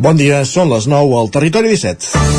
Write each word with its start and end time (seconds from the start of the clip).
Bon 0.00 0.16
dia, 0.16 0.38
són 0.48 0.70
les 0.72 0.86
9 0.88 1.16
al 1.20 1.28
Territori 1.28 1.68
17. 1.68 2.30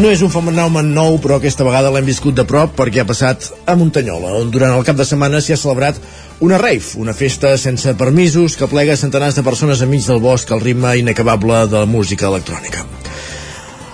No 0.00 0.08
és 0.08 0.22
un 0.24 0.32
fenomen 0.32 0.88
nou, 0.96 1.18
però 1.20 1.36
aquesta 1.36 1.66
vegada 1.68 1.90
l'hem 1.92 2.08
viscut 2.08 2.32
de 2.38 2.46
prop 2.48 2.72
perquè 2.78 3.02
ha 3.02 3.08
passat 3.10 3.50
a 3.68 3.76
Muntanyola, 3.76 4.32
on 4.40 4.48
durant 4.54 4.72
el 4.72 4.88
cap 4.88 4.96
de 4.96 5.04
setmana 5.04 5.42
s'hi 5.44 5.52
ha 5.52 5.60
celebrat 5.60 6.00
una 6.40 6.56
rave, 6.56 6.96
una 6.96 7.12
festa 7.12 7.52
sense 7.60 7.92
permisos 8.00 8.56
que 8.56 8.70
plega 8.72 8.96
centenars 8.96 9.36
de 9.36 9.44
persones 9.44 9.84
enmig 9.84 10.08
del 10.08 10.24
bosc 10.24 10.48
al 10.56 10.64
ritme 10.64 10.96
inacabable 11.02 11.66
de 11.68 11.84
la 11.84 11.92
música 11.98 12.32
electrònica. 12.32 12.88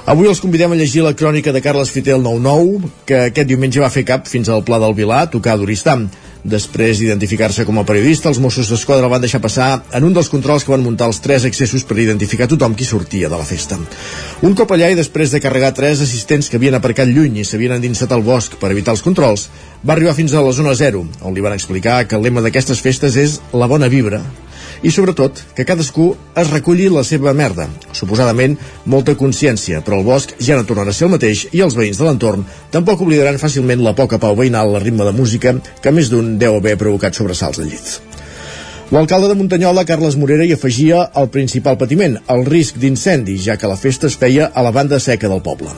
Avui 0.07 0.29
els 0.31 0.39
convidem 0.39 0.71
a 0.71 0.77
llegir 0.79 1.03
la 1.03 1.17
crònica 1.19 1.51
de 1.51 1.59
Carles 1.59 1.91
Fitel 1.91 2.21
99, 2.23 2.93
que 3.09 3.17
aquest 3.27 3.49
diumenge 3.51 3.81
va 3.83 3.91
fer 3.91 4.05
cap 4.07 4.29
fins 4.31 4.47
al 4.47 4.63
Pla 4.63 4.79
del 4.79 4.95
Vilà, 4.95 5.25
tocar 5.33 5.57
d'Oristam. 5.59 6.05
Després 6.47 7.01
d'identificar-se 7.01 7.65
com 7.67 7.81
a 7.81 7.85
periodista, 7.89 8.31
els 8.31 8.39
Mossos 8.39 8.71
d'Esquadra 8.71 9.11
van 9.11 9.25
deixar 9.25 9.43
passar 9.43 9.83
en 9.99 10.07
un 10.07 10.15
dels 10.15 10.31
controls 10.31 10.63
que 10.63 10.71
van 10.71 10.87
muntar 10.87 11.11
els 11.11 11.19
tres 11.25 11.49
accessos 11.51 11.83
per 11.83 11.99
identificar 11.99 12.47
tothom 12.47 12.79
qui 12.79 12.87
sortia 12.87 13.27
de 13.27 13.35
la 13.35 13.49
festa. 13.51 13.81
Un 14.47 14.55
cop 14.55 14.71
allà 14.71 14.93
i 14.95 15.01
després 15.01 15.35
de 15.35 15.43
carregar 15.43 15.75
tres 15.75 16.07
assistents 16.07 16.47
que 16.47 16.63
havien 16.63 16.79
aparcat 16.79 17.11
lluny 17.11 17.43
i 17.43 17.49
s'havien 17.49 17.75
endinsat 17.81 18.15
al 18.15 18.23
bosc 18.23 18.61
per 18.63 18.71
evitar 18.71 18.95
els 18.95 19.03
controls, 19.03 19.49
va 19.83 19.99
arribar 19.99 20.15
fins 20.15 20.39
a 20.39 20.47
la 20.47 20.55
zona 20.55 20.79
zero, 20.79 21.03
on 21.19 21.35
li 21.35 21.43
van 21.43 21.59
explicar 21.59 22.05
que 22.07 22.15
el 22.15 22.23
lema 22.23 22.47
d'aquestes 22.47 22.79
festes 22.79 23.19
és 23.19 23.41
la 23.51 23.67
bona 23.67 23.91
vibra 23.91 24.23
i 24.83 24.91
sobretot 24.93 25.43
que 25.57 25.65
cadascú 25.69 26.11
es 26.37 26.51
reculli 26.51 26.89
la 26.93 27.05
seva 27.05 27.33
merda. 27.37 27.69
Suposadament, 27.97 28.57
molta 28.85 29.17
consciència, 29.17 29.81
però 29.85 30.01
el 30.01 30.09
bosc 30.09 30.35
ja 30.41 30.59
no 30.59 30.67
tornarà 30.69 30.93
a 30.93 30.97
ser 30.97 31.07
el 31.09 31.15
mateix 31.15 31.47
i 31.53 31.63
els 31.65 31.77
veïns 31.79 32.01
de 32.01 32.07
l'entorn 32.09 32.45
tampoc 32.75 33.07
oblidaran 33.07 33.41
fàcilment 33.41 33.85
la 33.85 33.95
poca 33.97 34.21
pau 34.23 34.37
veïnal 34.37 34.75
al 34.75 34.85
ritme 34.85 35.07
de 35.07 35.17
música 35.17 35.57
que 35.83 35.95
més 35.95 36.13
d'un 36.13 36.37
deu 36.39 36.59
haver 36.59 36.77
provocat 36.81 37.17
sobresalts 37.17 37.63
de 37.63 37.71
llit. 37.71 37.97
L'alcalde 38.95 39.27
de 39.27 39.35
Muntanyola, 39.35 39.83
Carles 39.85 40.15
Morera, 40.15 40.45
hi 40.47 40.55
afegia 40.55 41.09
el 41.19 41.27
principal 41.35 41.75
patiment, 41.81 42.21
el 42.31 42.45
risc 42.47 42.77
d'incendi, 42.79 43.35
ja 43.43 43.57
que 43.59 43.67
la 43.67 43.79
festa 43.81 44.07
es 44.07 44.15
feia 44.15 44.53
a 44.55 44.63
la 44.63 44.71
banda 44.71 45.01
seca 45.03 45.31
del 45.33 45.43
poble. 45.43 45.75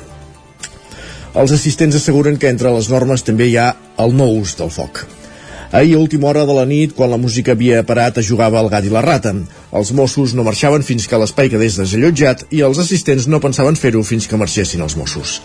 Els 1.39 1.53
assistents 1.57 1.97
asseguren 1.97 2.37
que 2.37 2.53
entre 2.53 2.73
les 2.75 2.91
normes 2.93 3.25
també 3.25 3.49
hi 3.49 3.57
ha 3.57 3.71
el 4.05 4.13
no 4.17 4.29
ús 4.41 4.59
del 4.61 4.75
foc. 4.75 5.07
Ahir, 5.71 5.97
a 5.97 5.99
última 5.99 6.29
hora 6.29 6.47
de 6.47 6.55
la 6.55 6.65
nit, 6.65 6.95
quan 6.97 7.11
la 7.11 7.19
música 7.21 7.53
havia 7.53 7.83
parat, 7.85 8.17
es 8.19 8.27
jugava 8.27 8.61
el 8.63 8.71
gat 8.73 8.87
i 8.89 8.93
la 8.93 9.03
rata. 9.05 9.35
Els 9.77 9.91
Mossos 9.93 10.33
no 10.33 10.45
marxaven 10.47 10.83
fins 10.83 11.05
que 11.07 11.19
l'espai 11.21 11.51
quedés 11.53 11.77
desallotjat 11.77 12.47
i 12.57 12.63
els 12.65 12.81
assistents 12.81 13.27
no 13.29 13.41
pensaven 13.45 13.77
fer-ho 13.77 14.01
fins 14.01 14.25
que 14.27 14.41
marxessin 14.41 14.81
els 14.81 14.97
Mossos. 14.97 15.43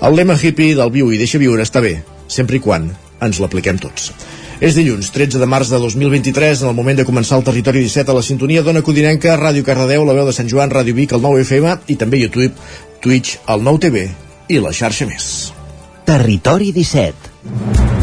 El 0.00 0.16
lema 0.16 0.38
hippie 0.40 0.72
del 0.78 0.92
viu 0.94 1.12
i 1.12 1.20
deixa 1.20 1.40
viure 1.42 1.62
està 1.62 1.82
bé, 1.84 1.98
sempre 2.32 2.56
i 2.56 2.62
quan 2.64 2.88
ens 3.20 3.42
l'apliquem 3.44 3.76
tots. 3.76 4.08
És 4.64 4.74
dilluns, 4.74 5.12
13 5.12 5.38
de 5.38 5.46
març 5.46 5.68
de 5.68 5.78
2023, 5.84 6.64
en 6.64 6.72
el 6.72 6.74
moment 6.74 6.96
de 6.96 7.06
començar 7.06 7.36
el 7.36 7.44
Territori 7.44 7.84
17 7.84 8.10
a 8.10 8.16
la 8.16 8.24
sintonia 8.24 8.64
d'Ona 8.64 8.82
Codinenca, 8.82 9.36
Ràdio 9.36 9.66
Cardedeu, 9.68 10.08
la 10.08 10.16
veu 10.16 10.26
de 10.26 10.34
Sant 10.34 10.48
Joan, 10.48 10.72
Ràdio 10.72 10.96
Vic, 10.96 11.12
el 11.12 11.22
9 11.22 11.44
FM 11.44 11.76
i 11.92 12.00
també 12.00 12.24
YouTube, 12.24 12.56
Twitch, 13.04 13.36
el 13.46 13.62
9 13.68 13.84
TV 13.84 14.08
i 14.48 14.64
la 14.64 14.72
xarxa 14.72 15.06
més. 15.12 15.52
Territori 16.08 16.72
17 16.72 17.97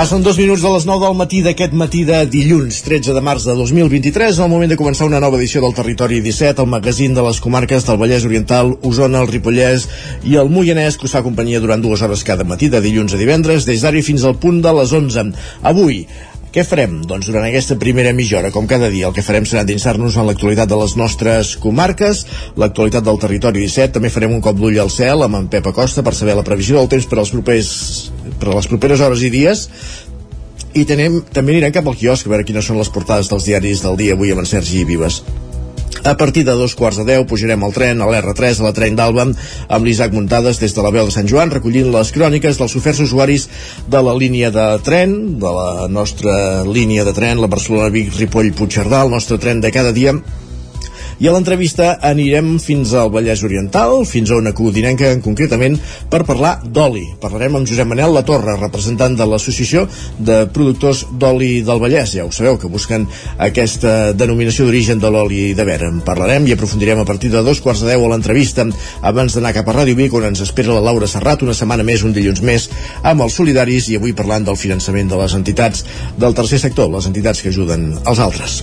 Passen 0.00 0.22
dos 0.24 0.38
minuts 0.40 0.62
de 0.64 0.70
les 0.72 0.86
9 0.88 1.04
del 1.04 1.16
matí 1.18 1.42
d'aquest 1.44 1.74
matí 1.76 2.06
de 2.08 2.22
dilluns, 2.24 2.78
13 2.86 3.12
de 3.12 3.20
març 3.20 3.44
de 3.44 3.52
2023, 3.52 4.38
en 4.38 4.46
el 4.46 4.48
moment 4.48 4.70
de 4.72 4.78
començar 4.80 5.04
una 5.04 5.20
nova 5.20 5.36
edició 5.36 5.60
del 5.60 5.74
Territori 5.76 6.22
17, 6.24 6.64
el 6.64 6.70
magazín 6.72 7.12
de 7.12 7.20
les 7.26 7.40
comarques 7.44 7.84
del 7.84 7.98
Vallès 8.00 8.24
Oriental, 8.24 8.72
Osona, 8.80 9.20
el 9.20 9.28
Ripollès 9.28 9.84
i 10.24 10.38
el 10.40 10.48
Moianès, 10.48 10.96
que 10.96 11.04
us 11.04 11.12
fa 11.12 11.20
companyia 11.20 11.60
durant 11.60 11.84
dues 11.84 12.00
hores 12.00 12.24
cada 12.24 12.48
matí, 12.48 12.70
de 12.72 12.80
dilluns 12.80 13.12
a 13.12 13.20
divendres, 13.20 13.68
des 13.68 13.84
d'ara 13.84 14.00
fins 14.00 14.24
al 14.24 14.40
punt 14.40 14.62
de 14.64 14.72
les 14.80 14.96
11. 15.02 15.26
Avui, 15.68 16.06
què 16.50 16.64
farem? 16.66 16.96
Doncs 17.06 17.28
durant 17.30 17.44
aquesta 17.46 17.76
primera 17.78 18.10
mitja 18.16 18.40
hora, 18.40 18.50
com 18.50 18.66
cada 18.66 18.88
dia, 18.90 19.06
el 19.06 19.14
que 19.14 19.22
farem 19.22 19.44
serà 19.46 19.62
endinsar-nos 19.62 20.16
en 20.18 20.26
l'actualitat 20.26 20.70
de 20.72 20.78
les 20.80 20.96
nostres 20.98 21.52
comarques, 21.62 22.24
l'actualitat 22.58 23.06
del 23.06 23.20
territori 23.22 23.62
17, 23.62 23.94
també 23.94 24.10
farem 24.10 24.34
un 24.34 24.42
cop 24.42 24.58
d'ull 24.58 24.80
al 24.82 24.90
cel 24.90 25.22
amb 25.22 25.38
en 25.38 25.46
Pep 25.52 25.68
Acosta 25.70 26.02
per 26.02 26.14
saber 26.18 26.34
la 26.34 26.46
previsió 26.46 26.80
del 26.80 26.90
temps 26.90 27.06
per 27.06 27.20
als 27.22 27.30
propers 27.30 27.70
per 28.40 28.50
a 28.50 28.56
les 28.56 28.70
properes 28.72 29.04
hores 29.06 29.22
i 29.22 29.30
dies. 29.30 29.68
I 30.74 30.82
tenem, 30.90 31.20
també 31.30 31.54
anirem 31.54 31.74
cap 31.74 31.86
al 31.86 31.98
quiosc 31.98 32.26
a 32.26 32.34
veure 32.34 32.46
quines 32.48 32.66
són 32.66 32.82
les 32.82 32.90
portades 32.90 33.30
dels 33.30 33.46
diaris 33.46 33.86
del 33.86 33.98
dia 34.02 34.18
avui 34.18 34.34
amb 34.34 34.42
en 34.42 34.50
Sergi 34.50 34.82
Vives 34.90 35.22
a 36.04 36.16
partir 36.16 36.44
de 36.44 36.54
dos 36.56 36.74
quarts 36.74 37.00
de 37.00 37.04
deu 37.04 37.26
pujarem 37.28 37.62
al 37.64 37.74
tren, 37.76 38.00
a 38.00 38.08
l'R3, 38.08 38.60
a 38.60 38.68
la 38.68 38.74
tren 38.76 38.96
d'Alba, 38.96 39.26
amb 39.68 39.86
l'Isaac 39.86 40.14
Muntades 40.16 40.60
des 40.62 40.74
de 40.74 40.84
la 40.84 40.92
veu 40.94 41.08
de 41.08 41.14
Sant 41.14 41.28
Joan, 41.28 41.52
recollint 41.52 41.90
les 41.92 42.12
cròniques 42.14 42.60
dels 42.60 42.76
oferts 42.78 43.02
usuaris 43.06 43.48
de 43.90 44.02
la 44.02 44.14
línia 44.16 44.50
de 44.54 44.66
tren, 44.86 45.16
de 45.42 45.54
la 45.56 45.88
nostra 45.88 46.64
línia 46.64 47.04
de 47.04 47.14
tren, 47.16 47.40
la 47.40 47.50
Barcelona-Vic-Ripoll-Puigcerdà, 47.52 49.04
el 49.04 49.12
nostre 49.16 49.38
tren 49.42 49.60
de 49.60 49.72
cada 49.74 49.92
dia, 49.96 50.14
i 51.20 51.28
a 51.28 51.32
l'entrevista 51.34 51.98
anirem 52.08 52.54
fins 52.64 52.94
al 52.96 53.10
Vallès 53.12 53.42
Oriental, 53.44 54.06
fins 54.08 54.30
a 54.32 54.38
una 54.40 54.54
codinenca 54.56 55.10
concretament, 55.20 55.76
per 56.08 56.22
parlar 56.24 56.54
d'oli. 56.64 57.04
Parlarem 57.20 57.58
amb 57.58 57.68
Josep 57.68 57.90
Manel 57.90 58.14
La 58.16 58.24
Torre, 58.24 58.56
representant 58.56 59.18
de 59.18 59.26
l'Associació 59.28 59.84
de 60.16 60.46
Productors 60.54 61.04
d'Oli 61.20 61.60
del 61.66 61.82
Vallès. 61.82 62.14
Ja 62.16 62.24
ho 62.24 62.32
sabeu, 62.32 62.56
que 62.56 62.72
busquen 62.72 63.04
aquesta 63.36 64.14
denominació 64.16 64.64
d'origen 64.64 65.02
de 65.02 65.12
l'oli 65.12 65.52
de 65.54 65.68
vera. 65.68 65.92
En 65.92 66.00
parlarem 66.06 66.48
i 66.48 66.56
aprofundirem 66.56 67.04
a 67.04 67.08
partir 67.08 67.30
de 67.30 67.44
dos 67.44 67.60
quarts 67.60 67.84
de 67.84 67.92
deu 67.92 68.08
a 68.08 68.12
l'entrevista 68.14 68.64
abans 69.04 69.36
d'anar 69.36 69.52
cap 69.56 69.68
a 69.68 69.76
Ràdio 69.82 70.00
Vic, 70.00 70.16
on 70.16 70.24
ens 70.32 70.40
espera 70.48 70.72
la 70.72 70.84
Laura 70.88 71.08
Serrat 71.10 71.44
una 71.44 71.56
setmana 71.56 71.84
més, 71.84 72.00
un 72.00 72.16
dilluns 72.16 72.40
més, 72.40 72.70
amb 73.04 73.26
els 73.26 73.36
solidaris 73.36 73.92
i 73.92 74.00
avui 74.00 74.16
parlant 74.16 74.48
del 74.48 74.56
finançament 74.56 75.12
de 75.12 75.20
les 75.20 75.36
entitats 75.36 75.84
del 76.16 76.36
tercer 76.36 76.64
sector, 76.64 76.88
les 76.96 77.12
entitats 77.12 77.44
que 77.44 77.52
ajuden 77.52 77.92
els 78.06 78.24
altres. 78.24 78.62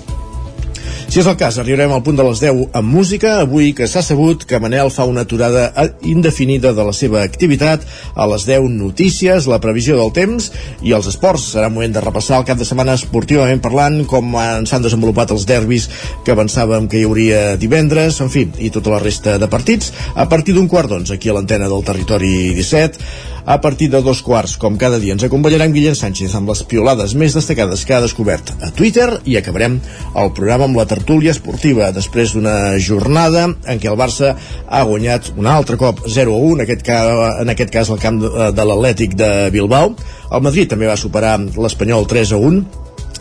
Si 1.17 1.23
és 1.23 1.27
el 1.31 1.33
cas, 1.33 1.55
arribarem 1.57 1.89
al 1.95 2.03
punt 2.05 2.13
de 2.19 2.21
les 2.27 2.37
10 2.43 2.75
amb 2.77 2.91
música, 2.93 3.31
avui 3.41 3.71
que 3.73 3.87
s'ha 3.89 4.03
sabut 4.05 4.43
que 4.45 4.59
Manel 4.61 4.91
fa 4.93 5.07
una 5.09 5.23
aturada 5.25 5.63
indefinida 6.05 6.75
de 6.77 6.83
la 6.85 6.91
seva 6.93 7.23
activitat, 7.25 7.87
a 8.13 8.27
les 8.29 8.43
10 8.45 8.67
notícies, 8.69 9.47
la 9.49 9.57
previsió 9.57 9.97
del 9.97 10.11
temps 10.13 10.51
i 10.85 10.93
els 10.93 11.09
esports. 11.09 11.47
Serà 11.55 11.71
moment 11.73 11.95
de 11.95 12.03
repassar 12.05 12.37
el 12.37 12.45
cap 12.45 12.61
de 12.61 12.67
setmana 12.69 12.93
esportivament 13.01 13.63
parlant, 13.65 14.03
com 14.05 14.37
s'han 14.69 14.85
desenvolupat 14.85 15.33
els 15.33 15.47
derbis 15.49 15.87
que 16.21 16.37
pensàvem 16.37 16.85
que 16.85 17.01
hi 17.01 17.07
hauria 17.09 17.41
divendres, 17.57 18.21
en 18.21 18.29
fi, 18.29 18.45
i 18.61 18.69
tota 18.69 18.93
la 18.93 19.01
resta 19.01 19.39
de 19.41 19.49
partits, 19.49 19.89
a 20.13 20.29
partir 20.29 20.53
d'un 20.53 20.69
quart 20.69 20.93
d'onze 20.93 21.17
aquí 21.17 21.33
a 21.33 21.39
l'antena 21.39 21.65
del 21.65 21.81
Territori 21.89 22.53
17 22.61 23.36
a 23.47 23.61
partir 23.61 23.89
de 23.89 24.01
dos 24.03 24.21
quarts. 24.21 24.57
Com 24.59 24.75
cada 24.77 24.99
dia 24.99 25.15
ens 25.15 25.23
acompanyarà 25.23 25.65
en 25.65 25.73
Guillem 25.73 25.95
Sánchez 25.95 26.35
amb 26.35 26.51
les 26.51 26.61
piolades 26.67 27.15
més 27.15 27.33
destacades 27.33 27.85
que 27.87 27.95
ha 27.95 28.01
descobert 28.03 28.51
a 28.59 28.73
Twitter 28.75 29.07
i 29.23 29.37
acabarem 29.39 29.79
el 30.19 30.33
programa 30.35 30.67
amb 30.67 30.77
la 30.77 30.85
tertúlia 30.85 31.31
esportiva 31.31 31.93
després 31.95 32.35
d'una 32.35 32.75
jornada 32.83 33.47
en 33.47 33.79
què 33.79 33.87
el 33.87 33.95
Barça 33.97 34.33
ha 34.67 34.83
guanyat 34.83 35.31
un 35.39 35.47
altre 35.47 35.79
cop 35.79 36.03
0-1, 36.03 36.57
en, 36.57 36.65
aquest 36.67 36.83
cas, 36.83 37.39
en 37.41 37.55
aquest 37.55 37.71
cas 37.71 37.89
el 37.89 38.03
camp 38.03 38.19
de, 38.21 38.51
de 38.51 38.67
l'Atlètic 38.67 39.15
de 39.15 39.31
Bilbao. 39.55 39.95
El 40.27 40.43
Madrid 40.43 40.67
també 40.75 40.91
va 40.91 40.99
superar 40.99 41.37
l'Espanyol 41.39 42.03
3-1 42.03 42.61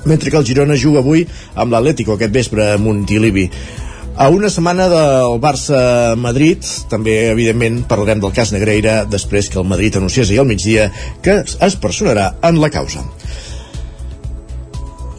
mentre 0.06 0.30
que 0.30 0.38
el 0.38 0.46
Girona 0.46 0.74
juga 0.78 1.02
avui 1.02 1.24
amb 1.54 1.72
l'Atlético 1.74 2.14
aquest 2.14 2.34
vespre 2.34 2.72
a 2.72 2.78
Montilivi. 2.78 3.46
A 4.16 4.30
una 4.32 4.48
setmana 4.48 4.86
del 4.88 5.34
Barça-Madrid, 5.44 6.64
també, 6.88 7.18
evidentment, 7.34 7.82
parlarem 7.90 8.22
del 8.22 8.32
cas 8.32 8.48
Negreira 8.54 9.02
després 9.12 9.50
que 9.52 9.60
el 9.60 9.68
Madrid 9.68 9.98
anunciés 10.00 10.32
ahir 10.32 10.40
al 10.40 10.48
migdia 10.48 10.88
que 11.20 11.42
es 11.44 11.76
personarà 11.76 12.30
en 12.48 12.56
la 12.62 12.72
causa. 12.72 13.04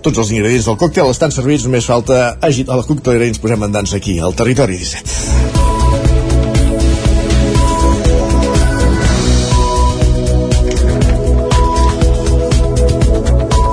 Tots 0.01 0.17
els 0.17 0.33
ingredients 0.33 0.71
del 0.71 0.81
còctel 0.81 1.13
estan 1.13 1.35
servits, 1.35 1.69
només 1.69 1.85
falta 1.85 2.39
agitar 2.41 2.81
la 2.81 2.89
coctelera 2.89 3.29
i 3.29 3.35
ens 3.35 3.43
posem 3.43 3.69
en 3.69 3.77
dansa 3.77 4.01
aquí, 4.01 4.17
al 4.17 4.33
Territori 4.33 4.81
17. 4.81 5.76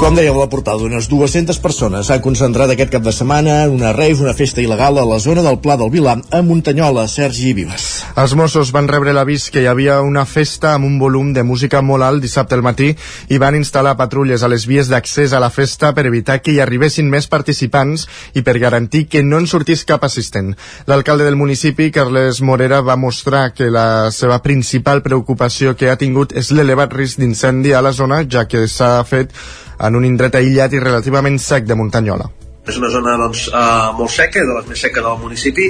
Com 0.05 0.13
dèiem 0.13 0.37
a 0.37 0.43
la 0.43 0.51
portada, 0.53 0.85
unes 0.85 1.07
200 1.09 1.57
persones 1.65 2.11
s'han 2.11 2.21
concentrat 2.21 2.69
aquest 2.75 2.91
cap 2.93 3.01
de 3.07 3.13
setmana 3.17 3.55
en 3.65 3.71
una 3.73 3.95
rave, 3.97 4.19
una 4.21 4.35
festa 4.37 4.61
il·legal 4.61 4.99
a 5.01 5.05
la 5.09 5.17
zona 5.17 5.41
del 5.41 5.57
Pla 5.65 5.79
del 5.81 5.89
Vilà, 5.95 6.19
a 6.29 6.41
Muntanyola, 6.45 7.07
Sergi 7.09 7.55
Vives. 7.57 7.87
Els 8.21 8.35
Mossos 8.37 8.69
van 8.77 8.91
rebre 8.91 9.15
l'avís 9.17 9.47
que 9.49 9.63
hi 9.63 9.71
havia 9.71 10.03
una 10.05 10.27
festa 10.29 10.75
amb 10.75 10.85
un 10.85 10.99
volum 11.01 11.33
de 11.33 11.41
música 11.41 11.81
molt 11.81 12.05
alt 12.05 12.21
dissabte 12.21 12.53
al 12.53 12.67
matí 12.67 12.91
i 13.33 13.41
van 13.41 13.57
instal·lar 13.57 13.97
patrulles 13.97 14.45
a 14.45 14.53
les 14.53 14.69
vies 14.69 14.93
d'accés 14.93 15.33
a 15.33 15.41
la 15.41 15.49
festa 15.49 15.95
per 15.97 16.05
evitar 16.13 16.43
que 16.45 16.53
hi 16.53 16.61
arribessin 16.61 17.09
més 17.09 17.31
participants 17.33 18.05
i 18.37 18.45
per 18.45 18.59
garantir 18.61 19.07
que 19.09 19.25
no 19.25 19.41
en 19.41 19.49
sortís 19.49 19.89
cap 19.89 20.05
assistent. 20.05 20.53
L'alcalde 20.85 21.25
del 21.25 21.41
municipi, 21.41 21.89
Carles 21.89 22.45
Morera, 22.45 22.85
va 22.85 23.01
mostrar 23.01 23.55
que 23.57 23.73
la 23.73 24.13
seva 24.13 24.43
principal 24.45 25.01
preocupació 25.01 25.73
que 25.73 25.89
ha 25.89 25.97
tingut 25.97 26.37
és 26.37 26.53
l'elevat 26.53 26.93
risc 26.93 27.25
d'incendi 27.25 27.73
a 27.73 27.81
la 27.81 27.97
zona, 27.97 28.27
ja 28.29 28.45
que 28.45 28.69
s'ha 28.69 28.99
fet 29.09 29.33
en 29.79 29.97
un 29.99 30.05
indret 30.05 30.35
aïllat 30.39 30.73
i 30.73 30.83
relativament 30.83 31.39
sec 31.39 31.67
de 31.67 31.77
Muntanyola. 31.79 32.31
És 32.69 32.79
una 32.81 32.89
zona 32.91 33.19
doncs, 33.21 33.49
eh, 33.49 33.93
molt 33.99 34.11
seca, 34.11 34.41
de 34.41 34.55
les 34.59 34.67
més 34.69 34.81
seques 34.81 35.05
del 35.05 35.19
municipi, 35.21 35.69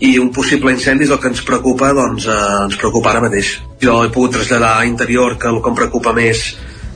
i 0.00 0.16
un 0.18 0.30
possible 0.32 0.72
incendi 0.72 1.04
és 1.04 1.12
el 1.12 1.20
que 1.20 1.28
ens 1.28 1.42
preocupa 1.44 1.92
doncs, 1.96 2.26
eh, 2.26 2.36
ens 2.64 2.76
preocupa 2.80 3.12
ara 3.12 3.20
mateix 3.20 3.58
jo 3.82 3.98
he 4.04 4.12
pogut 4.12 4.32
traslladar 4.38 4.78
a 4.78 4.86
interior 4.88 5.36
que 5.38 5.48
el 5.48 5.60
que 5.60 5.68
em 5.68 5.76
preocupa 5.76 6.14
més 6.16 6.44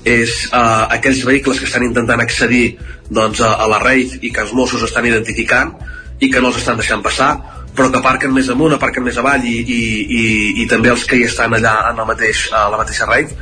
és 0.04 0.30
eh, 0.46 0.84
aquells 0.96 1.20
vehicles 1.28 1.60
que 1.60 1.68
estan 1.68 1.84
intentant 1.84 2.20
accedir 2.24 2.78
doncs, 3.10 3.42
a, 3.44 3.54
a 3.60 3.68
la 3.68 3.82
reif 3.82 4.16
i 4.22 4.32
que 4.32 4.40
els 4.44 4.54
Mossos 4.56 4.86
estan 4.88 5.04
identificant 5.04 5.74
i 6.20 6.30
que 6.32 6.40
no 6.40 6.48
els 6.48 6.62
estan 6.62 6.80
deixant 6.80 7.04
passar 7.04 7.34
però 7.76 7.90
que 7.90 8.00
aparquen 8.00 8.32
més 8.32 8.48
amunt, 8.48 8.72
aparquen 8.72 9.04
més 9.04 9.18
avall 9.20 9.44
i, 9.44 9.58
i, 9.60 9.82
i, 10.06 10.24
i 10.62 10.66
també 10.70 10.92
els 10.94 11.04
que 11.04 11.18
hi 11.18 11.26
estan 11.28 11.52
allà 11.52 11.74
en 11.90 12.00
el 12.00 12.08
mateix, 12.08 12.46
a 12.54 12.68
la 12.72 12.80
mateixa 12.80 13.08
reif 13.10 13.36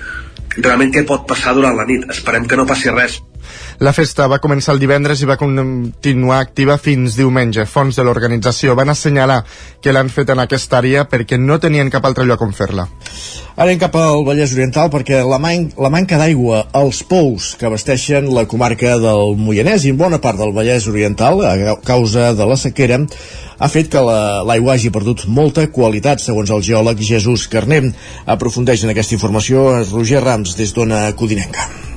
realment 0.58 0.92
què 0.94 1.04
pot 1.08 1.28
passar 1.28 1.54
durant 1.56 1.76
la 1.78 1.86
nit? 1.88 2.08
Esperem 2.12 2.48
que 2.48 2.58
no 2.58 2.68
passi 2.68 2.92
res 2.92 3.20
la 3.82 3.90
festa 3.90 4.28
va 4.30 4.38
començar 4.38 4.76
el 4.76 4.80
divendres 4.80 5.20
i 5.22 5.26
va 5.26 5.34
continuar 5.40 6.38
activa 6.38 6.76
fins 6.78 7.16
diumenge. 7.18 7.64
Fons 7.66 7.96
de 7.98 8.04
l'organització 8.06 8.76
van 8.78 8.92
assenyalar 8.92 9.40
que 9.82 9.94
l'han 9.94 10.10
fet 10.12 10.30
en 10.30 10.42
aquesta 10.42 10.78
àrea 10.78 11.02
perquè 11.10 11.38
no 11.40 11.58
tenien 11.58 11.90
cap 11.90 12.06
altre 12.06 12.26
lloc 12.28 12.44
on 12.46 12.54
fer-la. 12.54 12.86
Anem 13.58 13.80
cap 13.82 13.98
al 13.98 14.22
Vallès 14.28 14.54
Oriental 14.54 14.88
perquè 14.92 15.24
la, 15.26 15.40
man 15.42 15.66
la 15.74 15.90
manca 15.90 16.20
d'aigua 16.20 16.68
als 16.78 17.02
pous 17.02 17.52
que 17.58 17.66
abasteixen 17.66 18.30
la 18.30 18.46
comarca 18.46 18.94
del 19.02 19.34
Moianès 19.36 19.84
i 19.84 19.92
en 19.92 19.98
bona 19.98 20.22
part 20.22 20.38
del 20.38 20.54
Vallès 20.54 20.86
Oriental 20.86 21.42
a 21.42 21.76
causa 21.82 22.30
de 22.38 22.48
la 22.48 22.56
sequera 22.56 23.02
ha 23.02 23.70
fet 23.70 23.90
que 23.90 24.00
l'aigua 24.02 24.72
la, 24.72 24.74
hagi 24.78 24.90
perdut 24.94 25.26
molta 25.26 25.66
qualitat, 25.74 26.22
segons 26.22 26.50
el 26.54 26.62
geòleg 26.66 27.02
Jesús 27.02 27.48
Carnem. 27.50 27.92
Aprofundeix 28.26 28.86
en 28.86 28.94
aquesta 28.94 29.18
informació 29.18 29.82
Roger 29.92 30.22
Rams 30.22 30.54
des 30.58 30.74
d'Ona 30.74 31.08
Codinenca. 31.18 31.91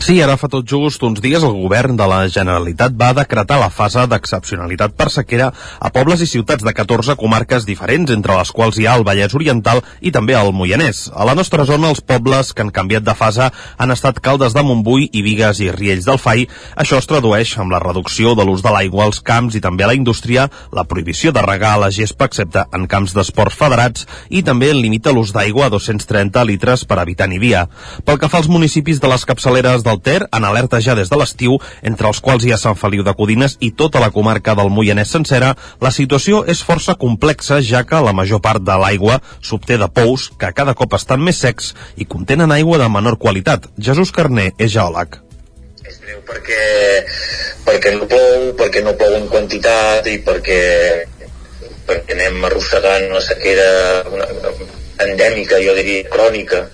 Sí, 0.00 0.20
ara 0.22 0.36
fa 0.40 0.48
tot 0.50 0.66
just 0.68 1.02
uns 1.06 1.20
dies 1.22 1.42
el 1.46 1.54
govern 1.54 1.96
de 1.98 2.06
la 2.08 2.20
Generalitat 2.28 2.94
va 2.98 3.12
decretar 3.16 3.60
la 3.60 3.70
fase 3.70 4.06
d'excepcionalitat 4.10 4.94
per 4.98 5.10
sequera 5.12 5.50
a 5.52 5.90
pobles 5.94 6.22
i 6.24 6.28
ciutats 6.30 6.64
de 6.64 6.72
14 6.74 7.16
comarques 7.20 7.66
diferents, 7.68 8.10
entre 8.10 8.36
les 8.38 8.52
quals 8.54 8.78
hi 8.78 8.86
ha 8.86 8.96
el 8.98 9.04
Vallès 9.06 9.34
Oriental 9.36 9.82
i 10.00 10.12
també 10.14 10.36
el 10.38 10.52
Moianès. 10.56 11.08
A 11.14 11.26
la 11.28 11.34
nostra 11.38 11.66
zona, 11.68 11.90
els 11.90 12.00
pobles 12.00 12.52
que 12.54 12.64
han 12.64 12.72
canviat 12.74 13.06
de 13.06 13.14
fase 13.14 13.50
han 13.50 13.94
estat 13.94 14.20
Caldes 14.24 14.56
de 14.56 14.64
Montbui 14.66 15.08
i 15.12 15.22
Vigues 15.26 15.60
i 15.60 15.70
Riells 15.74 16.08
del 16.08 16.18
Fai. 16.18 16.46
Això 16.76 16.98
es 17.00 17.08
tradueix 17.10 17.56
amb 17.58 17.74
la 17.74 17.82
reducció 17.82 18.34
de 18.34 18.46
l'ús 18.46 18.64
de 18.64 18.72
l'aigua 18.74 19.06
als 19.06 19.20
camps 19.20 19.56
i 19.56 19.62
també 19.64 19.84
a 19.84 19.90
la 19.92 19.98
indústria, 19.98 20.48
la 20.72 20.84
prohibició 20.88 21.32
de 21.32 21.44
regar 21.44 21.76
la 21.80 21.92
gespa 21.94 22.30
excepte 22.30 22.64
en 22.76 22.86
camps 22.90 23.14
d'esports 23.16 23.56
federats 23.56 24.06
i 24.28 24.42
també 24.46 24.72
limita 24.74 25.14
l'ús 25.14 25.34
d'aigua 25.36 25.68
a 25.68 25.72
230 25.74 26.44
litres 26.48 26.84
per 26.88 27.00
habitant 27.02 27.32
i 27.36 27.40
dia. 27.42 27.66
Pel 28.04 28.18
que 28.18 28.28
fa 28.32 28.40
als 28.40 28.50
municipis 28.50 29.00
de 29.00 29.10
les 29.10 29.24
capçaleres 29.28 29.59
del 29.60 30.00
Ter 30.00 30.24
en 30.32 30.44
alerta 30.48 30.80
ja 30.80 30.94
des 30.96 31.10
de 31.12 31.18
l'estiu, 31.20 31.58
entre 31.82 32.08
els 32.08 32.20
quals 32.24 32.44
hi 32.44 32.52
ha 32.54 32.58
Sant 32.60 32.78
Feliu 32.80 33.04
de 33.04 33.14
Codines 33.14 33.58
i 33.60 33.70
tota 33.76 34.00
la 34.00 34.10
comarca 34.10 34.56
del 34.56 34.72
Moianès 34.72 35.12
sencera, 35.12 35.54
la 35.80 35.92
situació 35.92 36.42
és 36.48 36.64
força 36.64 36.96
complexa, 36.96 37.60
ja 37.60 37.84
que 37.84 38.00
la 38.00 38.16
major 38.16 38.40
part 38.40 38.64
de 38.64 38.76
l'aigua 38.80 39.20
s'obté 39.40 39.76
de 39.76 39.88
pous 39.88 40.30
que 40.40 40.52
cada 40.56 40.74
cop 40.74 40.96
estan 40.96 41.20
més 41.20 41.38
secs 41.44 41.74
i 41.96 42.08
contenen 42.08 42.52
aigua 42.52 42.80
de 42.80 42.88
menor 42.88 43.18
qualitat. 43.18 43.68
Jesús 43.76 44.12
Carné 44.16 44.52
és 44.58 44.72
geòleg 44.72 45.20
és 45.90 45.98
greu 46.04 46.20
perquè, 46.26 46.64
perquè 47.66 47.94
no 47.96 48.06
plou, 48.10 48.50
perquè 48.58 48.82
no 48.86 48.94
plou 48.98 49.16
en 49.18 49.26
quantitat 49.32 50.06
i 50.06 50.18
perquè, 50.26 50.60
perquè 51.88 52.16
anem 52.16 52.44
arrossegant 52.46 53.08
una 53.10 53.22
sequera 53.24 53.66
una, 54.12 54.28
endèmica, 55.06 55.58
jo 55.64 55.74
diria, 55.78 56.06
crònica 56.12 56.64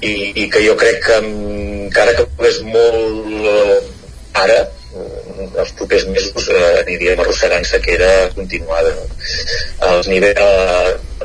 i, 0.00 0.12
i 0.44 0.48
que 0.50 0.62
jo 0.64 0.76
crec 0.80 1.00
que 1.06 1.16
encara 1.20 2.14
que 2.16 2.26
pogués 2.36 2.60
molt 2.66 3.48
eh, 3.52 3.78
ara 4.40 4.58
eh, 4.62 5.48
els 5.62 5.72
propers 5.78 6.06
mesos 6.08 6.48
eh, 6.48 6.64
aniríem 6.80 7.20
arrossegant 7.20 7.66
sequera 7.68 8.10
continuada 8.36 8.94
els 9.90 10.08
nivells 10.08 10.40
a 10.40 10.50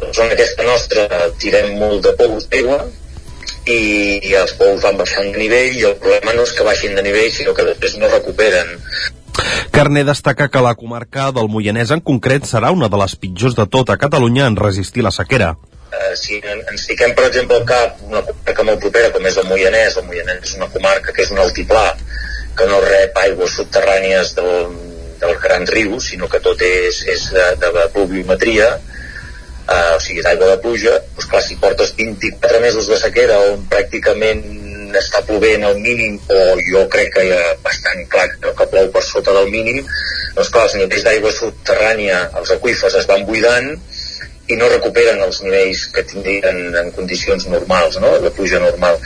la 0.03 0.11
zona 0.11 0.35
aquesta 0.35 0.67
nostra 0.67 1.07
tirem 1.41 1.75
molt 1.79 2.03
de 2.07 2.15
pous 2.19 2.47
d'aigua 2.51 2.83
i, 3.65 3.79
i 4.21 4.33
els 4.37 4.53
pous 4.59 4.81
van 4.83 4.97
baixant 4.99 5.31
de 5.31 5.41
nivell 5.41 5.77
i 5.79 5.85
el 5.89 5.95
problema 6.01 6.35
no 6.35 6.45
és 6.45 6.53
que 6.55 6.65
baixin 6.67 6.97
de 6.97 7.05
nivell 7.05 7.31
sinó 7.33 7.55
que 7.57 7.65
després 7.65 7.95
no 7.97 8.11
recuperen. 8.11 8.75
Carné 9.73 10.05
destaca 10.07 10.47
que 10.51 10.61
la 10.63 10.75
comarca 10.79 11.31
del 11.35 11.49
Moianès 11.51 11.91
en 11.91 12.03
concret 12.05 12.45
serà 12.47 12.69
una 12.75 12.87
de 12.91 12.99
les 13.01 13.15
pitjors 13.19 13.57
de 13.57 13.65
tota 13.67 13.97
Catalunya 13.99 14.45
en 14.47 14.59
resistir 14.59 15.03
la 15.03 15.11
sequera 15.11 15.55
eh, 15.91 16.15
si 16.19 16.39
ens 16.41 16.87
fiquem 16.89 17.13
per 17.17 17.27
exemple 17.29 17.59
al 17.59 17.67
cap 17.69 18.01
una 18.07 18.23
comarca 18.25 18.67
molt 18.69 18.81
propera 18.85 19.11
com 19.13 19.27
és 19.29 19.37
el 19.41 19.47
Moianès 19.51 19.99
el 20.01 20.07
Moianès 20.09 20.43
és 20.49 20.57
una 20.59 20.71
comarca 20.73 21.13
que 21.13 21.23
és 21.25 21.31
un 21.35 21.43
altiplà 21.43 21.85
que 22.57 22.67
no 22.71 22.81
rep 22.83 23.17
aigües 23.25 23.55
subterrànies 23.59 24.33
del, 24.37 24.75
dels 25.21 25.39
grans 25.43 25.71
rius 25.75 26.11
sinó 26.11 26.29
que 26.31 26.41
tot 26.43 26.61
és, 26.65 27.03
és 27.11 27.29
de, 27.35 27.47
de 27.63 27.87
pluviometria 27.95 28.69
eh, 28.75 29.95
o 29.95 29.99
sigui 30.03 30.23
d'aigua 30.25 30.53
de 30.53 30.59
pluja 30.63 30.97
doncs 30.99 31.29
clar, 31.31 31.43
si 31.43 31.59
portes 31.61 31.95
24 31.97 32.61
mesos 32.63 32.91
de 32.91 32.99
sequera 33.01 33.41
on 33.51 33.65
pràcticament 33.71 34.45
està 34.95 35.19
plovent 35.27 35.65
al 35.67 35.79
mínim 35.83 36.15
o 36.31 36.41
jo 36.69 36.85
crec 36.91 37.11
que 37.17 37.25
ha 37.35 37.55
bastant 37.65 38.05
clar 38.11 38.29
que 38.39 38.67
plou 38.71 38.87
per 38.93 39.03
sota 39.03 39.33
del 39.35 39.49
mínim 39.51 39.81
doncs 40.35 40.51
clar, 40.53 40.67
els 40.69 40.77
nivells 40.79 41.05
d'aigua 41.07 41.33
subterrània 41.35 42.21
els 42.39 42.53
aqüífers 42.55 42.95
es 43.01 43.09
van 43.09 43.25
buidant 43.27 43.73
i 44.51 44.57
no 44.59 44.69
recuperen 44.69 45.21
els 45.25 45.41
nivells 45.45 45.85
que 45.95 46.03
tindrien 46.11 46.77
en 46.81 46.91
condicions 46.97 47.47
normals, 47.49 47.97
no? 48.03 48.11
de 48.21 48.31
pluja 48.35 48.61
normal. 48.61 48.99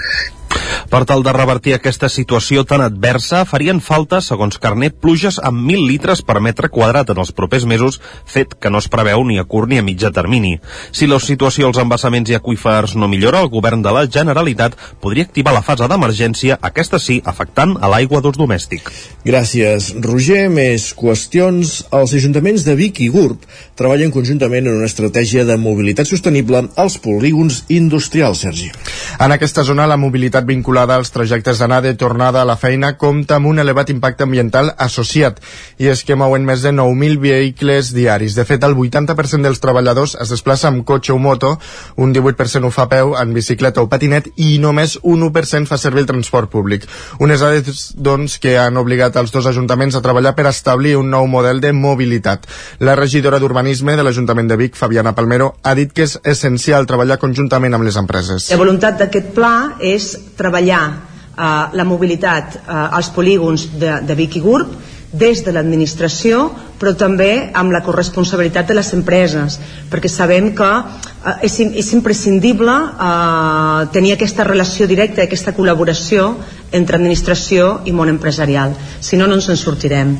Per 0.90 1.04
tal 1.06 1.22
de 1.22 1.30
revertir 1.30 1.76
aquesta 1.76 2.08
situació 2.10 2.64
tan 2.66 2.82
adversa, 2.82 3.44
farien 3.46 3.78
falta, 3.78 4.24
segons 4.26 4.58
Carnet, 4.58 4.96
pluges 4.98 5.36
amb 5.38 5.62
1.000 5.62 5.86
litres 5.86 6.24
per 6.26 6.40
metre 6.42 6.72
quadrat 6.74 7.12
en 7.14 7.20
els 7.22 7.30
propers 7.38 7.68
mesos, 7.70 8.00
fet 8.26 8.56
que 8.58 8.72
no 8.74 8.82
es 8.82 8.88
preveu 8.90 9.22
ni 9.22 9.38
a 9.38 9.44
curt 9.46 9.70
ni 9.70 9.78
a 9.78 9.84
mitjà 9.86 10.10
termini. 10.10 10.56
Si 10.90 11.06
la 11.06 11.20
situació 11.22 11.68
als 11.70 11.78
embassaments 11.78 12.32
i 12.34 12.38
aqüífers 12.40 12.96
no 12.98 13.06
millora, 13.12 13.44
el 13.46 13.52
govern 13.54 13.84
de 13.86 13.94
la 13.94 14.08
Generalitat 14.10 14.80
podria 15.00 15.28
activar 15.30 15.54
la 15.54 15.62
fase 15.62 15.86
d'emergència, 15.86 16.58
aquesta 16.72 16.98
sí, 16.98 17.20
afectant 17.24 17.78
a 17.78 17.92
l'aigua 17.94 18.24
d'ús 18.26 18.42
domèstic. 18.42 18.90
Gràcies, 19.30 19.92
Roger. 20.02 20.48
Més 20.50 20.90
qüestions. 20.98 21.76
Els 21.94 22.18
ajuntaments 22.18 22.66
de 22.66 22.74
Vic 22.80 23.04
i 23.06 23.12
Gurb 23.14 23.46
treballen 23.78 24.10
conjuntament 24.10 24.66
en 24.66 24.82
una 24.82 24.90
estratègia 24.90 25.46
de 25.46 25.60
mobilitat 25.62 26.10
sostenible 26.10 26.66
als 26.82 26.98
polígons 26.98 27.62
industrials, 27.70 28.42
Sergi. 28.42 28.74
En 29.22 29.38
aquesta 29.38 29.62
zona, 29.68 29.86
la 29.86 30.00
mobilitat 30.02 30.50
vinculada 30.50 30.79
als 30.88 31.12
trajectes 31.12 31.60
d'anada 31.60 31.90
i 31.92 31.98
tornada 32.00 32.42
a 32.42 32.48
la 32.48 32.56
feina 32.56 32.94
compta 32.98 33.36
amb 33.36 33.50
un 33.52 33.60
elevat 33.60 33.90
impacte 33.92 34.24
ambiental 34.24 34.72
associat 34.78 35.42
i 35.78 35.90
és 35.92 36.04
que 36.08 36.16
mouen 36.16 36.46
més 36.48 36.64
de 36.64 36.72
9.000 36.72 37.20
vehicles 37.20 37.92
diaris. 37.94 38.36
De 38.38 38.46
fet, 38.48 38.64
el 38.64 38.78
80% 38.78 39.44
dels 39.44 39.60
treballadors 39.60 40.16
es 40.16 40.32
desplaça 40.32 40.70
amb 40.70 40.86
cotxe 40.88 41.12
o 41.12 41.20
moto, 41.20 41.58
un 41.98 42.14
18% 42.16 42.66
ho 42.66 42.72
fa 42.72 42.88
a 42.88 42.92
peu, 42.92 43.16
en 43.20 43.34
bicicleta 43.36 43.84
o 43.84 43.90
patinet 43.92 44.32
i 44.38 44.58
només 44.64 44.98
un 45.04 45.26
1% 45.28 45.68
fa 45.68 45.78
servir 45.78 46.06
el 46.06 46.10
transport 46.10 46.50
públic. 46.50 46.88
Unes 47.20 47.44
dades, 47.44 47.90
doncs, 47.98 48.40
que 48.40 48.58
han 48.58 48.78
obligat 48.80 49.20
els 49.20 49.36
dos 49.36 49.50
ajuntaments 49.50 49.98
a 49.98 50.04
treballar 50.06 50.36
per 50.38 50.48
establir 50.48 50.96
un 51.00 51.12
nou 51.12 51.28
model 51.28 51.60
de 51.60 51.74
mobilitat. 51.74 52.48
La 52.80 52.96
regidora 52.96 53.40
d'Urbanisme 53.40 53.98
de 53.98 54.06
l'Ajuntament 54.08 54.48
de 54.48 54.60
Vic, 54.60 54.80
Fabiana 54.80 55.16
Palmero, 55.18 55.56
ha 55.64 55.76
dit 55.76 55.92
que 55.94 56.08
és 56.08 56.18
essencial 56.24 56.88
treballar 56.88 57.20
conjuntament 57.20 57.76
amb 57.76 57.88
les 57.88 57.98
empreses. 58.00 58.50
La 58.54 58.62
voluntat 58.62 59.00
d'aquest 59.02 59.34
pla 59.36 59.54
és 59.80 60.14
treballar 60.40 60.84
eh, 60.90 61.66
la 61.74 61.88
mobilitat 61.88 62.60
eh, 62.60 62.62
als 63.00 63.12
polígons 63.16 63.70
de, 63.80 64.00
de 64.08 64.16
Vic 64.16 64.40
i 64.40 64.46
Gurb 64.46 64.78
des 65.12 65.42
de 65.42 65.52
l'administració 65.52 66.44
però 66.80 66.94
també 66.96 67.50
amb 67.58 67.74
la 67.74 67.82
corresponsabilitat 67.84 68.68
de 68.70 68.76
les 68.78 68.92
empreses 68.94 69.58
perquè 69.90 70.12
sabem 70.12 70.52
que 70.56 70.70
eh, 70.70 71.48
és, 71.48 71.60
és 71.60 71.94
imprescindible 71.98 72.76
eh, 72.76 73.88
tenir 73.96 74.14
aquesta 74.16 74.46
relació 74.48 74.88
directa 74.88 75.26
aquesta 75.26 75.56
col·laboració 75.58 76.36
entre 76.72 77.00
administració 77.00 77.80
i 77.90 77.92
món 77.96 78.12
empresarial. 78.14 78.76
Si 79.02 79.18
no 79.18 79.26
no 79.28 79.40
ens 79.40 79.50
en 79.50 79.58
sortirem. 79.58 80.14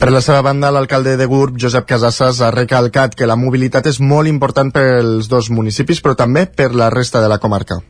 Per 0.00 0.08
la 0.08 0.22
seva 0.24 0.40
banda, 0.40 0.70
l'alcalde 0.72 1.18
de 1.20 1.26
Gurb, 1.28 1.58
Josep 1.60 1.84
Casasses, 1.84 2.40
ha 2.40 2.48
recalcat 2.54 3.12
que 3.12 3.28
la 3.28 3.36
mobilitat 3.36 3.92
és 3.92 4.00
molt 4.00 4.32
important 4.32 4.72
pels 4.72 5.28
dos 5.28 5.52
municipis, 5.52 6.00
però 6.00 6.16
també 6.16 6.48
per 6.48 6.72
la 6.72 6.88
resta 6.88 7.20
de 7.20 7.28
la 7.28 7.36
comarca 7.36 7.82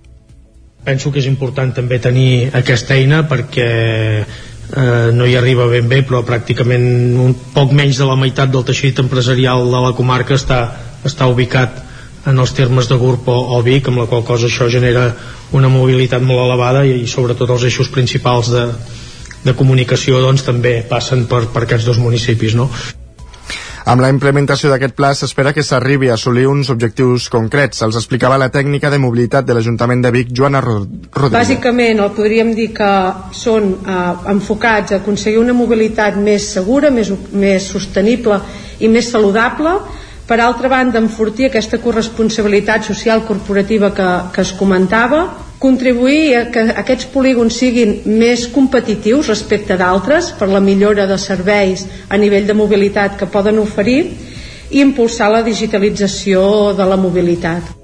penso 0.85 1.13
que 1.13 1.21
és 1.21 1.29
important 1.29 1.75
també 1.77 1.99
tenir 2.01 2.51
aquesta 2.57 2.97
eina 2.97 3.23
perquè 3.29 3.69
eh, 4.21 5.11
no 5.13 5.27
hi 5.27 5.37
arriba 5.37 5.69
ben 5.71 5.89
bé 5.89 6.01
però 6.07 6.23
pràcticament 6.27 6.87
un 7.27 7.35
poc 7.55 7.75
menys 7.77 8.01
de 8.01 8.09
la 8.09 8.17
meitat 8.17 8.53
del 8.53 8.65
teixit 8.65 9.03
empresarial 9.03 9.67
de 9.69 9.85
la 9.87 9.93
comarca 9.97 10.39
està, 10.39 10.63
està 11.05 11.29
ubicat 11.31 11.83
en 12.31 12.39
els 12.39 12.53
termes 12.53 12.89
de 12.89 12.97
GURB 13.01 13.29
o, 13.33 13.37
o 13.57 13.61
Vic, 13.65 13.89
amb 13.89 14.03
la 14.03 14.09
qual 14.09 14.25
cosa 14.29 14.49
això 14.49 14.69
genera 14.69 15.11
una 15.57 15.71
mobilitat 15.73 16.23
molt 16.23 16.45
elevada 16.45 16.85
i, 16.85 17.01
i 17.05 17.09
sobretot 17.09 17.51
els 17.57 17.65
eixos 17.71 17.89
principals 17.93 18.51
de, 18.53 18.67
de 19.45 19.57
comunicació 19.57 20.21
doncs, 20.21 20.45
també 20.45 20.81
passen 20.89 21.25
per, 21.31 21.47
per 21.55 21.65
aquests 21.65 21.89
dos 21.89 22.01
municipis. 22.03 22.57
No? 22.59 22.69
Amb 23.89 24.03
la 24.05 24.11
implementació 24.13 24.69
d'aquest 24.69 24.95
pla 24.97 25.13
s'espera 25.17 25.55
que 25.57 25.63
s'arribi 25.65 26.11
a 26.11 26.17
assolir 26.19 26.47
uns 26.51 26.69
objectius 26.73 27.29
concrets. 27.33 27.81
Els 27.87 27.97
explicava 27.97 28.39
la 28.41 28.51
tècnica 28.53 28.91
de 28.93 28.99
mobilitat 29.01 29.47
de 29.49 29.57
l'Ajuntament 29.57 30.03
de 30.05 30.13
Vic, 30.13 30.35
Joana 30.37 30.61
Rodríguez. 30.61 31.33
Bàsicament, 31.33 32.03
el 32.05 32.13
podríem 32.17 32.53
dir 32.57 32.71
que 32.77 32.91
són 33.33 33.73
eh, 33.81 33.99
enfocats 34.35 34.93
a 34.93 35.01
aconseguir 35.01 35.41
una 35.41 35.57
mobilitat 35.57 36.19
més 36.21 36.51
segura, 36.53 36.93
més, 36.93 37.13
més 37.33 37.71
sostenible 37.73 38.41
i 38.81 38.89
més 38.89 39.09
saludable, 39.11 39.79
per 40.29 40.39
altra 40.45 40.69
banda 40.71 41.01
enfortir 41.03 41.49
aquesta 41.49 41.81
corresponsabilitat 41.83 42.85
social 42.87 43.25
corporativa 43.27 43.91
que, 43.97 44.11
que 44.35 44.45
es 44.45 44.53
comentava 44.55 45.25
contribuir 45.61 46.37
a 46.39 46.45
que 46.51 46.65
aquests 46.83 47.11
polígons 47.13 47.59
siguin 47.61 47.99
més 48.09 48.47
competitius 48.51 49.29
respecte 49.29 49.77
d'altres 49.77 50.33
per 50.39 50.49
la 50.49 50.63
millora 50.65 51.07
de 51.07 51.19
serveis 51.21 51.85
a 52.09 52.17
nivell 52.17 52.49
de 52.49 52.57
mobilitat 52.57 53.19
que 53.21 53.29
poden 53.29 53.61
oferir 53.61 54.01
i 54.71 54.81
impulsar 54.81 55.29
la 55.31 55.43
digitalització 55.45 56.73
de 56.79 56.87
la 56.89 56.97
mobilitat. 56.97 57.77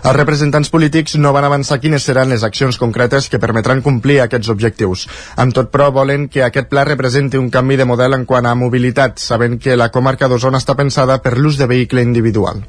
Els 0.00 0.16
representants 0.16 0.70
polítics 0.72 1.18
no 1.20 1.32
van 1.36 1.44
avançar 1.44 1.76
quines 1.78 2.06
seran 2.08 2.32
les 2.32 2.44
accions 2.46 2.78
concretes 2.80 3.28
que 3.28 3.38
permetran 3.42 3.82
complir 3.84 4.22
aquests 4.24 4.48
objectius. 4.48 5.04
Amb 5.36 5.54
tot, 5.54 5.68
però, 5.70 5.90
volen 5.92 6.26
que 6.32 6.42
aquest 6.46 6.72
pla 6.72 6.86
representi 6.88 7.36
un 7.36 7.52
canvi 7.52 7.76
de 7.76 7.86
model 7.86 8.16
en 8.16 8.24
quant 8.24 8.48
a 8.48 8.56
mobilitat, 8.56 9.20
sabent 9.20 9.60
que 9.60 9.76
la 9.76 9.92
comarca 9.92 10.28
d'Osona 10.28 10.58
està 10.58 10.74
pensada 10.74 11.20
per 11.20 11.36
l'ús 11.36 11.60
de 11.60 11.68
vehicle 11.68 12.02
individual. 12.02 12.64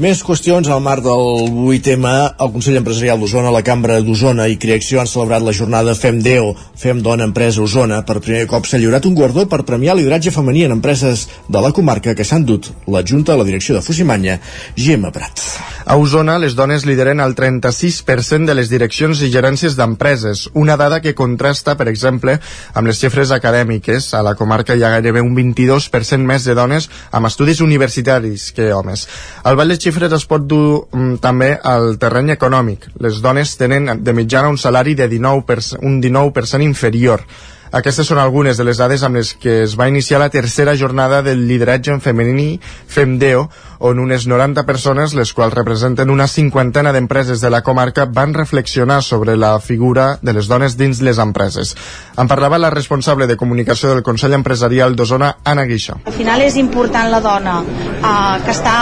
Més 0.00 0.22
qüestions 0.24 0.70
al 0.72 0.80
marc 0.80 1.02
del 1.04 1.50
8M. 1.52 2.06
El 2.40 2.50
Consell 2.54 2.78
Empresarial 2.78 3.18
d'Osona, 3.20 3.50
la 3.52 3.60
Cambra 3.60 3.98
d'Osona 4.00 4.46
i 4.48 4.56
Creacció 4.56 5.02
han 5.02 5.10
celebrat 5.10 5.44
la 5.44 5.52
jornada 5.52 5.92
Fem 5.92 6.22
Deo, 6.24 6.54
Fem 6.80 7.02
Dona 7.04 7.26
Empresa 7.28 7.60
Osona. 7.60 7.98
Per 8.08 8.22
primer 8.24 8.46
cop 8.48 8.64
s'ha 8.64 8.80
lliurat 8.80 9.04
un 9.04 9.12
guardó 9.18 9.44
per 9.44 9.66
premiar 9.68 9.98
lideratge 9.98 10.32
femení 10.32 10.64
en 10.64 10.78
empreses 10.78 11.26
de 11.44 11.60
la 11.60 11.74
comarca 11.76 12.16
que 12.16 12.24
s'han 12.24 12.48
dut 12.48 12.70
la 12.88 13.04
Junta 13.04 13.34
a 13.34 13.36
la 13.36 13.44
direcció 13.44 13.76
de 13.76 13.84
Fusimanya, 13.84 14.38
Gemma 14.80 15.12
Prat. 15.12 15.44
A 15.84 15.96
Osona, 15.98 16.38
les 16.38 16.54
dones 16.54 16.86
lideren 16.86 17.20
el 17.20 17.34
36% 17.34 18.46
de 18.46 18.54
les 18.54 18.70
direccions 18.70 19.20
i 19.20 19.30
gerències 19.34 19.74
d'empreses, 19.76 20.46
una 20.54 20.76
dada 20.78 21.00
que 21.02 21.14
contrasta, 21.18 21.74
per 21.76 21.88
exemple, 21.90 22.38
amb 22.72 22.88
les 22.88 23.00
xifres 23.02 23.32
acadèmiques. 23.34 24.12
A 24.14 24.22
la 24.22 24.36
comarca 24.38 24.76
hi 24.78 24.84
ha 24.86 24.92
gairebé 24.94 25.20
un 25.20 25.34
22% 25.36 26.22
més 26.24 26.46
de 26.48 26.54
dones 26.56 26.88
amb 27.10 27.28
estudis 27.28 27.60
universitaris 27.60 28.52
que 28.56 28.70
homes. 28.72 29.08
El 29.44 29.58
Vall 29.58 29.74
de 29.74 29.81
xifres 29.82 30.12
es 30.16 30.26
pot 30.28 30.44
dur 30.48 30.86
mm, 30.90 31.16
també 31.22 31.52
al 31.56 31.96
terreny 32.02 32.32
econòmic. 32.36 32.88
Les 33.02 33.20
dones 33.24 33.56
tenen 33.60 33.98
de 34.04 34.14
mitjana 34.16 34.52
un 34.52 34.58
salari 34.58 34.94
de 34.94 35.08
19%, 35.10 35.82
un 35.82 36.00
19% 36.02 36.62
inferior. 36.64 37.26
Aquestes 37.72 38.04
són 38.06 38.18
algunes 38.20 38.58
de 38.60 38.66
les 38.68 38.76
dades 38.76 39.00
amb 39.06 39.16
les 39.16 39.30
que 39.40 39.62
es 39.64 39.78
va 39.80 39.88
iniciar 39.88 40.18
la 40.20 40.28
tercera 40.28 40.74
jornada 40.76 41.22
del 41.24 41.46
lideratge 41.48 41.94
en 41.94 42.02
femení 42.04 42.60
FEMDEO, 42.60 43.46
on 43.82 43.98
unes 43.98 44.28
90 44.30 44.62
persones, 44.62 45.12
les 45.18 45.32
quals 45.34 45.54
representen 45.56 46.10
una 46.10 46.28
cinquantena 46.30 46.92
d'empreses 46.94 47.40
de 47.42 47.50
la 47.50 47.64
comarca, 47.66 48.04
van 48.06 48.32
reflexionar 48.32 49.00
sobre 49.02 49.34
la 49.36 49.56
figura 49.58 50.20
de 50.22 50.32
les 50.32 50.46
dones 50.46 50.76
dins 50.78 51.00
les 51.02 51.18
empreses. 51.18 51.74
En 52.16 52.30
parlava 52.30 52.60
la 52.62 52.70
responsable 52.70 53.26
de 53.26 53.36
comunicació 53.36 53.90
del 53.90 54.04
Consell 54.06 54.36
Empresarial 54.38 54.94
d'Osona, 54.94 55.32
Anna 55.42 55.64
Guixa. 55.66 55.96
Al 56.06 56.14
final 56.14 56.44
és 56.46 56.56
important 56.60 57.10
la 57.10 57.18
dona 57.24 57.56
eh, 57.64 58.36
que 58.44 58.54
està 58.54 58.76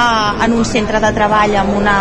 en 0.44 0.52
un 0.58 0.68
centre 0.68 1.00
de 1.00 1.12
treball 1.16 1.56
amb, 1.62 1.72
una, 1.80 1.96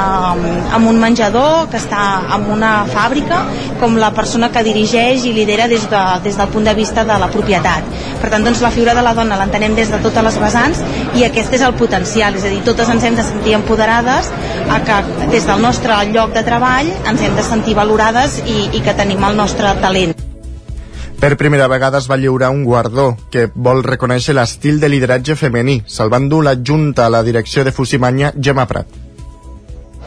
amb 0.76 0.92
un 0.92 1.00
menjador, 1.00 1.70
que 1.72 1.80
està 1.80 2.04
en 2.36 2.50
una 2.52 2.74
fàbrica, 2.92 3.46
com 3.80 3.96
la 3.96 4.12
persona 4.12 4.52
que 4.52 4.66
dirigeix 4.68 5.24
i 5.24 5.32
lidera 5.38 5.70
des, 5.72 5.88
de, 5.88 6.04
des 6.28 6.36
del 6.36 6.52
punt 6.52 6.68
de 6.68 6.76
vista 6.76 7.08
de 7.08 7.16
la 7.24 7.32
propietat. 7.32 7.88
Per 8.20 8.28
tant, 8.28 8.44
doncs, 8.44 8.60
la 8.60 8.76
figura 8.76 8.98
de 8.98 9.08
la 9.08 9.16
dona 9.16 9.40
l'entenem 9.40 9.80
des 9.80 9.88
de 9.88 10.04
totes 10.04 10.28
les 10.28 10.44
vessants 10.44 10.84
i 11.16 11.24
aquest 11.24 11.56
és 11.56 11.64
el 11.64 11.80
potencial, 11.80 12.36
és 12.36 12.44
a 12.44 12.52
dir, 12.52 12.60
totes 12.68 12.89
ens 12.94 13.04
hem 13.04 13.16
de 13.18 13.26
sentir 13.26 13.54
empoderades 13.58 14.32
a 14.70 14.80
que 14.86 15.28
des 15.34 15.46
del 15.48 15.62
nostre 15.62 15.98
lloc 16.14 16.34
de 16.34 16.44
treball 16.46 16.90
ens 17.10 17.22
hem 17.22 17.36
de 17.36 17.46
sentir 17.46 17.76
valorades 17.78 18.40
i, 18.46 18.70
i 18.74 18.82
que 18.86 18.96
tenim 18.98 19.24
el 19.24 19.38
nostre 19.38 19.76
talent. 19.84 20.16
Per 21.20 21.36
primera 21.36 21.68
vegada 21.68 22.00
es 22.00 22.08
va 22.08 22.16
lliurar 22.16 22.50
un 22.56 22.64
guardó 22.64 23.12
que 23.30 23.50
vol 23.54 23.84
reconèixer 23.84 24.34
l'estil 24.38 24.80
de 24.80 24.88
lideratge 24.88 25.36
femení. 25.36 25.82
Se'l 25.86 26.14
dur 26.32 26.44
l'adjunta 26.46 27.06
a 27.06 27.12
la 27.12 27.24
direcció 27.24 27.66
de 27.68 27.74
Fusimanya, 27.76 28.32
Gemma 28.40 28.66
Prat. 28.66 28.88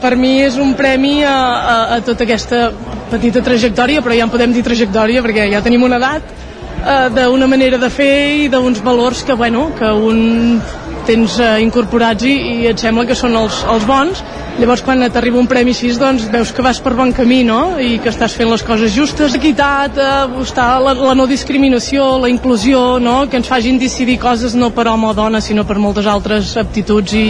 Per 0.01 0.15
mi 0.17 0.41
és 0.41 0.57
un 0.57 0.73
premi 0.73 1.21
a, 1.23 1.35
a, 1.35 1.75
a 1.95 1.99
tota 2.01 2.25
aquesta 2.25 2.71
petita 3.11 3.43
trajectòria, 3.45 4.01
però 4.01 4.17
ja 4.17 4.25
en 4.25 4.33
podem 4.33 4.51
dir 4.51 4.63
trajectòria 4.65 5.21
perquè 5.21 5.45
ja 5.53 5.61
tenim 5.61 5.85
una 5.85 6.01
edat, 6.01 6.33
eh, 6.81 7.09
d'una 7.13 7.47
manera 7.47 7.77
de 7.77 7.89
fer 7.93 8.15
i 8.43 8.49
d'uns 8.49 8.81
valors 8.83 9.21
que, 9.23 9.37
bueno, 9.37 9.69
que 9.77 9.93
un 9.93 10.59
tens 11.07 11.37
eh, 11.39 11.59
incorporats 11.63 12.25
i, 12.27 12.33
i 12.33 12.67
et 12.71 12.79
sembla 12.79 13.05
que 13.09 13.17
són 13.17 13.35
els, 13.39 13.61
els 13.69 13.85
bons 13.89 14.23
llavors 14.59 14.83
quan 14.85 15.01
t'arriba 15.13 15.39
un 15.41 15.49
premi 15.49 15.73
així 15.73 15.91
doncs 15.99 16.27
veus 16.33 16.51
que 16.53 16.65
vas 16.65 16.81
per 16.83 16.93
bon 16.97 17.13
camí 17.15 17.41
no? 17.47 17.79
i 17.81 17.97
que 18.03 18.11
estàs 18.11 18.35
fent 18.37 18.51
les 18.51 18.65
coses 18.65 18.93
justes 18.93 19.37
equitat, 19.39 19.97
eh, 19.97 20.43
està 20.43 20.67
la, 20.83 20.95
la 20.97 21.15
no 21.17 21.29
discriminació 21.29 22.17
la 22.23 22.31
inclusió, 22.33 22.99
no? 22.99 23.23
que 23.29 23.41
ens 23.41 23.49
fagin 23.49 23.81
decidir 23.81 24.19
coses 24.21 24.55
no 24.55 24.73
per 24.75 24.87
home 24.91 25.09
o 25.09 25.17
dona 25.17 25.41
sinó 25.41 25.65
per 25.65 25.79
moltes 25.81 26.09
altres 26.09 26.55
aptituds 26.61 27.17
i, 27.17 27.27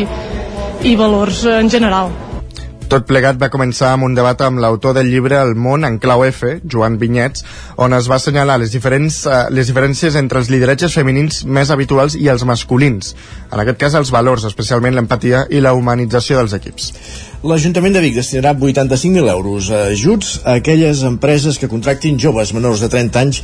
i 0.84 0.98
valors 1.00 1.46
en 1.60 1.72
general 1.72 2.23
tot 2.94 3.08
plegat 3.10 3.40
va 3.42 3.50
començar 3.50 3.94
amb 3.96 4.06
un 4.06 4.14
debat 4.14 4.42
amb 4.46 4.62
l'autor 4.62 4.94
del 4.94 5.08
llibre 5.10 5.40
El 5.42 5.56
món 5.58 5.88
en 5.88 5.96
clau 6.04 6.22
F, 6.28 6.60
Joan 6.70 7.00
Vinyets, 7.02 7.42
on 7.82 7.96
es 7.98 8.10
va 8.12 8.20
assenyalar 8.20 8.60
les, 8.62 8.70
diferents, 8.76 9.24
uh, 9.26 9.48
les 9.50 9.72
diferències 9.72 10.18
entre 10.20 10.38
els 10.44 10.52
lideratges 10.54 10.94
femenins 10.94 11.42
més 11.58 11.74
habituals 11.74 12.14
i 12.20 12.30
els 12.30 12.46
masculins. 12.46 13.16
En 13.50 13.64
aquest 13.64 13.82
cas, 13.82 13.98
els 13.98 14.14
valors, 14.14 14.46
especialment 14.46 14.94
l'empatia 14.94 15.48
i 15.50 15.64
la 15.64 15.74
humanització 15.74 16.38
dels 16.38 16.54
equips. 16.60 16.92
L'Ajuntament 17.44 17.92
de 17.92 18.00
Vic 18.00 18.14
destinarà 18.16 18.54
85.000 18.56 19.28
euros 19.28 19.66
a 19.68 19.82
ajuts 19.92 20.38
a 20.48 20.54
aquelles 20.62 21.02
empreses 21.04 21.58
que 21.60 21.68
contractin 21.68 22.16
joves 22.16 22.54
menors 22.56 22.80
de 22.80 22.88
30 22.88 23.20
anys 23.20 23.42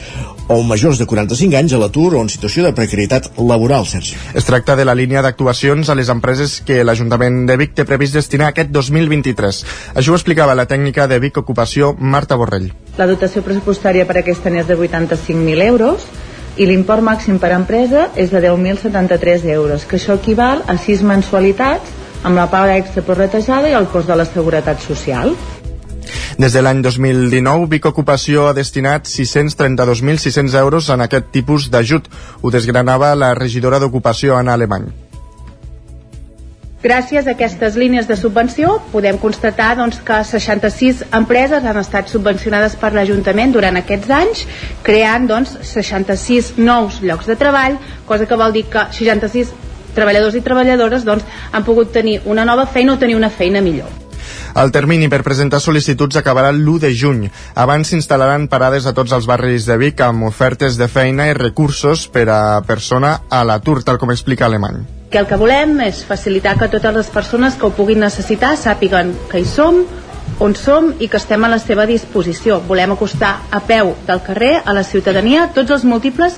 o 0.47 0.61
majors 0.63 1.01
de 1.01 1.07
45 1.09 1.57
anys 1.59 1.75
a 1.75 1.81
l'atur 1.81 2.13
o 2.15 2.21
en 2.23 2.31
situació 2.31 2.63
de 2.63 2.71
precarietat 2.77 3.27
laboral, 3.43 3.83
Sergi. 3.91 4.15
Es 4.39 4.47
tracta 4.47 4.77
de 4.79 4.87
la 4.87 4.95
línia 4.95 5.19
d'actuacions 5.19 5.91
a 5.91 5.97
les 5.99 6.07
empreses 6.15 6.61
que 6.63 6.79
l'Ajuntament 6.87 7.43
de 7.51 7.59
Vic 7.59 7.75
té 7.75 7.83
previst 7.83 8.15
destinar 8.15 8.53
aquest 8.53 8.71
2023. 8.71 9.61
Això 9.99 10.15
ho 10.15 10.21
explicava 10.21 10.55
la 10.55 10.69
tècnica 10.71 11.11
de 11.11 11.19
Vic 11.19 11.43
Ocupació, 11.43 11.91
Marta 11.99 12.39
Borrell. 12.39 12.71
La 12.95 13.11
dotació 13.11 13.43
pressupostària 13.43 14.07
per 14.07 14.21
aquest 14.23 14.47
any 14.47 14.61
és 14.63 14.71
de 14.71 14.79
85.000 14.79 15.67
euros 15.67 16.07
i 16.55 16.71
l'import 16.71 17.03
màxim 17.03 17.35
per 17.35 17.51
empresa 17.51 18.07
és 18.15 18.31
de 18.31 18.47
10.073 18.47 19.43
euros, 19.59 19.83
que 19.83 19.99
això 19.99 20.15
equival 20.15 20.63
a 20.71 20.79
6 20.79 21.03
mensualitats 21.03 21.98
amb 22.23 22.35
la 22.35 22.49
paga 22.51 22.77
extra 22.77 23.03
retejada 23.15 23.69
i 23.69 23.77
el 23.77 23.87
cost 23.87 24.07
de 24.07 24.15
la 24.15 24.25
seguretat 24.27 24.81
social. 24.83 25.35
Des 26.39 26.53
de 26.55 26.61
l'any 26.63 26.81
2019, 26.81 27.67
Vic 27.67 27.85
Ocupació 27.89 28.47
ha 28.47 28.55
destinat 28.55 29.07
632.600 29.11 30.55
euros 30.61 30.89
en 30.89 31.03
aquest 31.03 31.33
tipus 31.35 31.67
d'ajut. 31.69 32.07
Ho 32.41 32.51
desgranava 32.51 33.11
la 33.15 33.33
regidora 33.35 33.79
d'Ocupació, 33.79 34.37
Anna 34.37 34.55
Alemany. 34.55 34.87
Gràcies 36.79 37.27
a 37.27 37.33
aquestes 37.35 37.75
línies 37.75 38.07
de 38.07 38.15
subvenció 38.15 38.77
podem 38.93 39.17
constatar 39.19 39.73
doncs, 39.75 39.97
que 39.99 40.21
66 40.23 41.01
empreses 41.11 41.65
han 41.67 41.79
estat 41.81 42.07
subvencionades 42.07 42.77
per 42.79 42.93
l'Ajuntament 42.95 43.51
durant 43.51 43.75
aquests 43.75 44.13
anys, 44.15 44.45
creant 44.87 45.27
doncs, 45.27 45.57
66 45.73 46.53
nous 46.63 47.01
llocs 47.03 47.27
de 47.27 47.35
treball, 47.35 47.75
cosa 48.07 48.29
que 48.29 48.39
vol 48.39 48.55
dir 48.55 48.63
que 48.71 48.85
66 48.95 49.51
treballadors 49.99 50.39
i 50.39 50.45
treballadores 50.45 51.07
doncs, 51.07 51.27
han 51.51 51.67
pogut 51.67 51.91
tenir 51.91 52.21
una 52.25 52.47
nova 52.47 52.65
feina 52.65 52.95
o 52.95 53.01
tenir 53.01 53.19
una 53.19 53.29
feina 53.29 53.61
millor. 53.61 53.91
El 54.59 54.71
termini 54.73 55.09
per 55.11 55.21
presentar 55.25 55.59
sol·licituds 55.61 56.17
acabarà 56.19 56.49
l'1 56.53 56.79
de 56.83 56.91
juny. 56.95 57.27
Abans 57.55 57.91
s'instal·laran 57.91 58.47
parades 58.49 58.87
a 58.89 58.93
tots 58.97 59.13
els 59.15 59.27
barris 59.29 59.67
de 59.69 59.77
Vic 59.77 60.01
amb 60.01 60.25
ofertes 60.29 60.77
de 60.79 60.89
feina 60.89 61.29
i 61.29 61.37
recursos 61.37 62.07
per 62.09 62.25
a 62.33 62.39
persona 62.65 63.19
a 63.29 63.43
l'atur, 63.45 63.83
tal 63.85 63.99
com 64.01 64.11
explica 64.11 64.47
Alemany. 64.47 64.81
Que 65.09 65.21
el 65.21 65.29
que 65.29 65.39
volem 65.41 65.79
és 65.85 66.03
facilitar 66.05 66.57
que 66.57 66.69
totes 66.69 66.95
les 66.95 67.09
persones 67.13 67.57
que 67.57 67.65
ho 67.65 67.73
puguin 67.73 68.01
necessitar 68.01 68.55
sàpiguen 68.57 69.13
que 69.31 69.41
hi 69.41 69.47
som, 69.47 69.83
on 70.39 70.53
som 70.55 70.93
i 70.99 71.09
que 71.09 71.17
estem 71.17 71.43
a 71.43 71.49
la 71.49 71.59
seva 71.61 71.85
disposició. 71.89 72.59
Volem 72.67 72.93
acostar 72.93 73.39
a 73.51 73.61
peu 73.65 73.95
del 74.07 74.21
carrer 74.25 74.59
a 74.63 74.75
la 74.77 74.85
ciutadania 74.85 75.49
tots 75.55 75.73
els 75.77 75.85
múltiples 75.85 76.37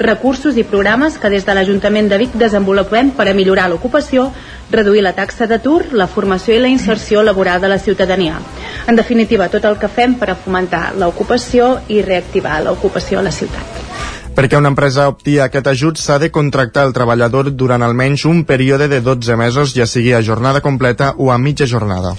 recursos 0.00 0.56
i 0.56 0.64
programes 0.64 1.18
que 1.20 1.30
des 1.30 1.44
de 1.46 1.54
l'Ajuntament 1.54 2.08
de 2.08 2.18
Vic 2.18 2.34
desenvolupem 2.40 3.12
per 3.16 3.28
a 3.28 3.34
millorar 3.36 3.68
l'ocupació, 3.70 4.30
reduir 4.70 5.04
la 5.04 5.12
taxa 5.12 5.46
d'atur, 5.46 5.92
la 5.92 6.08
formació 6.08 6.56
i 6.56 6.62
la 6.62 6.72
inserció 6.72 7.22
laboral 7.22 7.60
de 7.60 7.68
la 7.68 7.78
ciutadania. 7.78 8.40
En 8.88 8.96
definitiva, 8.96 9.50
tot 9.52 9.68
el 9.68 9.78
que 9.78 9.92
fem 9.92 10.16
per 10.18 10.30
a 10.32 10.38
fomentar 10.40 10.94
l'ocupació 10.96 11.76
i 11.88 12.02
reactivar 12.02 12.62
l'ocupació 12.64 13.20
a 13.20 13.28
la 13.28 13.34
ciutat. 13.34 14.19
Perquè 14.40 14.56
una 14.56 14.70
empresa 14.72 15.02
opti 15.10 15.34
a 15.36 15.50
aquest 15.50 15.66
ajut 15.68 15.98
s'ha 16.00 16.14
de 16.22 16.30
contractar 16.32 16.86
el 16.88 16.94
treballador 16.96 17.50
durant 17.62 17.82
almenys 17.84 18.22
un 18.24 18.38
període 18.48 18.86
de 18.88 19.02
12 19.04 19.36
mesos, 19.36 19.74
ja 19.76 19.84
sigui 19.84 20.14
a 20.16 20.22
jornada 20.24 20.62
completa 20.64 21.10
o 21.18 21.28
a 21.28 21.36
mitja 21.36 21.66
jornada. 21.68 22.14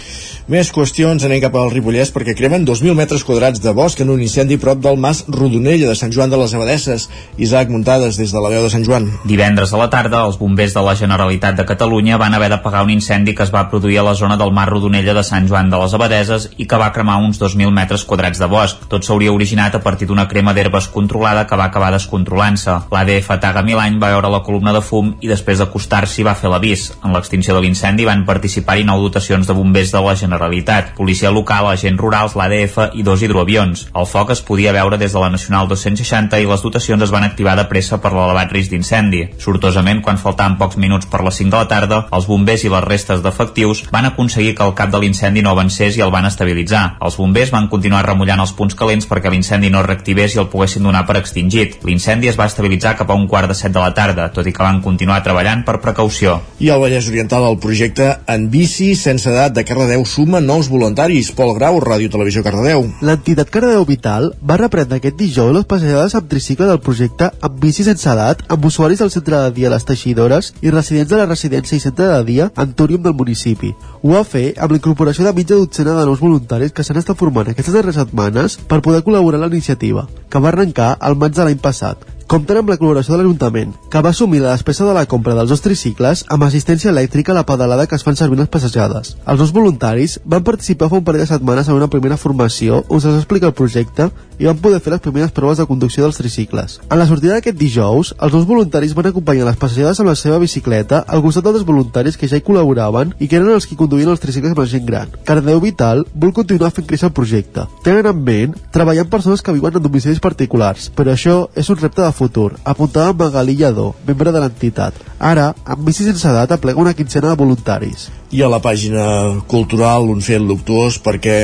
Més 0.51 0.69
qüestions, 0.73 1.23
anem 1.25 1.39
cap 1.41 1.55
al 1.57 1.71
Ripollès 1.71 2.11
perquè 2.13 2.35
cremen 2.37 2.65
2.000 2.67 2.93
metres 2.97 3.23
quadrats 3.25 3.61
de 3.63 3.71
bosc 3.73 4.03
en 4.03 4.09
un 4.13 4.21
incendi 4.21 4.59
prop 4.61 4.77
del 4.83 4.97
Mas 5.01 5.23
Rodonella 5.29 5.87
de 5.89 5.95
Sant 5.95 6.13
Joan 6.13 6.29
de 6.29 6.37
les 6.41 6.53
Abadesses. 6.57 7.07
Isaac 7.37 7.69
Muntades, 7.73 8.17
des 8.21 8.33
de 8.33 8.41
la 8.41 8.49
veu 8.53 8.65
de 8.65 8.69
Sant 8.73 8.85
Joan. 8.85 9.07
Divendres 9.25 9.73
a 9.73 9.79
la 9.81 9.89
tarda, 9.93 10.25
els 10.27 10.37
bombers 10.41 10.73
de 10.77 10.83
la 10.85 10.95
Generalitat 10.99 11.57
de 11.57 11.65
Catalunya 11.69 12.19
van 12.21 12.37
haver 12.37 12.51
d'apagar 12.53 12.83
un 12.85 12.93
incendi 12.93 13.33
que 13.33 13.45
es 13.47 13.53
va 13.53 13.63
produir 13.71 14.01
a 14.01 14.05
la 14.09 14.13
zona 14.13 14.37
del 14.37 14.53
Mar 14.53 14.67
Rodonella 14.69 15.17
de 15.17 15.23
Sant 15.23 15.49
Joan 15.49 15.73
de 15.73 15.79
les 15.81 15.97
Abadeses 15.97 16.49
i 16.57 16.67
que 16.67 16.81
va 16.83 16.91
cremar 16.93 17.17
uns 17.21 17.41
2.000 17.41 17.73
metres 17.73 18.05
quadrats 18.05 18.41
de 18.41 18.49
bosc. 18.51 18.89
Tot 18.91 19.07
s'hauria 19.07 19.33
originat 19.33 19.77
a 19.77 19.81
partir 19.81 20.09
d'una 20.09 20.27
crema 20.27 20.53
d'herbes 20.53 20.89
controlada 20.91 21.47
que 21.47 21.57
va 21.57 21.69
acabar 21.71 21.93
descontrolant-se. 22.11 22.91
L'ADF 22.91 23.29
Taga 23.39 23.63
Milany 23.63 23.97
va 23.99 24.11
veure 24.11 24.29
la 24.29 24.41
columna 24.43 24.73
de 24.75 24.81
fum 24.83 25.15
i 25.21 25.29
després 25.29 25.61
d'acostar-s'hi 25.61 26.25
va 26.27 26.35
fer 26.35 26.49
l'avís. 26.51 26.89
En 27.03 27.13
l'extinció 27.15 27.55
de 27.55 27.61
l'incendi 27.63 28.05
van 28.05 28.25
participar-hi 28.27 28.83
nou 28.83 29.01
dotacions 29.01 29.47
de 29.47 29.55
bombers 29.55 29.91
de 29.91 30.01
la 30.03 30.15
Generalitat, 30.15 30.93
policia 30.97 31.31
local, 31.31 31.69
agents 31.71 31.99
rurals, 31.99 32.35
l'ADF 32.35 32.91
i 32.93 33.03
dos 33.03 33.21
hidroavions. 33.23 33.87
El 33.95 34.07
foc 34.07 34.31
es 34.35 34.41
podia 34.41 34.73
veure 34.75 34.97
des 34.97 35.13
de 35.13 35.19
la 35.19 35.31
Nacional 35.31 35.69
260 35.69 36.39
i 36.41 36.49
les 36.49 36.61
dotacions 36.61 37.03
es 37.03 37.13
van 37.13 37.23
activar 37.23 37.55
de 37.55 37.67
pressa 37.71 38.01
per 38.01 38.11
l'elevat 38.13 38.51
risc 38.51 38.71
d'incendi. 38.71 39.23
Sortosament, 39.39 40.01
quan 40.03 40.19
faltaven 40.19 40.57
pocs 40.59 40.77
minuts 40.77 41.07
per 41.07 41.23
les 41.23 41.39
5 41.39 41.51
de 41.51 41.57
la 41.63 41.69
tarda, 41.71 42.01
els 42.11 42.27
bombers 42.27 42.65
i 42.65 42.73
les 42.73 42.83
restes 42.87 43.23
d'efectius 43.23 43.85
van 43.91 44.09
aconseguir 44.09 44.55
que 44.57 44.67
el 44.67 44.75
cap 44.75 44.91
de 44.91 44.99
l'incendi 44.99 45.41
no 45.41 45.55
avancés 45.55 45.97
i 45.97 46.03
el 46.03 46.11
van 46.11 46.27
estabilitzar. 46.27 46.97
Els 47.01 47.17
bombers 47.17 47.53
van 47.55 47.69
continuar 47.71 48.03
remullant 48.05 48.43
els 48.43 48.53
punts 48.57 48.75
calents 48.75 49.07
perquè 49.07 49.31
l'incendi 49.31 49.71
no 49.71 49.83
reactivés 49.85 50.35
i 50.35 50.41
el 50.43 50.49
poguessin 50.51 50.83
donar 50.83 51.05
per 51.07 51.17
extingit. 51.21 51.79
L'incendi 51.85 52.00
es 52.01 52.37
va 52.39 52.47
estabilitzar 52.47 52.95
cap 52.97 53.09
a 53.11 53.15
un 53.15 53.27
quart 53.27 53.47
de 53.47 53.55
set 53.55 53.71
de 53.73 53.79
la 53.79 53.93
tarda, 53.93 54.29
tot 54.33 54.47
i 54.47 54.53
que 54.53 54.63
van 54.63 54.81
continuar 54.81 55.21
treballant 55.23 55.63
per 55.65 55.79
precaució. 55.81 56.39
I 56.59 56.69
al 56.69 56.79
Vallès 56.81 57.07
Oriental 57.09 57.43
el 57.45 57.57
projecte 57.59 58.07
En 58.27 58.49
bici 58.49 58.95
sense 58.95 59.29
edat 59.29 59.53
de 59.53 59.63
Cardedeu 59.65 60.05
suma 60.05 60.39
nous 60.41 60.69
voluntaris. 60.69 61.31
Pol 61.31 61.53
Grau, 61.55 61.79
Ràdio 61.79 62.09
Televisió 62.09 62.43
Cardedeu. 62.43 62.87
L'entitat 63.01 63.49
Cardedeu 63.49 63.85
Vital 63.85 64.31
va 64.41 64.57
reprendre 64.57 64.97
aquest 64.97 65.17
dijous 65.19 65.53
les 65.53 65.65
passejades 65.65 66.15
amb 66.15 66.29
tricicle 66.29 66.67
del 66.69 66.79
projecte 66.79 67.31
En 67.41 67.59
bici 67.59 67.83
sense 67.83 68.09
edat 68.09 68.43
amb 68.47 68.65
usuaris 68.65 68.99
del 68.99 69.11
centre 69.11 69.37
de 69.37 69.51
dia 69.57 69.69
Les 69.69 69.85
Teixidores 69.85 70.53
i 70.61 70.71
residents 70.71 71.09
de 71.11 71.21
la 71.21 71.29
residència 71.29 71.77
i 71.77 71.83
centre 71.83 72.07
de 72.07 72.23
dia 72.25 72.49
Antònium 72.55 73.03
del 73.03 73.17
municipi. 73.17 73.73
Ho 74.01 74.15
va 74.15 74.23
fer 74.25 74.53
amb 74.57 74.73
la 74.73 74.81
incorporació 74.81 75.25
de 75.25 75.33
mitja 75.37 75.55
dotzena 75.55 75.97
de 75.99 76.05
nous 76.09 76.19
voluntaris 76.19 76.73
que 76.73 76.83
s'han 76.83 77.01
estat 77.01 77.17
formant 77.17 77.51
aquestes 77.51 77.73
darreres 77.73 77.99
setmanes 77.99 78.57
per 78.67 78.81
poder 78.81 79.03
col·laborar 79.05 79.41
en 79.41 79.45
la 79.45 79.53
iniciativa, 79.53 80.07
que 80.29 80.39
va 80.39 80.49
arrencar 80.49 80.95
al 80.99 81.17
maig 81.19 81.35
de 81.35 81.45
l'any 81.45 81.61
passat 81.61 81.80
الدراسات 81.83 82.20
compten 82.31 82.61
amb 82.61 82.69
la 82.71 82.77
col·laboració 82.79 83.11
de 83.11 83.17
l'Ajuntament, 83.19 83.73
que 83.91 83.99
va 83.99 84.13
assumir 84.15 84.39
la 84.39 84.53
despesa 84.53 84.85
de 84.87 84.93
la 84.95 85.03
compra 85.03 85.33
dels 85.35 85.49
dos 85.51 85.59
tricicles 85.59 86.21
amb 86.31 86.45
assistència 86.45 86.87
elèctrica 86.93 87.33
a 87.33 87.35
la 87.35 87.43
pedalada 87.43 87.89
que 87.91 87.97
es 87.99 88.05
fan 88.07 88.15
servir 88.15 88.37
les 88.39 88.47
passejades. 88.47 89.17
Els 89.27 89.41
dos 89.41 89.51
voluntaris 89.51 90.15
van 90.23 90.45
participar 90.47 90.87
fa 90.87 90.95
un 90.95 91.03
parell 91.03 91.25
de 91.25 91.27
setmanes 91.27 91.67
en 91.67 91.75
una 91.75 91.89
primera 91.91 92.15
formació 92.15 92.85
on 92.87 93.03
se'ls 93.03 93.17
explica 93.19 93.49
el 93.49 93.57
projecte 93.57 94.07
i 94.39 94.47
van 94.47 94.61
poder 94.63 94.79
fer 94.79 94.93
les 94.93 95.01
primeres 95.03 95.33
proves 95.35 95.59
de 95.59 95.65
conducció 95.67 96.05
dels 96.05 96.21
tricicles. 96.21 96.77
En 96.87 97.01
la 97.01 97.09
sortida 97.09 97.35
d'aquest 97.35 97.59
dijous, 97.59 98.13
els 98.15 98.31
dos 98.31 98.47
voluntaris 98.47 98.95
van 98.95 99.11
acompanyar 99.11 99.49
les 99.49 99.59
passejades 99.59 99.99
amb 99.99 100.13
la 100.13 100.15
seva 100.15 100.39
bicicleta 100.39 101.03
al 101.03 101.21
costat 101.21 101.43
dels 101.49 101.67
voluntaris 101.67 102.15
que 102.15 102.31
ja 102.31 102.39
hi 102.39 102.47
col·laboraven 102.47 103.11
i 103.19 103.27
que 103.27 103.41
eren 103.41 103.51
els 103.57 103.67
que 103.67 103.75
conduïen 103.75 104.09
els 104.09 104.23
tricicles 104.23 104.55
amb 104.55 104.63
la 104.63 104.69
gent 104.71 104.87
gran. 104.87 105.11
Cardeu 105.27 105.59
Vital 105.59 106.05
vol 106.15 106.31
continuar 106.31 106.71
fent 106.71 106.87
créixer 106.87 107.11
el 107.11 107.13
projecte. 107.19 107.67
Tenen 107.83 108.07
en 108.07 108.23
ment 108.23 108.55
treballar 108.71 109.03
amb 109.03 109.13
persones 109.19 109.43
que 109.43 109.53
viuen 109.59 109.75
en 109.75 109.83
domicilis 109.83 110.23
particulars, 110.23 110.87
però 110.95 111.11
això 111.11 111.37
és 111.59 111.69
un 111.69 111.83
repte 111.83 112.01
de 112.01 112.15
futur, 112.21 112.55
apuntava 112.63 113.13
Magalí 113.17 113.57
Lladó, 113.57 113.91
membre 114.07 114.33
de 114.33 114.41
l'entitat. 114.43 114.97
Ara, 115.17 115.51
amb 115.65 115.85
bici 115.87 116.05
sense 116.05 116.27
edat, 116.29 116.53
aplega 116.53 116.81
una 116.81 116.93
quinzena 116.97 117.31
de 117.31 117.39
voluntaris. 117.41 118.09
I 118.31 118.45
a 118.45 118.49
la 118.51 118.61
pàgina 118.63 119.05
cultural 119.51 120.09
un 120.13 120.21
fet 120.25 120.43
luctuós 120.45 121.01
perquè 121.01 121.37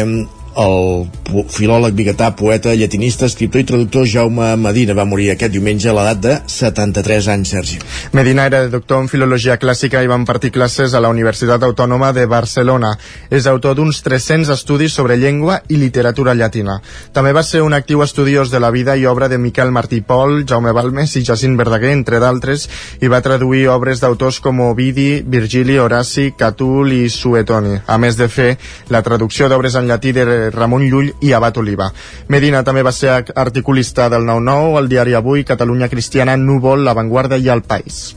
el 0.58 1.44
filòleg 1.54 1.94
biguetà, 1.94 2.32
poeta, 2.36 2.74
llatinista, 2.74 3.28
escriptor 3.30 3.62
i 3.62 3.66
traductor 3.68 4.08
Jaume 4.10 4.50
Medina 4.58 4.96
va 4.98 5.06
morir 5.06 5.30
aquest 5.34 5.54
diumenge 5.54 5.90
a 5.92 5.94
l'edat 5.94 6.22
de 6.24 6.36
73 6.50 7.28
anys, 7.34 7.52
Sergi. 7.54 7.78
Medina 8.18 8.48
era 8.50 8.64
doctor 8.72 9.04
en 9.04 9.10
filologia 9.12 9.60
clàssica 9.62 10.02
i 10.02 10.10
va 10.10 10.18
impartir 10.18 10.52
classes 10.56 10.96
a 10.96 11.02
la 11.04 11.12
Universitat 11.14 11.64
Autònoma 11.64 12.10
de 12.16 12.26
Barcelona. 12.26 12.96
És 13.30 13.46
autor 13.46 13.76
d'uns 13.78 14.02
300 14.06 14.50
estudis 14.56 14.96
sobre 14.98 15.18
llengua 15.18 15.60
i 15.70 15.78
literatura 15.78 16.34
llatina. 16.34 16.80
També 17.14 17.36
va 17.38 17.44
ser 17.46 17.62
un 17.62 17.78
actiu 17.78 18.02
estudiós 18.02 18.50
de 18.50 18.62
la 18.64 18.72
vida 18.72 18.98
i 18.98 19.06
obra 19.06 19.30
de 19.30 19.38
Miquel 19.38 19.72
Martí 19.72 20.02
Pol, 20.02 20.42
Jaume 20.48 20.74
Balmes 20.74 21.16
i 21.20 21.24
Jacint 21.28 21.58
Verdaguer, 21.60 21.94
entre 21.94 22.22
d'altres, 22.24 22.68
i 23.02 23.12
va 23.12 23.22
traduir 23.22 23.68
obres 23.70 24.02
d'autors 24.02 24.42
com 24.42 24.64
Ovidi, 24.72 25.22
Virgili, 25.22 25.78
Horaci, 25.78 26.32
Catul 26.38 26.96
i 26.98 27.10
Suetoni, 27.14 27.78
a 27.86 27.98
més 28.02 28.18
de 28.18 28.30
fer 28.32 28.50
la 28.90 29.04
traducció 29.06 29.52
d'obres 29.52 29.78
en 29.78 29.88
llatí 29.92 30.16
de 30.16 30.26
Ramon 30.54 30.86
Llull 30.90 31.14
i 31.22 31.34
Abat 31.34 31.58
Oliva. 31.58 31.90
Medina 32.28 32.64
també 32.64 32.84
va 32.84 32.96
ser 32.96 33.24
articulista 33.36 34.10
del 34.10 34.28
9-9, 34.28 34.78
el 34.84 34.90
diari 34.94 35.18
Avui, 35.18 35.44
Catalunya 35.44 35.90
Cristiana, 35.90 36.38
Núvol, 36.38 36.86
La 36.86 36.96
Vanguardia 36.98 37.38
i 37.38 37.50
El 37.50 37.64
País. 37.64 38.16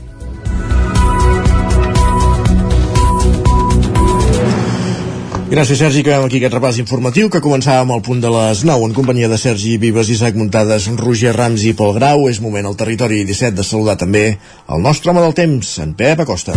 Gràcies, 5.51 5.81
Sergi. 5.81 5.99
Acabem 5.99 6.29
aquí 6.29 6.39
aquest 6.39 6.53
repàs 6.55 6.77
informatiu 6.79 7.27
que 7.27 7.41
començàvem 7.43 7.89
al 7.91 8.03
punt 8.05 8.21
de 8.23 8.29
les 8.31 8.61
9 8.63 8.87
en 8.87 8.93
companyia 8.95 9.27
de 9.27 9.35
Sergi 9.35 9.73
Vives, 9.81 10.07
Isaac 10.13 10.39
Muntades, 10.39 10.87
Roger 11.01 11.33
Rams 11.35 11.65
i 11.67 11.73
Pol 11.75 11.91
Grau. 11.97 12.29
És 12.31 12.39
moment 12.39 12.69
al 12.69 12.79
territori 12.79 13.25
17 13.27 13.59
de 13.59 13.67
saludar 13.67 13.97
també 13.99 14.23
el 14.31 14.87
nostre 14.87 15.11
home 15.11 15.25
del 15.27 15.35
temps, 15.35 15.75
en 15.83 15.91
Pep 15.99 16.23
Acosta. 16.23 16.55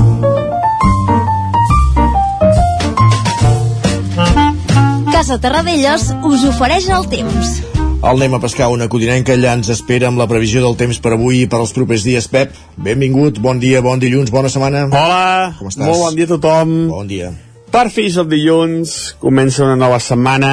Casa 5.25 5.41
Terradellos 5.41 6.03
us 6.29 6.43
ofereix 6.45 6.85
el 6.93 7.07
temps. 7.09 7.53
El 7.81 8.11
anem 8.11 8.35
a 8.37 8.41
pescar 8.43 8.67
una 8.69 8.91
codinenca, 8.93 9.33
allà 9.33 9.55
ens 9.57 9.71
espera 9.73 10.11
amb 10.11 10.21
la 10.21 10.27
previsió 10.29 10.61
del 10.61 10.75
temps 10.77 10.99
per 11.01 11.15
avui 11.17 11.39
i 11.41 11.47
per 11.49 11.63
als 11.63 11.73
propers 11.73 12.05
dies. 12.05 12.27
Pep, 12.29 12.53
benvingut, 12.77 13.41
bon 13.41 13.57
dia, 13.63 13.81
bon 13.81 14.03
dilluns, 14.03 14.29
bona 14.35 14.51
setmana. 14.53 14.83
Hola, 14.93 15.55
Com 15.57 15.71
estàs? 15.71 15.87
molt 15.87 16.03
bon 16.03 16.19
dia 16.19 16.29
a 16.29 16.33
tothom. 16.35 16.75
Bon 16.91 17.09
dia. 17.09 17.31
Per 17.73 17.87
fi 17.95 18.05
és 18.11 18.21
el 18.21 18.29
dilluns, 18.35 18.93
comença 19.25 19.65
una 19.65 19.79
nova 19.81 19.97
setmana, 19.97 20.53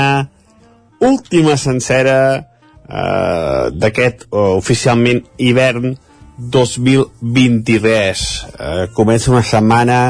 última 1.03 1.57
sencera 1.59 2.15
eh, 2.39 3.67
d'aquest 3.75 4.23
eh, 4.29 4.47
oficialment 4.55 5.19
hivern 5.35 5.97
2023. 6.39 8.25
Eh, 8.55 8.87
comença 8.95 9.35
una 9.35 9.43
setmana 9.43 10.01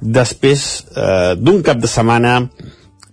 després 0.00 0.86
eh, 0.88 1.36
d'un 1.36 1.60
cap 1.60 1.84
de 1.84 1.96
setmana 1.98 2.38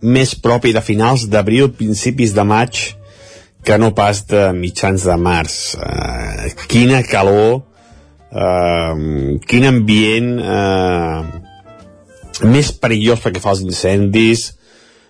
més 0.01 0.35
propi 0.35 0.73
de 0.75 0.83
finals 0.83 1.27
d'abril, 1.31 1.71
principis 1.73 2.33
de 2.35 2.43
maig, 2.47 2.81
que 3.63 3.77
no 3.77 3.91
pas 3.95 4.21
de 4.29 4.51
mitjans 4.55 5.03
de 5.03 5.17
març. 5.19 5.75
Eh, 5.75 6.53
quina 6.71 7.01
calor, 7.03 7.63
eh, 8.31 8.93
quin 9.47 9.67
ambient 9.67 10.29
eh, 10.39 11.21
més 12.47 12.71
perillós 12.71 13.23
perquè 13.23 13.41
fa 13.43 13.55
els 13.55 13.65
incendis, 13.65 14.47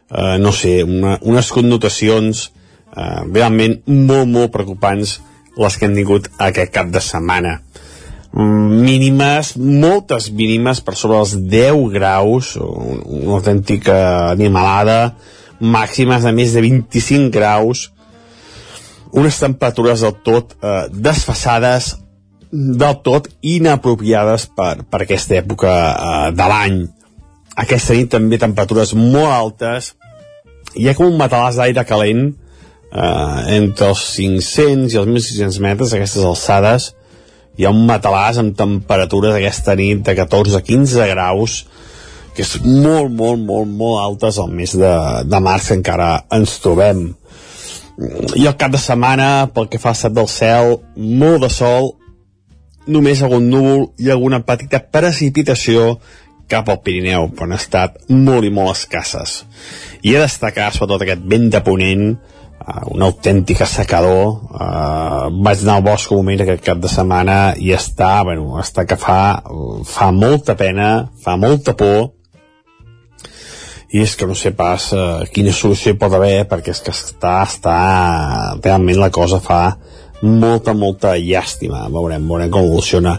eh, 0.10 0.38
no 0.41 0.54
sé, 0.56 0.82
una, 0.84 1.17
unes 1.21 1.52
connotacions 1.54 2.47
eh, 2.47 3.21
realment 3.28 3.82
molt, 3.86 4.28
molt 4.32 4.54
preocupants 4.56 5.19
les 5.58 5.78
que 5.78 5.88
hem 5.88 5.95
tingut 5.97 6.30
aquest 6.43 6.73
cap 6.73 6.89
de 6.93 7.02
setmana. 7.04 7.60
Mínimes, 8.38 9.56
moltes 9.58 10.30
mínimes 10.30 10.82
per 10.86 10.93
sobre 10.93 11.17
els 11.17 11.34
10 11.50 11.88
graus, 11.95 12.52
un, 12.62 13.00
una 13.02 13.39
autèntica 13.39 13.95
animalada, 14.30 15.15
màximes 15.58 16.28
de 16.28 16.34
més 16.38 16.54
de 16.54 16.62
25 16.62 17.32
graus, 17.34 17.88
unes 19.17 19.39
temperatures 19.41 20.04
del 20.06 20.13
tot 20.21 20.54
eh, 20.62 20.84
desfassades, 20.91 21.95
del 22.52 23.00
tot 23.04 23.32
inapropiades 23.41 24.45
per, 24.56 24.84
per 24.86 25.02
aquesta 25.04 25.39
època 25.39 25.73
eh, 25.73 26.28
de 26.38 26.50
l'any. 26.52 26.78
Aquesta 27.58 27.97
nit 27.97 28.12
també 28.13 28.38
temperatures 28.38 28.93
molt 28.93 29.34
altes, 29.34 29.95
hi 30.78 30.86
ha 30.89 30.95
com 30.97 31.10
un 31.10 31.17
matalàs 31.17 31.58
d'aire 31.58 31.88
calent 31.89 32.28
eh, 32.28 33.58
entre 33.58 33.89
els 33.89 34.06
500 34.13 34.93
i 34.93 35.02
els 35.02 35.10
1.600 35.10 35.60
metres, 35.65 35.97
aquestes 35.97 36.28
alçades, 36.28 36.91
hi 37.58 37.65
ha 37.65 37.74
un 37.74 37.86
matalàs 37.89 38.38
amb 38.41 38.56
temperatures 38.58 39.36
aquesta 39.36 39.76
nit 39.78 40.04
de 40.06 40.13
14-15 40.17 41.08
graus, 41.12 41.63
que 42.38 42.46
és 42.46 42.54
molt, 42.62 43.10
molt, 43.10 43.41
molt, 43.41 43.72
molt 43.80 44.02
altes 44.04 44.38
al 44.38 44.52
mes 44.54 44.76
de, 44.78 44.93
de 45.26 45.39
març 45.41 45.72
encara 45.74 46.12
ens 46.38 46.60
trobem. 46.62 47.08
I 48.38 48.46
el 48.46 48.54
cap 48.62 48.76
de 48.76 48.82
setmana, 48.82 49.50
pel 49.54 49.72
que 49.72 49.82
fa 49.82 49.89
a 49.89 49.98
estat 49.98 50.13
del 50.13 50.30
cel, 50.30 50.76
molt 50.96 51.41
de 51.48 51.50
sol, 51.50 51.96
només 52.88 53.24
algun 53.26 53.50
núvol 53.50 53.88
i 53.98 54.12
alguna 54.13 54.43
petita 54.46 54.84
precipitació 54.93 55.96
cap 56.48 56.70
al 56.70 56.80
Pirineu, 56.86 57.32
però 57.34 57.50
han 57.50 57.58
estat 57.58 57.98
molt 58.13 58.46
i 58.48 58.54
molt 58.54 58.76
escasses. 58.76 59.41
I 60.06 60.15
a 60.15 60.22
destacar, 60.24 60.70
sobretot, 60.72 61.04
aquest 61.04 61.26
vent 61.28 61.50
de 61.52 61.63
ponent, 61.65 62.12
uh, 62.67 62.84
un 62.93 63.03
autèntic 63.06 63.62
assecador. 63.63 64.27
Uh, 64.51 65.27
vaig 65.43 65.63
anar 65.63 65.80
al 65.80 65.86
bosc 65.88 66.12
un 66.12 66.21
moment 66.21 66.43
aquest 66.43 66.63
cap 66.65 66.82
de 66.84 66.91
setmana 66.91 67.38
i 67.60 67.73
està, 67.75 68.12
bueno, 68.27 68.58
està 68.62 68.86
que 68.88 68.99
fa 68.99 69.19
fa 69.88 70.12
molta 70.12 70.58
pena, 70.60 71.10
fa 71.23 71.38
molta 71.39 71.75
por. 71.77 72.13
I 73.88 74.01
és 74.03 74.17
que 74.19 74.27
no 74.27 74.36
sé 74.36 74.51
pas 74.51 74.89
uh, 74.93 75.23
quina 75.32 75.56
solució 75.56 75.93
hi 75.93 75.99
pot 75.99 76.13
haver 76.13 76.43
perquè 76.49 76.75
és 76.75 76.84
que 76.84 76.91
està, 76.91 77.38
està 77.47 77.77
realment 78.60 78.99
la 78.99 79.13
cosa 79.15 79.39
fa 79.39 79.62
molta, 80.21 80.73
molta 80.73 81.15
llàstima. 81.15 81.86
Veurem, 81.93 82.27
veurem 82.27 82.51
com 82.51 82.67
evoluciona 82.67 83.15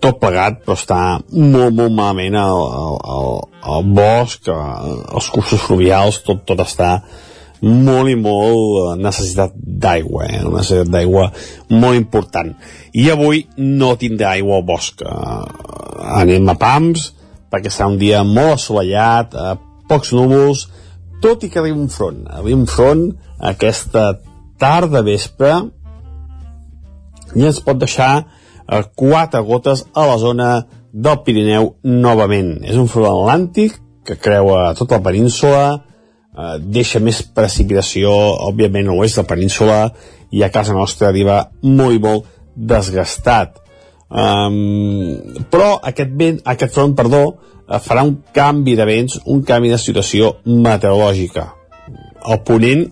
tot 0.00 0.20
plegat 0.20 0.60
però 0.62 0.76
està 0.76 1.00
molt, 1.32 1.72
molt 1.74 1.94
malament 1.96 2.36
el, 2.38 2.58
el, 2.80 2.98
el, 3.16 3.30
el 3.74 3.86
bosc 3.96 4.50
els 4.52 5.30
cursos 5.32 5.62
fluvials 5.64 6.20
tot, 6.26 6.44
tot 6.46 6.60
està 6.62 6.90
molt 7.64 8.10
i 8.12 8.16
molt 8.20 9.00
necessitat 9.00 9.54
d'aigua, 9.56 10.26
eh? 10.28 10.40
una 10.44 10.60
necessitat 10.60 10.90
d'aigua 10.92 11.28
molt 11.72 11.98
important. 11.98 12.52
I 12.92 13.08
avui 13.12 13.44
no 13.58 13.94
tindrà 14.00 14.34
aigua 14.36 14.60
al 14.60 14.66
bosc. 14.68 15.02
Uh, 15.02 15.44
anem 16.20 16.48
a 16.52 16.56
Pams, 16.60 17.10
perquè 17.52 17.72
serà 17.72 17.88
un 17.92 17.98
dia 18.00 18.22
molt 18.26 18.58
assolellat, 18.58 19.36
uh, 19.36 19.56
pocs 19.88 20.12
núvols, 20.16 20.66
tot 21.22 21.44
i 21.44 21.50
que 21.50 21.60
arriba 21.62 21.80
un 21.80 21.92
front. 21.92 22.24
Arriba 22.28 22.60
un 22.60 22.68
front 22.70 23.08
aquesta 23.52 24.12
tarda 24.60 25.02
vespre 25.04 25.52
i 27.36 27.44
ens 27.44 27.60
pot 27.64 27.78
deixar 27.80 28.26
quatre 28.96 29.40
gotes 29.46 29.84
a 29.94 30.06
la 30.08 30.16
zona 30.18 30.50
del 30.92 31.20
Pirineu 31.24 31.74
novament. 31.84 32.56
És 32.64 32.78
un 32.80 32.88
front 32.88 33.08
atlàntic 33.10 33.76
que 34.06 34.16
creua 34.16 34.72
tota 34.78 34.98
la 34.98 35.04
península, 35.04 35.64
eh, 36.36 36.56
deixa 36.60 37.00
més 37.00 37.22
precipitació, 37.34 38.12
òbviament, 38.50 38.88
a 38.88 38.94
l'oest 38.94 39.18
de 39.18 39.24
la 39.24 39.30
península 39.32 39.78
i 40.30 40.42
a 40.42 40.52
casa 40.52 40.74
nostra 40.76 41.08
arriba 41.08 41.46
molt 41.62 41.96
i 41.96 42.02
molt 42.02 42.26
desgastat. 42.56 43.62
Um, 44.06 45.42
però 45.50 45.76
aquest 45.82 46.12
vent, 46.14 46.38
aquest 46.46 46.76
front, 46.76 46.94
perdó, 46.98 47.22
eh, 47.66 47.80
farà 47.82 48.04
un 48.06 48.18
canvi 48.34 48.76
de 48.78 48.86
vents, 48.86 49.18
un 49.26 49.42
canvi 49.46 49.72
de 49.72 49.80
situació 49.82 50.36
meteorològica. 50.46 51.48
El 52.26 52.40
ponent 52.46 52.86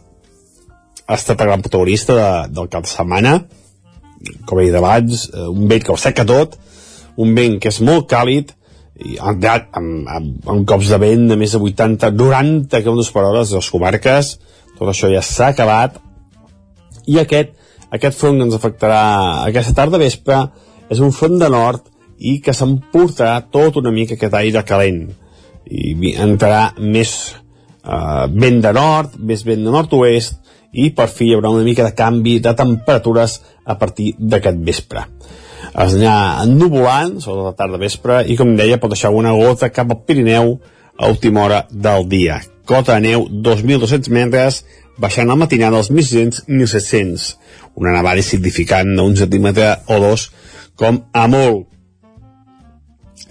ha 1.06 1.14
estat 1.18 1.40
el 1.40 1.50
gran 1.50 1.62
protagonista 1.62 2.16
de, 2.18 2.28
del 2.54 2.68
cap 2.72 2.86
de 2.86 2.92
setmana, 2.92 3.38
com 4.48 4.60
he 4.60 4.68
dit 4.68 4.76
abans, 4.78 5.28
eh, 5.30 5.46
un 5.48 5.68
vent 5.70 5.84
que 5.84 5.94
ho 5.94 6.00
seca 6.00 6.26
tot, 6.28 6.58
un 7.20 7.34
vent 7.36 7.60
que 7.62 7.70
és 7.70 7.80
molt 7.84 8.08
càlid, 8.10 8.54
i 9.02 9.16
amb, 9.18 9.44
amb, 9.44 10.06
amb, 10.06 10.48
amb 10.50 10.66
cops 10.68 10.92
de 10.92 10.98
vent 11.02 11.26
de 11.30 11.36
més 11.38 11.54
de 11.54 11.58
80, 11.58 12.12
90 12.14 12.82
km 12.84 13.00
per 13.14 13.24
hora 13.24 13.42
a 13.42 13.46
les 13.46 13.70
comarques, 13.70 14.34
tot 14.78 14.90
això 14.90 15.10
ja 15.10 15.22
s'ha 15.22 15.50
acabat, 15.50 15.98
i 17.10 17.18
aquest, 17.18 17.56
aquest 17.90 18.18
front 18.18 18.38
que 18.38 18.46
ens 18.46 18.56
afectarà 18.56 19.02
aquesta 19.48 19.74
tarda 19.74 20.00
vespre 20.00 20.38
és 20.90 21.02
un 21.02 21.12
front 21.12 21.36
de 21.40 21.50
nord 21.50 21.90
i 22.18 22.38
que 22.40 22.54
s'emportarà 22.54 23.40
tot 23.52 23.80
una 23.82 23.92
mica 23.92 24.14
aquest 24.14 24.34
aire 24.38 24.62
calent. 24.64 25.08
I 25.64 26.14
entrarà 26.20 26.70
més 26.78 27.12
eh, 27.34 28.26
vent 28.30 28.60
de 28.62 28.72
nord, 28.76 29.18
més 29.18 29.42
vent 29.44 29.64
de 29.64 29.74
nord-oest 29.74 30.38
i 30.72 30.90
per 30.94 31.08
fi 31.10 31.30
hi 31.30 31.34
haurà 31.36 31.50
una 31.54 31.66
mica 31.66 31.86
de 31.86 31.94
canvi 31.98 32.38
de 32.42 32.54
temperatures 32.58 33.40
a 33.64 33.76
partir 33.80 34.12
d'aquest 34.18 34.62
vespre 34.66 35.04
es 35.74 35.94
anirà 35.96 36.44
ennubulant, 36.44 37.18
sobre 37.22 37.48
la 37.48 37.56
tarda 37.58 37.80
vespre, 37.82 38.20
i 38.30 38.36
com 38.38 38.54
deia, 38.54 38.78
pot 38.78 38.92
deixar 38.92 39.10
una 39.10 39.34
gota 39.34 39.72
cap 39.74 39.90
al 39.90 40.04
Pirineu 40.06 40.54
a 40.96 41.10
última 41.10 41.42
hora 41.42 41.64
del 41.70 42.06
dia. 42.08 42.40
Cota 42.64 42.94
de 42.94 43.08
neu 43.08 43.26
2.200 43.26 44.10
metres, 44.14 44.62
baixant 45.02 45.30
al 45.30 45.40
matinada 45.40 45.80
als 45.80 45.90
1.700. 45.90 47.28
Una 47.74 47.92
nevada 47.96 48.22
insignificant 48.22 48.94
d'un 48.94 49.16
centímetre 49.18 49.72
o 49.90 49.98
dos, 50.02 50.28
com 50.78 51.02
a 51.12 51.26
molt. 51.30 51.66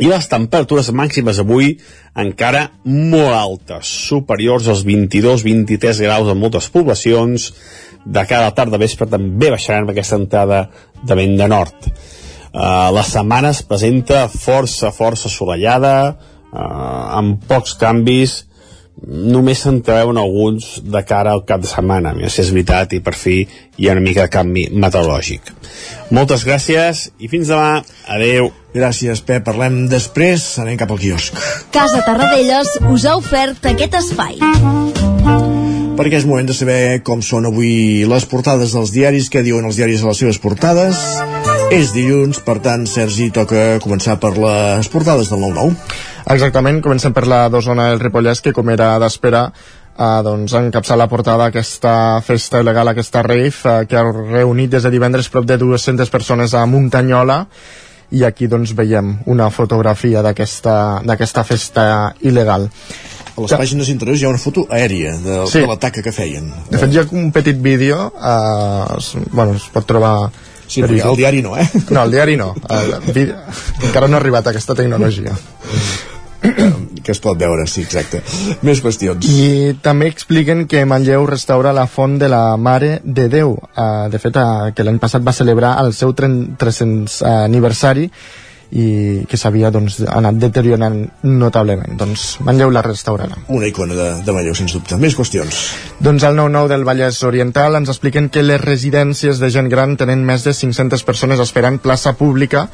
I 0.01 0.09
les 0.09 0.25
temperatures 0.27 0.89
màximes 0.91 1.39
avui 1.39 1.77
encara 2.19 2.65
molt 2.83 3.35
altes, 3.37 3.87
superiors 4.09 4.67
als 4.67 4.81
22-23 4.87 6.01
graus 6.03 6.31
en 6.33 6.41
moltes 6.41 6.67
poblacions. 6.73 7.53
De 8.03 8.25
cada 8.27 8.51
tarda 8.57 8.81
vespre 8.81 9.07
també 9.07 9.53
baixaran 9.53 9.85
amb 9.85 9.93
aquesta 9.93 10.19
entrada 10.19 10.65
de 10.99 11.15
vent 11.15 11.37
de 11.39 11.47
nord. 11.47 11.87
Uh, 12.53 12.91
la 12.93 13.01
setmana 13.01 13.49
es 13.49 13.63
presenta 13.65 14.27
força, 14.29 14.91
força 14.93 15.25
assolellada, 15.25 15.93
uh, 16.53 17.17
amb 17.17 17.41
pocs 17.49 17.73
canvis, 17.81 18.43
només 19.03 19.63
se'n 19.65 19.81
treuen 19.83 20.19
alguns 20.21 20.77
de 20.85 21.01
cara 21.03 21.33
al 21.33 21.43
cap 21.49 21.63
de 21.63 21.67
setmana, 21.67 22.13
a 22.13 22.29
si 22.29 22.43
és 22.43 22.51
veritat, 22.53 22.93
i 22.93 23.01
per 23.03 23.15
fi 23.17 23.41
hi 23.41 23.89
ha 23.89 23.95
una 23.97 24.05
mica 24.05 24.27
de 24.27 24.31
canvi 24.31 24.67
meteorològic. 24.69 25.49
Moltes 26.13 26.45
gràcies 26.45 27.07
i 27.17 27.29
fins 27.31 27.49
demà. 27.49 27.81
Adeu. 28.07 28.51
Gràcies, 28.73 29.21
Pep. 29.21 29.43
Parlem 29.45 29.83
després. 29.89 30.45
Anem 30.61 30.77
cap 30.77 30.93
al 30.93 31.01
quiosc. 31.01 31.37
Casa 31.73 32.01
Tarradellas 32.05 32.77
us 32.89 33.05
ha 33.05 33.17
ofert 33.19 33.65
aquest 33.69 33.99
espai. 33.99 34.39
Perquè 35.93 36.17
és 36.17 36.25
moment 36.25 36.47
de 36.49 36.55
saber 36.57 37.03
com 37.05 37.21
són 37.21 37.45
avui 37.45 38.01
les 38.09 38.25
portades 38.29 38.73
dels 38.73 38.93
diaris, 38.95 39.29
què 39.29 39.43
diuen 39.45 39.65
els 39.69 39.77
diaris 39.77 40.01
a 40.01 40.09
les 40.09 40.23
seves 40.23 40.41
portades. 40.41 41.01
És 41.73 41.89
dilluns, 41.89 42.37
per 42.45 42.59
tant, 42.61 42.83
Sergi, 42.85 43.31
toca 43.33 43.79
començar 43.81 44.19
per 44.21 44.35
les 44.37 44.85
portades 44.93 45.31
del 45.31 45.39
9-9. 45.41 45.71
Exactament, 46.29 46.77
comencem 46.85 47.15
per 47.15 47.23
la 47.25 47.47
d'Osona 47.49 47.87
del 47.89 48.01
Ripollès, 48.03 48.43
que 48.45 48.53
com 48.53 48.69
era 48.69 48.91
d'esperar, 49.01 49.47
eh, 49.49 50.19
doncs, 50.21 50.53
encapçar 50.59 50.99
la 51.01 51.07
portada 51.09 51.47
aquesta 51.49 52.21
festa 52.21 52.61
il·legal, 52.61 52.91
aquesta 52.91 53.23
rave, 53.25 53.57
eh, 53.65 53.87
que 53.89 53.97
ha 53.97 54.05
reunit 54.05 54.69
des 54.69 54.85
de 54.85 54.91
divendres 54.93 55.31
prop 55.33 55.49
de 55.49 55.57
200 55.57 56.13
persones 56.13 56.53
a 56.53 56.63
Muntanyola, 56.67 57.47
i 58.11 58.23
aquí 58.23 58.45
doncs 58.45 58.75
veiem 58.77 59.23
una 59.25 59.49
fotografia 59.49 60.21
d'aquesta 60.21 61.43
festa 61.43 62.13
il·legal. 62.21 62.69
A 63.33 63.41
les 63.41 63.57
pàgines 63.57 63.89
interiors 63.89 64.21
hi 64.21 64.25
ha 64.25 64.29
una 64.29 64.37
foto 64.37 64.67
aèria 64.69 65.17
de, 65.17 65.41
sí. 65.49 65.63
de 65.63 65.65
l'atac 65.65 66.03
que 66.05 66.13
feien. 66.13 66.53
De 66.69 66.77
fet, 66.77 66.93
hi 66.93 67.01
ha 67.01 67.09
un 67.09 67.31
petit 67.33 67.57
vídeo, 67.57 68.11
eh, 68.13 68.97
es, 68.99 69.15
bueno, 69.31 69.57
es 69.57 69.71
pot 69.73 69.89
trobar 69.89 70.29
Sí, 70.67 70.81
perquè 70.81 71.03
el 71.05 71.19
diari 71.19 71.43
no, 71.45 71.57
eh? 71.59 71.67
No, 71.89 72.03
el 72.03 72.13
diari 72.13 72.37
no. 72.39 72.53
El, 72.73 72.95
encara 73.83 74.07
no 74.07 74.17
ha 74.17 74.21
arribat 74.21 74.47
aquesta 74.51 74.75
tecnologia. 74.75 75.35
que 77.03 77.11
es 77.11 77.19
pot 77.23 77.37
veure, 77.39 77.65
sí, 77.67 77.83
exacte. 77.83 78.21
Més 78.65 78.81
qüestions. 78.83 79.27
I 79.27 79.75
també 79.83 80.07
expliquen 80.11 80.65
que 80.71 80.85
Manlleu 80.87 81.25
restaura 81.29 81.73
la 81.75 81.85
font 81.87 82.17
de 82.19 82.29
la 82.31 82.55
Mare 82.57 82.97
de 83.03 83.27
Déu. 83.31 83.57
Uh, 83.75 84.07
de 84.11 84.19
fet, 84.23 84.39
uh, 84.39 84.71
que 84.75 84.85
l'any 84.87 84.99
passat 85.03 85.23
va 85.25 85.35
celebrar 85.35 85.75
el 85.83 85.93
seu 85.95 86.13
300 86.15 87.19
aniversari 87.27 88.09
i 88.73 89.25
que 89.29 89.37
s'havia 89.37 89.69
doncs, 89.73 89.99
anat 90.09 90.39
deteriorant 90.41 90.97
notablement. 91.27 91.93
Doncs 91.99 92.39
Manlleu 92.45 92.71
la 92.73 92.81
restaurarà. 92.85 93.37
Una 93.53 93.69
icona 93.69 93.93
de, 93.97 94.09
de 94.25 94.33
Manlleu, 94.33 94.55
sens 94.57 94.73
dubte. 94.73 94.97
Més 95.01 95.13
qüestions. 95.17 95.61
Doncs 96.01 96.25
al 96.25 96.39
9-9 96.39 96.71
del 96.73 96.87
Vallès 96.87 97.21
Oriental 97.27 97.77
ens 97.77 97.93
expliquen 97.93 98.31
que 98.33 98.45
les 98.45 98.61
residències 98.61 99.41
de 99.41 99.51
gent 99.53 99.69
gran 99.69 99.93
tenen 99.99 100.25
més 100.25 100.47
de 100.47 100.55
500 100.57 101.05
persones 101.05 101.43
esperant 101.43 101.77
plaça 101.83 102.15
pública 102.17 102.67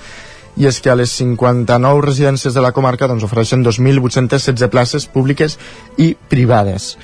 i 0.59 0.67
és 0.67 0.79
que 0.83 0.91
a 0.91 0.97
les 0.97 1.11
59 1.19 2.03
residències 2.05 2.55
de 2.55 2.63
la 2.63 2.71
comarca 2.75 3.07
doncs, 3.07 3.25
ofereixen 3.27 3.63
2.816 3.65 4.71
places 4.71 5.07
públiques 5.11 5.59
i 5.97 6.13
privades. 6.31 6.95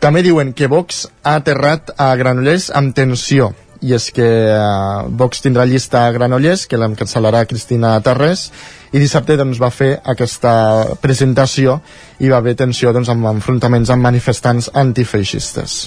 També 0.00 0.24
diuen 0.24 0.54
que 0.56 0.68
Vox 0.72 1.04
ha 1.22 1.36
aterrat 1.36 1.92
a 2.00 2.14
Granollers 2.16 2.70
amb 2.72 2.96
tensió 2.96 3.52
i 3.80 3.94
és 3.96 4.10
que 4.14 4.26
uh, 4.52 5.08
Vox 5.08 5.40
tindrà 5.44 5.64
llista 5.68 6.04
a 6.04 6.12
Granollers, 6.12 6.66
que 6.68 6.80
l'encapçalarà 6.80 7.46
Cristina 7.48 7.94
Tarrés, 8.04 8.50
i 8.92 9.00
dissabte 9.00 9.38
doncs, 9.40 9.60
va 9.62 9.70
fer 9.72 9.94
aquesta 10.12 10.52
presentació 11.00 11.80
i 12.20 12.28
va 12.28 12.42
haver 12.42 12.58
tensió 12.60 12.92
doncs, 12.92 13.12
amb 13.12 13.30
enfrontaments 13.32 13.92
amb 13.94 14.08
manifestants 14.10 14.70
antifeixistes. 14.74 15.80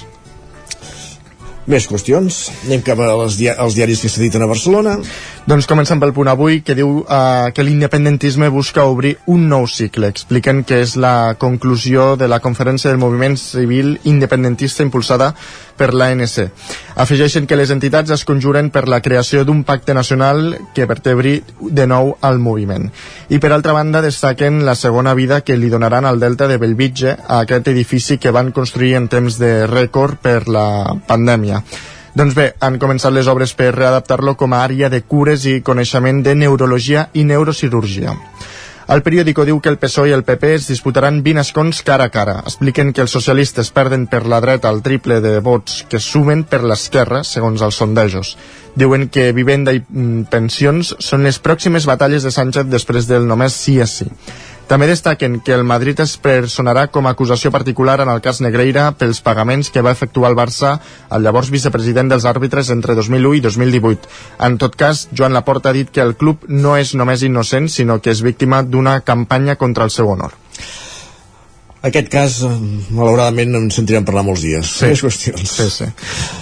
Més 1.63 1.85
qüestions. 1.87 2.49
Anem 2.65 2.81
cap 2.83 2.99
als, 2.99 3.37
dia 3.39 3.53
als 3.55 3.77
diaris 3.77 4.01
que 4.03 4.09
s'editen 4.11 4.43
a 4.43 4.49
Barcelona. 4.49 4.97
Doncs 5.47 5.67
comencem 5.67 5.99
pel 5.99 6.11
punt 6.15 6.27
avui, 6.31 6.59
que 6.63 6.75
diu 6.75 6.89
uh, 7.03 7.51
que 7.55 7.63
l'independentisme 7.63 8.49
busca 8.51 8.83
obrir 8.91 9.13
un 9.31 9.45
nou 9.51 9.67
cicle. 9.71 10.09
Expliquen 10.11 10.63
que 10.67 10.81
és 10.83 10.97
la 10.99 11.35
conclusió 11.39 12.13
de 12.19 12.27
la 12.27 12.41
conferència 12.43 12.91
del 12.91 12.99
moviment 12.99 13.37
civil 13.39 13.95
independentista 14.03 14.83
impulsada 14.83 15.31
per 15.77 15.93
l'ANC. 15.93 16.49
Afegeixen 16.95 17.47
que 17.49 17.57
les 17.57 17.71
entitats 17.73 18.13
es 18.13 18.25
conjuren 18.25 18.69
per 18.73 18.85
la 18.87 19.01
creació 19.01 19.43
d'un 19.45 19.63
pacte 19.63 19.93
nacional 19.93 20.57
que 20.75 20.87
vertebri 20.89 21.39
de 21.59 21.87
nou 21.87 22.13
al 22.21 22.39
moviment. 22.39 22.89
I 23.29 23.39
per 23.39 23.51
altra 23.51 23.73
banda 23.73 24.03
destaquen 24.05 24.63
la 24.65 24.75
segona 24.75 25.15
vida 25.17 25.41
que 25.41 25.57
li 25.57 25.71
donaran 25.73 26.05
al 26.05 26.19
Delta 26.19 26.47
de 26.47 26.59
Belvitge 26.61 27.17
a 27.27 27.41
aquest 27.41 27.67
edifici 27.73 28.17
que 28.17 28.31
van 28.31 28.51
construir 28.51 28.95
en 28.99 29.09
temps 29.09 29.39
de 29.41 29.65
rècord 29.67 30.21
per 30.21 30.47
la 30.47 30.95
pandèmia. 31.07 31.63
Doncs 32.13 32.35
bé, 32.37 32.51
han 32.61 32.77
començat 32.77 33.13
les 33.13 33.27
obres 33.27 33.55
per 33.57 33.71
readaptar-lo 33.73 34.35
com 34.37 34.53
a 34.53 34.61
àrea 34.61 34.89
de 34.93 35.01
cures 35.01 35.47
i 35.49 35.61
coneixement 35.65 36.21
de 36.21 36.35
neurologia 36.37 37.07
i 37.17 37.23
neurocirurgia. 37.25 38.13
El 38.91 38.99
periòdico 38.99 39.45
diu 39.47 39.61
que 39.63 39.71
el 39.71 39.77
PSOE 39.79 40.09
i 40.11 40.13
el 40.15 40.25
PP 40.27 40.49
es 40.57 40.65
disputaran 40.67 41.21
20 41.23 41.39
escons 41.45 41.79
cara 41.87 42.09
a 42.09 42.11
cara. 42.11 42.35
Expliquen 42.43 42.91
que 42.91 43.03
els 43.05 43.13
socialistes 43.15 43.71
perden 43.71 44.07
per 44.11 44.25
la 44.27 44.41
dreta 44.43 44.71
el 44.73 44.81
triple 44.83 45.21
de 45.23 45.37
vots 45.39 45.85
que 45.89 46.01
sumen 46.03 46.43
per 46.43 46.59
l'esquerra, 46.67 47.23
segons 47.23 47.63
els 47.63 47.79
sondejos. 47.79 48.35
Diuen 48.75 49.07
que 49.07 49.31
vivenda 49.31 49.71
i 49.71 49.79
mm, 49.79 50.25
pensions 50.33 50.95
són 50.99 51.23
les 51.23 51.39
pròximes 51.39 51.87
batalles 51.87 52.27
de 52.27 52.33
Sánchez 52.35 52.67
després 52.67 53.07
del 53.07 53.27
només 53.29 53.55
sí 53.55 53.79
és 53.79 53.99
sí. 54.01 54.09
També 54.67 54.87
destaquen 54.87 55.41
que 55.43 55.53
el 55.53 55.65
Madrid 55.67 55.99
es 55.99 56.13
personarà 56.17 56.85
com 56.91 57.05
a 57.05 57.11
acusació 57.13 57.51
particular 57.51 57.99
en 58.01 58.11
el 58.13 58.21
cas 58.23 58.39
Negreira 58.41 58.85
pels 58.97 59.19
pagaments 59.25 59.69
que 59.69 59.83
va 59.83 59.91
efectuar 59.91 60.31
el 60.31 60.37
Barça 60.39 60.77
al 61.09 61.25
llavors 61.25 61.51
vicepresident 61.53 62.09
dels 62.09 62.25
àrbitres 62.29 62.71
entre 62.73 62.95
2001 62.95 63.35
i 63.37 63.43
2018. 63.43 64.07
En 64.47 64.57
tot 64.57 64.77
cas, 64.79 65.07
Joan 65.11 65.35
Laporta 65.35 65.69
ha 65.69 65.77
dit 65.77 65.91
que 65.91 66.01
el 66.01 66.15
club 66.15 66.47
no 66.47 66.77
és 66.79 66.95
només 66.95 67.27
innocent, 67.27 67.67
sinó 67.67 67.99
que 67.99 68.15
és 68.15 68.23
víctima 68.23 68.63
d'una 68.63 69.01
campanya 69.01 69.59
contra 69.59 69.83
el 69.83 69.91
seu 69.91 70.09
honor 70.09 70.33
aquest 71.83 72.07
cas, 72.07 72.37
malauradament, 72.95 73.51
no 73.51 73.59
en 73.59 73.71
sentirem 73.75 74.05
parlar 74.07 74.23
molts 74.23 74.45
dies. 74.45 74.69
Sí. 74.79 74.87
Més 74.87 75.03
qüestions. 75.03 75.43
Sí, 75.43 75.67
sí. 75.67 75.87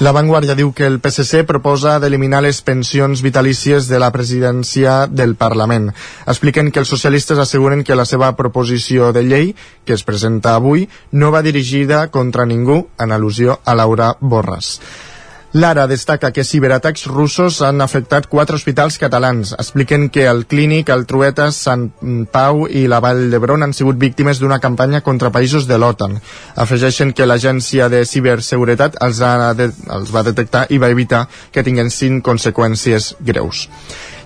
La 0.06 0.14
Vanguardia 0.14 0.54
diu 0.58 0.70
que 0.78 0.86
el 0.86 1.00
PSC 1.02 1.42
proposa 1.50 1.96
d'eliminar 2.04 2.44
les 2.46 2.62
pensions 2.62 3.24
vitalícies 3.26 3.90
de 3.90 4.00
la 4.02 4.12
presidència 4.14 5.08
del 5.10 5.34
Parlament. 5.40 5.90
Expliquen 6.30 6.70
que 6.70 6.84
els 6.84 6.94
socialistes 6.94 7.42
asseguren 7.42 7.82
que 7.84 7.98
la 7.98 8.06
seva 8.06 8.30
proposició 8.38 9.10
de 9.16 9.26
llei, 9.26 9.56
que 9.86 9.98
es 9.98 10.06
presenta 10.06 10.54
avui, 10.60 10.86
no 11.12 11.34
va 11.34 11.42
dirigida 11.42 12.06
contra 12.14 12.46
ningú, 12.46 12.84
en 13.02 13.10
al·lusió 13.10 13.58
a 13.66 13.76
Laura 13.76 14.14
Borras. 14.22 14.78
Lara 15.54 15.84
destaca 15.86 16.30
que 16.32 16.46
ciberatacs 16.48 17.10
russos 17.12 17.58
han 17.62 17.84
afectat 17.84 18.30
quatre 18.32 18.56
hospitals 18.56 18.96
catalans. 18.98 19.52
Expliquen 19.60 20.08
que 20.08 20.24
el 20.24 20.46
Clínic, 20.48 20.88
el 20.96 21.04
Trueta, 21.06 21.50
Sant 21.52 21.90
Pau 22.32 22.70
i 22.72 22.86
la 22.88 23.02
Vall 23.04 23.26
d'Hebron 23.34 23.68
han 23.68 23.76
sigut 23.76 24.00
víctimes 24.00 24.40
d'una 24.40 24.62
campanya 24.64 25.02
contra 25.04 25.34
països 25.36 25.68
de 25.68 25.76
l'OTAN. 25.76 26.16
Afegeixen 26.56 27.12
que 27.12 27.28
l'Agència 27.28 27.90
de 27.92 28.06
Ciberseguretat 28.08 28.96
els, 29.04 29.20
ha 29.20 29.52
de, 29.52 29.68
els 29.92 30.16
va 30.16 30.24
detectar 30.24 30.70
i 30.72 30.80
va 30.80 30.94
evitar 30.96 31.26
que 31.52 31.68
tinguessin 31.68 32.22
conseqüències 32.24 33.18
greus. 33.20 33.68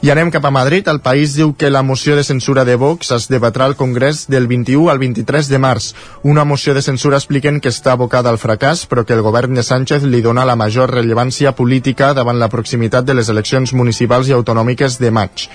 I 0.01 0.11
anem 0.11 0.29
cap 0.31 0.45
a 0.45 0.51
Madrid. 0.51 0.87
El 0.87 0.99
país 1.01 1.35
diu 1.37 1.53
que 1.55 1.69
la 1.71 1.81
moció 1.81 2.15
de 2.15 2.23
censura 2.23 2.65
de 2.65 2.75
Vox 2.75 3.11
es 3.15 3.29
debatrà 3.31 3.65
al 3.65 3.75
Congrés 3.75 4.25
del 4.27 4.47
21 4.47 4.89
al 4.89 4.99
23 4.99 5.47
de 5.49 5.59
març. 5.59 5.93
Una 6.23 6.43
moció 6.43 6.73
de 6.73 6.81
censura 6.81 7.17
expliquen 7.17 7.61
que 7.61 7.71
està 7.71 7.93
abocada 7.93 8.29
al 8.29 8.41
fracàs, 8.41 8.85
però 8.85 9.05
que 9.05 9.15
el 9.15 9.23
govern 9.25 9.55
de 9.55 9.63
Sánchez 9.63 10.03
li 10.03 10.21
dona 10.21 10.45
la 10.45 10.55
major 10.55 10.91
rellevància 10.91 11.55
política 11.55 12.13
davant 12.13 12.39
la 12.39 12.49
proximitat 12.49 13.05
de 13.05 13.15
les 13.15 13.29
eleccions 13.29 13.73
municipals 13.73 14.29
i 14.29 14.37
autonòmiques 14.37 14.99
de 14.99 15.11
maig. 15.11 15.49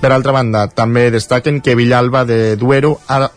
Per 0.00 0.08
altra 0.14 0.32
banda, 0.32 0.64
també 0.72 1.10
destaquen 1.12 1.60
que 1.60 1.74
Villalba 1.76 2.24
de 2.24 2.56
Duero, 2.56 2.94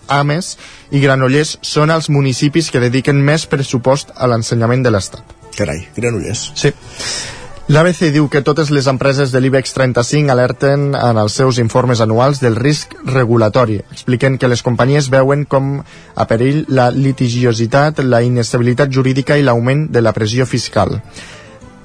Ames 0.08 0.56
i 0.96 1.02
Granollers 1.04 1.58
són 1.62 1.92
els 1.92 2.08
municipis 2.10 2.72
que 2.72 2.80
dediquen 2.80 3.20
més 3.20 3.44
pressupost 3.52 4.16
a 4.16 4.32
l'ensenyament 4.32 4.86
de 4.86 4.94
l'Estat. 4.96 5.36
Carai, 5.58 5.90
Granollers. 5.98 6.52
Sí. 6.56 6.72
L'ABC 7.74 8.12
diu 8.14 8.28
que 8.30 8.44
totes 8.46 8.70
les 8.70 8.86
empreses 8.92 9.32
de 9.34 9.40
l'IBEX 9.42 9.72
35 9.74 10.30
alerten 10.30 10.84
en 10.94 11.18
els 11.18 11.34
seus 11.40 11.58
informes 11.58 12.04
anuals 12.06 12.38
del 12.44 12.54
risc 12.60 12.92
regulatori. 13.08 13.80
Expliquen 13.96 14.36
que 14.38 14.50
les 14.52 14.62
companyies 14.62 15.08
veuen 15.10 15.48
com 15.50 15.80
a 15.82 16.26
perill 16.30 16.68
la 16.70 16.92
litigiositat, 16.94 18.04
la 18.06 18.22
inestabilitat 18.22 18.94
jurídica 18.94 19.40
i 19.42 19.48
l'augment 19.48 19.88
de 19.90 20.06
la 20.06 20.14
pressió 20.14 20.46
fiscal. 20.46 21.00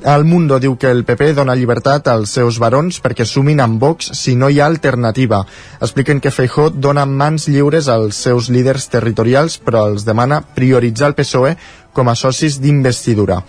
El 0.05 0.23
Mundo 0.25 0.61
diu 0.63 0.77
que 0.79 0.93
el 0.95 1.03
PP 1.03 1.33
dona 1.35 1.57
llibertat 1.59 2.07
als 2.07 2.31
seus 2.37 2.61
barons 2.63 3.01
perquè 3.03 3.25
sumin 3.27 3.59
amb 3.61 3.81
Vox 3.83 4.13
si 4.15 4.37
no 4.39 4.47
hi 4.49 4.61
ha 4.61 4.67
alternativa. 4.71 5.41
Expliquen 5.83 6.21
que 6.21 6.31
Feijó 6.31 6.69
dona 6.71 7.03
mans 7.05 7.49
lliures 7.49 7.89
als 7.91 8.21
seus 8.23 8.47
líders 8.49 8.87
territorials, 8.93 9.59
però 9.59 9.89
els 9.91 10.05
demana 10.07 10.39
prioritzar 10.55 11.09
el 11.11 11.17
PSOE 11.19 11.57
com 11.93 12.09
a 12.09 12.15
socis 12.15 12.61
d'investidura. 12.63 13.41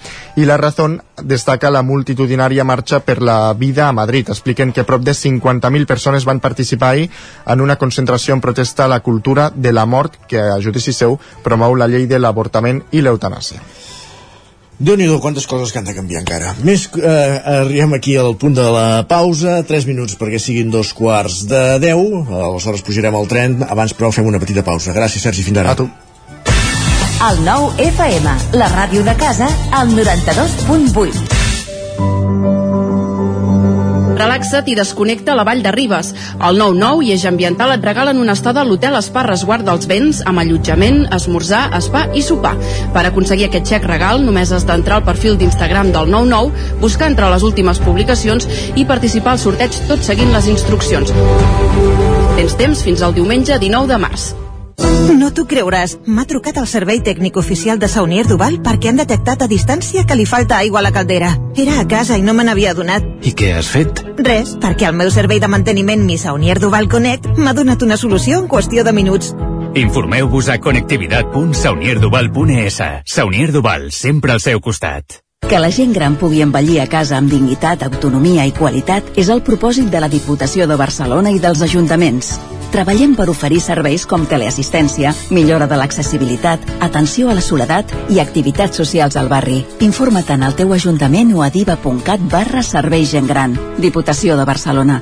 I 0.42 0.48
la 0.50 0.58
Razón 0.58 0.98
destaca 1.22 1.70
la 1.70 1.84
multitudinària 1.86 2.66
marxa 2.66 3.00
per 3.06 3.22
la 3.22 3.54
vida 3.54 3.86
a 3.88 3.94
Madrid. 3.94 4.34
Expliquen 4.34 4.74
que 4.74 4.88
prop 4.90 5.06
de 5.06 5.14
50.000 5.14 5.86
persones 5.86 6.26
van 6.26 6.42
participar 6.42 6.96
ahir 6.96 7.12
en 7.46 7.62
una 7.62 7.76
concentració 7.76 8.34
en 8.34 8.42
protesta 8.42 8.86
a 8.86 8.92
la 8.96 9.02
cultura 9.02 9.52
de 9.54 9.72
la 9.72 9.86
mort 9.86 10.18
que, 10.26 10.42
a 10.42 10.58
judici 10.58 10.98
seu, 10.98 11.20
promou 11.44 11.78
la 11.78 11.88
llei 11.88 12.10
de 12.10 12.18
l'avortament 12.18 12.82
i 12.90 13.06
l'eutanàsia 13.06 13.62
déu 14.80 14.96
nhi 14.96 15.08
quantes 15.20 15.48
coses 15.48 15.72
que 15.72 15.80
han 15.80 15.88
de 15.88 15.96
canviar 15.96 16.22
encara. 16.24 16.56
Més, 16.64 16.90
eh, 16.96 17.42
arribem 17.60 17.94
aquí 17.98 18.16
al 18.18 18.36
punt 18.40 18.56
de 18.56 18.64
la 18.64 19.06
pausa, 19.08 19.64
3 19.68 19.86
minuts 19.86 20.16
perquè 20.20 20.40
siguin 20.40 20.72
dos 20.72 20.94
quarts 20.94 21.48
de 21.48 21.80
10, 21.84 22.32
aleshores 22.32 22.82
pujarem 22.88 23.16
al 23.16 23.28
tren, 23.28 23.64
abans 23.68 23.94
però 23.94 24.12
fem 24.16 24.26
una 24.26 24.40
petita 24.40 24.64
pausa. 24.64 24.94
Gràcies, 24.96 25.22
Sergi, 25.22 25.44
fins 25.44 25.58
ara. 25.60 25.72
A 25.72 25.76
tu. 25.76 25.90
El 27.20 27.44
nou 27.44 27.74
FM, 27.76 28.32
la 28.56 28.72
ràdio 28.72 29.04
de 29.04 29.16
casa, 29.20 29.52
al 29.76 29.92
92.8. 29.92 32.69
Relaxa't 34.20 34.68
i 34.68 34.76
desconnecta 34.76 35.32
a 35.32 35.38
la 35.40 35.46
Vall 35.48 35.62
de 35.64 35.72
Ribes. 35.72 36.10
El 36.44 36.60
9-9 36.60 37.06
i 37.08 37.14
Eix 37.14 37.24
Ambiental 37.30 37.72
et 37.72 37.86
regalen 37.88 38.20
una 38.20 38.36
estada 38.36 38.60
a 38.62 38.68
l'hotel 38.68 38.98
Espa 39.00 39.24
Resguard 39.24 39.64
dels 39.68 39.88
Vents 39.88 40.20
amb 40.28 40.44
allotjament, 40.44 41.06
esmorzar, 41.16 41.70
spa 41.86 42.06
i 42.12 42.24
sopar. 42.26 42.56
Per 42.96 43.06
aconseguir 43.08 43.48
aquest 43.48 43.72
xec 43.72 43.88
regal 43.88 44.20
només 44.26 44.52
has 44.52 44.68
d'entrar 44.68 45.00
al 45.00 45.08
perfil 45.08 45.40
d'Instagram 45.40 45.94
del 45.96 46.12
99, 46.12 46.76
buscar 46.84 47.08
entre 47.14 47.32
les 47.32 47.48
últimes 47.48 47.80
publicacions 47.86 48.50
i 48.76 48.84
participar 48.90 49.38
al 49.38 49.44
sorteig 49.46 49.80
tot 49.88 50.04
seguint 50.04 50.36
les 50.36 50.52
instruccions. 50.52 51.16
Tens 52.36 52.60
temps 52.60 52.84
fins 52.84 53.02
al 53.08 53.16
diumenge 53.16 53.56
19 53.56 53.88
de 53.94 54.04
març. 54.04 54.32
No 55.20 55.30
t'ho 55.36 55.44
creuràs. 55.50 55.98
M'ha 56.06 56.26
trucat 56.30 56.58
el 56.62 56.68
servei 56.70 57.00
tècnic 57.06 57.38
oficial 57.38 57.80
de 57.80 57.88
Saunier 57.92 58.26
Duval 58.28 58.60
perquè 58.66 58.90
han 58.90 59.00
detectat 59.02 59.42
a 59.44 59.48
distància 59.52 60.06
que 60.08 60.16
li 60.16 60.26
falta 60.30 60.58
aigua 60.58 60.80
a 60.80 60.84
la 60.86 60.92
caldera. 60.96 61.30
Era 61.56 61.80
a 61.82 61.88
casa 61.88 62.18
i 62.18 62.22
no 62.26 62.34
me 62.34 62.44
n'havia 62.48 62.72
adonat. 62.72 63.04
I 63.26 63.32
què 63.36 63.54
has 63.58 63.68
fet? 63.74 64.04
Res, 64.18 64.56
perquè 64.62 64.88
el 64.90 64.96
meu 64.96 65.10
servei 65.12 65.40
de 65.40 65.48
manteniment 65.52 66.06
Mi 66.06 66.18
Saunier 66.18 66.60
Duval 66.60 66.88
Connect 66.90 67.28
m'ha 67.38 67.54
donat 67.54 67.84
una 67.84 67.98
solució 67.98 68.40
en 68.40 68.48
qüestió 68.48 68.84
de 68.84 68.94
minuts. 68.94 69.34
Informeu-vos 69.76 70.50
a 70.50 70.60
connectivitat.saunierduval.es. 70.60 72.82
Saunier 73.06 73.52
Duval, 73.52 73.92
sempre 73.92 74.32
al 74.34 74.40
seu 74.42 74.60
costat. 74.62 75.06
Que 75.50 75.60
la 75.60 75.72
gent 75.72 75.94
gran 75.94 76.16
pugui 76.20 76.42
envellir 76.44 76.82
a 76.82 76.88
casa 76.88 77.18
amb 77.18 77.32
dignitat, 77.32 77.84
autonomia 77.84 78.46
i 78.46 78.52
qualitat 78.54 79.04
és 79.18 79.30
el 79.30 79.42
propòsit 79.42 79.90
de 79.90 80.00
la 80.04 80.10
Diputació 80.10 80.68
de 80.68 80.76
Barcelona 80.78 81.32
i 81.32 81.40
dels 81.40 81.62
ajuntaments. 81.66 82.40
Treballem 82.70 83.16
per 83.18 83.26
oferir 83.32 83.60
serveis 83.66 84.06
com 84.06 84.28
teleassistència, 84.30 85.14
millora 85.34 85.66
de 85.68 85.78
l'accessibilitat, 85.80 86.68
atenció 86.86 87.30
a 87.30 87.38
la 87.38 87.42
soledat 87.42 87.94
i 88.14 88.22
activitats 88.22 88.78
socials 88.78 89.18
al 89.18 89.30
barri. 89.32 89.64
Informa't 89.82 90.30
en 90.38 90.46
el 90.46 90.58
teu 90.60 90.74
ajuntament 90.78 91.34
o 91.34 91.42
a 91.42 91.50
diva.cat 91.50 92.28
barra 92.30 92.62
serveis 92.64 93.10
gent 93.16 93.28
gran. 93.28 93.58
Diputació 93.82 94.38
de 94.38 94.46
Barcelona. 94.46 95.02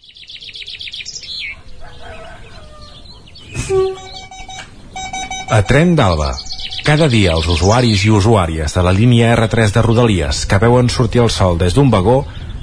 A 5.51 5.65
Tren 5.67 5.97
d'Alba. 5.99 6.29
Cada 6.87 7.09
dia 7.11 7.33
els 7.35 7.47
usuaris 7.51 8.05
i 8.07 8.11
usuàries 8.15 8.71
de 8.71 8.83
la 8.85 8.93
línia 8.95 9.33
R3 9.35 9.73
de 9.75 9.81
Rodalies 9.83 10.45
que 10.47 10.59
veuen 10.63 10.87
sortir 10.87 11.19
el 11.25 11.31
sol 11.37 11.57
des 11.59 11.75
d'un 11.75 11.89
vagó 11.91 12.21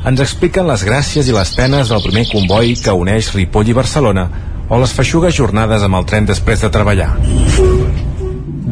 ens 0.09 0.23
expliquen 0.25 0.65
les 0.71 0.87
gràcies 0.89 1.29
i 1.29 1.35
les 1.37 1.53
penes 1.53 1.93
del 1.93 2.01
primer 2.07 2.23
comboi 2.31 2.73
que 2.81 2.95
uneix 2.97 3.29
Ripoll 3.35 3.69
i 3.69 3.75
Barcelona 3.77 4.25
o 4.71 4.79
les 4.81 4.95
feixugues 4.97 5.37
jornades 5.37 5.85
amb 5.85 5.99
el 6.01 6.07
tren 6.09 6.31
després 6.31 6.65
de 6.65 6.71
treballar. 6.73 7.11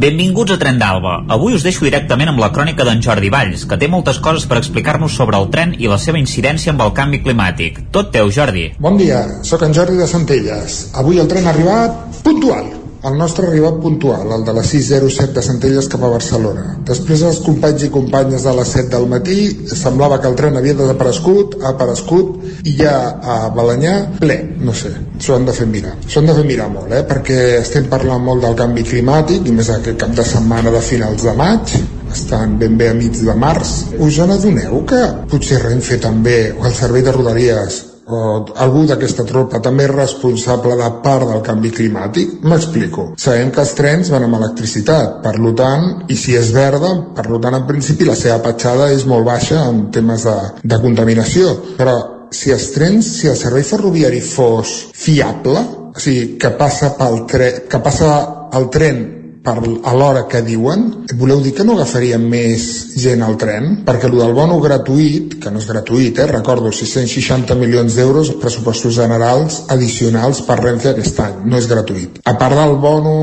Benvinguts 0.06 0.56
a 0.56 0.58
Tren 0.64 0.80
d'Alba. 0.80 1.18
Avui 1.36 1.52
us 1.58 1.68
deixo 1.68 1.84
directament 1.84 2.32
amb 2.32 2.40
la 2.40 2.50
crònica 2.56 2.88
d'en 2.88 3.04
Jordi 3.04 3.28
Valls, 3.36 3.66
que 3.68 3.76
té 3.76 3.92
moltes 3.92 4.22
coses 4.24 4.48
per 4.48 4.62
explicar-nos 4.62 5.12
sobre 5.12 5.36
el 5.36 5.50
tren 5.52 5.76
i 5.76 5.92
la 5.92 6.00
seva 6.00 6.20
incidència 6.20 6.72
amb 6.72 6.88
el 6.88 6.96
canvi 6.96 7.20
climàtic. 7.20 7.84
Tot 7.92 8.16
teu, 8.16 8.32
Jordi. 8.32 8.70
Bon 8.80 8.96
dia, 8.96 9.26
sóc 9.44 9.68
en 9.68 9.76
Jordi 9.76 10.00
de 10.00 10.08
Centelles. 10.08 10.82
Avui 11.04 11.20
el 11.20 11.28
tren 11.28 11.44
ha 11.44 11.52
arribat 11.52 12.20
puntual. 12.24 12.85
El 13.04 13.18
nostre 13.18 13.46
arribat 13.46 13.76
puntual, 13.82 14.30
el 14.32 14.44
de 14.46 14.52
la 14.56 14.62
607 14.64 15.34
de 15.36 15.42
Centelles 15.44 15.88
cap 15.92 16.02
a 16.06 16.10
Barcelona. 16.10 16.64
Després 16.88 17.22
els 17.28 17.40
companys 17.44 17.84
i 17.86 17.90
companyes 17.92 18.46
de 18.46 18.54
les 18.56 18.72
7 18.76 18.88
del 18.94 19.08
matí 19.10 19.36
semblava 19.72 20.20
que 20.20 20.30
el 20.30 20.38
tren 20.38 20.56
havia 20.56 20.78
desaparegut, 20.78 21.58
ha 21.62 21.74
aparegut 21.74 22.64
i 22.64 22.76
ja 22.80 22.94
a 23.20 23.36
Balanyà 23.56 23.96
ple, 24.20 24.38
no 24.64 24.74
sé, 24.74 24.94
s'ho 25.20 25.36
han 25.36 25.46
de 25.48 25.54
fer 25.56 25.68
mirar. 25.70 25.96
S'ho 26.06 26.22
han 26.22 26.30
de 26.32 26.38
fer 26.38 26.46
mirar 26.48 26.70
molt, 26.72 26.92
eh? 26.92 27.04
perquè 27.08 27.40
estem 27.60 27.90
parlant 27.92 28.24
molt 28.24 28.46
del 28.46 28.56
canvi 28.58 28.86
climàtic 28.88 29.46
i 29.46 29.54
més 29.54 29.70
aquest 29.70 30.00
cap 30.00 30.16
de 30.16 30.24
setmana 30.26 30.72
de 30.74 30.82
finals 30.84 31.26
de 31.26 31.36
maig 31.36 31.76
estan 32.16 32.56
ben 32.58 32.78
bé 32.78 32.88
a 32.90 32.94
mig 32.94 33.12
de 33.20 33.34
març. 33.36 33.74
Us 33.98 34.18
n'adoneu 34.18 34.80
que 34.88 35.02
potser 35.30 35.60
Renfe 35.62 36.00
també, 36.00 36.38
o 36.56 36.64
el 36.64 36.74
servei 36.74 37.04
de 37.04 37.12
Rodalies, 37.12 37.82
algú 38.06 38.84
d'aquesta 38.86 39.24
tropa 39.26 39.58
també 39.62 39.86
és 39.86 39.90
responsable 39.90 40.76
de 40.78 40.90
part 41.02 41.26
del 41.26 41.42
canvi 41.42 41.72
climàtic? 41.74 42.36
M'explico. 42.46 43.08
Sabem 43.18 43.50
que 43.50 43.60
els 43.64 43.74
trens 43.74 44.10
van 44.14 44.26
amb 44.26 44.38
electricitat, 44.38 45.22
per 45.24 45.34
tant, 45.58 46.04
i 46.08 46.16
si 46.16 46.36
és 46.38 46.52
verda, 46.54 46.92
per 47.16 47.26
tant, 47.26 47.54
en 47.54 47.66
principi 47.66 48.06
la 48.06 48.14
seva 48.14 48.38
petjada 48.44 48.92
és 48.94 49.06
molt 49.06 49.26
baixa 49.26 49.64
en 49.66 49.88
temes 49.90 50.22
de, 50.28 50.36
de 50.62 50.80
contaminació. 50.82 51.56
Però 51.80 51.96
si 52.30 52.52
els 52.54 52.70
trens, 52.74 53.10
si 53.18 53.28
el 53.28 53.36
servei 53.36 53.66
ferroviari 53.66 54.20
fos 54.20 54.92
fiable, 54.94 55.66
o 55.96 56.00
sigui, 56.00 56.36
que 56.38 56.50
passa 56.58 56.94
pel 56.98 57.24
tren, 57.26 57.62
que 57.70 57.82
passa 57.82 58.10
el 58.54 58.70
tren 58.70 59.04
per 59.46 59.56
a 59.56 59.94
l'hora 59.94 60.24
que 60.26 60.42
diuen, 60.42 60.84
voleu 61.20 61.40
dir 61.44 61.54
que 61.54 61.64
no 61.66 61.76
agafaríem 61.76 62.26
més 62.32 62.66
gent 62.98 63.22
al 63.22 63.38
tren? 63.38 63.80
Perquè 63.86 64.10
el 64.10 64.18
del 64.18 64.34
bono 64.34 64.58
gratuït, 64.64 65.38
que 65.42 65.52
no 65.54 65.62
és 65.62 65.70
gratuït, 65.70 66.18
eh? 66.18 66.28
recordo, 66.32 66.74
660 66.74 67.54
milions 67.60 67.94
d'euros 67.94 68.34
pressupostos 68.42 68.98
generals 68.98 69.62
addicionals 69.72 70.42
per 70.48 70.58
Renfe 70.64 70.92
aquest 70.92 71.22
any, 71.22 71.42
no 71.46 71.60
és 71.62 71.70
gratuït. 71.70 72.22
A 72.26 72.34
part 72.40 72.58
del 72.58 72.78
bono 72.82 73.18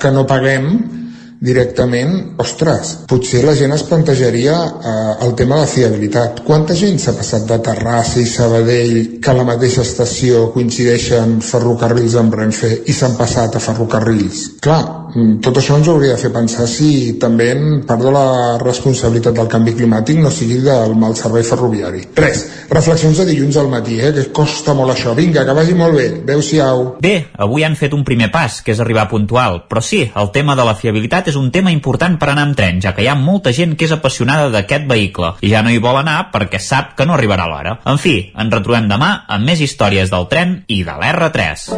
que 0.00 0.12
no 0.12 0.26
paguem, 0.28 0.72
directament, 1.40 2.34
ostres, 2.42 2.92
potser 3.08 3.40
la 3.46 3.54
gent 3.56 3.72
es 3.72 3.86
plantejaria 3.88 4.56
eh, 4.60 4.94
el 5.24 5.32
tema 5.38 5.62
de 5.62 5.70
fiabilitat. 5.72 6.42
Quanta 6.44 6.76
gent 6.76 7.00
s'ha 7.00 7.16
passat 7.16 7.46
de 7.48 7.56
Terrassa 7.64 8.20
i 8.20 8.28
Sabadell 8.28 8.98
que 9.24 9.32
a 9.32 9.38
la 9.38 9.48
mateixa 9.48 9.80
estació 9.86 10.50
coincideixen 10.52 11.38
ferrocarrils 11.40 12.18
amb 12.20 12.36
Renfe 12.36 12.74
i 12.84 12.96
s'han 12.96 13.16
passat 13.16 13.56
a 13.56 13.64
ferrocarrils? 13.70 14.44
Clar, 14.60 14.82
tot 15.42 15.58
això 15.58 15.76
ens 15.78 15.88
hauria 15.90 16.14
de 16.14 16.20
fer 16.20 16.30
pensar 16.34 16.66
si 16.70 17.16
també 17.20 17.50
en 17.54 17.82
part 17.86 18.02
de 18.04 18.12
la 18.14 18.58
responsabilitat 18.62 19.34
del 19.36 19.48
canvi 19.50 19.74
climàtic 19.78 20.20
no 20.22 20.30
sigui 20.32 20.60
del 20.64 20.94
mal 20.98 21.16
servei 21.18 21.44
ferroviari. 21.46 22.04
Res, 22.16 22.44
reflexions 22.70 23.18
de 23.18 23.26
dilluns 23.30 23.58
al 23.60 23.70
matí, 23.72 23.98
eh, 24.00 24.12
que 24.14 24.26
costa 24.32 24.74
molt 24.74 24.94
això. 24.94 25.14
Vinga, 25.16 25.44
que 25.44 25.56
vagi 25.56 25.74
molt 25.74 25.96
bé. 25.96 26.06
Adéu-siau. 26.22 26.84
Bé, 27.02 27.14
avui 27.36 27.64
han 27.64 27.76
fet 27.76 27.94
un 27.94 28.04
primer 28.04 28.30
pas, 28.30 28.60
que 28.62 28.72
és 28.72 28.80
arribar 28.80 29.08
puntual. 29.08 29.64
Però 29.68 29.82
sí, 29.82 30.04
el 30.14 30.30
tema 30.30 30.56
de 30.56 30.64
la 30.64 30.74
fiabilitat 30.74 31.28
és 31.28 31.36
un 31.36 31.50
tema 31.50 31.72
important 31.74 32.18
per 32.18 32.30
anar 32.30 32.46
amb 32.48 32.56
tren, 32.56 32.80
ja 32.80 32.94
que 32.94 33.02
hi 33.02 33.10
ha 33.10 33.16
molta 33.18 33.52
gent 33.52 33.76
que 33.76 33.86
és 33.88 33.92
apassionada 33.92 34.50
d'aquest 34.50 34.86
vehicle 34.90 35.34
i 35.40 35.50
ja 35.52 35.62
no 35.62 35.70
hi 35.70 35.78
vol 35.82 35.98
anar 36.00 36.30
perquè 36.32 36.60
sap 36.62 36.94
que 36.96 37.06
no 37.06 37.14
arribarà 37.14 37.48
l'hora. 37.50 37.78
En 37.86 37.98
fi, 37.98 38.32
ens 38.36 38.54
retrobem 38.54 38.88
demà 38.90 39.12
amb 39.28 39.46
més 39.46 39.60
històries 39.60 40.10
del 40.10 40.28
tren 40.30 40.60
i 40.68 40.82
de 40.86 40.96
l'R3. 40.96 41.68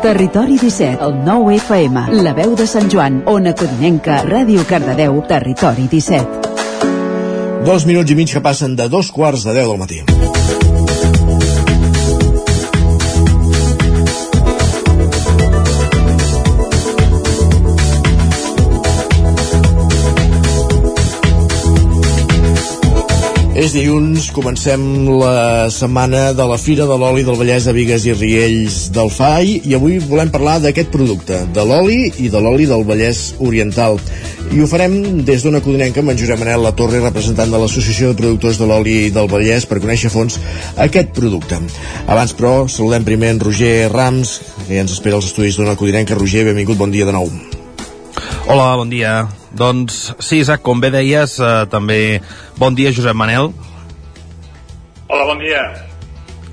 Territori 0.00 0.56
17, 0.56 1.04
el 1.04 1.18
9 1.26 1.56
FM, 1.58 2.06
la 2.24 2.32
veu 2.32 2.54
de 2.56 2.59
Sant 2.66 2.90
Joan, 2.92 3.22
Ona 3.30 3.54
Codinenca, 3.56 4.20
Ràdio 4.26 4.64
Cardedeu, 4.68 5.22
Territori 5.28 5.86
17. 5.88 7.64
Dos 7.64 7.86
minuts 7.88 8.10
i 8.10 8.16
mig 8.18 8.32
que 8.32 8.42
passen 8.44 8.76
de 8.76 8.88
dos 8.88 9.12
quarts 9.12 9.46
de 9.48 9.56
deu 9.56 9.72
del 9.72 9.80
matí. 9.80 10.79
És 23.60 23.74
dilluns, 23.76 24.30
comencem 24.32 24.80
la 25.20 25.68
setmana 25.68 26.30
de 26.32 26.44
la 26.48 26.56
Fira 26.56 26.86
de 26.88 26.96
l'Oli 26.96 27.26
del 27.26 27.36
Vallès 27.36 27.66
de 27.68 27.74
Vigues 27.76 28.06
i 28.08 28.14
Riells 28.14 28.78
del 28.94 29.12
FAI 29.12 29.50
i 29.68 29.76
avui 29.76 29.98
volem 30.00 30.32
parlar 30.32 30.54
d'aquest 30.62 30.88
producte, 30.94 31.42
de 31.52 31.66
l'oli 31.68 32.08
i 32.24 32.30
de 32.32 32.40
l'oli 32.40 32.64
del 32.70 32.86
Vallès 32.88 33.34
Oriental. 33.44 34.00
I 34.48 34.64
ho 34.64 34.70
farem 34.70 34.96
des 35.28 35.44
d'una 35.44 35.60
codinenca 35.60 36.00
amb 36.00 36.14
en 36.14 36.22
Josep 36.22 36.40
Manel 36.40 36.64
La 36.64 36.72
Torre, 36.72 37.04
representant 37.04 37.52
de 37.52 37.60
l'Associació 37.60 38.14
de 38.14 38.20
Productors 38.22 38.64
de 38.64 38.72
l'Oli 38.72 38.98
del 39.12 39.28
Vallès, 39.28 39.68
per 39.68 39.84
conèixer 39.84 40.08
a 40.08 40.16
fons 40.16 40.40
aquest 40.88 41.12
producte. 41.20 41.60
Abans, 42.08 42.32
però, 42.32 42.64
saludem 42.64 43.04
primer 43.04 43.36
en 43.36 43.44
Roger 43.44 43.90
Rams, 43.92 44.38
que 44.64 44.72
ja 44.72 44.88
ens 44.88 44.96
espera 44.96 45.20
als 45.20 45.28
estudis 45.34 45.60
d'una 45.60 45.76
codinenca. 45.76 46.16
Roger, 46.16 46.48
benvingut, 46.48 46.80
bon 46.80 46.96
dia 46.96 47.04
de 47.04 47.18
nou. 47.20 47.28
Hola, 48.50 48.74
bon 48.74 48.90
dia. 48.90 49.28
Doncs 49.54 50.16
sí, 50.18 50.40
Isaac, 50.42 50.64
com 50.66 50.80
bé 50.82 50.88
deies, 50.90 51.36
eh, 51.38 51.50
també 51.70 52.18
bon 52.58 52.74
dia, 52.74 52.90
Josep 52.90 53.14
Manel. 53.14 53.52
Hola, 55.06 55.22
bon 55.28 55.38
dia. 55.38 55.60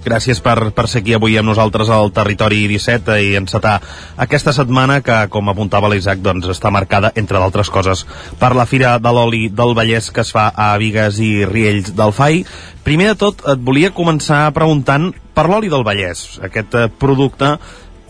Gràcies 0.05 0.37
per, 0.45 0.69
per 0.77 0.85
ser 0.85 1.01
aquí 1.01 1.15
avui 1.17 1.39
amb 1.41 1.49
nosaltres 1.49 1.89
al 1.89 2.13
Territori 2.13 2.67
17 2.69 3.17
i 3.25 3.33
encetar 3.39 3.79
aquesta 4.27 4.53
setmana 4.53 4.99
que, 5.01 5.17
com 5.33 5.49
apuntava 5.49 5.89
l'Isaac, 5.89 6.21
doncs 6.21 6.45
està 6.53 6.69
marcada, 6.69 7.11
entre 7.17 7.41
d'altres 7.41 7.73
coses, 7.73 8.05
per 8.37 8.53
la 8.53 8.69
Fira 8.69 8.93
de 9.01 9.17
l'Oli 9.17 9.47
del 9.49 9.73
Vallès 9.73 10.13
que 10.13 10.21
es 10.21 10.35
fa 10.37 10.51
a 10.53 10.69
Vigues 10.77 11.17
i 11.17 11.33
Riells 11.49 11.95
del 11.97 12.13
FAI. 12.13 12.43
Primer 12.85 13.15
de 13.15 13.19
tot, 13.25 13.41
et 13.41 13.65
volia 13.73 13.89
començar 13.89 14.45
preguntant 14.53 15.09
per 15.33 15.49
l'oli 15.49 15.73
del 15.73 15.81
Vallès, 15.81 16.27
aquest 16.45 16.77
eh, 16.77 16.89
producte 16.93 17.55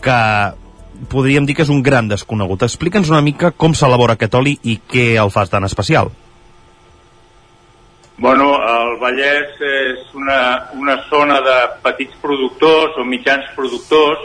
que 0.04 0.22
podríem 1.10 1.46
dir 1.46 1.54
que 1.54 1.62
és 1.62 1.72
un 1.72 1.82
gran 1.82 2.08
desconegut. 2.10 2.64
Explica'ns 2.66 3.10
una 3.12 3.22
mica 3.22 3.52
com 3.52 3.74
s'elabora 3.74 4.18
aquest 4.18 4.34
oli 4.34 4.56
i 4.64 4.80
què 4.82 5.12
el 5.22 5.30
fas 5.30 5.50
tan 5.50 5.64
especial. 5.68 6.10
Bueno, 8.18 8.48
el 8.66 8.96
Vallès 8.98 9.60
és 9.62 10.14
una, 10.18 10.40
una 10.74 10.96
zona 11.06 11.38
de 11.40 11.58
petits 11.84 12.16
productors 12.18 12.98
o 12.98 13.04
mitjans 13.06 13.46
productors 13.54 14.24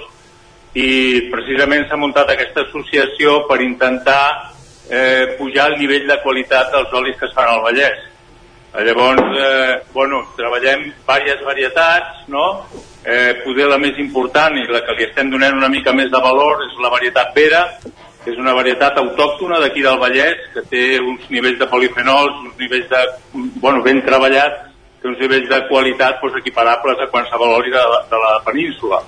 i 0.73 1.29
precisament 1.29 1.85
s'ha 1.85 1.99
muntat 2.01 2.31
aquesta 2.33 2.63
associació 2.65 3.43
per 3.45 3.59
intentar 3.61 4.23
eh, 4.89 5.35
pujar 5.37 5.67
el 5.69 5.77
nivell 5.77 6.09
de 6.09 6.17
qualitat 6.23 6.73
dels 6.73 6.95
olis 6.97 7.19
que 7.19 7.29
es 7.29 7.35
fan 7.37 7.51
al 7.51 7.61
Vallès. 7.61 8.01
Llavors, 8.73 9.21
eh, 9.37 9.81
bueno, 9.93 10.23
treballem 10.35 10.87
diverses 10.89 11.43
varietats, 11.45 12.23
no? 12.27 12.65
Eh, 13.05 13.43
poder 13.43 13.67
la 13.69 13.77
més 13.77 13.99
important 14.01 14.55
i 14.57 14.65
la 14.65 14.81
que 14.81 14.95
li 14.97 15.05
estem 15.05 15.29
donant 15.29 15.59
una 15.59 15.69
mica 15.69 15.93
més 15.93 16.09
de 16.09 16.21
valor 16.23 16.63
és 16.65 16.79
la 16.81 16.89
varietat 16.89 17.35
Vera, 17.35 17.67
que 18.23 18.31
és 18.31 18.39
una 18.39 18.55
varietat 18.57 18.97
autòctona 18.97 19.59
d'aquí 19.61 19.83
del 19.83 19.99
Vallès, 20.01 20.47
que 20.55 20.63
té 20.71 20.83
uns 20.99 21.29
nivells 21.29 21.59
de 21.59 21.67
polifenols, 21.69 22.39
uns 22.47 22.57
nivells 22.57 22.89
de, 22.89 23.01
bueno, 23.61 23.83
ben 23.85 24.01
treballats, 24.01 24.71
té 25.01 25.11
uns 25.11 25.19
nivells 25.21 25.49
de 25.51 25.59
qualitat 25.67 26.21
doncs, 26.23 26.39
equiparables 26.39 26.97
a 27.03 27.09
qualsevol 27.11 27.59
oli 27.59 27.73
de, 27.73 27.83
de 28.09 28.21
la 28.25 28.37
península. 28.47 29.03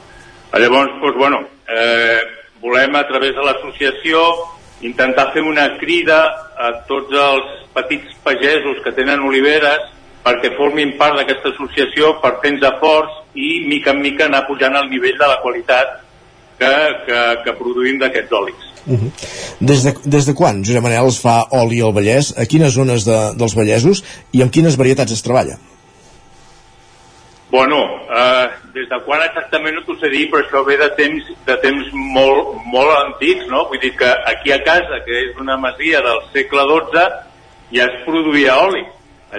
Llavors, 0.54 1.00
doncs, 1.02 1.18
bueno, 1.18 1.42
eh, 1.72 2.22
volem 2.62 2.96
a 3.00 3.08
través 3.08 3.34
de 3.34 3.48
l'associació 3.48 4.22
intentar 4.86 5.32
fer 5.34 5.44
una 5.44 5.68
crida 5.80 6.20
a 6.56 6.72
tots 6.90 7.14
els 7.26 7.52
petits 7.76 8.16
pagesos 8.24 8.82
que 8.84 8.94
tenen 8.96 9.26
oliveres 9.28 9.92
perquè 10.26 10.56
formin 10.58 10.96
part 11.00 11.20
d'aquesta 11.20 11.52
associació 11.54 12.16
per 12.22 12.38
fer-nos 12.44 12.80
forts 12.82 13.20
i 13.36 13.66
mica 13.70 13.94
en 13.94 14.02
mica 14.02 14.26
anar 14.26 14.46
pujant 14.48 14.78
el 14.80 14.90
nivell 14.90 15.18
de 15.20 15.28
la 15.30 15.42
qualitat 15.44 16.00
que, 16.60 16.72
que, 17.06 17.20
que 17.44 17.58
produïm 17.60 18.00
d'aquests 18.02 18.34
olis. 18.40 18.72
Uh 18.86 19.00
-huh. 19.02 19.12
des, 19.60 19.84
de, 19.84 19.94
des 20.06 20.26
de 20.26 20.34
quan 20.34 20.64
Josep 20.64 20.84
Manel 20.84 21.08
es 21.08 21.20
fa 21.20 21.48
oli 21.52 21.82
al 21.82 21.94
Vallès? 21.94 22.34
A 22.38 22.46
quines 22.46 22.74
zones 22.74 23.06
de, 23.06 23.18
dels 23.36 23.56
Vallesos 23.56 24.04
i 24.32 24.42
amb 24.42 24.52
quines 24.52 24.78
varietats 24.78 25.12
es 25.12 25.24
treballa? 25.24 25.58
Bueno, 27.56 28.02
eh, 28.14 28.50
des 28.74 28.90
de 28.90 28.98
quan 29.06 29.22
exactament 29.24 29.78
no 29.78 29.82
t'ho 29.88 29.94
sé 29.96 30.10
dir, 30.12 30.26
però 30.28 30.42
això 30.44 30.60
ve 30.68 30.76
de 30.76 30.90
temps, 30.98 31.30
de 31.48 31.56
temps 31.64 31.94
molt, 31.94 32.58
molt 32.68 32.92
antics, 32.98 33.46
no? 33.48 33.62
Vull 33.70 33.80
dir 33.80 33.94
que 33.96 34.10
aquí 34.32 34.52
a 34.52 34.58
casa, 34.66 35.00
que 35.06 35.22
és 35.22 35.40
una 35.40 35.56
masia 35.56 36.02
del 36.04 36.20
segle 36.34 36.66
XII, 36.68 37.06
ja 37.78 37.88
es 37.88 38.04
produïa 38.04 38.58
oli. 38.66 38.84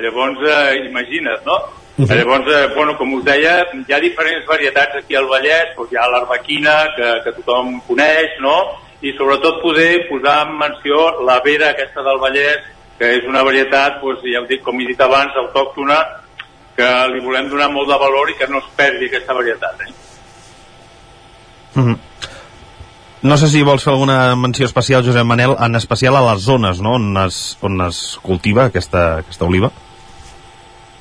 Llavors, 0.00 0.40
eh, 0.48 0.80
imagina't, 0.86 1.44
no? 1.44 1.58
Uh 1.98 2.06
-huh. 2.06 2.16
Llavors, 2.16 2.48
eh, 2.56 2.74
bueno, 2.74 2.96
com 2.96 3.12
us 3.20 3.24
deia, 3.24 3.66
hi 3.86 3.92
ha 3.92 4.00
diferents 4.00 4.46
varietats 4.46 4.96
aquí 4.96 5.14
al 5.14 5.28
Vallès, 5.28 5.76
doncs 5.76 5.92
hi 5.92 5.96
ha 5.96 6.08
l'arbequina, 6.08 6.74
que, 6.96 7.20
que 7.24 7.32
tothom 7.32 7.82
coneix, 7.86 8.40
no? 8.40 8.80
I 9.02 9.12
sobretot 9.12 9.60
poder 9.60 10.08
posar 10.08 10.48
en 10.48 10.56
menció 10.56 11.20
la 11.20 11.40
vera 11.40 11.68
aquesta 11.68 12.02
del 12.02 12.18
Vallès, 12.18 12.60
que 12.98 13.16
és 13.18 13.24
una 13.28 13.42
varietat, 13.42 14.00
doncs, 14.00 14.22
ja 14.24 14.40
ho 14.40 14.46
dic, 14.46 14.62
com 14.62 14.80
he 14.80 14.86
dit 14.86 15.00
abans, 15.00 15.36
autòctona, 15.36 16.24
que 16.76 16.88
li 17.12 17.22
volem 17.24 17.48
donar 17.48 17.70
molt 17.72 17.88
de 17.88 17.98
valor 18.00 18.30
i 18.30 18.36
que 18.38 18.48
no 18.50 18.60
es 18.60 18.68
perdi 18.76 19.08
aquesta 19.08 19.34
varietat. 19.34 19.80
Eh? 19.86 19.94
Mhm. 21.74 21.96
No 23.26 23.36
sé 23.36 23.48
si 23.48 23.62
vols 23.64 23.82
fer 23.82 23.92
alguna 23.92 24.36
menció 24.36 24.66
especial, 24.66 25.02
Josep 25.04 25.24
Manel, 25.24 25.56
en 25.58 25.74
especial 25.74 26.16
a 26.16 26.22
les 26.28 26.44
zones 26.44 26.80
no? 26.80 26.92
on, 26.94 27.16
es, 27.24 27.56
on 27.60 27.80
es 27.88 28.18
cultiva 28.22 28.66
aquesta, 28.66 29.18
aquesta 29.24 29.44
oliva. 29.44 29.72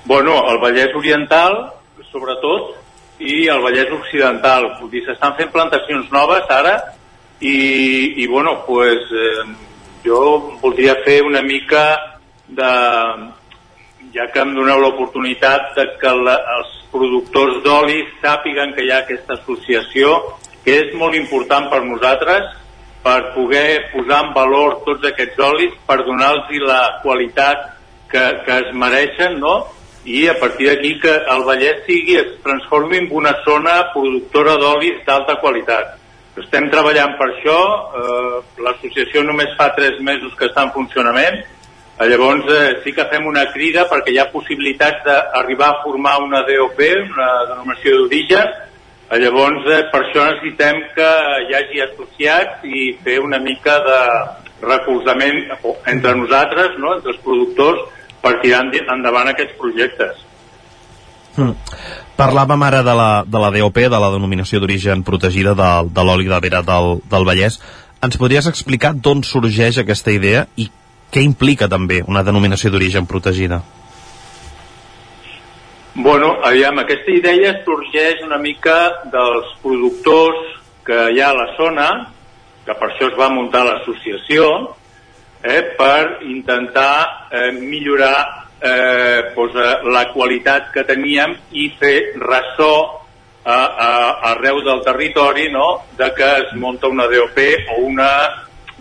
Bueno, 0.06 0.40
el 0.50 0.60
Vallès 0.62 0.96
Oriental, 0.96 1.74
sobretot, 2.12 2.76
i 3.20 3.48
el 3.52 3.62
Vallès 3.64 3.92
Occidental. 3.94 4.72
Vull 4.80 4.92
dir, 4.92 5.04
s'estan 5.06 5.36
fent 5.38 5.52
plantacions 5.54 6.12
noves 6.14 6.50
ara 6.50 6.76
i, 7.40 8.24
i 8.24 8.28
bueno, 8.28 8.62
pues, 8.68 9.06
eh, 9.12 9.46
jo 10.06 10.20
voldria 10.62 10.96
fer 11.06 11.22
una 11.26 11.42
mica 11.42 11.86
de, 12.48 12.72
ja 14.16 14.30
que 14.32 14.40
em 14.40 14.54
doneu 14.56 14.80
l'oportunitat 14.80 15.74
de 15.76 15.86
que 16.00 16.12
la, 16.24 16.36
els 16.58 16.74
productors 16.92 17.62
d'oli 17.66 18.00
sàpiguen 18.24 18.74
que 18.76 18.86
hi 18.86 18.92
ha 18.94 19.02
aquesta 19.04 19.36
associació, 19.36 20.14
que 20.64 20.78
és 20.86 20.94
molt 20.98 21.18
important 21.20 21.68
per 21.70 21.82
nosaltres, 21.84 22.54
per 23.06 23.20
poder 23.36 23.92
posar 23.92 24.24
en 24.26 24.32
valor 24.34 24.80
tots 24.88 25.06
aquests 25.12 25.42
olis, 25.52 25.74
per 25.86 26.00
donar-los 26.08 26.64
la 26.66 26.82
qualitat 27.04 27.68
que, 28.10 28.24
que 28.46 28.62
es 28.64 28.72
mereixen, 28.74 29.40
no? 29.44 29.58
i 30.06 30.28
a 30.30 30.36
partir 30.40 30.70
d'aquí 30.70 31.00
que 31.02 31.12
el 31.34 31.44
Vallès 31.46 31.84
sigui, 31.88 32.16
es 32.22 32.34
transformi 32.46 33.00
en 33.02 33.08
una 33.12 33.34
zona 33.46 33.76
productora 33.94 34.54
d'olis 34.62 35.02
d'alta 35.06 35.40
qualitat. 35.42 35.96
Estem 36.38 36.70
treballant 36.70 37.16
per 37.18 37.28
això, 37.32 37.58
eh, 38.00 38.40
l'associació 38.62 39.24
només 39.26 39.56
fa 39.58 39.72
tres 39.74 39.98
mesos 40.00 40.36
que 40.38 40.46
està 40.50 40.66
en 40.68 40.74
funcionament, 40.78 41.42
Llavors 42.04 42.50
eh, 42.52 42.82
sí 42.84 42.92
que 42.92 43.06
fem 43.08 43.24
una 43.30 43.46
crida 43.54 43.86
perquè 43.88 44.12
hi 44.12 44.20
ha 44.20 44.28
possibilitats 44.32 45.06
d'arribar 45.06 45.70
a 45.72 45.82
formar 45.84 46.18
una 46.24 46.42
DOP, 46.44 46.82
una 47.16 47.30
denominació 47.54 48.02
d'origen. 48.02 48.52
Eh, 49.08 49.20
Llavors 49.24 49.64
eh, 49.72 49.86
per 49.94 50.02
això 50.04 50.26
necessitem 50.28 50.82
que 50.98 51.10
hi 51.48 51.56
hagi 51.56 51.84
associats 51.86 52.68
i 52.68 52.90
fer 53.06 53.22
una 53.24 53.40
mica 53.40 53.80
de 53.88 54.00
recolzament 54.66 55.40
entre 55.88 56.16
nosaltres, 56.20 56.76
no? 56.84 56.98
entre 56.98 57.16
els 57.16 57.24
productors, 57.24 57.88
per 58.22 58.40
tirar 58.44 58.66
endavant 58.68 59.32
aquests 59.32 59.56
projectes. 59.62 60.20
Mm. 61.38 61.56
Parlàvem 62.16 62.62
ara 62.64 62.80
de 62.84 62.94
la, 62.96 63.10
de 63.28 63.40
la 63.40 63.52
DOP, 63.56 63.80
de 63.92 64.00
la 64.00 64.12
denominació 64.12 64.60
d'origen 64.60 65.04
protegida 65.08 65.56
de, 65.56 65.72
de 65.96 66.04
l'oli 66.08 66.28
de 66.28 66.40
vera 66.44 66.62
del, 66.64 67.00
del 67.12 67.28
Vallès. 67.28 67.60
Ens 68.04 68.20
podries 68.20 68.48
explicar 68.52 68.94
d'on 68.96 69.24
sorgeix 69.24 69.80
aquesta 69.80 70.12
idea 70.16 70.46
i 70.60 70.70
què 71.16 71.24
implica 71.24 71.70
també 71.72 72.02
una 72.04 72.26
denominació 72.28 72.74
d'origen 72.74 73.08
protegida? 73.08 73.62
Bueno, 75.96 76.34
aviam, 76.44 76.82
aquesta 76.82 77.14
idea 77.16 77.54
sorgeix 77.64 78.20
una 78.26 78.36
mica 78.38 78.76
dels 79.14 79.54
productors 79.64 80.58
que 80.84 80.98
hi 81.16 81.22
ha 81.24 81.30
a 81.32 81.38
la 81.38 81.46
zona, 81.56 81.86
que 82.66 82.76
per 82.76 82.90
això 82.90 83.08
es 83.08 83.16
va 83.16 83.30
muntar 83.32 83.64
l'associació, 83.64 84.50
eh, 85.40 85.62
per 85.80 86.20
intentar 86.28 87.30
eh, 87.32 87.52
millorar 87.56 88.20
eh, 88.60 89.32
doncs, 89.38 89.56
eh, 89.56 89.74
la 89.96 90.04
qualitat 90.12 90.72
que 90.76 90.84
teníem 90.84 91.38
i 91.56 91.70
fer 91.80 91.98
ressò 92.20 92.74
a, 93.46 93.56
a, 93.56 93.90
arreu 94.34 94.60
del 94.66 94.84
territori 94.84 95.48
no? 95.54 95.86
de 95.96 96.12
que 96.18 96.32
es 96.44 96.56
munta 96.60 96.92
una 96.92 97.08
DOP 97.08 97.40
o 97.78 97.82
una, 97.86 98.10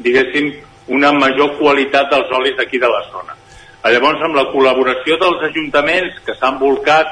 diguéssim, 0.03 0.51
una 0.89 1.13
major 1.13 1.57
qualitat 1.59 2.11
dels 2.11 2.31
olis 2.37 2.57
d'aquí 2.59 2.79
de 2.79 2.89
la 2.89 3.03
zona. 3.11 3.37
Eh, 3.85 3.93
Llavors, 3.93 4.23
amb 4.25 4.37
la 4.37 4.47
col·laboració 4.53 5.19
dels 5.21 5.45
ajuntaments 5.51 6.21
que 6.27 6.37
s'han 6.39 6.59
volcat 6.61 7.09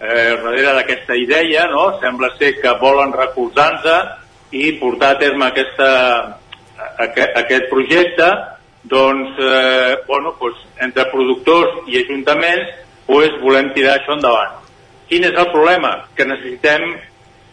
eh, 0.00 0.34
darrere 0.42 0.74
d'aquesta 0.78 1.16
idea, 1.16 1.66
no? 1.72 1.98
sembla 2.00 2.32
ser 2.38 2.54
que 2.60 2.72
volen 2.80 3.12
recolzar-nos 3.12 4.52
i 4.54 4.72
portar 4.78 5.14
a 5.14 5.18
terme 5.18 5.46
aquesta, 5.46 5.90
aquest, 7.02 7.36
aquest 7.40 7.70
projecte, 7.70 8.28
doncs, 8.84 9.38
eh, 9.40 9.96
bueno, 10.06 10.34
doncs, 10.40 10.60
entre 10.84 11.08
productors 11.12 11.88
i 11.88 11.98
ajuntaments 12.02 12.72
doncs, 13.08 13.40
volem 13.40 13.72
tirar 13.76 13.98
això 13.98 14.16
endavant. 14.16 14.60
Quin 15.08 15.24
és 15.28 15.36
el 15.36 15.50
problema? 15.52 15.92
Que 16.16 16.24
necessitem 16.28 16.84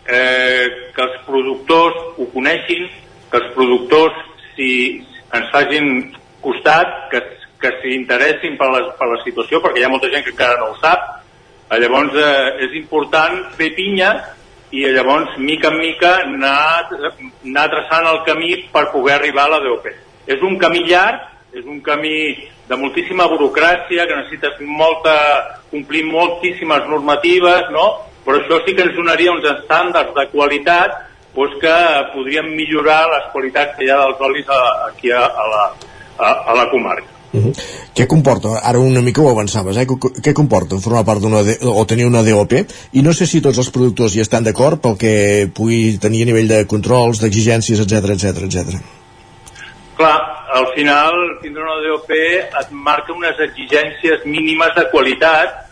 eh, 0.07 0.67
que 0.95 1.03
els 1.03 1.17
productors 1.27 1.97
ho 2.17 2.27
coneixin, 2.33 2.87
que 3.31 3.39
els 3.39 3.51
productors 3.55 4.15
ens 5.37 5.49
facin 5.53 5.87
costat, 6.41 7.09
que, 7.11 7.21
que 7.61 7.71
s'hi 7.79 7.95
interessin 7.95 8.57
per 8.59 8.69
la, 8.73 8.83
per 8.97 9.07
la 9.11 9.19
situació, 9.23 9.61
perquè 9.63 9.81
hi 9.81 9.87
ha 9.87 9.91
molta 9.93 10.09
gent 10.11 10.25
que 10.25 10.33
encara 10.33 10.59
no 10.59 10.71
ho 10.71 10.77
sap. 10.81 11.07
Llavors 11.71 12.17
eh, 12.19 12.67
és 12.67 12.77
important 12.81 13.37
fer 13.55 13.71
pinya 13.77 14.11
i 14.75 14.85
llavors, 14.91 15.37
mica 15.37 15.69
en 15.71 15.77
mica, 15.79 16.13
anar, 16.25 16.87
anar 17.43 17.67
traçant 17.71 18.07
el 18.07 18.21
camí 18.27 18.55
per 18.71 18.89
poder 18.91 19.17
arribar 19.17 19.47
a 19.47 19.55
la 19.55 19.61
DOP. 19.63 19.87
És 20.31 20.43
un 20.47 20.57
camí 20.59 20.83
llarg, 20.87 21.27
és 21.51 21.65
un 21.67 21.81
camí 21.83 22.15
de 22.69 22.77
moltíssima 22.79 23.27
burocràcia, 23.27 24.07
que 24.07 24.19
necessites 24.19 24.61
molta, 24.63 25.15
complir 25.71 26.05
moltíssimes 26.07 26.87
normatives, 26.87 27.67
no? 27.75 27.87
però 28.25 28.37
això 28.37 28.61
sí 28.65 28.75
que 28.77 28.85
ens 28.85 28.95
donaria 28.95 29.33
uns 29.33 29.47
estàndards 29.49 30.13
de 30.15 30.27
qualitat 30.31 30.93
doncs 31.35 31.57
que 31.61 31.77
podríem 32.13 32.51
millorar 32.55 33.05
les 33.13 33.31
qualitats 33.31 33.77
que 33.77 33.85
hi 33.85 33.89
ha 33.91 34.03
dels 34.03 34.21
olis 34.27 34.51
a, 34.51 34.61
aquí 34.89 35.11
a, 35.11 35.23
a, 35.25 35.47
la, 35.53 35.63
a, 36.17 36.31
a 36.51 36.55
la 36.59 36.69
comarca. 36.71 37.07
Uh 37.31 37.45
-huh. 37.45 37.53
Què 37.95 38.07
comporta? 38.07 38.59
Ara 38.63 38.79
una 38.79 39.01
mica 39.01 39.21
ho 39.21 39.29
avançaves, 39.29 39.77
eh? 39.77 39.87
Què 39.87 40.33
comporta 40.33 40.79
formar 40.79 41.05
part 41.05 41.21
d'una 41.21 41.39
o 41.63 41.85
tenir 41.85 42.05
una 42.05 42.23
DOP? 42.23 42.53
I 42.91 43.01
no 43.01 43.13
sé 43.13 43.25
si 43.25 43.41
tots 43.41 43.57
els 43.57 43.71
productors 43.71 44.15
hi 44.15 44.19
estan 44.19 44.43
d'acord 44.43 44.81
pel 44.81 44.97
que 44.97 45.49
pugui 45.53 45.97
tenir 45.97 46.23
a 46.23 46.25
nivell 46.25 46.47
de 46.47 46.67
controls, 46.67 47.21
d'exigències, 47.21 47.79
etc 47.79 48.09
etc 48.15 48.25
etc. 48.43 48.81
Clar, 49.95 50.19
al 50.51 50.67
final 50.75 51.13
tindre 51.41 51.63
una 51.63 51.79
DOP 51.87 52.11
et 52.11 52.71
marca 52.71 53.13
unes 53.13 53.39
exigències 53.39 54.25
mínimes 54.25 54.75
de 54.75 54.89
qualitat 54.91 55.71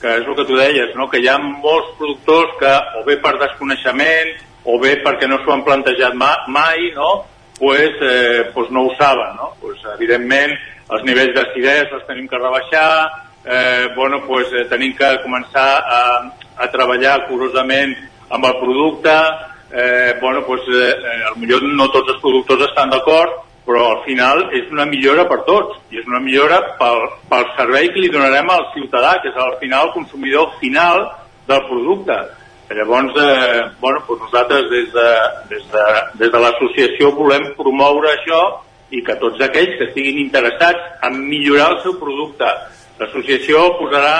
que 0.00 0.08
és 0.20 0.26
el 0.26 0.36
que 0.36 0.44
tu 0.44 0.56
deies, 0.56 0.90
no? 0.96 1.08
que 1.08 1.18
hi 1.18 1.28
ha 1.28 1.38
molts 1.38 1.94
productors 1.98 2.50
que 2.60 2.72
o 3.00 3.04
bé 3.06 3.16
per 3.24 3.38
desconeixement 3.40 4.34
o 4.64 4.78
bé 4.80 4.96
perquè 5.04 5.28
no 5.28 5.40
s'ho 5.42 5.52
han 5.52 5.64
plantejat 5.64 6.14
ma 6.16 6.32
mai, 6.48 6.90
no? 6.96 7.24
Pues, 7.58 7.92
eh, 8.00 8.50
pues 8.52 8.70
no 8.70 8.86
ho 8.86 8.94
saben. 8.96 9.36
No? 9.36 9.52
Pues, 9.60 9.78
evidentment, 9.94 10.54
els 10.90 11.04
nivells 11.06 11.34
d'acidesa 11.36 12.00
els 12.00 12.06
tenim 12.08 12.26
que 12.28 12.40
rebaixar, 12.40 12.88
eh, 13.44 13.88
bueno, 13.94 14.22
pues, 14.26 14.48
eh, 14.52 14.64
tenim 14.68 14.96
que 14.96 15.10
començar 15.22 15.68
a, 15.84 16.02
a 16.56 16.70
treballar 16.72 17.26
curosament 17.28 17.94
amb 18.30 18.44
el 18.48 18.58
producte, 18.58 19.16
eh, 19.72 20.14
bueno, 20.20 20.44
pues, 20.46 20.62
eh, 20.68 20.92
eh, 20.92 21.32
potser 21.34 21.62
no 21.62 21.88
tots 21.92 22.14
els 22.14 22.22
productors 22.22 22.68
estan 22.68 22.90
d'acord, 22.90 23.42
però 23.64 23.84
al 23.90 24.00
final 24.04 24.48
és 24.52 24.68
una 24.72 24.84
millora 24.84 25.24
per 25.28 25.40
tots 25.46 25.78
i 25.90 25.98
és 25.98 26.06
una 26.06 26.20
millora 26.20 26.60
pel, 26.78 27.06
pel 27.30 27.46
servei 27.56 27.88
que 27.92 28.02
li 28.02 28.12
donarem 28.12 28.50
al 28.52 28.66
ciutadà, 28.74 29.16
que 29.22 29.32
és 29.32 29.38
al 29.40 29.56
final 29.60 29.88
el 29.88 29.94
consumidor 29.94 30.52
final 30.60 31.06
del 31.48 31.64
producte. 31.70 32.18
Llavors, 32.70 33.12
eh, 33.20 33.70
bueno, 33.80 34.00
doncs 34.08 34.22
nosaltres 34.22 34.70
des 34.70 34.92
de, 34.92 35.08
des 35.50 35.64
de, 35.72 35.84
des 36.20 36.30
de 36.32 36.38
l'associació 36.40 37.10
volem 37.12 37.50
promoure 37.58 38.08
això 38.08 38.40
i 38.90 39.02
que 39.04 39.16
tots 39.20 39.42
aquells 39.44 39.76
que 39.78 39.90
estiguin 39.90 40.22
interessats 40.22 41.04
en 41.04 41.18
millorar 41.28 41.74
el 41.74 41.82
seu 41.82 41.98
producte, 42.00 42.48
l'associació 43.00 43.66
posarà 43.80 44.16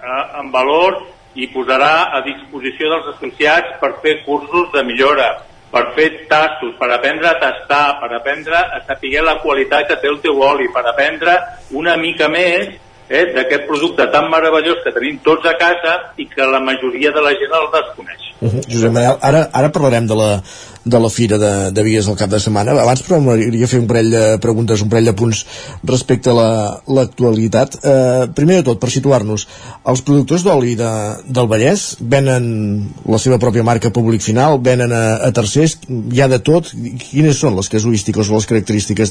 eh, 0.00 0.24
en 0.40 0.48
valor 0.54 1.02
i 1.36 1.50
posarà 1.52 2.08
a 2.16 2.22
disposició 2.24 2.88
dels 2.94 3.12
associats 3.12 3.76
per 3.82 3.92
fer 4.00 4.22
cursos 4.24 4.72
de 4.72 4.82
millora, 4.88 5.28
per 5.70 5.90
fer 5.98 6.08
tastos, 6.30 6.72
per 6.80 6.88
aprendre 6.94 7.28
a 7.28 7.36
tastar, 7.42 7.98
per 8.00 8.08
aprendre 8.16 8.56
a 8.56 8.80
saber 8.88 9.20
la 9.20 9.36
qualitat 9.44 9.90
que 9.90 10.00
té 10.00 10.08
el 10.08 10.22
teu 10.24 10.40
oli, 10.40 10.70
per 10.72 10.86
aprendre 10.86 11.36
una 11.76 11.98
mica 12.00 12.30
més 12.32 12.72
eh, 13.08 13.26
d'aquest 13.34 13.66
producte 13.68 14.06
tan 14.12 14.30
meravellós 14.32 14.82
que 14.84 14.94
tenim 14.94 15.18
tots 15.24 15.46
a 15.46 15.56
casa 15.58 15.96
i 16.18 16.26
que 16.30 16.46
la 16.46 16.60
majoria 16.60 17.12
de 17.14 17.22
la 17.22 17.34
gent 17.38 17.52
el 17.58 17.68
desconeix. 17.74 18.22
Uh 18.40 18.48
-huh. 18.48 18.62
Josep 18.68 18.92
Manel, 18.92 19.16
ara, 19.20 19.48
ara 19.52 19.72
parlarem 19.72 20.06
de 20.06 20.14
la, 20.14 20.42
de 20.84 20.98
la 21.00 21.08
Fira 21.10 21.38
de, 21.38 21.70
de 21.70 21.82
Vigues 21.82 22.08
el 22.08 22.16
cap 22.16 22.30
de 22.30 22.40
setmana. 22.40 22.72
Abans, 22.72 23.02
però, 23.02 23.20
m'agradaria 23.20 23.66
fer 23.66 23.80
un 23.80 23.86
parell 23.86 24.10
de 24.10 24.38
preguntes, 24.38 24.82
un 24.82 24.88
parell 24.88 25.06
de 25.06 25.14
punts 25.14 25.46
respecte 25.84 26.30
a 26.30 26.82
l'actualitat. 26.86 27.78
La, 27.82 27.92
eh, 27.92 28.26
primer 28.34 28.56
de 28.56 28.62
tot, 28.62 28.78
per 28.78 28.90
situar-nos, 28.90 29.46
els 29.84 30.02
productors 30.02 30.42
d'oli 30.42 30.74
de, 30.74 30.92
del 31.26 31.48
Vallès 31.48 31.96
venen 32.00 32.92
la 33.06 33.18
seva 33.18 33.38
pròpia 33.38 33.62
marca 33.62 33.90
públic 33.90 34.20
final, 34.20 34.60
venen 34.60 34.92
a, 34.92 35.16
a 35.26 35.32
tercers, 35.32 35.78
hi 35.88 36.20
ha 36.20 36.28
de 36.28 36.38
tot. 36.38 36.70
Quines 37.10 37.38
són 37.38 37.56
les 37.56 37.68
casuístiques 37.68 38.28
o 38.28 38.34
les 38.34 38.46
característiques 38.46 39.10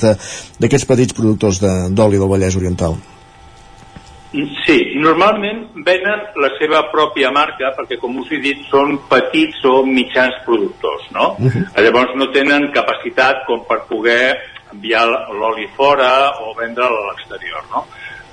d'aquests 0.60 0.86
petits 0.86 1.14
productors 1.14 1.60
d'oli 1.60 2.16
de, 2.16 2.20
del 2.20 2.30
Vallès 2.30 2.56
Oriental? 2.56 2.96
Sí, 4.66 4.78
normalment 5.00 5.62
venen 5.86 6.24
la 6.44 6.50
seva 6.58 6.82
pròpia 6.92 7.30
marca 7.32 7.72
perquè, 7.78 8.00
com 8.02 8.18
us 8.20 8.32
he 8.34 8.40
dit, 8.44 8.66
són 8.72 8.98
petits 9.10 9.62
o 9.70 9.78
mitjans 9.88 10.42
productors, 10.48 11.06
no? 11.16 11.36
Uh 11.40 11.52
-huh. 11.52 11.84
Llavors 11.84 12.16
no 12.16 12.32
tenen 12.32 12.72
capacitat 12.74 13.46
com 13.48 13.64
per 13.66 13.86
poder 13.88 14.36
enviar 14.74 15.06
l'oli 15.40 15.68
fora 15.78 16.32
o 16.42 16.54
vendre'l 16.58 16.98
a 16.98 17.08
l'exterior, 17.12 17.64
no? 17.72 17.86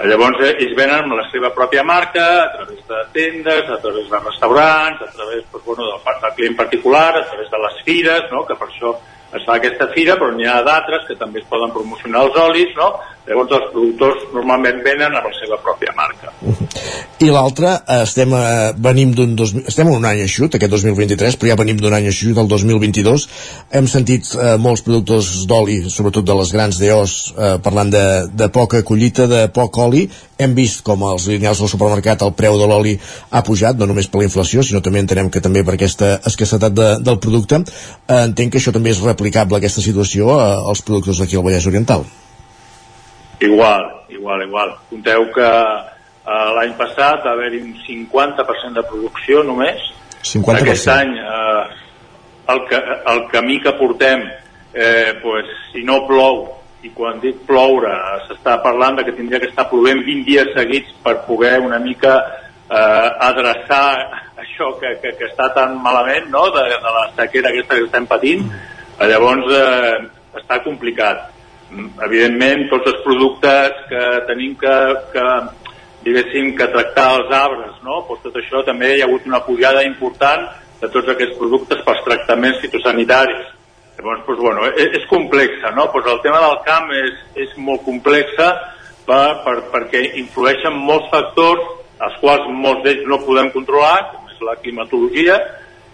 Llavors 0.03 0.41
eh, 0.43 0.57
ells 0.59 0.75
venen 0.75 1.05
amb 1.05 1.15
la 1.15 1.29
seva 1.31 1.53
pròpia 1.55 1.85
marca 1.85 2.25
a 2.43 2.51
través 2.57 2.81
de 2.89 2.99
tendes, 3.13 3.71
a 3.71 3.79
través 3.79 4.09
de 4.11 4.19
restaurants, 4.19 5.03
a 5.03 5.11
través 5.15 5.45
doncs, 5.53 5.65
bueno, 5.65 5.85
del, 5.87 6.21
del 6.23 6.35
client 6.35 6.57
particular, 6.57 7.17
a 7.17 7.27
través 7.29 7.51
de 7.51 7.59
les 7.59 7.83
fires, 7.85 8.23
no? 8.33 8.45
que 8.47 8.57
per 8.57 8.69
això 8.69 8.97
es 9.33 9.45
fa 9.47 9.57
aquesta 9.57 9.89
fira, 9.95 10.17
però 10.21 10.33
n'hi 10.35 10.49
ha 10.49 10.59
d'altres 10.67 11.07
que 11.09 11.17
també 11.21 11.41
es 11.41 11.49
poden 11.49 11.71
promocionar 11.73 12.27
els 12.27 12.37
olis, 12.37 12.75
no? 12.77 12.91
Llavors 13.23 13.53
els 13.55 13.69
productors 13.71 14.23
normalment 14.35 14.81
venen 14.83 15.15
amb 15.15 15.29
la 15.29 15.37
seva 15.37 15.59
pròpia 15.63 15.93
marca. 15.95 16.33
I 17.23 17.29
l'altre, 17.31 17.69
eh, 17.87 18.03
estem, 18.03 18.33
eh, 18.35 18.73
venim 18.83 19.13
d'un 19.15 19.37
estem 19.67 19.87
en 19.87 19.95
un 19.95 20.05
any 20.05 20.23
eixut, 20.25 20.55
aquest 20.55 20.73
2023, 20.73 21.37
però 21.37 21.53
ja 21.53 21.57
venim 21.61 21.77
d'un 21.79 21.95
any 21.95 22.09
eixut, 22.11 22.35
del 22.35 22.49
2022. 22.49 23.29
Hem 23.71 23.87
sentit 23.87 24.27
eh, 24.35 24.57
molts 24.59 24.83
productors 24.83 25.47
d'oli, 25.47 25.89
sobretot 25.89 26.25
de 26.25 26.35
les 26.35 26.51
grans 26.51 26.81
DOs, 26.81 27.13
eh, 27.39 27.59
parlant 27.63 27.93
de, 27.95 28.03
de 28.35 28.49
poca 28.49 28.83
collita, 28.83 29.29
de 29.31 29.47
poc 29.55 29.79
oli. 29.79 30.09
Hem 30.39 30.57
vist 30.59 30.83
com 30.83 31.05
als 31.07 31.29
lineals 31.31 31.63
del 31.63 31.71
supermercat 31.71 32.25
el 32.27 32.35
preu 32.35 32.59
de 32.59 32.67
l'oli 32.67 32.97
ha 33.31 33.45
pujat, 33.47 33.79
no 33.79 33.87
només 33.87 34.11
per 34.11 34.19
la 34.19 34.27
inflació, 34.27 34.67
sinó 34.67 34.83
també 34.83 34.99
entenem 34.99 35.31
que 35.31 35.45
també 35.45 35.63
per 35.63 35.77
aquesta 35.79 36.17
escassetat 36.27 36.75
de, 36.75 36.89
del 37.07 37.23
producte. 37.23 37.63
Eh, 37.63 38.25
entenc 38.25 38.51
que 38.51 38.59
això 38.59 38.75
també 38.75 38.91
és 38.91 39.05
replicable, 39.07 39.63
aquesta 39.63 39.85
situació, 39.87 40.35
eh, 40.35 40.59
als 40.75 40.83
productors 40.83 41.23
d'aquí 41.23 41.39
al 41.39 41.47
Vallès 41.47 41.71
Oriental. 41.71 42.03
Igual, 43.43 43.85
igual, 44.09 44.47
igual. 44.47 44.75
Conteu 44.91 45.27
que 45.35 45.49
eh, 45.49 46.49
l'any 46.57 46.77
passat 46.79 47.25
va 47.27 47.35
haver-hi 47.35 47.63
un 47.65 47.75
50% 47.83 48.79
de 48.79 48.87
producció 48.91 49.43
només. 49.47 49.83
50%. 50.23 50.63
Aquest 50.63 50.91
any 50.95 51.17
eh, 51.19 51.63
el, 52.55 52.65
que, 52.71 52.83
el 53.15 53.25
camí 53.33 53.61
que 53.63 53.75
portem, 53.79 54.27
eh, 54.75 55.15
pues, 55.23 55.51
si 55.73 55.83
no 55.87 56.05
plou, 56.07 56.45
i 56.83 56.91
quan 56.91 57.21
dic 57.23 57.45
ploure 57.47 57.93
s'està 58.27 58.57
parlant 58.63 58.97
de 58.99 59.05
que 59.07 59.15
tindria 59.15 59.39
que 59.43 59.51
estar 59.53 59.69
plovent 59.71 60.01
20 60.03 60.25
dies 60.27 60.49
seguits 60.57 60.95
per 61.05 61.21
poder 61.29 61.61
una 61.63 61.79
mica 61.79 62.17
eh, 62.19 63.09
adreçar 63.29 63.85
això 64.43 64.73
que, 64.81 64.97
que, 65.03 65.13
que 65.19 65.29
està 65.31 65.47
tan 65.55 65.77
malament 65.83 66.27
no? 66.33 66.49
de, 66.55 66.65
de 66.73 66.95
la 66.97 67.05
sequera 67.19 67.53
aquesta 67.53 67.79
que 67.79 67.87
estem 67.87 68.09
patint, 68.11 68.43
llavors 69.13 69.55
eh, 69.55 69.95
està 70.43 70.59
complicat 70.65 71.29
evidentment 72.07 72.69
tots 72.71 72.91
els 72.91 73.01
productes 73.05 73.79
que 73.89 74.03
tenim 74.29 74.55
que, 74.61 74.75
que 75.13 75.27
diguéssim 76.05 76.53
que 76.59 76.69
tractar 76.75 77.09
els 77.19 77.33
arbres 77.37 77.79
no? 77.87 78.03
pues 78.09 78.23
tot 78.25 78.37
això 78.41 78.63
també 78.67 78.97
hi 78.97 79.03
ha 79.03 79.09
hagut 79.09 79.27
una 79.31 79.43
pujada 79.47 79.85
important 79.87 80.49
de 80.83 80.91
tots 80.91 81.13
aquests 81.13 81.39
productes 81.39 81.83
pels 81.87 82.05
tractaments 82.09 82.61
fitosanitaris 82.65 83.51
llavors 83.99 84.25
pues, 84.27 84.39
bueno, 84.39 84.67
és, 84.73 84.99
és 85.01 85.09
complexa 85.11 85.73
no? 85.77 85.89
pues 85.93 86.07
el 86.11 86.21
tema 86.25 86.43
del 86.45 86.59
camp 86.67 86.93
és, 86.99 87.17
és 87.47 87.57
molt 87.57 87.85
complexa 87.87 88.51
per, 89.07 89.43
per, 89.47 89.57
perquè 89.73 90.05
influeixen 90.23 90.77
molts 90.77 91.09
factors 91.13 91.65
els 92.03 92.15
quals 92.21 92.49
molts 92.51 92.83
d'ells 92.85 93.09
no 93.09 93.23
podem 93.23 93.53
controlar 93.55 93.97
com 94.11 94.31
és 94.31 94.41
la 94.43 94.59
climatologia 94.61 95.39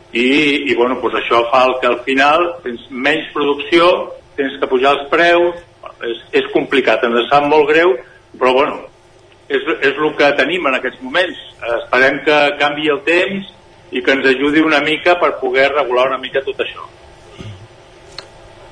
i, 0.08 0.70
i 0.70 0.74
bueno, 0.74 0.96
pues 1.02 1.18
això 1.18 1.42
fa 1.52 1.66
que 1.82 1.90
al 1.90 1.98
final 2.06 2.54
tens 2.64 2.86
menys 2.88 3.28
producció 3.34 3.90
tens 4.38 4.56
que 4.60 4.70
pujar 4.70 4.94
els 4.96 5.10
preus 5.12 5.58
és, 6.04 6.22
és 6.42 6.52
complicat, 6.54 7.04
ens 7.04 7.28
sap 7.30 7.46
molt 7.48 7.68
greu, 7.70 7.96
però 8.38 8.54
bueno, 8.56 8.78
és, 9.48 9.64
és 9.80 9.96
el 9.96 10.14
que 10.18 10.30
tenim 10.38 10.68
en 10.68 10.78
aquests 10.78 11.02
moments. 11.02 11.40
Esperem 11.80 12.22
que 12.26 12.38
canvi 12.60 12.92
el 12.92 13.02
temps 13.06 13.50
i 13.90 14.04
que 14.04 14.14
ens 14.14 14.28
ajudi 14.28 14.62
una 14.64 14.80
mica 14.84 15.16
per 15.20 15.38
poder 15.40 15.70
regular 15.72 16.10
una 16.12 16.20
mica 16.22 16.44
tot 16.44 16.60
això. 16.64 16.86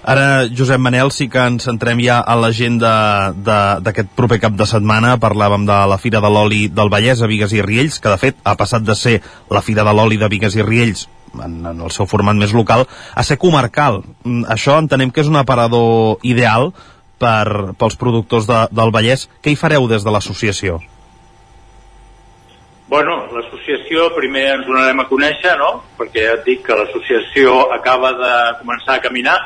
Ara, 0.07 0.47
Josep 0.47 0.79
Manel, 0.79 1.11
sí 1.11 1.27
que 1.27 1.43
ens 1.51 1.65
centrem 1.67 1.99
ja 1.99 2.21
a 2.23 2.37
l'agenda 2.39 3.33
d'aquest 3.35 4.13
proper 4.15 4.39
cap 4.45 4.55
de 4.55 4.69
setmana. 4.71 5.17
Parlàvem 5.19 5.65
de 5.67 5.79
la 5.91 5.99
Fira 5.99 6.21
de 6.23 6.31
l'Oli 6.31 6.69
del 6.71 6.93
Vallès 6.93 7.25
a 7.25 7.31
Vigues 7.31 7.57
i 7.57 7.65
Riells, 7.65 7.99
que 7.99 8.13
de 8.13 8.21
fet 8.21 8.39
ha 8.47 8.55
passat 8.61 8.87
de 8.87 8.95
ser 8.95 9.17
la 9.51 9.65
Fira 9.67 9.83
de 9.83 9.95
l'Oli 9.97 10.21
de 10.21 10.31
Vigues 10.31 10.55
i 10.55 10.63
Riells 10.63 11.09
en, 11.43 11.59
en 11.67 11.81
el 11.81 11.91
seu 11.91 12.07
format 12.07 12.39
més 12.39 12.55
local, 12.55 12.87
a 12.87 13.25
ser 13.27 13.39
comarcal. 13.43 14.05
Mm, 14.23 14.47
això 14.53 14.79
entenem 14.79 15.11
que 15.11 15.25
és 15.25 15.33
un 15.33 15.41
aparador 15.41 16.23
ideal 16.23 16.71
per, 17.19 17.73
pels 17.79 17.97
productors 18.01 18.47
de, 18.49 18.67
del 18.73 18.93
Vallès. 18.95 19.27
Què 19.43 19.53
hi 19.53 19.59
fareu 19.59 19.89
des 19.91 20.05
de 20.05 20.13
l'associació? 20.13 20.81
Bueno, 22.87 23.17
l'associació 23.35 24.13
primer 24.15 24.45
ens 24.53 24.67
donarem 24.69 25.01
a 25.03 25.09
conèixer, 25.11 25.57
no? 25.59 25.73
Perquè 25.99 26.23
ja 26.23 26.35
et 26.37 26.45
dic 26.47 26.61
que 26.67 26.77
l'associació 26.79 27.57
acaba 27.75 28.13
de 28.15 28.35
començar 28.61 28.99
a 28.99 29.03
caminar. 29.03 29.39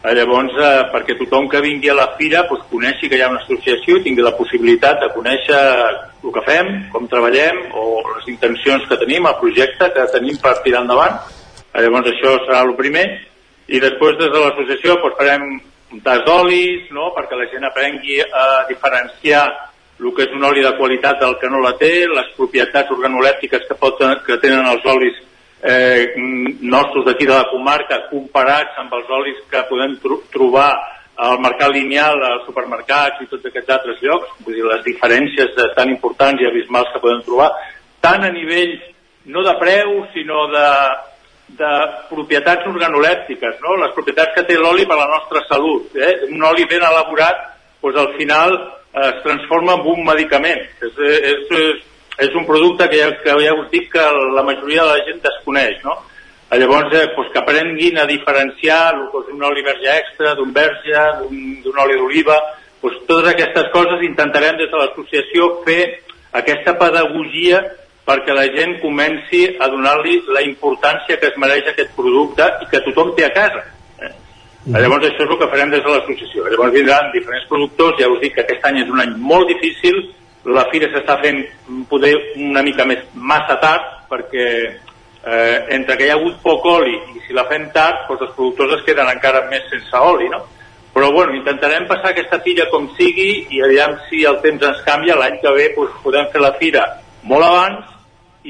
Eh, 0.00 0.14
llavors, 0.16 0.54
eh, 0.56 0.86
perquè 0.94 1.18
tothom 1.18 1.50
que 1.52 1.60
vingui 1.60 1.90
a 1.92 1.96
la 1.98 2.06
fira 2.16 2.46
doncs, 2.48 2.64
coneixi 2.70 3.10
que 3.10 3.18
hi 3.18 3.20
ha 3.20 3.28
una 3.28 3.42
associació 3.42 3.98
i 3.98 4.04
tingui 4.06 4.24
la 4.24 4.32
possibilitat 4.32 5.02
de 5.02 5.10
conèixer 5.12 5.58
el 6.24 6.32
que 6.32 6.44
fem, 6.46 6.70
com 6.94 7.08
treballem 7.08 7.66
o 7.76 8.00
les 8.14 8.30
intencions 8.32 8.86
que 8.88 8.96
tenim, 9.02 9.28
el 9.28 9.36
projecte 9.42 9.90
que 9.92 10.06
tenim 10.14 10.40
per 10.40 10.56
tirar 10.64 10.86
endavant. 10.86 11.20
Eh, 11.74 11.82
llavors, 11.84 12.08
això 12.08 12.38
serà 12.46 12.62
el 12.64 12.72
primer. 12.80 13.04
I 13.68 13.78
després, 13.78 14.16
des 14.16 14.32
de 14.32 14.40
l'associació, 14.40 14.96
doncs, 15.02 15.18
farem 15.20 15.44
tas 16.04 16.22
d'olis, 16.26 16.86
no? 16.94 17.10
perquè 17.16 17.38
la 17.38 17.48
gent 17.50 17.66
aprengui 17.66 18.20
a 18.22 18.44
diferenciar 18.68 19.42
el 20.00 20.14
que 20.16 20.24
és 20.24 20.36
un 20.36 20.44
oli 20.48 20.62
de 20.64 20.72
qualitat 20.78 21.18
del 21.20 21.34
que 21.40 21.50
no 21.52 21.60
la 21.60 21.74
té, 21.76 22.06
les 22.08 22.30
propietats 22.36 22.92
organolèptiques 22.94 23.66
que, 23.68 23.76
pot, 23.76 23.98
que 24.24 24.38
tenen 24.40 24.64
els 24.70 24.86
olis 24.88 25.18
eh, 25.60 26.14
nostres 26.62 27.04
d'aquí 27.04 27.26
de 27.28 27.34
la 27.34 27.48
comarca 27.50 28.06
comparats 28.08 28.78
amb 28.80 28.94
els 28.96 29.10
olis 29.18 29.42
que 29.50 29.66
podem 29.68 29.98
tro 30.00 30.22
trobar 30.32 30.70
al 31.20 31.36
mercat 31.44 31.74
lineal, 31.74 32.16
als 32.24 32.46
supermercats 32.48 33.20
i 33.20 33.28
tots 33.28 33.44
aquests 33.50 33.74
altres 33.74 33.98
llocs, 34.00 34.30
vull 34.40 34.56
dir, 34.56 34.64
les 34.64 34.86
diferències 34.86 35.52
tan 35.76 35.92
importants 35.92 36.40
i 36.40 36.48
abismals 36.48 36.88
que 36.94 37.02
podem 37.02 37.20
trobar, 37.26 37.50
tant 38.00 38.24
a 38.24 38.32
nivell 38.32 38.78
no 39.28 39.44
de 39.44 39.52
preu, 39.60 39.98
sinó 40.14 40.46
de, 40.48 40.66
de 41.58 41.70
propietats 42.10 42.66
organolèptiques, 42.68 43.56
no? 43.64 43.76
les 43.80 43.94
propietats 43.96 44.34
que 44.36 44.44
té 44.48 44.58
l'oli 44.58 44.86
per 44.88 44.96
a 44.98 45.04
la 45.04 45.10
nostra 45.14 45.42
salut. 45.48 45.94
Eh? 45.96 46.28
Un 46.30 46.44
oli 46.46 46.66
ben 46.70 46.84
elaborat 46.86 47.46
doncs 47.82 47.98
al 48.00 48.12
final 48.16 48.54
eh, 48.56 49.08
es 49.08 49.22
transforma 49.24 49.78
en 49.78 49.88
un 49.94 50.04
medicament. 50.06 50.62
És, 50.82 51.00
és, 51.08 51.50
és, 51.58 51.82
és 52.28 52.36
un 52.36 52.46
producte 52.48 52.88
que 52.92 53.00
ja, 53.00 53.10
que 53.24 53.36
ja 53.42 53.56
us 53.56 53.68
dic 53.72 53.90
que 53.92 54.06
la 54.36 54.44
majoria 54.46 54.86
de 54.86 54.94
la 54.94 55.04
gent 55.08 55.22
desconeix. 55.24 55.82
No? 55.84 55.96
Llavors, 56.50 56.94
eh, 56.98 57.06
doncs 57.14 57.32
que 57.32 57.42
aprenguin 57.42 57.98
a 57.98 58.08
diferenciar 58.10 58.80
el 58.94 59.04
que 59.12 59.24
és 59.24 59.34
un 59.34 59.44
oli 59.46 59.66
verge 59.66 59.92
extra, 59.96 60.34
d'un 60.38 60.52
verge, 60.52 61.04
d'un 61.28 61.84
oli 61.84 61.98
d'oliva, 61.98 62.38
doncs 62.82 63.04
totes 63.06 63.34
aquestes 63.34 63.68
coses 63.74 64.02
intentarem 64.06 64.56
des 64.58 64.70
de 64.72 64.80
l'associació 64.80 65.52
fer 65.66 65.82
aquesta 66.40 66.76
pedagogia 66.78 67.60
perquè 68.10 68.34
la 68.34 68.48
gent 68.50 68.78
comenci 68.82 69.44
a 69.62 69.68
donar-li 69.70 70.16
la 70.34 70.42
importància 70.42 71.18
que 71.20 71.28
es 71.30 71.36
mereix 71.38 71.68
aquest 71.70 71.92
producte 71.94 72.46
i 72.64 72.66
que 72.70 72.82
tothom 72.88 73.12
té 73.14 73.26
a 73.28 73.34
casa. 73.36 73.62
Eh? 74.02 74.10
Mm. 74.64 74.78
Llavors 74.82 75.06
això 75.06 75.22
és 75.22 75.30
el 75.30 75.38
que 75.38 75.50
farem 75.52 75.70
des 75.70 75.84
de 75.84 75.92
l'associació. 75.92 76.48
Llavors 76.50 76.74
vindran 76.74 77.12
diferents 77.14 77.46
productors, 77.52 78.00
ja 78.00 78.10
us 78.10 78.18
dic 78.24 78.34
que 78.34 78.42
aquest 78.42 78.66
any 78.66 78.80
és 78.82 78.90
un 78.90 79.02
any 79.04 79.14
molt 79.30 79.46
difícil, 79.52 80.00
la 80.50 80.64
fira 80.72 80.88
s'està 80.90 81.18
fent 81.20 81.42
poder 81.90 82.14
una 82.40 82.62
mica 82.66 82.86
més 82.88 83.02
massa 83.14 83.58
tard 83.60 84.08
perquè 84.10 84.46
eh, 84.64 85.58
entre 85.76 85.98
que 85.98 86.06
hi 86.06 86.10
ha 86.10 86.16
hagut 86.16 86.40
poc 86.42 86.64
oli 86.66 86.96
i 86.96 87.22
si 87.26 87.36
la 87.36 87.44
fem 87.50 87.68
tard, 87.76 88.08
doncs 88.08 88.24
els 88.26 88.34
productors 88.38 88.78
es 88.78 88.86
queden 88.88 89.12
encara 89.12 89.44
més 89.52 89.68
sense 89.70 90.02
oli, 90.02 90.30
no? 90.32 90.40
Però 90.90 91.12
bueno, 91.14 91.36
intentarem 91.36 91.86
passar 91.86 92.10
aquesta 92.10 92.40
fira 92.42 92.66
com 92.72 92.88
sigui 92.96 93.28
i 93.54 93.62
aviam 93.62 93.94
si 94.08 94.24
el 94.26 94.40
temps 94.42 94.64
ens 94.72 94.82
canvia, 94.88 95.14
l'any 95.20 95.38
que 95.44 95.54
ve 95.54 95.70
doncs, 95.76 96.00
podem 96.02 96.26
fer 96.32 96.42
la 96.42 96.56
fira 96.58 96.88
molt 97.22 97.46
abans 97.46 97.99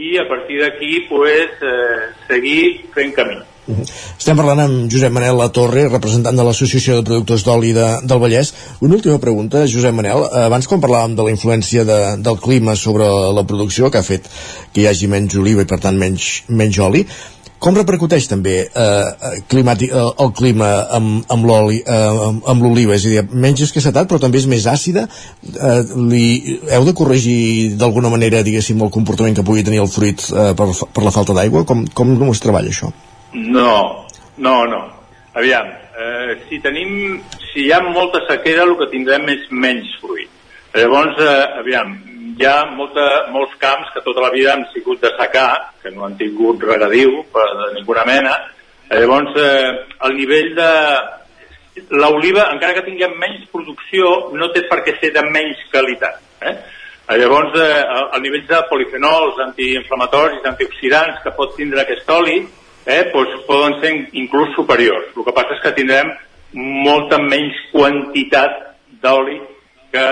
i 0.00 0.16
a 0.18 0.26
partir 0.28 0.60
d'aquí 0.62 1.06
pues, 1.08 1.60
eh, 1.60 2.10
seguir 2.28 2.60
fent 2.96 3.14
camí. 3.16 3.40
Estem 3.70 4.38
parlant 4.38 4.60
amb 4.64 4.90
Josep 4.90 5.12
Manel 5.14 5.36
La 5.38 5.50
Torre, 5.54 5.84
representant 5.90 6.36
de 6.36 6.44
l'Associació 6.46 6.96
de 6.98 7.04
Productors 7.06 7.44
d'Oli 7.46 7.72
de, 7.76 7.86
del 8.08 8.22
Vallès. 8.22 8.52
Una 8.86 8.96
última 8.98 9.20
pregunta, 9.22 9.66
Josep 9.70 9.94
Manel. 9.94 10.24
Abans, 10.46 10.66
quan 10.70 10.82
parlàvem 10.82 11.14
de 11.18 11.26
la 11.26 11.34
influència 11.34 11.84
de, 11.86 11.98
del 12.24 12.40
clima 12.42 12.74
sobre 12.76 13.06
la 13.36 13.44
producció, 13.46 13.90
que 13.90 14.00
ha 14.00 14.06
fet 14.06 14.26
que 14.74 14.82
hi 14.82 14.88
hagi 14.90 15.10
menys 15.12 15.38
oliva 15.38 15.66
i, 15.66 15.70
per 15.70 15.80
tant, 15.84 15.98
menys, 16.00 16.30
menys 16.48 16.80
oli, 16.82 17.04
com 17.60 17.76
repercuteix 17.76 18.26
també 18.30 18.54
eh, 18.64 19.40
climàtic, 19.52 19.92
eh, 19.92 20.04
el 20.24 20.30
clima 20.36 20.68
amb, 20.96 21.26
amb 21.32 21.48
l'oli, 21.48 21.80
eh, 21.84 22.22
amb, 22.52 22.64
l'oliva? 22.64 22.96
És 22.96 23.04
a 23.04 23.12
dir, 23.12 23.24
menys 23.44 23.64
escassetat, 23.66 24.08
però 24.08 24.20
també 24.22 24.40
és 24.40 24.48
més 24.50 24.66
àcida? 24.70 25.06
Eh, 25.44 25.80
li, 26.10 26.24
heu 26.72 26.86
de 26.88 26.96
corregir 26.96 27.76
d'alguna 27.80 28.12
manera, 28.12 28.40
diguéssim, 28.46 28.80
el 28.80 28.92
comportament 28.94 29.36
que 29.36 29.44
pugui 29.46 29.66
tenir 29.66 29.82
el 29.84 29.92
fruit 29.92 30.24
eh, 30.32 30.50
per, 30.56 30.70
per 30.96 31.04
la 31.04 31.14
falta 31.14 31.36
d'aigua? 31.36 31.66
Com, 31.68 31.84
com 31.94 32.16
es 32.30 32.42
treballa 32.42 32.72
això? 32.72 32.90
No, 33.34 33.74
no, 34.40 34.56
no. 34.70 34.82
Aviam, 35.38 35.68
eh, 36.00 36.38
si 36.48 36.58
tenim, 36.64 37.20
si 37.52 37.66
hi 37.66 37.72
ha 37.72 37.82
molta 37.84 38.24
sequera, 38.28 38.64
el 38.64 38.76
que 38.80 38.88
tindrem 38.94 39.28
és 39.36 39.44
menys 39.52 39.92
fruit. 40.00 40.32
Llavors, 40.74 41.18
eh, 41.20 41.60
aviam, 41.60 41.92
hi 42.38 42.46
ha 42.46 42.64
molta, 42.76 43.06
molts 43.34 43.54
camps 43.60 43.90
que 43.94 44.02
tota 44.04 44.22
la 44.24 44.30
vida 44.34 44.54
han 44.54 44.66
sigut 44.74 45.00
de 45.02 45.10
secar, 45.18 45.72
que 45.82 45.90
no 45.94 46.06
han 46.06 46.16
tingut 46.18 46.62
regadiu 46.62 47.22
per, 47.32 47.46
de 47.60 47.70
ninguna 47.78 48.04
mena. 48.08 48.34
Llavors, 48.90 49.36
eh, 49.38 49.72
el 50.06 50.16
nivell 50.18 50.54
de... 50.58 50.70
L'oliva, 51.94 52.48
encara 52.52 52.74
que 52.76 52.84
tinguem 52.84 53.14
menys 53.16 53.46
producció, 53.52 54.32
no 54.36 54.50
té 54.52 54.64
per 54.68 54.80
què 54.84 54.96
ser 54.98 55.12
de 55.14 55.22
menys 55.30 55.60
qualitat. 55.72 56.18
Eh? 56.42 56.54
Llavors, 57.20 57.54
eh, 57.58 57.84
el 58.16 58.24
nivell 58.24 58.46
de 58.48 58.58
polifenols, 58.70 59.38
antiinflamatoris, 59.46 60.42
antioxidants 60.50 61.22
que 61.24 61.32
pot 61.38 61.54
tindre 61.56 61.84
aquest 61.84 62.10
oli, 62.10 62.40
eh, 62.84 63.04
doncs 63.14 63.46
poden 63.46 63.78
ser 63.80 63.94
inclús 64.18 64.52
superiors. 64.56 65.14
El 65.16 65.26
que 65.26 65.36
passa 65.36 65.56
és 65.56 65.62
que 65.64 65.76
tindrem 65.78 66.12
molta 66.84 67.20
menys 67.22 67.56
quantitat 67.72 68.58
d'oli 69.02 69.38
que, 69.92 70.06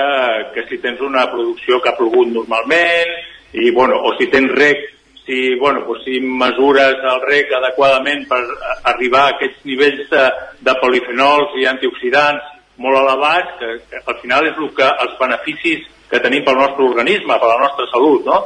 que 0.55 0.67
si 0.69 0.79
tens 0.83 1.01
una 1.05 1.27
producció 1.31 1.81
que 1.81 1.91
ha 1.91 1.97
plogut 1.99 2.31
normalment 2.35 3.13
i, 3.55 3.71
bueno, 3.71 4.01
o 4.05 4.15
si 4.19 4.29
tens 4.33 4.53
rec 4.59 4.87
si, 5.29 5.55
bueno, 5.61 5.83
doncs 5.85 6.07
si 6.07 6.21
mesures 6.25 7.03
el 7.13 7.21
rec 7.29 7.51
adequadament 7.53 8.25
per 8.31 8.41
arribar 8.89 9.27
a 9.27 9.35
aquests 9.35 9.67
nivells 9.69 10.09
de, 10.09 10.25
de 10.65 10.75
polifenols 10.81 11.53
i 11.61 11.69
antioxidants 11.69 12.55
molt 12.81 12.97
elevats, 12.97 13.59
que, 13.59 13.75
que 13.91 14.01
al 14.07 14.19
final 14.23 14.49
és 14.49 14.57
el 14.57 14.71
que, 14.75 14.89
els 15.05 15.17
beneficis 15.21 15.85
que 16.09 16.21
tenim 16.25 16.45
pel 16.47 16.57
nostre 16.57 16.87
organisme, 16.87 17.37
per 17.37 17.51
la 17.51 17.61
nostra 17.61 17.89
salut, 17.93 18.25
no? 18.25 18.39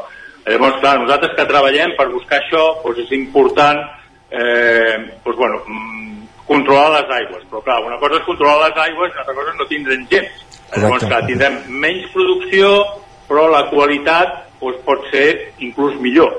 Llavors, 0.43 0.81
clar, 0.83 0.97
nosaltres 0.99 1.37
que 1.39 1.47
treballem 1.47 1.93
per 1.99 2.09
buscar 2.11 2.41
això, 2.41 2.63
doncs 2.83 3.05
és 3.05 3.13
important 3.15 3.79
eh, 4.33 4.97
doncs, 5.23 5.37
bueno, 5.37 5.61
mm, 5.69 6.25
controlar 6.49 6.97
les 6.97 7.13
aigües. 7.21 7.45
Però 7.51 7.63
clar, 7.63 7.79
una 7.87 8.01
cosa 8.03 8.19
és 8.19 8.27
controlar 8.27 8.65
les 8.65 8.81
aigües, 8.89 9.13
una 9.13 9.23
altra 9.23 9.37
cosa 9.39 9.53
és 9.53 9.61
no 9.61 9.69
tindre'n 9.71 10.09
gens. 10.11 10.43
Llavors, 10.77 11.05
clar, 11.05 11.25
tindrem 11.29 11.59
menys 11.83 12.09
producció, 12.15 12.71
però 13.29 13.49
la 13.53 13.67
qualitat 13.69 14.39
doncs, 14.63 14.81
pot 14.87 15.05
ser 15.11 15.27
inclús 15.61 15.99
millor. 16.01 16.33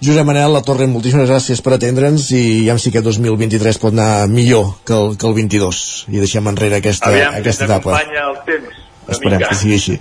Josep 0.00 0.24
Manel, 0.24 0.54
la 0.54 0.62
Torre, 0.64 0.86
moltíssimes 0.88 1.28
gràcies 1.28 1.60
per 1.60 1.74
atendre'ns 1.76 2.30
i 2.32 2.44
ja 2.64 2.78
sí 2.80 2.88
que 2.94 3.02
2023 3.04 3.78
pot 3.82 3.92
anar 3.92 4.26
millor 4.32 4.78
que 4.88 4.96
el, 4.96 5.12
que 5.20 5.28
el 5.28 5.34
22 5.36 5.82
i 6.08 6.22
deixem 6.22 6.48
enrere 6.48 6.78
aquesta, 6.80 7.10
Aviam, 7.12 7.36
aquesta 7.36 7.68
etapa. 7.68 7.98
acompanya 7.98 8.24
el 8.30 8.38
temps. 8.48 8.78
Esperem 9.10 9.44
que 9.44 9.58
sigui 9.58 9.76
així. 9.76 9.98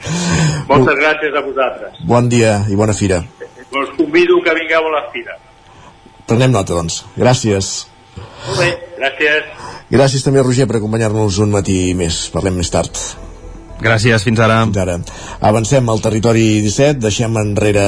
Moltes 0.70 0.96
gràcies 1.02 1.36
a 1.36 1.44
vosaltres. 1.44 2.00
Bon 2.08 2.32
dia 2.32 2.62
i 2.72 2.80
bona 2.80 2.96
fira. 2.96 3.20
Us 3.70 3.92
convido 3.98 4.40
que 4.46 4.56
vingueu 4.56 4.88
a 4.88 4.96
la 4.96 5.04
fira. 5.12 5.36
Prenem 6.30 6.54
nota, 6.54 6.78
doncs. 6.78 7.04
Gràcies. 7.18 7.89
Molt 8.48 8.60
bé, 8.62 8.70
gràcies. 9.00 9.50
Gràcies 9.90 10.26
també, 10.26 10.44
Roger, 10.46 10.68
per 10.70 10.78
acompanyar-nos 10.80 11.42
un 11.44 11.52
matí 11.54 11.80
més. 11.98 12.28
Parlem 12.34 12.60
més 12.62 12.70
tard. 12.74 13.02
Gràcies, 13.80 14.24
fins 14.28 14.40
ara. 14.44 14.60
Fins 14.68 14.78
ara. 14.84 14.98
Avancem 15.50 15.88
al 15.90 16.02
territori 16.04 16.60
17, 16.66 17.00
deixem 17.00 17.38
enrere 17.40 17.86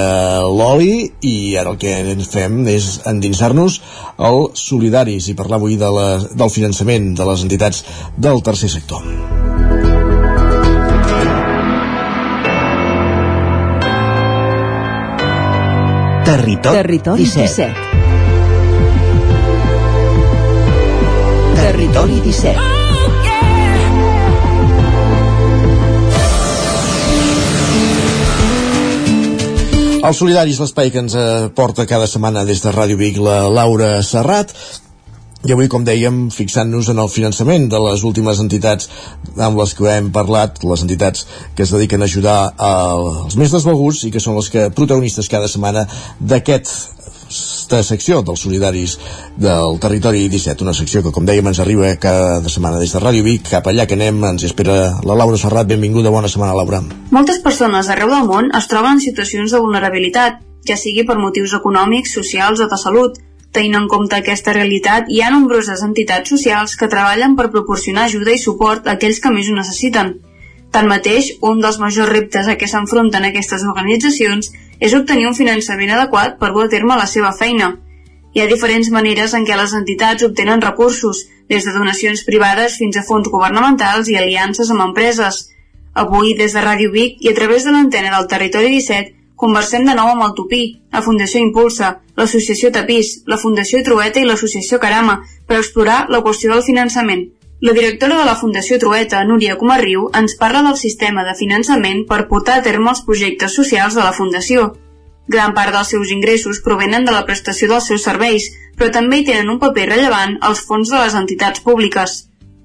l'oli 0.47 1.12
i 1.28 1.36
ara 1.60 1.74
el 1.74 1.80
que 1.82 1.97
ens 2.14 2.32
fem 2.32 2.62
és 2.72 2.93
endinsar-nos 3.12 3.82
al 4.18 4.47
Solidaris 4.56 5.28
i 5.28 5.36
parlar 5.36 5.60
avui 5.60 5.76
de 5.82 5.91
la, 5.91 6.08
del 6.32 6.54
finançament 6.54 7.12
de 7.20 7.28
les 7.28 7.45
entitats 7.47 7.84
del 8.16 8.41
tercer 8.41 8.72
sector. 8.72 9.04
Territori, 16.32 16.78
Territori 16.78 17.26
17. 17.28 17.68
17. 17.68 17.90
Territori 21.62 22.18
17. 22.26 22.57
El 30.01 30.16
Solidaris, 30.18 30.57
l'espai 30.57 30.89
que 30.89 30.97
ens 31.03 31.14
eh, 31.14 31.49
porta 31.53 31.86
cada 31.86 32.07
setmana 32.09 32.41
des 32.49 32.64
de 32.64 32.74
Ràdio 32.74 32.97
Vic 32.97 33.20
la 33.22 33.43
Laura 33.45 33.99
Serrat, 34.01 34.55
i 35.45 35.53
avui, 35.53 35.70
com 35.70 35.86
dèiem, 35.86 36.32
fixant-nos 36.34 36.89
en 36.89 37.01
el 37.01 37.09
finançament 37.14 37.68
de 37.70 37.80
les 37.82 38.01
últimes 38.05 38.41
entitats 38.41 38.89
amb 39.38 39.62
les 39.62 39.74
que 39.78 39.86
hem 39.89 40.09
parlat, 40.14 40.64
les 40.66 40.82
entitats 40.86 41.28
que 41.57 41.66
es 41.66 41.74
dediquen 41.74 42.01
a 42.01 42.09
ajudar 42.09 42.39
als 42.57 43.38
més 43.38 43.53
desvalguts 43.53 44.03
i 44.05 44.12
que 44.14 44.22
són 44.22 44.38
les 44.38 44.49
que 44.53 44.68
protagonistes 44.74 45.30
cada 45.30 45.49
setmana 45.49 45.86
d'aquest 46.18 46.74
aquesta 47.32 47.82
secció 47.88 48.19
dels 48.27 48.41
solidaris 48.43 48.97
del 49.39 49.77
territori 49.79 50.27
17, 50.29 50.63
una 50.65 50.75
secció 50.75 51.01
que 51.03 51.13
com 51.15 51.25
dèiem 51.25 51.47
ens 51.47 51.61
arriba 51.63 51.93
cada 52.03 52.49
setmana 52.51 52.79
des 52.82 52.91
de 52.91 52.99
Ràdio 52.99 53.23
Vic 53.23 53.47
cap 53.49 53.67
allà 53.67 53.86
que 53.88 53.95
anem, 53.95 54.19
ens 54.27 54.43
espera 54.43 54.77
la 55.07 55.15
Laura 55.15 55.39
Serrat 55.39 55.69
benvinguda, 55.69 56.11
bona 56.11 56.27
setmana 56.27 56.57
Laura 56.57 56.82
Moltes 57.11 57.39
persones 57.39 57.89
arreu 57.89 58.11
del 58.11 58.27
món 58.27 58.51
es 58.57 58.67
troben 58.67 58.97
en 58.97 59.03
situacions 59.03 59.51
de 59.51 59.61
vulnerabilitat, 59.63 60.41
ja 60.67 60.77
sigui 60.77 61.05
per 61.07 61.17
motius 61.19 61.53
econòmics, 61.55 62.13
socials 62.19 62.59
o 62.59 62.67
de 62.67 62.77
salut. 62.77 63.19
Tenint 63.51 63.75
en 63.75 63.88
compte 63.91 64.15
aquesta 64.15 64.53
realitat, 64.55 65.09
hi 65.11 65.19
ha 65.21 65.32
nombroses 65.32 65.82
entitats 65.84 66.32
socials 66.32 66.77
que 66.79 66.88
treballen 66.88 67.36
per 67.36 67.49
proporcionar 67.51 68.05
ajuda 68.07 68.32
i 68.32 68.39
suport 68.39 68.88
a 68.88 68.95
aquells 68.95 69.19
que 69.19 69.32
més 69.32 69.49
ho 69.51 69.55
necessiten. 69.57 70.13
Tanmateix, 70.72 71.34
un 71.43 71.59
dels 71.59 71.78
majors 71.84 72.09
reptes 72.09 72.47
a 72.47 72.55
què 72.59 72.67
s'enfronten 72.72 73.26
aquestes 73.28 73.63
organitzacions 73.67 74.51
és 74.80 74.93
obtenir 74.95 75.28
un 75.28 75.36
finançament 75.36 75.91
adequat 75.95 76.38
per 76.39 76.51
dur 76.55 76.65
a 76.65 76.72
terme 76.72 76.95
la 76.99 77.07
seva 77.13 77.32
feina. 77.36 77.74
Hi 78.32 78.41
ha 78.41 78.47
diferents 78.47 78.89
maneres 78.95 79.34
en 79.36 79.45
què 79.47 79.57
les 79.59 79.74
entitats 79.76 80.24
obtenen 80.28 80.63
recursos, 80.63 81.26
des 81.51 81.65
de 81.67 81.74
donacions 81.76 82.24
privades 82.24 82.78
fins 82.80 82.97
a 82.97 83.03
fons 83.07 83.28
governamentals 83.34 84.07
i 84.07 84.15
aliances 84.15 84.72
amb 84.72 84.86
empreses. 84.86 85.41
Avui, 86.03 86.32
des 86.39 86.55
de 86.55 86.63
Ràdio 86.63 86.93
Vic 86.93 87.19
i 87.19 87.34
a 87.34 87.36
través 87.36 87.67
de 87.67 87.76
l'antena 87.76 88.13
del 88.15 88.30
Territori 88.32 88.72
17, 88.78 89.11
conversem 89.36 89.84
de 89.84 89.97
nou 89.97 90.13
amb 90.13 90.24
el 90.24 90.36
Tupí, 90.38 90.61
la 90.95 91.03
Fundació 91.03 91.43
Impulsa, 91.43 91.91
l'Associació 92.15 92.72
Tapís, 92.72 93.11
la 93.28 93.41
Fundació 93.41 93.84
Trueta 93.84 94.24
i 94.24 94.28
l'Associació 94.30 94.80
Carama 94.80 95.19
per 95.49 95.59
explorar 95.59 96.05
la 96.13 96.24
qüestió 96.24 96.53
del 96.53 96.63
finançament. 96.63 97.28
La 97.62 97.74
directora 97.74 98.18
de 98.18 98.26
la 98.26 98.34
Fundació 98.34 98.80
Trueta, 98.82 99.20
Núria 99.30 99.53
Comarriu, 99.55 100.07
ens 100.18 100.34
parla 100.39 100.64
del 100.66 100.78
sistema 100.80 101.22
de 101.28 101.36
finançament 101.38 101.99
per 102.09 102.24
portar 102.32 102.55
a 102.57 102.64
terme 102.66 102.89
els 102.89 103.03
projectes 103.05 103.53
socials 103.53 103.93
de 103.93 104.01
la 104.01 104.16
Fundació. 104.18 104.64
Gran 105.36 105.53
part 105.53 105.76
dels 105.76 105.91
seus 105.93 106.09
ingressos 106.16 106.64
provenen 106.66 107.05
de 107.05 107.14
la 107.14 107.22
prestació 107.28 107.70
dels 107.70 107.91
seus 107.91 108.01
serveis, 108.07 108.47
però 108.80 108.89
també 108.95 109.20
hi 109.20 109.28
tenen 109.28 109.53
un 109.53 109.59
paper 109.62 109.86
rellevant 109.91 110.39
els 110.49 110.64
fons 110.66 110.89
de 110.89 111.03
les 111.03 111.20
entitats 111.22 111.62
públiques. 111.62 112.18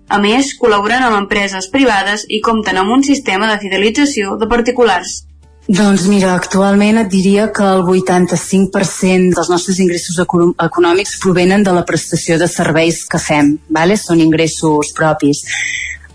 A 0.09 0.17
més, 0.23 0.55
col·laboren 0.57 1.05
amb 1.05 1.21
empreses 1.21 1.69
privades 1.77 2.25
i 2.33 2.41
compten 2.41 2.81
amb 2.81 2.97
un 2.97 3.05
sistema 3.05 3.53
de 3.53 3.61
fidelització 3.67 4.39
de 4.41 4.49
particulars. 4.49 5.27
Doncs 5.67 6.05
mira, 6.07 6.37
actualment 6.39 7.01
et 7.01 7.09
diria 7.11 7.49
que 7.51 7.65
el 7.67 7.83
85% 7.83 9.35
dels 9.35 9.49
nostres 9.51 9.81
ingressos 9.83 10.21
eco 10.23 10.53
econòmics 10.63 11.17
provenen 11.25 11.67
de 11.67 11.75
la 11.75 11.83
prestació 11.89 12.39
de 12.39 12.47
serveis 12.47 13.03
que 13.11 13.19
fem, 13.19 13.57
vale? 13.75 13.97
són 13.99 14.23
ingressos 14.23 14.95
propis. 14.95 15.43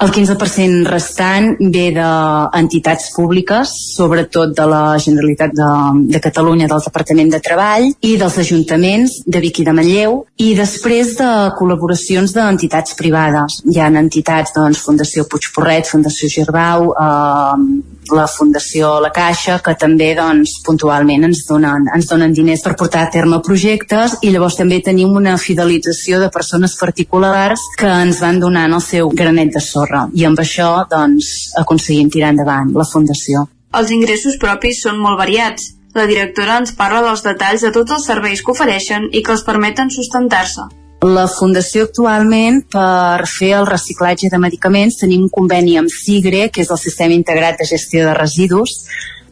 El 0.02 0.10
15% 0.10 0.88
restant 0.90 1.52
ve 1.70 1.84
d'entitats 1.94 3.12
públiques, 3.14 3.70
sobretot 3.94 4.56
de 4.58 4.66
la 4.66 4.96
Generalitat 4.98 5.52
de, 5.54 5.68
de 6.16 6.22
Catalunya, 6.24 6.66
del 6.72 6.82
Departament 6.82 7.30
de 7.36 7.42
Treball 7.44 7.86
i 8.02 8.16
dels 8.18 8.40
ajuntaments 8.42 9.20
de 9.28 9.44
Vic 9.44 9.62
i 9.62 9.68
de 9.68 9.76
Manlleu 9.78 10.18
i 10.42 10.56
després 10.58 11.14
de 11.20 11.30
col·laboracions 11.60 12.34
d'entitats 12.34 12.98
privades. 12.98 13.60
Hi 13.70 13.78
ha 13.78 13.92
entitats, 14.02 14.56
doncs, 14.58 14.82
Fundació 14.88 15.28
Puigporret, 15.30 15.86
Fundació 15.92 16.32
Girbau, 16.34 16.90
eh, 16.96 18.01
la 18.16 18.28
Fundació 18.28 19.00
La 19.04 19.12
Caixa, 19.16 19.60
que 19.64 19.74
també 19.80 20.12
doncs, 20.18 20.58
puntualment 20.66 21.28
ens 21.28 21.44
donen, 21.48 21.88
ens 21.96 22.10
donen 22.10 22.34
diners 22.36 22.64
per 22.66 22.76
portar 22.80 23.06
a 23.06 23.12
terme 23.14 23.42
projectes 23.46 24.18
i 24.22 24.32
llavors 24.34 24.58
també 24.60 24.82
tenim 24.84 25.16
una 25.18 25.38
fidelització 25.42 26.20
de 26.22 26.32
persones 26.34 26.76
particulars 26.80 27.64
que 27.80 27.90
ens 28.06 28.22
van 28.24 28.40
donant 28.44 28.74
el 28.78 28.84
seu 28.86 29.12
granet 29.24 29.54
de 29.56 29.64
sorra 29.64 30.08
i 30.14 30.26
amb 30.28 30.40
això 30.44 30.72
doncs, 30.92 31.52
aconseguim 31.62 32.12
tirar 32.12 32.34
endavant 32.36 32.74
la 32.76 32.88
Fundació. 32.88 33.48
Els 33.78 33.92
ingressos 33.96 34.36
propis 34.40 34.82
són 34.84 35.00
molt 35.00 35.20
variats. 35.20 35.72
La 35.96 36.06
directora 36.08 36.60
ens 36.60 36.76
parla 36.76 37.02
dels 37.04 37.24
detalls 37.24 37.64
de 37.66 37.72
tots 37.76 37.96
els 37.98 38.06
serveis 38.08 38.44
que 38.44 38.56
ofereixen 38.56 39.10
i 39.12 39.24
que 39.24 39.36
els 39.36 39.44
permeten 39.48 39.92
sustentar-se. 39.92 40.68
La 41.02 41.24
Fundació 41.26 41.88
actualment, 41.88 42.60
per 42.70 43.26
fer 43.26 43.56
el 43.58 43.66
reciclatge 43.66 44.28
de 44.30 44.38
medicaments, 44.38 45.00
tenim 45.02 45.24
un 45.26 45.32
conveni 45.34 45.74
amb 45.80 45.90
SIGRE, 45.90 46.44
que 46.54 46.62
és 46.62 46.70
el 46.70 46.78
Sistema 46.78 47.16
Integrat 47.18 47.58
de 47.58 47.66
Gestió 47.66 48.04
de 48.06 48.14
Residus, 48.14 48.76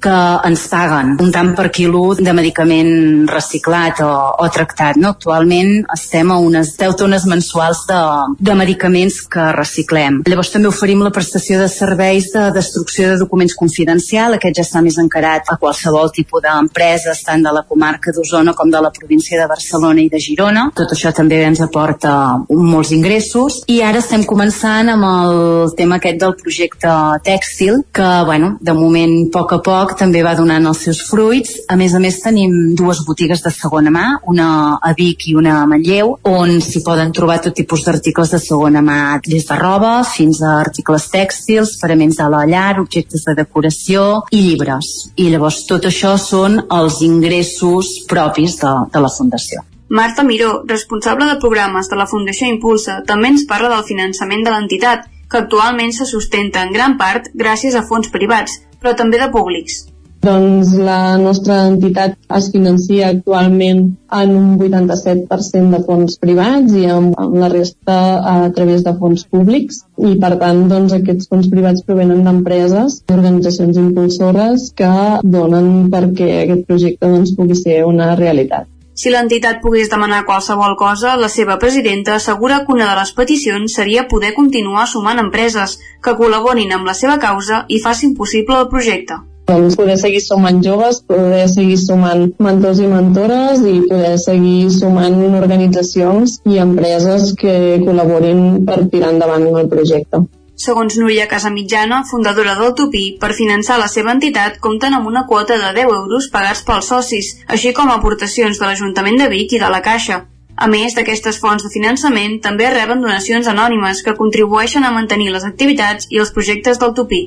que 0.01 0.15
ens 0.47 0.65
paguen 0.71 1.15
un 1.19 1.31
tant 1.33 1.51
per 1.57 1.69
quilo 1.75 2.15
de 2.17 2.33
medicament 2.35 3.27
reciclat 3.29 4.01
o, 4.05 4.09
o 4.39 4.47
tractat. 4.53 4.99
No? 4.99 5.13
Actualment 5.15 5.83
estem 5.95 6.31
a 6.31 6.39
unes 6.41 6.73
10 6.79 6.97
tones 6.99 7.25
mensuals 7.29 7.85
de, 7.89 7.99
de 8.39 8.55
medicaments 8.57 9.21
que 9.31 9.49
reciclem. 9.55 10.21
Llavors 10.29 10.53
també 10.53 10.69
oferim 10.71 11.03
la 11.03 11.13
prestació 11.15 11.59
de 11.61 11.69
serveis 11.71 12.31
de 12.33 12.49
destrucció 12.55 13.11
de 13.11 13.19
documents 13.21 13.55
confidencial. 13.59 14.37
Aquest 14.37 14.61
ja 14.61 14.65
està 14.67 14.83
més 14.85 14.99
encarat 15.01 15.49
a 15.51 15.57
qualsevol 15.61 16.13
tipus 16.15 16.43
d'empreses, 16.45 17.23
tant 17.25 17.43
de 17.45 17.53
la 17.55 17.65
comarca 17.67 18.13
d'Osona 18.15 18.55
com 18.57 18.71
de 18.71 18.81
la 18.83 18.93
província 18.95 19.39
de 19.39 19.47
Barcelona 19.49 20.03
i 20.03 20.09
de 20.11 20.21
Girona. 20.23 20.69
Tot 20.75 20.95
això 20.95 21.11
també 21.15 21.41
ens 21.45 21.61
aporta 21.65 22.13
molts 22.49 22.93
ingressos. 22.95 23.61
I 23.71 23.81
ara 23.85 24.01
estem 24.03 24.23
començant 24.29 24.91
amb 24.93 25.07
el 25.09 25.73
tema 25.77 25.99
aquest 25.99 26.19
del 26.21 26.35
projecte 26.39 26.95
tèxtil, 27.25 27.83
que, 27.93 28.09
bueno, 28.25 28.55
de 28.61 28.75
moment, 28.77 29.15
a 29.27 29.31
poc 29.33 29.55
a 29.55 29.59
poc, 29.65 29.88
també 29.97 30.21
va 30.25 30.35
donant 30.37 30.65
els 30.69 30.81
seus 30.85 30.99
fruits. 31.07 31.55
A 31.71 31.77
més 31.79 31.95
a 31.95 32.01
més 32.03 32.19
tenim 32.23 32.75
dues 32.77 33.01
botigues 33.07 33.41
de 33.45 33.51
segona 33.53 33.91
mà, 33.93 34.05
una 34.29 34.49
a 34.81 34.93
Vic 34.97 35.27
i 35.31 35.35
una 35.39 35.59
a 35.61 35.65
Manlleu, 35.69 36.15
on 36.29 36.59
s'hi 36.63 36.83
poden 36.85 37.13
trobar 37.15 37.39
tot 37.43 37.55
tipus 37.57 37.85
d'articles 37.87 38.33
de 38.35 38.41
segona 38.43 38.83
mà, 38.85 38.99
des 39.25 39.47
de 39.47 39.59
roba 39.59 40.03
fins 40.07 40.41
a 40.43 40.57
articles 40.59 41.09
tèxtils, 41.13 41.77
paraments 41.81 42.19
de 42.19 42.29
la 42.29 42.45
llar, 42.49 42.79
objectes 42.83 43.25
de 43.27 43.35
decoració 43.41 44.05
i 44.31 44.43
llibres. 44.49 44.91
I 45.17 45.29
llavors 45.33 45.63
tot 45.69 45.89
això 45.89 46.15
són 46.21 46.61
els 46.69 47.01
ingressos 47.05 47.91
propis 48.09 48.59
de, 48.61 48.75
de 48.93 49.03
la 49.03 49.11
Fundació. 49.17 49.65
Marta 49.89 50.23
Miró, 50.23 50.63
responsable 50.69 51.25
de 51.25 51.39
programes 51.41 51.89
de 51.89 51.97
la 51.97 52.05
Fundació 52.05 52.47
Impulsa, 52.47 52.99
també 53.09 53.31
ens 53.33 53.47
parla 53.49 53.71
del 53.73 53.87
finançament 53.87 54.45
de 54.45 54.53
l'entitat, 54.53 55.07
que 55.29 55.37
actualment 55.37 55.93
se 55.93 56.05
sustenta 56.09 56.61
en 56.65 56.73
gran 56.73 56.97
part 56.97 57.29
gràcies 57.37 57.75
a 57.77 57.83
fons 57.85 58.09
privats, 58.13 58.59
però 58.81 58.95
també 58.97 59.21
de 59.21 59.29
públics. 59.33 59.85
Doncs 60.19 60.73
la 60.83 61.15
nostra 61.19 61.57
entitat 61.69 62.17
es 62.37 62.47
financia 62.51 63.11
actualment 63.13 63.83
en 64.21 64.31
un 64.35 64.47
87% 64.59 65.69
de 65.75 65.79
fons 65.85 66.17
privats 66.19 66.73
i 66.75 66.83
amb, 66.91 67.13
amb 67.23 67.37
la 67.39 67.47
resta 67.53 67.95
a 68.31 68.33
través 68.57 68.83
de 68.87 68.93
fons 68.99 69.23
públics 69.35 69.77
i 70.09 70.17
per 70.23 70.33
tant 70.41 70.65
doncs, 70.71 70.95
aquests 70.97 71.31
fons 71.31 71.47
privats 71.53 71.85
provenen 71.87 72.25
d'empreses 72.27 72.97
i 72.99 73.15
organitzacions 73.15 73.79
impulsores 73.79 74.67
que 74.81 74.91
donen 75.37 75.87
perquè 75.95 76.29
aquest 76.41 76.67
projecte 76.67 77.13
doncs, 77.15 77.31
pugui 77.39 77.55
ser 77.61 77.79
una 77.87 78.11
realitat. 78.19 78.67
Si 78.99 79.11
l'entitat 79.13 79.61
pogués 79.63 79.87
demanar 79.91 80.25
qualsevol 80.27 80.73
cosa, 80.79 81.13
la 81.15 81.29
seva 81.31 81.55
presidenta 81.59 82.17
assegura 82.17 82.57
que 82.65 82.73
una 82.75 82.87
de 82.89 82.95
les 82.97 83.13
peticions 83.19 83.75
seria 83.79 84.07
poder 84.13 84.33
continuar 84.39 84.85
sumant 84.93 85.21
empreses 85.21 85.77
que 86.03 86.15
col·laborin 86.19 86.73
amb 86.75 86.89
la 86.89 86.95
seva 87.01 87.15
causa 87.21 87.61
i 87.75 87.79
facin 87.85 88.15
possible 88.17 88.59
el 88.59 88.67
projecte 88.73 89.21
doncs 89.49 89.77
poder 89.79 89.95
seguir 89.97 90.19
sumant 90.21 90.59
joves, 90.65 90.99
poder 91.09 91.47
seguir 91.49 91.77
sumant 91.81 92.27
mentors 92.47 92.81
i 92.83 92.89
mentores 92.91 93.63
i 93.65 93.79
poder 93.87 94.11
seguir 94.21 94.67
sumant 94.75 95.15
organitzacions 95.39 96.35
i 96.45 96.59
empreses 96.65 97.31
que 97.39 97.55
col·laborin 97.85 98.43
per 98.67 98.83
tirar 98.91 99.15
endavant 99.15 99.47
el 99.49 99.71
projecte. 99.71 100.21
Segons 100.59 100.97
Núria 100.99 101.25
Casamitjana, 101.31 102.01
fundadora 102.03 102.53
del 102.59 102.73
Tupí, 102.75 103.03
per 103.21 103.29
finançar 103.37 103.77
la 103.79 103.87
seva 103.87 104.11
entitat 104.11 104.57
compten 104.65 104.97
amb 104.97 105.07
una 105.07 105.21
quota 105.29 105.55
de 105.61 105.69
10 105.77 105.93
euros 105.95 106.25
pagats 106.33 106.65
pels 106.67 106.89
socis, 106.91 107.29
així 107.47 107.71
com 107.77 107.87
aportacions 107.93 108.59
de 108.59 108.67
l'Ajuntament 108.67 109.15
de 109.21 109.29
Vic 109.31 109.55
i 109.55 109.61
de 109.61 109.69
la 109.71 109.79
Caixa. 109.85 110.17
A 110.59 110.67
més 110.67 110.97
d'aquestes 110.97 111.39
fonts 111.39 111.63
de 111.63 111.71
finançament, 111.71 112.41
també 112.43 112.67
reben 112.73 112.99
donacions 112.99 113.47
anònimes 113.47 114.01
que 114.03 114.17
contribueixen 114.17 114.83
a 114.83 114.91
mantenir 114.91 115.29
les 115.31 115.45
activitats 115.47 116.09
i 116.11 116.19
els 116.19 116.33
projectes 116.35 116.81
del 116.81 116.91
Tupí. 116.97 117.21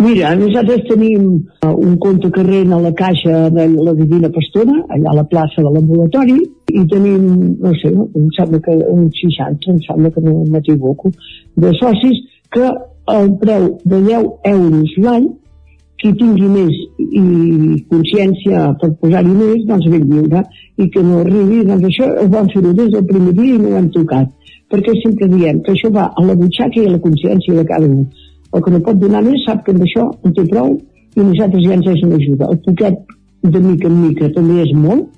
Mira, 0.00 0.32
nosaltres 0.38 0.86
tenim 0.88 1.28
uh, 1.66 1.74
un 1.74 1.98
compte 2.00 2.30
corrent 2.32 2.72
a 2.72 2.80
la 2.80 2.94
caixa 2.96 3.50
de 3.52 3.68
la 3.74 3.92
Divina 3.98 4.32
Pastora, 4.32 4.78
allà 4.96 5.12
a 5.12 5.18
la 5.20 5.26
plaça 5.28 5.60
de 5.60 5.74
l'ambulatori, 5.74 6.38
i 6.72 6.86
tenim, 6.88 7.28
no 7.60 7.74
sé, 7.82 7.92
em 7.92 8.32
sembla 8.38 8.62
que 8.64 8.80
uns 8.94 9.20
60, 9.26 9.74
em 9.74 9.84
sembla 9.90 10.14
que 10.14 10.24
no 10.24 10.38
m'equivoco, 10.54 11.12
de 11.58 11.76
socis 11.82 12.24
que 12.54 12.70
el 13.14 13.30
preu 13.42 13.68
de 13.84 14.00
10 14.06 14.26
euros 14.52 14.96
l'any, 15.04 15.28
qui 15.98 16.12
tingui 16.14 16.48
més 16.52 16.74
i 17.02 17.22
consciència 17.90 18.68
per 18.80 18.92
posar-hi 19.00 19.34
més, 19.34 19.64
doncs 19.66 19.88
ben 19.90 20.04
lliure, 20.10 20.44
i 20.78 20.86
que 20.94 21.02
no 21.02 21.22
arribi, 21.24 21.64
doncs 21.66 21.88
això 21.88 22.10
ho 22.22 22.28
vam 22.34 22.50
fer-ho 22.52 22.74
des 22.80 22.92
del 22.94 23.06
primer 23.08 23.34
dia 23.40 23.56
i 23.56 23.62
no 23.62 23.72
ho 23.72 23.80
hem 23.80 23.88
tocat, 23.96 24.30
perquè 24.70 24.94
sempre 25.02 25.30
diem 25.32 25.62
que 25.66 25.74
això 25.74 25.90
va 25.94 26.06
a 26.14 26.24
la 26.24 26.36
butxaca 26.38 26.82
i 26.82 26.86
a 26.86 26.94
la 26.94 27.02
consciència 27.02 27.56
de 27.58 27.66
cada 27.66 27.88
un. 27.88 28.06
El 28.54 28.64
que 28.64 28.72
no 28.72 28.84
pot 28.84 29.00
donar 29.00 29.24
més 29.26 29.42
sap 29.44 29.64
que 29.64 29.74
amb 29.74 29.84
això 29.84 30.06
en 30.24 30.36
té 30.36 30.44
prou 30.48 30.76
i 31.16 31.24
nosaltres 31.24 31.64
ja 31.66 31.74
ens 31.76 31.88
és 31.94 32.04
una 32.06 32.20
ajuda. 32.20 32.52
El 32.52 32.60
poquet 32.68 33.00
de 33.42 33.60
mica 33.64 33.88
en 33.88 33.98
mica 34.04 34.30
també 34.36 34.62
és 34.62 34.72
molt. 34.76 35.08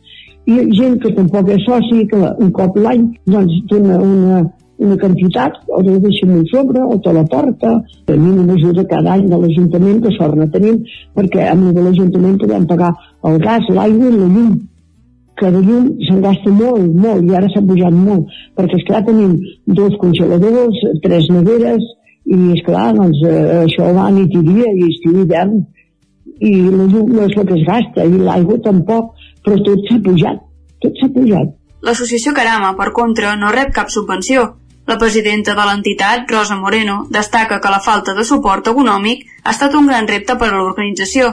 I 0.51 0.65
gent 0.79 0.97
que 1.03 1.13
tampoc 1.15 1.51
és 1.53 1.63
soci 1.67 2.07
que 2.11 2.21
un 2.43 2.51
cop 2.57 2.79
l'any 2.81 3.05
doncs 3.29 3.61
dona 3.71 4.01
una, 4.03 4.41
una 4.81 4.97
quantitat, 5.01 5.61
o 5.69 5.83
la 5.85 5.99
deixen 6.05 6.33
un 6.39 6.47
sobre, 6.49 6.83
o 6.83 6.97
te 7.05 7.13
la 7.13 7.25
porta. 7.29 7.75
Tenim 8.09 8.41
una 8.45 8.57
ajuda 8.57 8.87
cada 8.89 9.15
any 9.17 9.29
de 9.31 9.39
l'Ajuntament, 9.43 10.01
que 10.05 10.13
sort 10.17 10.39
no 10.41 10.49
tenim, 10.57 10.81
perquè 11.17 11.47
a 11.51 11.55
mi 11.59 11.73
de 11.77 11.85
l'Ajuntament 11.85 12.41
podem 12.41 12.67
pagar 12.71 12.91
el 13.31 13.39
gas, 13.45 13.69
l'aigua 13.77 14.11
i 14.11 14.19
la 14.19 14.29
llum 14.35 14.59
que 15.41 15.49
de 15.49 15.61
llum 15.65 15.87
se'n 16.05 16.19
gasta 16.21 16.51
molt, 16.53 16.97
molt, 17.01 17.25
i 17.25 17.37
ara 17.37 17.49
s'ha 17.49 17.63
pujat 17.65 17.95
molt, 17.97 18.29
perquè 18.59 18.77
esclar 18.77 19.01
tenim 19.07 19.39
dos 19.79 19.95
congeladors, 20.03 20.83
tres 21.05 21.31
neveres, 21.33 21.87
i 22.29 22.41
esclar, 22.55 22.91
doncs 22.99 23.23
eh, 23.27 23.63
això 23.65 23.89
va 23.97 24.11
nit 24.15 24.35
i 24.37 24.43
dia 24.45 24.69
i 24.69 24.89
estiu 24.91 25.17
i 25.17 25.25
hivern 25.25 25.63
i 26.41 26.53
la 26.73 26.87
llum 26.93 27.09
no 27.17 27.25
és 27.27 27.37
el 27.37 27.49
que 27.49 27.57
es 27.57 27.65
gasta 27.67 28.05
i 28.05 28.21
l'aigua 28.21 28.61
tampoc, 28.67 29.17
però 29.45 29.57
tot 29.67 29.89
s'ha 29.89 29.99
pujat 30.05 30.45
tot 30.85 31.01
s'ha 31.01 31.11
pujat 31.17 31.57
L'associació 31.81 32.35
Carama, 32.37 32.75
per 32.77 32.91
contra, 32.93 33.33
no 33.41 33.51
rep 33.55 33.71
cap 33.73 33.89
subvenció. 33.89 34.43
La 34.91 34.99
presidenta 34.99 35.55
de 35.55 35.65
l'entitat, 35.67 36.25
Rosa 36.33 36.57
Moreno, 36.59 36.95
destaca 37.17 37.61
que 37.63 37.71
la 37.71 37.79
falta 37.85 38.15
de 38.17 38.25
suport 38.27 38.67
econòmic 38.73 39.21
ha 39.45 39.53
estat 39.53 39.77
un 39.79 39.87
gran 39.87 40.09
repte 40.11 40.35
per 40.41 40.49
a 40.49 40.57
l'organització, 40.57 41.29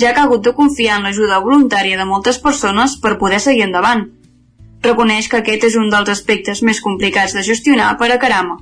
ja 0.00 0.14
que 0.14 0.22
ha 0.22 0.24
hagut 0.28 0.46
de 0.46 0.54
confiar 0.56 0.96
en 0.96 1.04
l'ajuda 1.04 1.42
voluntària 1.44 1.98
de 2.00 2.06
moltes 2.08 2.38
persones 2.40 2.94
per 3.02 3.18
poder 3.20 3.42
seguir 3.44 3.66
endavant. 3.66 4.06
Reconeix 4.88 5.28
que 5.28 5.42
aquest 5.42 5.68
és 5.68 5.76
un 5.76 5.92
dels 5.92 6.08
aspectes 6.14 6.64
més 6.64 6.80
complicats 6.80 7.36
de 7.36 7.44
gestionar 7.50 7.90
per 8.00 8.08
a 8.14 8.18
Carama. 8.22 8.56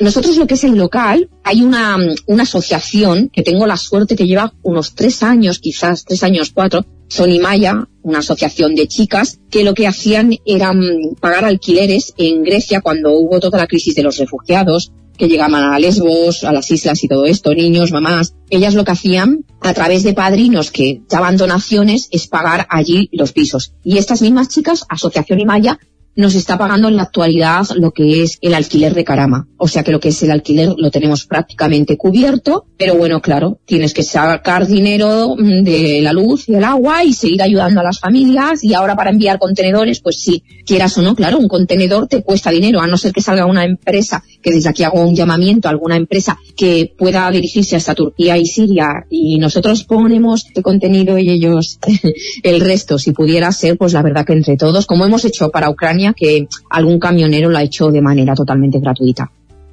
Nosotros 0.00 0.36
lo 0.36 0.46
que 0.46 0.54
es 0.54 0.64
el 0.64 0.76
local, 0.76 1.28
hay 1.44 1.62
una, 1.62 1.96
una 2.26 2.42
asociación 2.42 3.30
que 3.32 3.42
tengo 3.42 3.66
la 3.66 3.76
suerte 3.76 4.16
que 4.16 4.26
lleva 4.26 4.54
unos 4.62 4.94
tres 4.94 5.22
años, 5.22 5.58
quizás 5.58 6.04
tres 6.04 6.22
años, 6.22 6.50
cuatro, 6.52 6.84
Sonimaya, 7.08 7.88
una 8.00 8.20
asociación 8.20 8.74
de 8.74 8.88
chicas, 8.88 9.38
que 9.50 9.64
lo 9.64 9.74
que 9.74 9.86
hacían 9.86 10.34
era 10.46 10.72
mm, 10.72 11.16
pagar 11.20 11.44
alquileres 11.44 12.14
en 12.16 12.42
Grecia 12.42 12.80
cuando 12.80 13.12
hubo 13.12 13.38
toda 13.38 13.58
la 13.58 13.66
crisis 13.66 13.94
de 13.94 14.02
los 14.02 14.16
refugiados, 14.16 14.92
que 15.16 15.28
llegaban 15.28 15.62
a 15.62 15.78
Lesbos, 15.78 16.42
a 16.42 16.52
las 16.52 16.70
islas 16.70 17.04
y 17.04 17.08
todo 17.08 17.26
esto, 17.26 17.54
niños, 17.54 17.92
mamás. 17.92 18.34
Ellas 18.48 18.74
lo 18.74 18.84
que 18.84 18.92
hacían 18.92 19.44
a 19.60 19.74
través 19.74 20.02
de 20.04 20.14
padrinos 20.14 20.70
que 20.70 21.02
daban 21.08 21.36
donaciones 21.36 22.08
es 22.10 22.26
pagar 22.26 22.66
allí 22.70 23.10
los 23.12 23.32
pisos. 23.32 23.74
Y 23.84 23.98
estas 23.98 24.22
mismas 24.22 24.48
chicas, 24.48 24.84
Asociación 24.88 25.38
Imaya, 25.38 25.78
nos 26.14 26.34
está 26.34 26.58
pagando 26.58 26.88
en 26.88 26.96
la 26.96 27.04
actualidad 27.04 27.66
lo 27.76 27.90
que 27.92 28.22
es 28.22 28.38
el 28.40 28.54
alquiler 28.54 28.94
de 28.94 29.04
Carama. 29.04 29.48
O 29.56 29.68
sea 29.68 29.82
que 29.82 29.92
lo 29.92 30.00
que 30.00 30.08
es 30.08 30.22
el 30.22 30.30
alquiler 30.30 30.74
lo 30.76 30.90
tenemos 30.90 31.26
prácticamente 31.26 31.96
cubierto, 31.96 32.66
pero 32.76 32.96
bueno, 32.96 33.20
claro, 33.20 33.60
tienes 33.64 33.94
que 33.94 34.02
sacar 34.02 34.66
dinero 34.66 35.34
mm, 35.38 35.62
de 35.62 36.00
la 36.02 36.12
luz 36.12 36.48
y 36.48 36.54
el 36.54 36.64
agua 36.64 37.04
y 37.04 37.12
seguir 37.12 37.42
ayudando 37.42 37.80
a 37.80 37.84
las 37.84 37.98
familias 37.98 38.62
y 38.64 38.74
ahora 38.74 38.96
para 38.96 39.10
enviar 39.10 39.38
contenedores, 39.38 40.00
pues 40.00 40.20
sí, 40.20 40.42
quieras 40.66 40.96
o 40.98 41.02
no, 41.02 41.14
claro, 41.14 41.38
un 41.38 41.48
contenedor 41.48 42.08
te 42.08 42.22
cuesta 42.22 42.50
dinero, 42.50 42.80
a 42.80 42.86
no 42.86 42.98
ser 42.98 43.12
que 43.12 43.22
salga 43.22 43.46
una 43.46 43.64
empresa, 43.64 44.22
que 44.42 44.50
desde 44.50 44.68
aquí 44.68 44.82
hago 44.82 45.00
un 45.00 45.14
llamamiento 45.14 45.68
a 45.68 45.70
alguna 45.70 45.96
empresa 45.96 46.38
que 46.56 46.92
pueda 46.96 47.30
dirigirse 47.30 47.76
hasta 47.76 47.94
Turquía 47.94 48.36
y 48.36 48.46
Siria 48.46 49.06
y 49.08 49.38
nosotros 49.38 49.84
ponemos 49.84 50.46
el 50.54 50.62
contenido 50.62 51.18
y 51.18 51.30
ellos 51.30 51.78
el 52.42 52.60
resto, 52.60 52.98
si 52.98 53.12
pudiera 53.12 53.50
ser, 53.52 53.78
pues 53.78 53.92
la 53.92 54.02
verdad 54.02 54.26
que 54.26 54.32
entre 54.32 54.56
todos, 54.56 54.86
como 54.86 55.04
hemos 55.04 55.24
hecho 55.24 55.50
para 55.50 55.70
Ucrania, 55.70 56.01
España 56.02 56.14
que 56.14 56.48
algún 56.70 56.98
camionero 56.98 57.48
lo 57.50 57.58
ha 57.58 57.62
hecho 57.62 57.90
de 57.90 58.00
manera 58.00 58.34
totalmente 58.34 58.80
gratuita. 58.80 59.30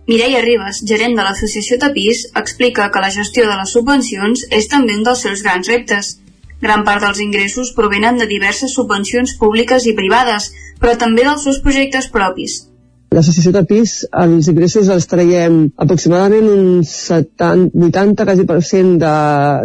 Mireia 0.07 0.41
Ribas, 0.41 0.81
gerent 0.85 1.15
de 1.15 1.23
l'associació 1.23 1.77
Tapís, 1.77 2.31
explica 2.35 2.89
que 2.91 2.99
la 2.99 3.11
gestió 3.11 3.45
de 3.45 3.55
les 3.55 3.73
subvencions 3.73 4.47
és 4.49 4.67
també 4.67 4.95
un 4.97 5.03
dels 5.03 5.21
seus 5.21 5.43
grans 5.43 5.67
reptes. 5.67 6.17
Gran 6.61 6.83
part 6.83 7.03
dels 7.03 7.21
ingressos 7.21 7.73
provenen 7.75 8.17
de 8.17 8.25
diverses 8.27 8.73
subvencions 8.73 9.37
públiques 9.37 9.85
i 9.85 9.93
privades, 9.93 10.51
però 10.81 10.97
també 10.97 11.23
dels 11.23 11.45
seus 11.45 11.61
projectes 11.61 12.09
propis. 12.09 12.68
L'associació 13.09 13.49
de 13.55 13.63
pis, 13.65 13.93
els 14.21 14.47
ingressos 14.51 14.89
els 14.93 15.07
traiem 15.09 15.55
aproximadament 15.81 16.45
un 16.45 16.83
70, 16.85 17.71
80 17.87 18.25
quasi 18.27 18.43
per 18.45 18.57
cent 18.61 18.91
de, 19.01 19.13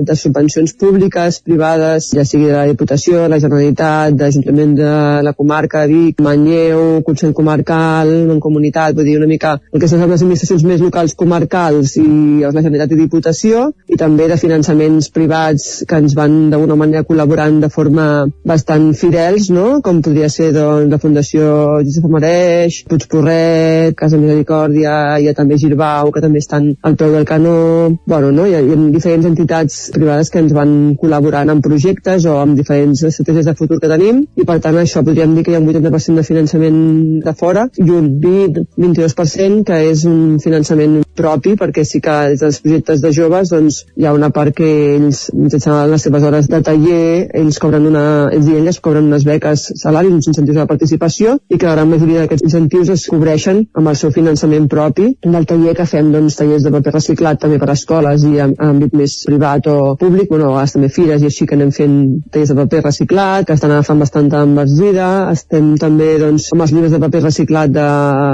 de 0.08 0.14
subvencions 0.16 0.72
públiques, 0.80 1.42
privades, 1.44 2.08
ja 2.16 2.24
sigui 2.24 2.48
de 2.48 2.54
la 2.56 2.70
Diputació, 2.70 3.26
la 3.28 3.38
Generalitat, 3.42 4.16
d'Ajuntament 4.16 4.72
de 4.78 4.94
la 5.26 5.34
comarca 5.36 5.82
Vic, 5.90 6.22
Manlleu, 6.24 7.02
Consell 7.04 7.34
Comarcal, 7.36 8.14
Mancomunitat, 8.30 8.96
vull 8.96 9.10
dir 9.10 9.18
una 9.20 9.28
mica 9.28 9.58
el 9.74 9.82
que 9.82 9.92
són 9.92 10.00
les 10.00 10.24
administracions 10.24 10.64
més 10.64 10.80
locals 10.80 11.12
comarcals 11.12 11.98
i 12.00 12.06
la 12.46 12.54
Generalitat 12.54 12.96
i 12.96 13.00
Diputació, 13.02 13.66
i 13.92 14.00
també 14.00 14.30
de 14.32 14.40
finançaments 14.40 15.10
privats 15.12 15.68
que 15.84 16.00
ens 16.00 16.16
van 16.16 16.48
d'alguna 16.48 16.80
manera 16.80 17.04
col·laborant 17.04 17.60
de 17.60 17.68
forma 17.76 18.08
bastant 18.48 18.88
fidels, 18.96 19.52
no? 19.52 19.82
com 19.84 20.00
podria 20.00 20.32
ser 20.32 20.54
doncs, 20.56 20.88
la 20.96 21.02
Fundació 21.04 21.52
Josep 21.84 22.08
Mareix, 22.16 22.82
Puigporrer, 22.88 23.33
Lloret, 23.34 23.96
Casa 23.96 24.18
Misericòrdia, 24.18 25.18
hi 25.20 25.28
ha 25.28 25.34
també 25.34 25.58
Girbau, 25.58 26.10
que 26.12 26.22
també 26.22 26.40
estan 26.42 26.74
al 26.82 26.96
peu 26.96 27.12
del 27.12 27.24
canó, 27.24 27.98
bueno, 28.06 28.30
no? 28.32 28.46
hi, 28.46 28.54
ha, 28.54 28.60
hi 28.60 28.72
ha 28.72 28.78
diferents 28.94 29.26
entitats 29.26 29.90
privades 29.94 30.30
que 30.30 30.40
ens 30.42 30.54
van 30.56 30.94
col·laborant 31.00 31.50
en 31.50 31.62
projectes 31.64 32.26
o 32.26 32.38
amb 32.40 32.56
diferents 32.58 33.02
estratègies 33.04 33.46
de 33.46 33.54
futur 33.58 33.80
que 33.80 33.90
tenim, 33.90 34.24
i 34.36 34.46
per 34.48 34.58
tant 34.64 34.78
això 34.80 35.04
podríem 35.04 35.34
dir 35.36 35.44
que 35.44 35.52
hi 35.52 35.58
ha 35.58 35.62
un 35.62 35.68
80% 35.70 36.20
de 36.20 36.26
finançament 36.26 36.80
de 37.24 37.34
fora 37.34 37.66
i 37.76 37.88
un 37.90 38.10
20-22% 38.22 39.64
que 39.68 39.80
és 39.90 40.04
un 40.08 40.38
finançament 40.42 41.02
propi, 41.14 41.54
perquè 41.58 41.84
sí 41.86 42.00
que 42.02 42.14
des 42.32 42.42
dels 42.42 42.60
projectes 42.64 43.02
de 43.04 43.12
joves 43.14 43.52
doncs, 43.52 43.84
hi 43.96 44.08
ha 44.08 44.14
una 44.16 44.30
part 44.34 44.54
que 44.56 44.70
ells, 44.96 45.28
mitjançant 45.34 45.90
les 45.90 46.06
seves 46.06 46.24
hores 46.26 46.50
de 46.50 46.62
taller, 46.64 47.28
ells 47.42 47.60
cobren 47.62 47.86
una, 47.90 48.06
ells 48.34 48.50
i 48.50 48.58
elles 48.58 48.80
cobren 48.82 49.06
unes 49.10 49.26
beques 49.28 49.68
salaris, 49.80 50.14
uns 50.14 50.30
incentius 50.32 50.58
de 50.58 50.66
participació, 50.70 51.38
i 51.48 51.58
que 51.58 51.68
la 51.68 51.76
gran 51.76 51.92
majoria 51.92 52.24
d'aquests 52.24 52.48
incentius 52.48 52.90
es 52.96 53.06
cobreixen 53.10 53.23
cobreixen 53.24 53.62
amb 53.78 53.88
el 53.88 53.96
seu 53.96 54.12
finançament 54.12 54.66
propi. 54.68 55.06
Del 55.24 55.46
taller 55.48 55.72
que 55.78 55.86
fem 55.88 56.10
doncs, 56.12 56.36
tallers 56.36 56.64
de 56.66 56.72
paper 56.74 56.92
reciclat 56.92 57.40
també 57.40 57.58
per 57.60 57.70
a 57.70 57.76
escoles 57.78 58.24
i 58.28 58.36
en, 58.44 58.52
àmbit 58.60 58.92
més 58.96 59.14
privat 59.24 59.66
o 59.70 59.94
públic, 60.00 60.28
bueno, 60.28 60.52
a 60.60 60.64
també 60.68 60.90
fires 60.92 61.22
i 61.22 61.30
així 61.30 61.46
que 61.48 61.56
anem 61.56 61.70
fent 61.72 61.94
tallers 62.32 62.52
de 62.52 62.56
paper 62.58 62.82
reciclat, 62.84 63.46
que 63.48 63.56
estan 63.56 63.72
agafant 63.72 64.02
bastanta 64.02 64.42
enversida, 64.44 65.08
estem 65.32 65.72
també 65.80 66.10
doncs, 66.20 66.50
amb 66.52 66.66
els 66.66 66.74
llibres 66.74 66.92
de 66.92 67.00
paper 67.04 67.22
reciclat 67.24 67.72
de 67.72 67.86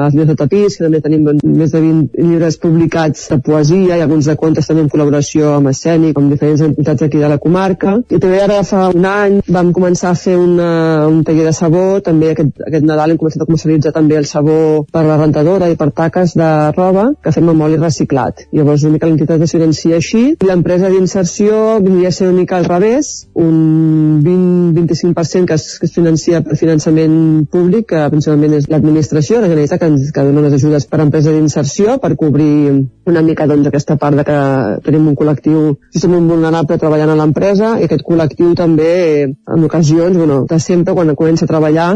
els 0.06 0.16
llibres 0.16 0.30
de 0.32 0.38
tapís, 0.42 0.78
que 0.78 0.86
també 0.86 1.02
tenim 1.04 1.28
doncs, 1.28 1.46
més 1.60 1.74
de 1.74 1.84
20 1.84 2.26
llibres 2.26 2.58
publicats 2.64 3.28
de 3.30 3.40
poesia 3.46 4.00
i 4.00 4.04
alguns 4.06 4.30
de 4.30 4.36
contes 4.40 4.70
també 4.70 4.86
en 4.86 4.90
col·laboració 4.90 5.54
amb 5.58 5.70
Escènic, 5.70 6.18
amb 6.18 6.34
diferents 6.34 6.64
entitats 6.66 7.06
aquí 7.06 7.22
de 7.22 7.30
la 7.30 7.38
comarca. 7.38 7.98
I 8.10 8.18
també 8.18 8.42
ara 8.42 8.62
fa 8.66 8.88
un 8.90 9.06
any 9.06 9.38
vam 9.46 9.70
començar 9.76 10.14
a 10.14 10.18
fer 10.18 10.34
una, 10.40 10.70
un 11.06 11.22
taller 11.26 11.46
de 11.46 11.54
sabó, 11.54 11.86
també 12.04 12.34
aquest, 12.34 12.58
aquest 12.66 12.88
Nadal 12.90 13.14
hem 13.14 13.20
començat 13.20 13.44
a 13.44 13.50
comercialitzar 13.50 13.94
també 13.94 14.18
el 14.18 14.26
sabó 14.26 14.79
per 14.92 15.04
la 15.06 15.18
rentadora 15.20 15.68
i 15.70 15.76
per 15.80 15.90
taques 15.96 16.34
de 16.38 16.50
roba 16.76 17.10
que 17.22 17.32
fem 17.34 17.48
amb 17.52 17.66
oli 17.66 17.78
reciclat. 17.80 18.46
Llavors 18.54 18.84
una 18.84 18.96
mica 18.96 19.08
l'entitat 19.10 19.42
es 19.44 19.54
financia 19.56 19.98
així 19.98 20.22
l'empresa 20.46 20.90
d'inserció 20.92 21.78
vindria 21.84 22.10
a 22.10 22.16
ser 22.16 22.28
una 22.28 22.40
mica 22.40 22.58
al 22.58 22.68
revés, 22.68 23.28
un 23.34 24.20
20-25% 24.24 25.46
que, 25.46 25.54
es, 25.54 25.78
que 25.78 25.86
es 25.86 25.94
financia 25.94 26.42
per 26.44 26.56
finançament 26.60 27.46
públic, 27.50 27.88
que 27.92 28.04
principalment 28.12 28.56
és 28.58 28.68
l'administració, 28.70 29.40
la 29.40 29.50
Generalitat, 29.50 29.80
que, 29.80 29.90
ens, 29.92 30.12
que 30.14 30.26
dona 30.26 30.44
les 30.46 30.56
ajudes 30.58 30.86
per 30.90 31.00
a 31.00 31.06
empresa 31.08 31.34
d'inserció 31.34 31.98
per 32.02 32.14
cobrir 32.20 32.50
una 33.10 33.24
mica 33.26 33.48
doncs, 33.50 33.68
aquesta 33.70 33.96
part 34.00 34.18
de 34.20 34.26
que 34.28 34.38
tenim 34.86 35.08
un 35.10 35.18
col·lectiu 35.18 35.74
justament 35.94 36.28
vulnerable 36.30 36.78
treballant 36.80 37.14
a 37.14 37.18
l'empresa 37.18 37.74
i 37.80 37.88
aquest 37.88 38.06
col·lectiu 38.06 38.54
també 38.58 38.92
en 39.26 39.66
ocasions, 39.66 40.16
bueno, 40.16 40.44
de 40.50 40.58
sempre 40.62 40.94
quan 40.94 41.14
comença 41.18 41.46
a 41.46 41.50
treballar 41.50 41.90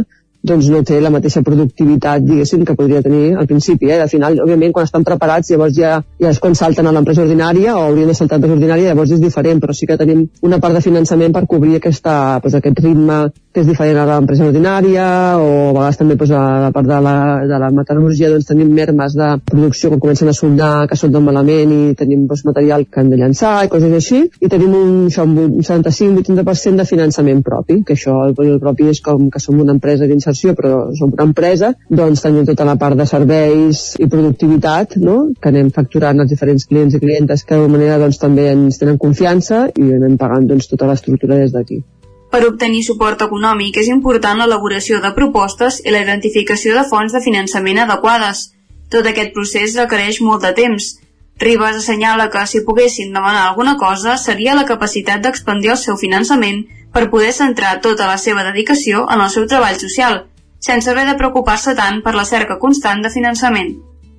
doncs 0.45 0.69
no 0.73 0.83
té 0.85 1.01
la 1.01 1.13
mateixa 1.15 1.43
productivitat, 1.45 2.25
diguéssim, 2.25 2.65
que 2.69 2.77
podria 2.77 3.03
tenir 3.05 3.35
al 3.41 3.49
principi. 3.51 3.91
Eh? 3.91 4.01
Al 4.05 4.11
final, 4.13 4.37
òbviament, 4.45 4.75
quan 4.77 4.89
estan 4.89 5.07
preparats, 5.07 5.51
llavors 5.53 5.77
ja, 5.77 5.97
ja 6.21 6.33
és 6.35 6.41
quan 6.43 6.57
salten 6.59 6.87
a 6.87 6.93
l'empresa 6.93 7.25
ordinària 7.25 7.79
o 7.79 7.87
haurien 7.87 8.11
de 8.13 8.17
saltar 8.19 8.37
a 8.37 8.43
l'empresa 8.43 8.59
ordinària, 8.61 8.93
llavors 8.93 9.15
és 9.17 9.23
diferent, 9.25 9.63
però 9.63 9.77
sí 9.77 9.89
que 9.89 9.97
tenim 10.01 10.27
una 10.45 10.61
part 10.61 10.77
de 10.77 10.85
finançament 10.85 11.33
per 11.33 11.47
cobrir 11.49 11.79
aquesta, 11.81 12.19
doncs, 12.45 12.59
aquest 12.61 12.85
ritme 12.85 13.25
que 13.55 13.63
és 13.63 13.69
diferent 13.71 14.01
a 14.03 14.05
l'empresa 14.09 14.49
ordinària 14.49 15.07
o 15.39 15.49
a 15.71 15.75
vegades 15.77 15.99
també 16.01 16.17
doncs, 16.19 16.33
a 16.35 16.43
la 16.67 16.71
part 16.75 16.89
de 16.91 17.01
la, 17.07 17.17
de 17.47 17.61
la 17.63 17.71
metal·lurgia 17.73 18.31
doncs, 18.33 18.49
tenim 18.51 18.73
mermes 18.75 19.15
de 19.15 19.29
producció 19.47 19.93
que 19.93 20.01
comencen 20.03 20.29
a 20.29 20.35
soldar, 20.35 20.73
que 20.91 20.99
soldar 20.99 21.23
malament 21.23 21.73
i 21.73 21.95
tenim 21.99 22.27
doncs, 22.27 22.45
material 22.49 22.85
que 22.91 23.01
han 23.01 23.13
de 23.13 23.21
llançar 23.21 23.55
i 23.65 23.71
coses 23.71 23.95
així 23.95 24.25
i 24.43 24.51
tenim 24.51 24.75
un, 24.75 24.93
un 25.07 25.69
75-80% 25.69 26.83
de 26.83 26.89
finançament 26.89 27.45
propi, 27.47 27.81
que 27.87 27.95
això 27.95 28.17
el, 28.27 28.35
el 28.49 28.59
propi 28.61 28.91
és 28.91 29.01
com 29.05 29.31
que 29.31 29.43
som 29.43 29.63
una 29.63 29.77
empresa 29.79 30.11
d'inserció 30.35 30.55
però 30.55 30.95
som 30.97 31.13
una 31.13 31.25
empresa, 31.25 31.75
doncs 31.89 32.23
tenim 32.23 32.45
tota 32.47 32.65
la 32.65 32.77
part 32.77 32.97
de 32.99 33.07
serveis 33.07 33.95
i 33.99 34.09
productivitat 34.09 34.97
no? 34.97 35.33
que 35.41 35.49
anem 35.49 35.71
facturant 35.71 36.21
als 36.21 36.31
diferents 36.31 36.67
clients 36.67 36.95
i 36.95 37.01
clientes 37.01 37.45
que 37.45 37.55
d'alguna 37.55 37.79
manera 37.79 37.99
doncs, 37.99 38.19
també 38.19 38.51
ens 38.51 38.79
tenen 38.79 38.99
confiança 38.99 39.69
i 39.75 39.93
anem 39.95 40.19
pagant 40.19 40.49
doncs, 40.49 40.69
tota 40.69 40.87
l'estructura 40.87 41.39
des 41.39 41.53
d'aquí. 41.53 41.83
Per 42.31 42.43
obtenir 42.49 42.83
suport 42.83 43.21
econòmic 43.23 43.79
és 43.79 43.89
important 43.89 44.39
l'elaboració 44.39 45.01
de 45.01 45.15
propostes 45.15 45.81
i 45.85 45.91
la 45.95 46.03
identificació 46.03 46.75
de 46.75 46.85
fonts 46.89 47.15
de 47.15 47.23
finançament 47.23 47.79
adequades. 47.79 48.51
Tot 48.91 49.07
aquest 49.07 49.33
procés 49.35 49.77
requereix 49.79 50.21
molt 50.21 50.43
de 50.43 50.53
temps. 50.53 50.97
Ribas 51.39 51.77
assenyala 51.77 52.29
que 52.31 52.43
si 52.47 52.63
poguessin 52.67 53.15
demanar 53.15 53.49
alguna 53.49 53.77
cosa 53.79 54.17
seria 54.17 54.55
la 54.55 54.67
capacitat 54.67 55.23
d'expandir 55.23 55.71
el 55.75 55.79
seu 55.79 55.97
finançament 55.97 56.65
per 56.95 57.09
poder 57.11 57.33
centrar 57.35 57.81
tota 57.83 58.07
la 58.07 58.19
seva 58.23 58.45
dedicació 58.47 59.05
en 59.11 59.25
el 59.25 59.33
seu 59.35 59.49
treball 59.51 59.77
social, 59.81 60.23
sense 60.63 60.91
haver 60.91 61.09
de 61.09 61.19
preocupar-se 61.19 61.75
tant 61.77 62.01
per 62.05 62.15
la 62.15 62.25
cerca 62.29 62.57
constant 62.63 63.03
de 63.05 63.11
finançament. 63.13 63.75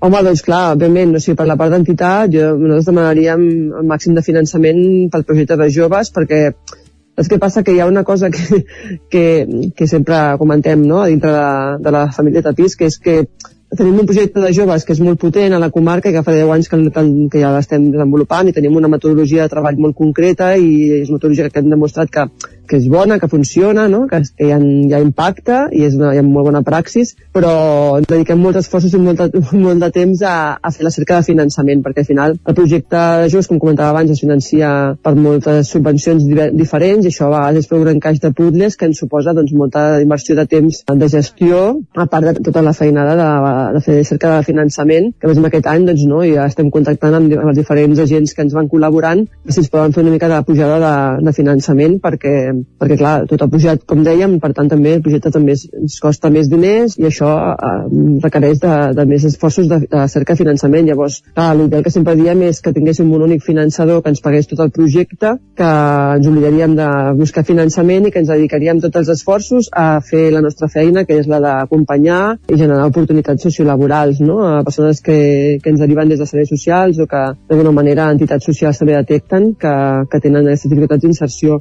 Home, 0.05 0.21
doncs 0.27 0.43
clar, 0.45 0.75
òbviament, 0.75 1.15
o 1.15 1.21
sigui, 1.23 1.37
per 1.39 1.47
la 1.49 1.55
part 1.57 1.71
d'entitat, 1.73 2.29
jo, 2.35 2.51
nosaltres 2.59 2.89
demanaríem 2.91 3.45
el 3.79 3.87
màxim 3.89 4.13
de 4.13 4.23
finançament 4.25 4.81
pel 5.11 5.23
projecte 5.25 5.57
de 5.61 5.69
joves, 5.73 6.11
perquè 6.13 6.41
és 7.15 7.29
que 7.31 7.39
passa 7.39 7.63
que 7.63 7.73
hi 7.73 7.79
ha 7.79 7.87
una 7.87 8.03
cosa 8.03 8.29
que, 8.29 8.61
que, 9.09 9.25
que 9.75 9.87
sempre 9.87 10.19
comentem 10.37 10.83
no? 10.83 11.05
dintre 11.07 11.31
de, 11.31 11.49
de 11.87 11.93
la 11.95 12.09
família 12.11 12.43
Tapís, 12.43 12.75
que 12.75 12.91
és 12.91 12.99
que 12.99 13.21
tenim 13.75 13.97
un 13.99 14.07
projecte 14.07 14.43
de 14.43 14.51
joves 14.53 14.85
que 14.85 14.93
és 14.93 15.01
molt 15.03 15.19
potent 15.19 15.55
a 15.55 15.61
la 15.63 15.71
comarca 15.73 16.11
i 16.11 16.13
que 16.13 16.23
fa 16.23 16.35
10 16.35 16.51
anys 16.53 16.69
que, 16.71 16.79
que, 16.91 17.05
que 17.31 17.41
ja 17.41 17.53
l'estem 17.55 17.89
desenvolupant 17.93 18.51
i 18.51 18.53
tenim 18.55 18.75
una 18.77 18.91
metodologia 18.91 19.45
de 19.47 19.53
treball 19.55 19.79
molt 19.81 19.97
concreta 19.97 20.53
i 20.59 21.01
és 21.01 21.09
una 21.09 21.17
metodologia 21.17 21.49
que 21.49 21.63
hem 21.63 21.71
demostrat 21.71 22.11
que, 22.11 22.27
que 22.67 22.79
és 22.79 22.87
bona, 22.91 23.19
que 23.19 23.29
funciona, 23.31 23.87
no? 23.91 24.05
que, 24.11 24.21
que 24.37 24.47
hi, 24.47 24.51
ha, 24.53 24.59
hi 24.59 24.93
ha 24.95 25.01
impacte 25.03 25.61
i 25.75 25.85
és 25.87 25.97
una, 25.97 26.13
hi 26.15 26.21
ha 26.21 26.25
molt 26.25 26.49
bona 26.49 26.63
praxis, 26.65 27.15
però 27.35 27.53
dediquem 28.05 28.41
molts 28.41 28.63
esforços 28.63 28.93
i 28.93 29.01
molt 29.01 29.21
de, 29.21 29.41
molt 29.65 29.83
de 29.83 29.91
temps 29.95 30.23
a, 30.25 30.35
a 30.61 30.73
fer 30.75 30.87
la 30.87 30.93
cerca 30.93 31.19
de 31.19 31.29
finançament, 31.29 31.83
perquè 31.85 32.03
al 32.05 32.09
final 32.09 32.37
el 32.37 32.57
projecte 32.57 33.03
de 33.23 33.31
JOS, 33.33 33.49
com 33.51 33.61
comentava 33.61 33.93
abans, 33.95 34.11
es 34.11 34.23
financia 34.23 34.69
per 35.03 35.15
moltes 35.17 35.71
subvencions 35.71 36.25
diferents 36.55 37.05
i 37.05 37.11
això 37.11 37.29
a 37.29 37.33
vegades 37.35 37.65
és 37.65 37.71
fer 37.71 37.79
un 37.79 37.85
gran 37.85 38.01
caix 38.03 38.21
de 38.23 38.31
puzzles 38.35 38.77
que 38.77 38.89
ens 38.89 39.01
suposa 39.01 39.33
doncs, 39.37 39.53
molta 39.55 39.85
inversió 40.03 40.35
de 40.37 40.47
temps 40.49 40.83
de 40.85 41.09
gestió, 41.11 41.63
a 41.95 42.07
part 42.11 42.29
de 42.29 42.45
tota 42.45 42.63
la 42.65 42.75
feinada 42.75 43.15
de, 43.19 43.29
de 43.77 43.83
fer 43.85 43.99
cerca 44.07 44.35
de 44.35 44.45
finançament, 44.47 45.11
que 45.19 45.31
més 45.31 45.41
aquest 45.45 45.69
any 45.71 45.85
doncs, 45.87 46.05
no, 46.09 46.21
ja 46.27 46.47
estem 46.49 46.71
contactant 46.73 47.17
amb, 47.19 47.33
amb 47.39 47.51
els 47.51 47.59
diferents 47.59 48.01
agents 48.01 48.33
que 48.35 48.45
ens 48.45 48.55
van 48.55 48.69
col·laborant 48.71 49.25
si 49.49 49.61
ens 49.61 49.71
poden 49.71 49.93
fer 49.95 50.03
una 50.03 50.13
mica 50.15 50.29
de 50.31 50.41
pujada 50.47 50.79
de, 50.81 50.93
de 51.25 51.33
finançament 51.35 51.99
perquè 52.03 52.35
perquè 52.79 52.97
clar, 52.99 53.15
tot 53.29 53.43
ha 53.43 53.49
pujat, 53.51 53.83
com 53.89 54.03
dèiem, 54.05 54.37
per 54.43 54.51
tant 54.57 54.69
també 54.71 54.95
el 54.97 55.03
projecte 55.05 55.31
també 55.33 55.55
ens 55.55 55.97
costa 56.03 56.31
més 56.33 56.49
diners 56.51 56.97
i 56.99 57.07
això 57.09 57.31
eh, 57.53 57.73
requereix 58.23 58.61
de, 58.63 58.73
de 58.97 59.05
més 59.09 59.25
esforços 59.27 59.69
de, 59.71 59.81
de 59.91 60.05
cerca 60.11 60.35
de 60.35 60.43
finançament. 60.43 60.87
Llavors, 60.89 61.21
clar, 61.33 61.51
l'ideal 61.57 61.83
que 61.85 61.93
sempre 61.93 62.15
diem 62.19 62.45
és 62.49 62.61
que 62.61 62.73
tinguéssim 62.75 63.11
un 63.15 63.25
únic 63.27 63.43
finançador 63.45 64.01
que 64.03 64.13
ens 64.13 64.23
pagués 64.25 64.49
tot 64.51 64.61
el 64.65 64.73
projecte, 64.75 65.35
que 65.57 65.71
ens 66.17 66.29
oblidaríem 66.29 66.75
de 66.77 66.89
buscar 67.19 67.45
finançament 67.47 68.07
i 68.07 68.13
que 68.13 68.21
ens 68.23 68.31
dedicaríem 68.31 68.81
tots 68.83 69.01
els 69.01 69.13
esforços 69.15 69.69
a 69.71 69.99
fer 70.05 70.27
la 70.33 70.43
nostra 70.45 70.69
feina, 70.71 71.05
que 71.05 71.19
és 71.21 71.29
la 71.31 71.41
d'acompanyar 71.43 72.21
i 72.49 72.59
generar 72.59 72.89
oportunitats 72.91 73.47
sociolaborals 73.47 74.21
no? 74.21 74.41
a 74.45 74.63
persones 74.63 75.01
que, 75.05 75.59
que 75.61 75.73
ens 75.73 75.81
deriven 75.81 76.11
des 76.11 76.21
de 76.21 76.27
serveis 76.29 76.51
socials 76.51 76.99
o 76.99 77.07
que 77.11 77.23
d'alguna 77.49 77.73
manera 77.75 78.09
entitats 78.13 78.45
socials 78.45 78.81
també 78.81 78.97
detecten 78.97 79.53
que, 79.59 79.75
que 80.11 80.21
tenen 80.23 80.45
aquestes 80.45 80.71
dificultats 80.71 81.05
d'inserció 81.05 81.59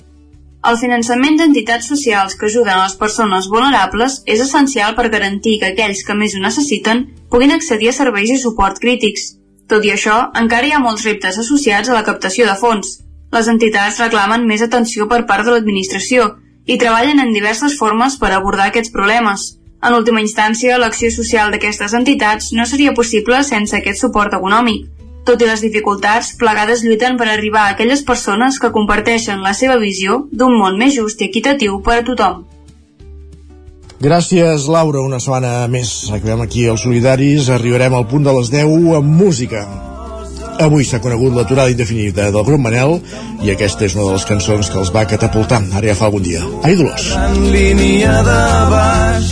el 0.70 0.78
finançament 0.80 1.34
d'entitats 1.36 1.88
socials 1.90 2.36
que 2.40 2.46
ajuden 2.48 2.72
a 2.72 2.84
les 2.84 2.94
persones 3.00 3.48
vulnerables 3.52 4.20
és 4.34 4.40
essencial 4.40 4.94
per 4.96 5.10
garantir 5.12 5.58
que 5.60 5.72
aquells 5.72 6.04
que 6.06 6.16
més 6.16 6.36
ho 6.36 6.40
necessiten 6.44 7.02
puguin 7.32 7.52
accedir 7.52 7.90
a 7.90 7.96
serveis 7.96 8.32
i 8.32 8.38
suport 8.40 8.80
crítics. 8.80 9.34
Tot 9.68 9.84
i 9.84 9.92
això, 9.92 10.16
encara 10.40 10.68
hi 10.68 10.72
ha 10.76 10.80
molts 10.84 11.04
reptes 11.08 11.40
associats 11.42 11.90
a 11.90 11.98
la 11.98 12.04
captació 12.08 12.48
de 12.48 12.56
fons. 12.60 12.98
Les 13.36 13.50
entitats 13.52 14.00
reclamen 14.00 14.48
més 14.48 14.64
atenció 14.64 15.08
per 15.10 15.24
part 15.28 15.44
de 15.44 15.52
l'administració 15.52 16.30
i 16.64 16.78
treballen 16.80 17.20
en 17.20 17.36
diverses 17.36 17.76
formes 17.76 18.16
per 18.20 18.32
abordar 18.32 18.70
aquests 18.70 18.92
problemes. 18.94 19.46
En 19.84 19.92
última 19.92 20.22
instància, 20.24 20.78
l'acció 20.80 21.10
social 21.12 21.52
d'aquestes 21.52 21.92
entitats 21.92 22.52
no 22.56 22.64
seria 22.64 22.96
possible 22.96 23.42
sense 23.44 23.76
aquest 23.76 24.00
suport 24.00 24.32
econòmic. 24.32 24.93
Tot 25.24 25.40
i 25.40 25.46
les 25.48 25.62
dificultats, 25.64 26.34
plegades 26.40 26.82
lluiten 26.84 27.16
per 27.16 27.30
arribar 27.32 27.62
a 27.66 27.76
aquelles 27.76 28.02
persones 28.04 28.58
que 28.60 28.72
comparteixen 28.74 29.40
la 29.44 29.54
seva 29.56 29.78
visió 29.80 30.26
d'un 30.32 30.58
món 30.58 30.76
més 30.80 30.92
just 30.98 31.22
i 31.22 31.30
equitatiu 31.30 31.80
per 31.86 32.02
a 32.02 32.04
tothom. 32.04 32.44
Gràcies, 34.04 34.68
Laura. 34.68 35.00
Una 35.00 35.22
setmana 35.22 35.64
més. 35.72 35.94
Acabem 36.12 36.44
aquí 36.44 36.66
els 36.68 36.84
solidaris. 36.84 37.48
Arribarem 37.48 37.96
al 37.96 38.04
punt 38.10 38.28
de 38.28 38.36
les 38.36 38.52
10 38.52 38.92
amb 39.00 39.20
música. 39.22 39.64
Avui 40.62 40.84
s'ha 40.86 41.00
conegut 41.02 41.34
l'aturada 41.34 41.72
indefinida 41.72 42.30
del 42.30 42.44
grup 42.46 42.60
Manel 42.62 43.00
i 43.42 43.50
aquesta 43.50 43.84
és 43.88 43.96
una 43.96 44.06
de 44.06 44.12
les 44.14 44.26
cançons 44.28 44.70
que 44.70 44.78
els 44.78 44.92
va 44.94 45.04
catapultar 45.10 45.60
ara 45.74 45.88
ja 45.90 45.96
fa 45.98 46.06
algun 46.06 46.22
dia. 46.22 46.42
Ai, 46.62 46.76
Dolors. 46.78 47.10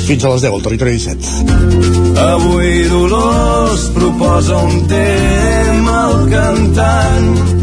Fins 0.08 0.24
a 0.24 0.32
les 0.34 0.42
10 0.42 0.52
al 0.52 0.64
Territori 0.66 0.98
17. 0.98 2.22
Avui 2.26 2.84
Dolors 2.90 3.88
proposa 3.94 4.58
un 4.66 4.86
tema 4.90 5.96
al 6.08 6.28
cantant 6.32 7.60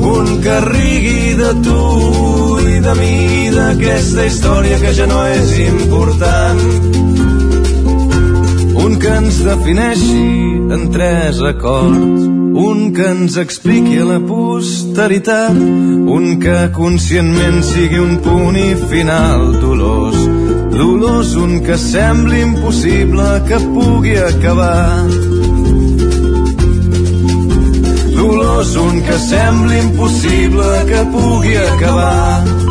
un 0.00 0.40
que 0.40 0.56
rigui 0.64 1.34
de 1.36 1.52
tu 1.66 2.58
i 2.70 2.80
de 2.80 2.94
mi 2.96 3.50
d'aquesta 3.52 4.26
història 4.26 4.80
que 4.80 4.94
ja 4.96 5.06
no 5.10 5.22
és 5.28 5.56
important 5.66 6.60
un 8.80 8.98
que 9.02 9.16
ens 9.20 9.42
defineixi 9.44 10.28
en 10.72 10.88
tres 10.94 11.42
acords 11.52 12.39
un 12.54 12.92
que 12.92 13.06
ens 13.06 13.36
expliqui 13.36 13.98
la 14.04 14.18
posteritat, 14.20 15.56
un 16.16 16.38
que 16.42 16.56
conscientment 16.74 17.62
sigui 17.66 18.00
un 18.02 18.16
punt 18.24 18.56
i 18.58 18.74
final 18.90 19.52
dolós, 19.60 20.16
dolós, 20.74 21.34
un 21.36 21.60
que 21.66 21.78
sembli 21.78 22.42
impossible 22.42 23.28
que 23.48 23.60
pugui 23.74 24.16
acabar. 24.16 25.06
Dolós, 28.16 28.74
un 28.76 29.00
que 29.06 29.18
sembli 29.28 29.78
impossible 29.78 30.72
que 30.90 31.06
pugui 31.14 31.56
acabar. 31.56 32.69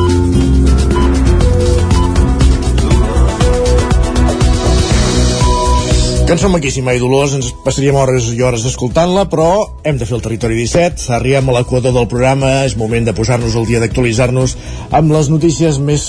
Cançó 6.30 6.46
maquíssima 6.54 6.94
i 6.94 7.00
dolors, 7.02 7.32
ens 7.34 7.48
passaríem 7.66 7.96
hores 7.98 8.28
i 8.30 8.44
hores 8.46 8.62
escoltant-la, 8.70 9.24
però 9.32 9.48
hem 9.82 9.98
de 9.98 10.06
fer 10.06 10.14
el 10.14 10.22
territori 10.22 10.60
17, 10.60 11.08
arribem 11.16 11.48
a 11.50 11.56
l'equador 11.56 11.96
del 11.96 12.06
programa, 12.12 12.52
és 12.68 12.76
moment 12.78 13.08
de 13.08 13.16
posar-nos 13.18 13.56
al 13.58 13.66
dia 13.66 13.80
d'actualitzar-nos 13.82 14.54
amb 14.94 15.16
les 15.16 15.32
notícies 15.34 15.80
més 15.82 16.04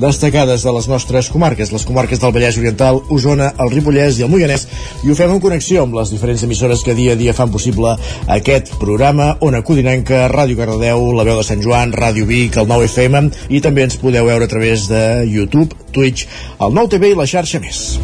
destacades 0.00 0.64
de 0.64 0.72
les 0.72 0.88
nostres 0.88 1.28
comarques, 1.28 1.68
les 1.74 1.84
comarques 1.84 2.22
del 2.22 2.32
Vallès 2.32 2.56
Oriental, 2.56 3.02
Osona, 3.12 3.50
el 3.60 3.68
Ripollès 3.74 4.16
i 4.16 4.24
el 4.24 4.32
Moianès, 4.32 4.64
i 5.04 5.12
ho 5.12 5.16
fem 5.18 5.34
en 5.34 5.42
connexió 5.44 5.84
amb 5.84 5.98
les 6.00 6.14
diferents 6.14 6.46
emissores 6.48 6.80
que 6.86 6.96
dia 6.96 7.12
a 7.12 7.20
dia 7.20 7.36
fan 7.36 7.52
possible 7.52 7.92
aquest 8.38 8.72
programa, 8.80 9.34
Ona 9.44 9.60
Codinenca, 9.60 10.30
Ràdio 10.32 10.56
Cardedeu, 10.62 11.10
La 11.12 11.26
Veu 11.28 11.42
de 11.42 11.44
Sant 11.44 11.60
Joan, 11.60 11.92
Ràdio 11.92 12.24
Vic, 12.30 12.56
el 12.56 12.72
9 12.72 12.88
FM, 12.88 13.28
i 13.52 13.60
també 13.60 13.84
ens 13.84 14.00
podeu 14.00 14.32
veure 14.32 14.48
a 14.48 14.54
través 14.54 14.88
de 14.88 15.02
YouTube, 15.28 15.76
Twitch, 15.92 16.24
el 16.56 16.72
9 16.72 16.96
TV 16.96 17.12
i 17.12 17.20
la 17.20 17.28
xarxa 17.28 17.60
més. 17.60 17.98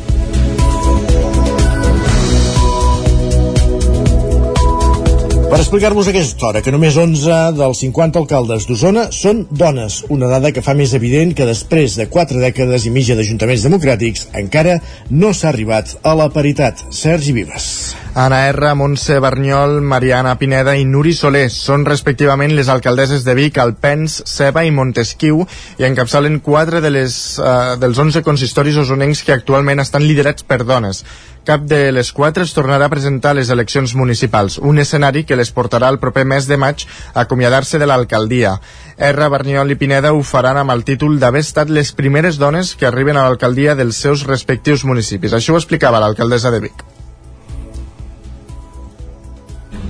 Per 5.55 5.61
explicar-vos 5.63 6.09
aquesta 6.11 6.49
hora 6.49 6.61
que 6.67 6.73
només 6.75 6.97
11 6.99 7.37
dels 7.55 7.79
50 7.85 8.19
alcaldes 8.19 8.65
d'Osona 8.67 9.05
són 9.15 9.45
dones, 9.55 10.01
una 10.11 10.27
dada 10.33 10.51
que 10.51 10.65
fa 10.67 10.75
més 10.75 10.97
evident 10.99 11.31
que 11.39 11.47
després 11.47 11.95
de 11.95 12.09
4 12.11 12.43
dècades 12.43 12.89
i 12.89 12.91
mitja 12.91 13.15
d'ajuntaments 13.15 13.63
democràtics 13.63 14.33
encara 14.41 14.81
no 15.15 15.31
s'ha 15.31 15.53
arribat 15.53 15.95
a 16.03 16.19
la 16.19 16.27
paritat. 16.35 16.83
Sergi 16.91 17.31
Vives. 17.37 17.69
Anna 18.15 18.45
R, 18.49 18.73
Montse 18.79 19.21
Berniol, 19.23 19.81
Mariana 19.83 20.37
Pineda 20.39 20.75
i 20.79 20.85
Nuri 20.87 21.15
Soler 21.15 21.49
són 21.51 21.87
respectivament 21.87 22.55
les 22.55 22.71
alcaldesses 22.71 23.23
de 23.27 23.35
Vic, 23.39 23.59
Alpens, 23.59 24.21
Ceba 24.31 24.63
i 24.67 24.71
Montesquieu 24.75 25.43
i 25.79 25.87
encapçalen 25.87 26.41
4 26.43 26.83
de 26.83 26.93
les, 26.95 27.17
uh, 27.39 27.75
dels 27.79 27.99
11 27.99 28.23
consistoris 28.27 28.79
osonencs 28.83 29.23
que 29.27 29.35
actualment 29.35 29.83
estan 29.83 30.07
liderats 30.07 30.47
per 30.47 30.63
dones. 30.63 31.03
Cap 31.45 31.67
de 31.69 31.93
les 31.93 32.09
quatre 32.17 32.41
es 32.47 32.55
tornarà 32.57 32.87
a 32.89 32.93
presentar 32.93 33.35
a 33.35 33.37
les 33.37 33.51
eleccions 33.53 33.93
municipals, 34.01 34.57
un 34.57 34.81
escenari 34.81 35.27
que 35.29 35.37
les 35.37 35.51
portarà 35.53 35.91
el 35.93 35.99
proper 36.01 36.25
mes 36.31 36.49
de 36.49 36.57
maig 36.57 36.87
a 37.13 37.27
acomiadar-se 37.27 37.81
de 37.83 37.91
l'alcaldia. 37.91 38.55
R, 38.97 39.29
Berniol 39.37 39.77
i 39.77 39.77
Pineda 39.77 40.15
ho 40.17 40.25
faran 40.25 40.63
amb 40.63 40.73
el 40.73 40.87
títol 40.89 41.21
d'haver 41.21 41.45
estat 41.45 41.69
les 41.69 41.93
primeres 41.93 42.41
dones 42.41 42.73
que 42.81 42.89
arriben 42.89 43.21
a 43.21 43.29
l'alcaldia 43.29 43.77
dels 43.77 44.01
seus 44.01 44.25
respectius 44.25 44.89
municipis. 44.89 45.37
Això 45.37 45.53
ho 45.53 45.61
explicava 45.61 46.01
l'alcaldessa 46.01 46.55
de 46.55 46.65
Vic. 46.65 46.94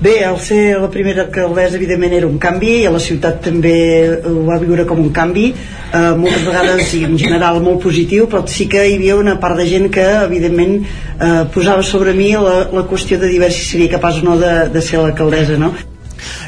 Bé, 0.04 0.18
al 0.22 0.36
ser 0.36 0.76
la 0.76 0.90
primera 0.92 1.22
alcaldessa 1.22 1.78
evidentment 1.78 2.12
era 2.12 2.26
un 2.28 2.34
canvi 2.36 2.72
i 2.82 2.84
a 2.84 2.90
la 2.92 2.98
ciutat 3.00 3.38
també 3.46 3.72
ho 4.28 4.42
va 4.44 4.58
viure 4.60 4.84
com 4.90 5.00
un 5.00 5.08
canvi 5.16 5.46
eh, 5.54 6.02
moltes 6.18 6.44
vegades 6.44 6.92
i 6.98 7.00
en 7.08 7.16
general 7.22 7.62
molt 7.64 7.80
positiu 7.86 8.28
però 8.28 8.42
sí 8.56 8.66
que 8.68 8.84
hi 8.84 8.98
havia 8.98 9.16
una 9.16 9.38
part 9.40 9.56
de 9.62 9.64
gent 9.70 9.88
que 9.96 10.04
evidentment 10.26 10.76
eh, 10.82 11.32
posava 11.56 11.88
sobre 11.94 12.12
mi 12.20 12.28
la, 12.36 12.54
la 12.76 12.84
qüestió 12.92 13.16
de 13.16 13.32
dir 13.32 13.48
si 13.48 13.64
seria 13.70 13.96
capaç 13.96 14.20
o 14.20 14.28
no 14.28 14.36
de, 14.44 14.54
de 14.76 14.84
ser 14.84 15.00
l'alcaldessa 15.00 15.56
no? 15.56 15.72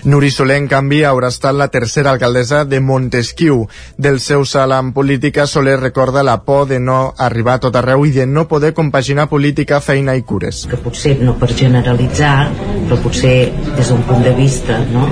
Nuri 0.05 0.31
Soler, 0.31 0.59
en 0.61 0.69
canvi, 0.71 1.03
haurà 1.05 1.31
estat 1.33 1.57
la 1.57 1.69
tercera 1.69 2.13
alcaldessa 2.15 2.65
de 2.65 2.81
Montesquieu. 2.81 3.67
Del 3.97 4.21
seu 4.21 4.45
salt 4.45 4.75
en 4.77 4.93
política, 4.97 5.47
Soler 5.47 5.79
recorda 5.81 6.23
la 6.23 6.39
por 6.45 6.67
de 6.69 6.81
no 6.81 7.15
arribar 7.19 7.57
a 7.57 7.65
tot 7.67 7.77
arreu 7.77 8.07
i 8.07 8.13
de 8.15 8.27
no 8.27 8.47
poder 8.49 8.73
compaginar 8.75 9.29
política, 9.29 9.81
feina 9.81 10.17
i 10.17 10.23
cures. 10.23 10.65
Que 10.71 10.81
potser, 10.81 11.17
no 11.23 11.37
per 11.41 11.51
generalitzar, 11.55 12.51
però 12.87 13.01
potser 13.03 13.37
des 13.77 13.91
d'un 13.91 14.03
punt 14.07 14.23
de 14.25 14.35
vista 14.37 14.79
no, 14.93 15.07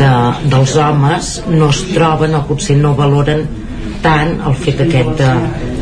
de, 0.00 0.10
dels 0.50 0.76
homes 0.76 1.32
no 1.48 1.70
es 1.70 1.82
troben 1.92 2.34
o 2.36 2.44
potser 2.48 2.76
no 2.80 2.94
valoren 2.98 3.46
tant 4.02 4.36
el 4.46 4.56
fet 4.60 4.82
aquest 4.84 5.16
de, 5.20 5.32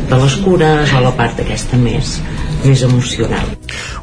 de 0.09 0.19
les 0.21 0.39
cures 0.45 0.93
o 0.95 1.03
la 1.03 1.13
part 1.17 1.41
aquesta 1.43 1.79
més 1.81 2.19
més 2.65 2.83
emocional. 2.85 3.55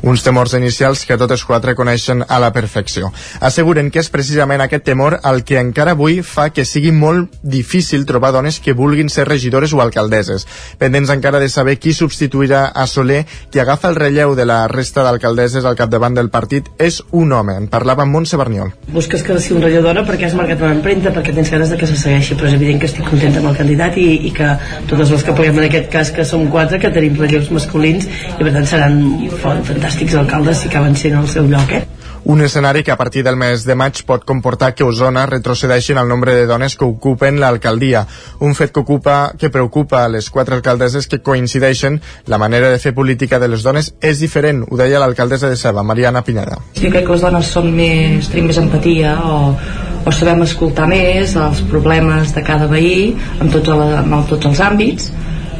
Uns 0.02 0.24
temors 0.24 0.54
inicials 0.58 1.04
que 1.06 1.18
totes 1.18 1.44
quatre 1.46 1.76
coneixen 1.78 2.24
a 2.26 2.38
la 2.42 2.52
perfecció. 2.54 3.12
Asseguren 3.40 3.90
que 3.90 4.00
és 4.02 4.10
precisament 4.10 4.62
aquest 4.64 4.84
temor 4.88 5.18
el 5.28 5.42
que 5.46 5.60
encara 5.60 5.94
avui 5.96 6.20
fa 6.26 6.48
que 6.50 6.64
sigui 6.66 6.92
molt 6.92 7.36
difícil 7.42 8.06
trobar 8.06 8.32
dones 8.34 8.58
que 8.60 8.74
vulguin 8.74 9.10
ser 9.12 9.28
regidores 9.28 9.72
o 9.72 9.82
alcaldesses. 9.82 10.46
Pendents 10.78 11.12
encara 11.14 11.40
de 11.42 11.48
saber 11.48 11.78
qui 11.78 11.94
substituirà 11.94 12.64
a 12.74 12.86
Soler, 12.86 13.24
qui 13.50 13.62
agafa 13.62 13.90
el 13.90 13.98
relleu 14.00 14.34
de 14.38 14.46
la 14.48 14.66
resta 14.68 15.04
d'alcaldesses 15.06 15.64
al 15.64 15.78
capdavant 15.78 16.16
del 16.18 16.30
partit, 16.30 16.68
és 16.78 17.02
un 17.10 17.32
home. 17.32 17.56
En 17.56 17.68
parlava 17.70 18.06
amb 18.06 18.16
Montse 18.16 18.38
Berniol. 18.40 18.72
Busques 18.92 19.22
que 19.22 19.38
sigui 19.38 19.60
un 19.60 19.66
regidora 19.66 20.04
perquè 20.08 20.28
has 20.28 20.36
marcat 20.38 20.62
una 20.62 20.74
empremta, 20.76 21.12
perquè 21.14 21.34
tens 21.34 21.50
ganes 21.52 21.70
de 21.72 21.78
que 21.78 21.88
se 21.88 21.96
segueixi, 21.98 22.36
però 22.38 22.50
és 22.50 22.56
evident 22.58 22.82
que 22.82 22.90
estic 22.90 23.08
contenta 23.08 23.40
amb 23.42 23.52
el 23.52 23.58
candidat 23.58 23.98
i, 24.00 24.08
i 24.28 24.32
que 24.34 24.50
totes 24.90 25.14
les 25.14 25.26
que 25.26 25.36
puguem 25.36 25.58
en 25.60 25.68
aquest 25.68 25.90
cas, 25.92 26.12
que 26.14 26.26
som 26.28 26.48
quatre, 26.52 26.80
que 26.82 26.92
tenim 26.94 27.18
relleus 27.20 27.50
masculins, 27.54 28.08
i 28.08 28.42
per 28.52 28.60
tant 28.60 28.68
seran 28.68 28.96
fantàstics 29.40 30.14
alcaldes 30.20 30.58
si 30.60 30.68
acaben 30.68 30.96
sent 30.98 31.16
al 31.16 31.28
seu 31.30 31.46
lloc, 31.48 31.70
eh? 31.72 31.84
Un 32.24 32.40
escenari 32.44 32.84
que 32.84 32.92
a 32.92 32.96
partir 32.96 33.24
del 33.24 33.34
mes 33.40 33.64
de 33.64 33.74
maig 33.74 34.02
pot 34.06 34.22
comportar 34.28 34.74
que 34.76 34.84
Osona 34.84 35.24
retrocedeixi 35.26 35.94
en 35.94 35.98
el 36.02 36.10
nombre 36.10 36.34
de 36.36 36.44
dones 36.46 36.76
que 36.76 36.84
ocupen 36.84 37.40
l'alcaldia. 37.40 38.04
Un 38.38 38.54
fet 38.54 38.70
que, 38.70 38.84
ocupa, 38.84 39.32
que 39.38 39.50
preocupa 39.50 40.04
a 40.04 40.10
les 40.12 40.28
quatre 40.30 40.54
alcaldesses 40.54 41.08
que 41.08 41.18
coincideixen 41.18 41.98
la 42.30 42.38
manera 42.38 42.70
de 42.70 42.78
fer 42.78 42.92
política 42.94 43.40
de 43.40 43.48
les 43.48 43.64
dones 43.64 43.90
és 43.98 44.20
diferent, 44.20 44.62
ho 44.68 44.78
deia 44.78 45.00
l'alcaldessa 45.02 45.50
de 45.50 45.56
Ceba, 45.56 45.82
Mariana 45.82 46.22
Pineda. 46.22 46.60
Sí, 46.76 46.92
crec 46.92 47.08
que 47.08 47.16
les 47.16 47.26
dones 47.26 47.50
són 47.56 47.72
més, 47.74 48.30
tenim 48.30 48.52
més 48.52 48.60
empatia 48.60 49.16
o, 49.24 49.56
o 50.04 50.14
sabem 50.14 50.44
escoltar 50.44 50.86
més 50.92 51.34
els 51.34 51.64
problemes 51.72 52.36
de 52.36 52.44
cada 52.46 52.70
veí 52.70 53.16
en 53.40 53.50
tots, 53.50 53.72
el, 53.72 53.98
en 54.04 54.26
tots 54.30 54.52
els 54.52 54.62
àmbits 54.62 55.10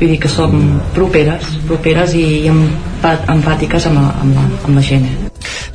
vull 0.02 0.10
dir 0.10 0.18
que 0.18 0.30
som 0.30 0.54
properes, 0.96 1.46
properes 1.68 2.16
i, 2.18 2.50
empàtiques 2.50 3.86
amb 3.86 4.00
la, 4.00 4.08
amb 4.24 4.34
la, 4.34 4.46
amb 4.66 4.74
la 4.74 4.82
gent. 4.82 5.06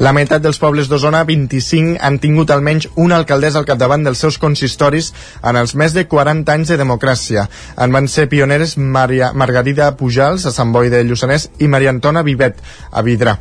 La 0.04 0.12
meitat 0.16 0.44
dels 0.44 0.60
pobles 0.60 0.90
d'Osona, 0.92 1.24
25, 1.28 1.96
han 2.04 2.20
tingut 2.24 2.52
almenys 2.52 2.90
una 3.00 3.18
alcaldessa 3.22 3.62
al 3.62 3.68
capdavant 3.68 4.04
dels 4.04 4.20
seus 4.20 4.38
consistoris 4.42 5.14
en 5.42 5.60
els 5.60 5.74
més 5.80 5.96
de 5.96 6.04
40 6.12 6.54
anys 6.54 6.74
de 6.74 6.80
democràcia. 6.80 7.48
En 7.80 7.96
van 7.96 8.12
ser 8.12 8.28
pioneres 8.32 8.76
Maria, 8.78 9.32
Margarida 9.34 9.94
Pujals, 9.98 10.46
a 10.46 10.52
Sant 10.52 10.76
Boi 10.76 10.92
de 10.94 11.04
Lluçanès, 11.08 11.50
i 11.64 11.72
Maria 11.72 11.96
Antona 11.96 12.26
Vivet, 12.28 12.60
a 12.92 13.06
Vidrà. 13.08 13.38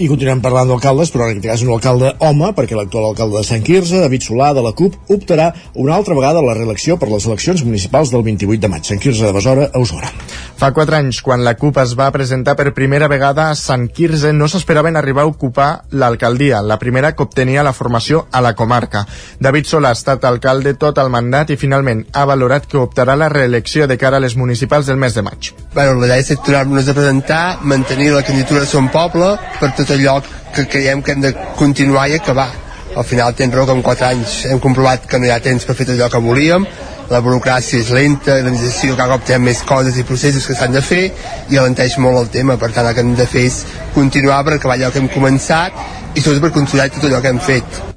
I 0.00 0.06
continuem 0.08 0.40
parlant 0.40 0.70
d'alcaldes, 0.70 1.10
però 1.12 1.26
en 1.26 1.34
aquest 1.34 1.44
cas 1.44 1.62
un 1.66 1.72
alcalde 1.74 2.14
home, 2.24 2.48
perquè 2.56 2.72
l'actual 2.72 3.10
alcalde 3.10 3.36
de 3.36 3.44
Sant 3.44 3.60
Quirze, 3.66 3.98
David 4.00 4.24
Solà, 4.24 4.52
de 4.56 4.62
la 4.64 4.72
CUP, 4.72 4.94
optarà 5.12 5.50
una 5.76 5.98
altra 5.98 6.16
vegada 6.16 6.40
a 6.40 6.46
la 6.46 6.54
reelecció 6.56 6.96
per 6.96 7.10
les 7.10 7.26
eleccions 7.28 7.60
municipals 7.66 8.08
del 8.10 8.24
28 8.24 8.62
de 8.62 8.70
maig. 8.72 8.88
Sant 8.88 9.02
Quirze 9.02 9.26
de 9.26 9.34
Besora, 9.36 9.68
a 9.68 9.82
Osona. 9.82 10.08
Fa 10.56 10.70
quatre 10.72 10.96
anys, 10.96 11.20
quan 11.20 11.44
la 11.44 11.52
CUP 11.60 11.76
es 11.82 11.92
va 11.98 12.06
presentar 12.14 12.54
per 12.56 12.72
primera 12.72 13.08
vegada 13.10 13.50
a 13.50 13.58
Sant 13.58 13.84
Quirze, 13.92 14.32
no 14.32 14.48
s'esperaven 14.48 14.96
arribar 14.96 15.26
a 15.26 15.30
ocupar 15.30 15.68
l'alcaldia, 15.90 16.62
la 16.64 16.78
primera 16.80 17.12
que 17.12 17.26
obtenia 17.26 17.66
la 17.66 17.74
formació 17.76 18.24
a 18.32 18.40
la 18.40 18.54
comarca. 18.56 19.04
David 19.44 19.68
Solà 19.68 19.92
ha 19.92 19.98
estat 19.98 20.24
alcalde 20.24 20.72
tot 20.80 21.02
el 21.02 21.12
mandat 21.12 21.52
i 21.52 21.58
finalment 21.60 22.06
ha 22.16 22.24
valorat 22.30 22.64
que 22.64 22.80
optarà 22.80 23.18
la 23.18 23.28
reelecció 23.28 23.86
de 23.90 23.98
cara 24.00 24.16
a 24.16 24.24
les 24.24 24.38
municipals 24.40 24.88
del 24.88 24.96
mes 24.96 25.12
de 25.12 25.26
maig. 25.26 25.52
Bueno, 25.74 26.00
la 26.00 26.08
idea 26.08 26.24
és 26.24 26.32
tornar-nos 26.32 26.88
a 26.88 26.96
presentar, 26.96 27.42
mantenir 27.60 28.12
la 28.14 28.24
candidatura 28.24 28.64
de 28.64 28.72
Son 28.72 28.88
Poble 28.88 29.34
per 29.60 29.74
tot 29.82 29.94
allò 29.96 30.20
que 30.54 30.66
creiem 30.68 31.02
que 31.02 31.12
hem 31.12 31.20
de 31.24 31.34
continuar 31.58 32.08
i 32.08 32.16
acabar. 32.16 32.48
Al 32.96 33.04
final 33.08 33.34
tens 33.34 33.54
raó 33.54 33.66
que 33.66 33.72
en 33.72 33.82
4 33.82 34.06
anys 34.06 34.38
hem 34.46 34.60
comprovat 34.60 35.06
que 35.08 35.18
no 35.18 35.26
hi 35.26 35.32
ha 35.32 35.40
temps 35.40 35.64
per 35.64 35.76
fer 35.76 35.86
tot 35.86 35.96
allò 35.96 36.10
que 36.12 36.24
volíem. 36.24 36.66
La 37.12 37.20
burocràcia 37.20 37.80
és 37.82 37.90
lenta, 37.92 38.38
l'administració 38.38 38.96
cada 38.96 39.16
cop 39.16 39.26
té 39.28 39.38
més 39.38 39.62
coses 39.68 39.98
i 40.00 40.04
processos 40.08 40.46
que 40.48 40.56
s'han 40.56 40.72
de 40.72 40.80
fer 40.80 41.04
i 41.50 41.60
alenteix 41.60 41.98
molt 42.00 42.22
el 42.22 42.30
tema, 42.32 42.56
per 42.56 42.72
tant 42.72 42.88
el 42.88 42.94
que 42.94 43.04
hem 43.04 43.14
de 43.18 43.26
fer 43.28 43.46
és 43.50 43.62
continuar 43.94 44.42
per 44.44 44.56
acabar 44.56 44.78
allò 44.78 44.92
que 44.92 45.02
hem 45.02 45.12
començat 45.12 45.72
i 46.14 46.20
sobretot 46.20 46.48
per 46.48 46.54
consolidar 46.60 46.92
tot 46.94 47.10
allò 47.10 47.20
que 47.20 47.34
hem 47.34 47.42
fet. 47.52 47.91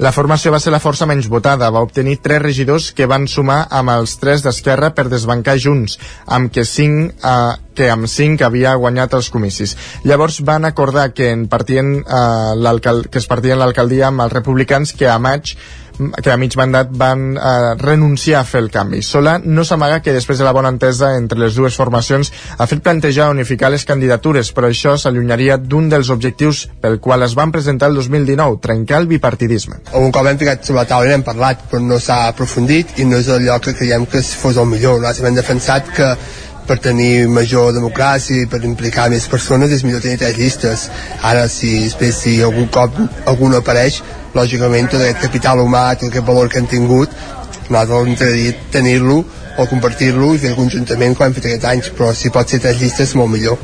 La 0.00 0.14
formació 0.16 0.48
va 0.48 0.58
ser 0.64 0.70
la 0.72 0.78
força 0.80 1.04
menys 1.04 1.26
votada, 1.28 1.66
va 1.68 1.82
obtenir 1.84 2.22
tres 2.24 2.40
regidors 2.40 2.86
que 2.96 3.04
van 3.10 3.26
sumar 3.28 3.66
amb 3.78 3.92
els 3.92 4.14
tres 4.16 4.40
d'Esquerra 4.40 4.88
per 4.96 5.10
desbancar 5.12 5.58
Junts, 5.60 5.98
amb 6.24 6.48
que 6.54 6.64
cinc, 6.64 7.18
eh, 7.20 7.58
que 7.76 7.90
amb 7.92 8.08
cinc 8.08 8.40
havia 8.40 8.72
guanyat 8.80 9.18
els 9.18 9.28
comicis. 9.28 9.76
Llavors 10.08 10.40
van 10.40 10.64
acordar 10.64 11.10
que, 11.12 11.28
en 11.28 11.44
partien, 11.52 11.98
eh, 12.00 12.80
que 12.80 13.20
es 13.20 13.28
partien 13.28 13.60
l'alcaldia 13.60 14.08
amb 14.08 14.24
els 14.24 14.32
republicans 14.32 14.94
que 14.96 15.06
a 15.06 15.18
maig 15.18 15.52
que 16.22 16.32
a 16.32 16.36
mig 16.40 16.56
mandat 16.58 16.90
van 16.92 17.36
eh, 17.36 17.74
renunciar 17.80 18.40
a 18.40 18.48
fer 18.48 18.62
el 18.64 18.70
canvi. 18.72 19.02
Sola 19.06 19.38
no 19.42 19.64
s'amaga 19.64 20.00
que 20.04 20.14
després 20.16 20.40
de 20.40 20.46
la 20.46 20.54
bona 20.56 20.72
entesa 20.72 21.14
entre 21.18 21.38
les 21.40 21.56
dues 21.58 21.76
formacions 21.76 22.32
ha 22.56 22.68
fet 22.70 22.82
plantejar 22.84 23.30
unificar 23.30 23.70
les 23.72 23.84
candidatures, 23.88 24.52
però 24.56 24.70
això 24.70 24.96
s'allunyaria 24.98 25.58
d'un 25.60 25.88
dels 25.92 26.10
objectius 26.10 26.66
pel 26.80 27.00
qual 27.00 27.24
es 27.26 27.36
van 27.38 27.52
presentar 27.52 27.90
el 27.90 27.98
2019, 28.00 28.60
trencar 28.62 29.00
el 29.02 29.10
bipartidisme. 29.10 29.82
Un 30.00 30.12
cop 30.14 30.26
hem 30.26 30.40
ficat 30.40 30.64
sobre 30.64 30.82
la 30.82 30.88
taula 30.90 31.16
hem 31.16 31.26
parlat, 31.26 31.66
però 31.70 31.82
no 31.84 31.98
s'ha 32.00 32.26
aprofundit 32.28 32.98
i 32.98 33.08
no 33.08 33.20
és 33.20 33.28
el 33.28 33.44
lloc 33.46 33.68
que 33.68 33.76
creiem 33.76 34.06
que 34.06 34.22
fos 34.22 34.56
el 34.56 34.70
millor. 34.70 35.00
Nosaltres 35.00 35.28
hem 35.28 35.40
defensat 35.40 35.90
que 35.96 36.14
per 36.70 36.78
tenir 36.78 37.26
major 37.26 37.72
democràcia 37.74 38.44
i 38.44 38.48
per 38.50 38.60
implicar 38.62 39.08
més 39.10 39.26
persones 39.30 39.72
és 39.74 39.82
millor 39.82 40.04
tenir 40.04 40.20
tres 40.20 40.36
llistes. 40.38 40.86
Ara, 41.26 41.48
si 41.50 41.72
després 41.88 42.20
si 42.22 42.36
algun 42.46 42.68
cop 42.70 42.94
algun 43.32 43.56
apareix, 43.58 43.98
lògicament 44.34 44.90
tot 44.92 45.04
aquest 45.04 45.22
capital 45.26 45.62
humà, 45.64 45.88
tot 45.94 46.10
aquest 46.10 46.26
valor 46.26 46.50
que 46.50 46.60
han 46.62 46.70
tingut, 46.70 47.14
nosaltres 47.70 48.08
ens 48.10 48.24
agradaria 48.24 48.56
tenir-lo 48.74 49.22
o 49.58 49.66
compartir-lo 49.70 50.34
i 50.34 50.42
fer 50.42 50.56
conjuntament 50.58 51.16
com 51.16 51.26
hem 51.26 51.36
fet 51.36 51.48
aquests 51.50 51.70
anys, 51.72 51.94
però 51.96 52.12
si 52.16 52.32
pot 52.34 52.48
ser 52.48 52.60
tres 52.62 52.80
llistes 52.80 53.14
molt 53.18 53.32
millor. 53.32 53.58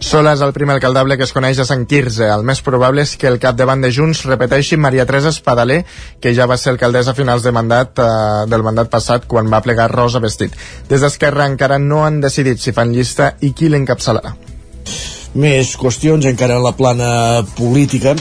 Sola 0.00 0.32
és 0.32 0.40
el 0.40 0.54
primer 0.56 0.78
alcaldable 0.78 1.18
que 1.20 1.26
es 1.26 1.32
coneix 1.36 1.58
a 1.60 1.66
Sant 1.68 1.82
Quirze. 1.86 2.24
El 2.24 2.42
més 2.48 2.62
probable 2.64 3.02
és 3.04 3.12
que 3.20 3.28
el 3.28 3.36
capdavant 3.38 3.82
de 3.84 3.90
Junts 3.92 4.22
repeteixi 4.24 4.78
Maria 4.80 5.04
Teresa 5.04 5.28
Espadaler, 5.28 5.82
que 6.24 6.32
ja 6.34 6.46
va 6.48 6.56
ser 6.56 6.72
alcaldessa 6.72 7.12
a 7.12 7.18
finals 7.18 7.44
de 7.44 7.52
mandat, 7.52 8.00
eh, 8.00 8.46
del 8.48 8.64
mandat 8.64 8.88
passat 8.88 9.28
quan 9.28 9.52
va 9.52 9.60
plegar 9.60 9.90
Rosa 9.92 10.22
Vestit. 10.24 10.56
Des 10.88 11.04
d'Esquerra 11.04 11.46
encara 11.46 11.78
no 11.78 12.04
han 12.06 12.20
decidit 12.24 12.58
si 12.58 12.72
fan 12.72 12.94
llista 12.96 13.34
i 13.40 13.52
qui 13.52 13.68
l'encapçalarà. 13.68 14.34
Més 15.34 15.76
qüestions 15.76 16.24
encara 16.26 16.56
en 16.56 16.64
la 16.64 16.72
plana 16.72 17.44
política 17.58 18.16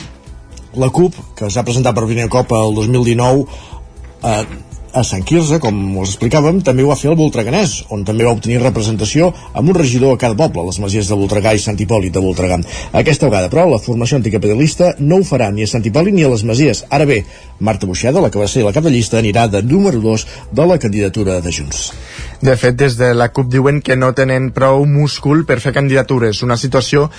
la 0.78 0.90
CUP, 0.94 1.16
que 1.38 1.50
s'ha 1.50 1.66
presentat 1.66 1.96
per 1.98 2.08
primer 2.08 2.30
cop 2.30 2.52
el 2.54 2.76
2019 2.78 3.46
eh, 4.24 4.44
a 4.94 5.04
Sant 5.06 5.24
Quirze, 5.26 5.60
com 5.62 5.76
us 6.02 6.16
explicàvem, 6.16 6.62
també 6.66 6.84
ho 6.84 6.90
va 6.90 6.98
fer 6.98 7.12
el 7.12 7.18
Voltreganès, 7.20 7.76
on 7.94 8.02
també 8.06 8.26
va 8.26 8.34
obtenir 8.34 8.60
representació 8.62 9.30
amb 9.54 9.70
un 9.70 9.78
regidor 9.78 10.16
a 10.16 10.20
cada 10.22 10.38
poble, 10.38 10.66
les 10.66 10.80
masies 10.82 11.10
de 11.10 11.18
Voltregà 11.20 11.54
i 11.54 11.62
Sant 11.62 11.78
Hipòlit 11.80 12.16
de 12.16 12.24
Voltregà. 12.24 12.60
Aquesta 12.98 13.30
vegada, 13.30 13.52
però, 13.54 13.68
la 13.70 13.82
formació 13.82 14.18
anticapitalista 14.18 14.96
no 15.00 15.20
ho 15.20 15.28
farà 15.28 15.52
ni 15.54 15.66
a 15.66 15.70
Sant 15.70 15.86
Hipòlit 15.86 16.16
ni 16.16 16.26
a 16.26 16.32
les 16.34 16.46
masies. 16.48 16.84
Ara 16.90 17.06
bé, 17.10 17.22
Marta 17.60 17.90
Buixeda, 17.90 18.22
la 18.22 18.32
que 18.34 18.42
va 18.42 18.50
ser 18.50 18.66
la 18.66 18.74
cap 18.74 18.86
de 18.86 18.94
llista, 18.94 19.20
anirà 19.22 19.46
de 19.48 19.62
número 19.62 20.02
2 20.02 20.26
de 20.58 20.66
la 20.66 20.80
candidatura 20.82 21.40
de 21.42 21.54
Junts. 21.54 21.92
De 22.42 22.56
fet, 22.58 22.78
des 22.80 22.98
de 22.98 23.14
la 23.14 23.30
CUP 23.30 23.52
diuen 23.52 23.84
que 23.86 24.00
no 24.00 24.14
tenen 24.18 24.50
prou 24.56 24.86
múscul 24.90 25.46
per 25.46 25.60
fer 25.62 25.76
candidatures, 25.76 26.42
una 26.44 26.58
situació 26.58 27.10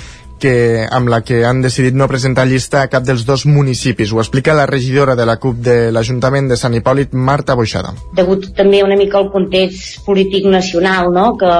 que, 0.40 0.86
amb 0.90 1.10
la 1.12 1.20
que 1.22 1.44
han 1.46 1.60
decidit 1.62 1.94
no 1.94 2.08
presentar 2.10 2.46
llista 2.48 2.80
a 2.82 2.88
cap 2.90 3.04
dels 3.06 3.22
dos 3.28 3.44
municipis. 3.46 4.12
Ho 4.12 4.20
explica 4.22 4.56
la 4.56 4.66
regidora 4.66 5.14
de 5.14 5.26
la 5.28 5.36
CUP 5.38 5.60
de 5.68 5.76
l'Ajuntament 5.94 6.48
de 6.50 6.58
Sant 6.58 6.74
Hipòlit, 6.74 7.14
Marta 7.14 7.54
Boixada. 7.58 7.92
Degut 8.16 8.50
també 8.56 8.82
una 8.82 8.98
mica 8.98 9.20
al 9.20 9.30
context 9.30 10.00
polític 10.06 10.48
nacional, 10.50 11.12
no? 11.14 11.34
que, 11.38 11.54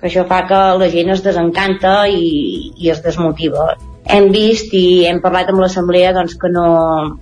que 0.00 0.08
això 0.08 0.24
fa 0.30 0.44
que 0.48 0.60
la 0.80 0.90
gent 0.94 1.12
es 1.16 1.24
desencanta 1.26 2.00
i, 2.08 2.72
i 2.78 2.92
es 2.94 3.02
desmotiva. 3.04 3.72
Hem 4.08 4.30
vist 4.32 4.72
i 4.72 5.04
hem 5.08 5.18
parlat 5.20 5.50
amb 5.52 5.60
l'Assemblea 5.60 6.14
doncs, 6.16 6.38
que 6.40 6.48
no, 6.52 6.68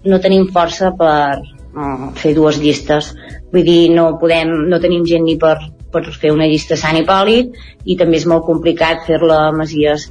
no 0.05 0.20
tenim 0.22 0.47
força 0.55 0.93
per 0.99 1.41
uh, 1.41 2.12
fer 2.20 2.37
dues 2.37 2.61
llistes. 2.62 3.14
Vull 3.51 3.64
dir, 3.66 3.81
no, 3.97 4.12
podem, 4.20 4.53
no 4.70 4.79
tenim 4.83 5.09
gent 5.09 5.27
ni 5.27 5.35
per, 5.41 5.57
per 5.91 6.05
fer 6.12 6.31
una 6.35 6.47
llista 6.47 6.79
Sant 6.79 7.01
Hipòlit 7.01 7.57
i 7.89 7.97
també 7.99 8.20
és 8.20 8.29
molt 8.29 8.47
complicat 8.47 9.03
fer-la 9.09 9.47
a 9.49 9.57
Masies 9.57 10.11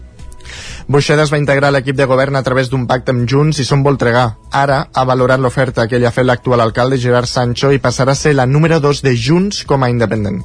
Buixeda 0.88 1.24
es 1.26 1.32
va 1.34 1.40
integrar 1.42 1.72
a 1.72 1.74
l'equip 1.74 1.96
de 1.98 2.06
govern 2.06 2.36
a 2.38 2.44
través 2.46 2.68
d'un 2.70 2.84
pacte 2.86 3.10
amb 3.10 3.26
Junts 3.26 3.58
i 3.58 3.64
Som 3.66 3.82
Voltregà. 3.82 4.26
Ara 4.54 4.84
ha 4.94 5.06
valorat 5.10 5.42
l'oferta 5.42 5.88
que 5.90 5.98
li 5.98 6.06
ha 6.06 6.14
fet 6.14 6.28
l'actual 6.30 6.62
alcalde 6.62 7.00
Gerard 7.02 7.26
Sancho 7.26 7.72
i 7.74 7.82
passarà 7.82 8.14
a 8.14 8.20
ser 8.20 8.36
la 8.36 8.46
número 8.46 8.78
2 8.80 9.02
de 9.02 9.16
Junts 9.18 9.64
com 9.66 9.82
a 9.82 9.90
independent. 9.90 10.44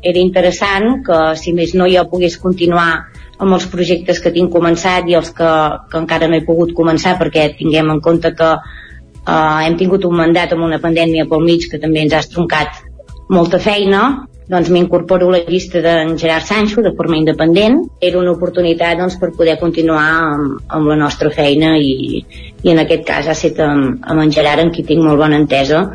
Era 0.00 0.20
interessant 0.20 1.04
que, 1.04 1.20
si 1.36 1.52
més 1.52 1.76
no, 1.76 1.84
jo 1.92 2.08
pogués 2.08 2.38
continuar 2.40 3.04
amb 3.36 3.52
els 3.52 3.68
projectes 3.68 4.20
que 4.20 4.32
tinc 4.32 4.52
començat 4.52 5.04
i 5.10 5.20
els 5.20 5.28
que, 5.36 5.52
que 5.90 6.00
encara 6.00 6.28
no 6.28 6.38
he 6.38 6.44
pogut 6.48 6.72
començar 6.72 7.18
perquè 7.20 7.50
tinguem 7.58 7.92
en 7.92 8.00
compte 8.00 8.32
que 8.32 8.50
eh, 8.54 9.60
hem 9.66 9.76
tingut 9.76 10.08
un 10.08 10.16
mandat 10.16 10.56
amb 10.56 10.64
una 10.64 10.80
pandèmia 10.80 11.28
pel 11.28 11.44
mig 11.44 11.68
que 11.68 11.80
també 11.82 12.04
ens 12.04 12.16
ha 12.16 12.24
estroncat 12.24 12.80
molta 13.28 13.60
feina 13.60 14.04
doncs 14.48 14.68
m'incorporo 14.68 15.28
a 15.30 15.36
la 15.38 15.42
llista 15.48 15.80
d'en 15.80 16.16
Gerard 16.20 16.44
Sancho 16.44 16.82
de 16.84 16.92
forma 16.96 17.16
independent. 17.16 17.78
Era 18.00 18.20
una 18.20 18.34
oportunitat 18.34 18.98
doncs, 19.00 19.18
per 19.20 19.32
poder 19.36 19.58
continuar 19.60 20.04
amb, 20.04 20.58
amb 20.68 20.90
la 20.92 20.98
nostra 21.00 21.30
feina 21.32 21.74
i, 21.78 22.20
i 22.62 22.72
en 22.72 22.82
aquest 22.84 23.06
cas 23.08 23.28
ha 23.28 23.36
estat 23.36 23.62
amb, 23.64 24.02
amb 24.02 24.26
en 24.26 24.34
Gerard 24.34 24.66
amb 24.66 24.74
qui 24.74 24.84
tinc 24.84 25.04
molt 25.04 25.20
bona 25.20 25.40
entesa 25.40 25.86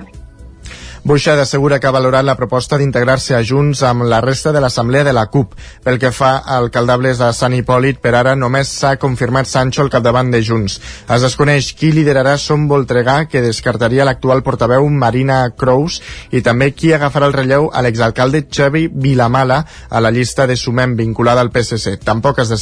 Buixada 1.04 1.44
assegura 1.44 1.80
que 1.80 1.88
ha 1.88 1.96
valorat 1.96 2.26
la 2.28 2.36
proposta 2.36 2.78
d'integrar-se 2.78 3.36
a 3.36 3.40
Junts 3.44 3.82
amb 3.88 4.04
la 4.04 4.20
resta 4.22 4.52
de 4.52 4.60
l'assemblea 4.60 5.06
de 5.08 5.14
la 5.16 5.28
CUP. 5.32 5.56
Pel 5.84 5.98
que 6.00 6.12
fa 6.12 6.34
al 6.44 6.70
alcaldables 6.70 7.22
de 7.22 7.30
Sant 7.34 7.56
Hipòlit, 7.56 8.02
per 8.04 8.14
ara 8.20 8.36
només 8.36 8.70
s'ha 8.82 8.98
confirmat 9.00 9.48
Sancho 9.48 9.82
al 9.82 9.90
capdavant 9.90 10.30
de 10.32 10.44
Junts. 10.44 10.76
Es 11.08 11.24
desconeix 11.24 11.72
qui 11.80 11.94
liderarà 11.96 12.36
Som 12.38 12.68
Voltregà, 12.68 13.24
que 13.32 13.42
descartaria 13.42 14.06
l'actual 14.06 14.44
portaveu 14.44 14.86
Marina 14.90 15.40
Crous, 15.58 16.02
i 16.32 16.44
també 16.46 16.74
qui 16.76 16.94
agafarà 16.94 17.32
el 17.32 17.38
relleu 17.40 17.72
a 17.74 17.82
l'exalcalde 17.82 18.46
Xavi 18.52 18.90
Vilamala 18.92 19.64
a 19.90 20.04
la 20.04 20.12
llista 20.12 20.46
de 20.48 20.60
Sumem 20.60 20.96
vinculada 21.00 21.42
al 21.42 21.52
PSC. 21.56 21.98
Tampoc 22.04 22.44
es 22.44 22.54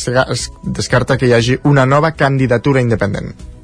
descarta 0.64 1.18
que 1.18 1.28
hi 1.28 1.34
hagi 1.34 1.60
una 1.64 1.86
nova 1.86 2.14
candidatura 2.14 2.82
independent. 2.86 3.57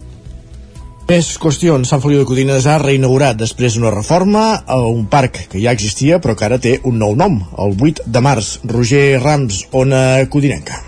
Més 1.04 1.34
qüestions. 1.38 1.90
Sant 1.92 2.02
Feliu 2.04 2.22
de 2.22 2.28
Codines 2.30 2.66
ha 2.66 2.78
reinaugurat 2.82 3.36
després 3.38 3.76
d'una 3.76 3.92
reforma 3.92 4.46
a 4.64 4.80
un 4.88 5.04
parc 5.12 5.42
que 5.52 5.60
ja 5.60 5.76
existia 5.76 6.22
però 6.24 6.38
que 6.40 6.48
ara 6.48 6.62
té 6.64 6.78
un 6.90 6.98
nou 7.04 7.18
nom, 7.20 7.38
el 7.60 7.76
8 7.76 8.08
de 8.08 8.24
març. 8.24 8.56
Roger 8.72 9.20
Rams, 9.20 9.66
Ona 9.84 10.04
Codinenca. 10.32 10.80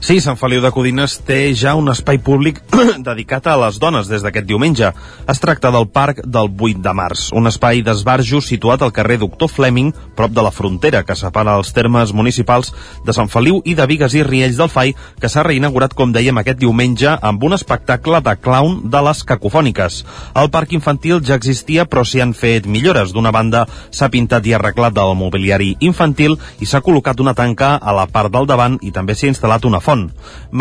Sí, 0.00 0.16
Sant 0.24 0.38
Feliu 0.40 0.62
de 0.64 0.70
Codines 0.72 1.18
té 1.28 1.50
ja 1.52 1.74
un 1.76 1.90
espai 1.92 2.16
públic 2.24 2.56
dedicat 3.04 3.44
a 3.52 3.56
les 3.60 3.76
dones 3.76 4.08
des 4.08 4.22
d'aquest 4.24 4.46
diumenge. 4.48 4.88
Es 5.28 5.40
tracta 5.42 5.68
del 5.74 5.90
Parc 5.92 6.22
del 6.24 6.48
8 6.48 6.80
de 6.80 6.94
març, 6.96 7.26
un 7.36 7.44
espai 7.50 7.82
d'esbarjo 7.84 8.40
situat 8.40 8.80
al 8.80 8.94
carrer 8.96 9.18
Doctor 9.20 9.50
Fleming, 9.52 9.90
prop 10.16 10.32
de 10.32 10.40
la 10.40 10.52
frontera 10.56 11.02
que 11.04 11.14
separa 11.14 11.58
els 11.60 11.74
termes 11.76 12.14
municipals 12.16 12.72
de 13.04 13.12
Sant 13.12 13.28
Feliu 13.28 13.60
i 13.68 13.74
de 13.76 13.84
Vigues 13.90 14.16
i 14.16 14.22
Riells 14.24 14.56
del 14.56 14.70
Fai, 14.72 14.94
que 15.20 15.28
s'ha 15.28 15.44
reinaugurat, 15.44 15.92
com 15.92 16.16
dèiem, 16.16 16.40
aquest 16.40 16.62
diumenge 16.64 17.12
amb 17.20 17.44
un 17.44 17.58
espectacle 17.58 18.22
de 18.24 18.34
clown 18.40 18.80
de 18.88 19.04
les 19.04 19.22
cacofòniques. 19.28 20.00
El 20.32 20.48
parc 20.48 20.72
infantil 20.72 21.20
ja 21.20 21.36
existia, 21.36 21.84
però 21.84 22.06
s'hi 22.08 22.24
han 22.24 22.32
fet 22.32 22.64
millores. 22.64 23.12
D'una 23.12 23.34
banda, 23.36 23.66
s'ha 23.92 24.08
pintat 24.08 24.48
i 24.48 24.56
arreglat 24.56 24.96
el 24.96 25.12
mobiliari 25.12 25.74
infantil 25.84 26.38
i 26.56 26.64
s'ha 26.64 26.80
col·locat 26.80 27.20
una 27.20 27.36
tanca 27.36 27.74
a 27.76 27.92
la 28.00 28.08
part 28.08 28.32
del 28.32 28.48
davant 28.48 28.80
i 28.80 28.96
també 28.96 29.12
s'hi 29.12 29.28
ha 29.28 29.34
instal·lat 29.36 29.68
una 29.68 29.84
font. 29.90 30.06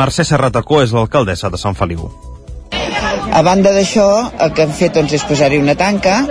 Mercè 0.01 0.25
Serratacó 0.25 0.83
és 0.85 0.95
l'alcaldessa 0.95 1.53
de 1.53 1.61
Sant 1.61 1.77
Feliu. 1.77 2.28
A 3.29 3.41
banda 3.45 3.71
d'això, 3.75 4.05
el 4.41 4.53
que 4.57 4.63
hem 4.65 4.71
fet 4.73 4.95
doncs, 4.97 5.13
és 5.13 5.23
posar-hi 5.29 5.59
una 5.61 5.75
tanca 5.77 6.23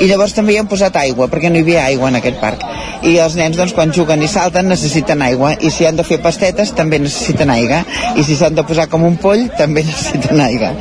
i 0.00 0.06
llavors 0.08 0.32
també 0.36 0.54
hi 0.54 0.58
hem 0.60 0.68
posat 0.68 0.96
aigua, 0.96 1.28
perquè 1.32 1.50
no 1.52 1.60
hi 1.60 1.64
havia 1.64 1.84
aigua 1.90 2.08
en 2.08 2.16
aquest 2.18 2.38
parc. 2.40 2.64
I 3.06 3.18
els 3.22 3.36
nens, 3.36 3.58
doncs, 3.58 3.74
quan 3.76 3.92
juguen 3.92 4.22
i 4.24 4.28
salten, 4.28 4.68
necessiten 4.72 5.22
aigua. 5.22 5.52
I 5.60 5.70
si 5.70 5.86
han 5.86 5.96
de 6.00 6.04
fer 6.04 6.18
pastetes, 6.24 6.72
també 6.76 6.98
necessiten 7.02 7.52
aigua. 7.52 7.82
I 8.16 8.24
si 8.24 8.36
s'han 8.38 8.56
de 8.56 8.64
posar 8.66 8.88
com 8.92 9.04
un 9.04 9.18
poll, 9.20 9.46
també 9.58 9.84
necessiten 9.88 10.40
aigua. 10.40 10.72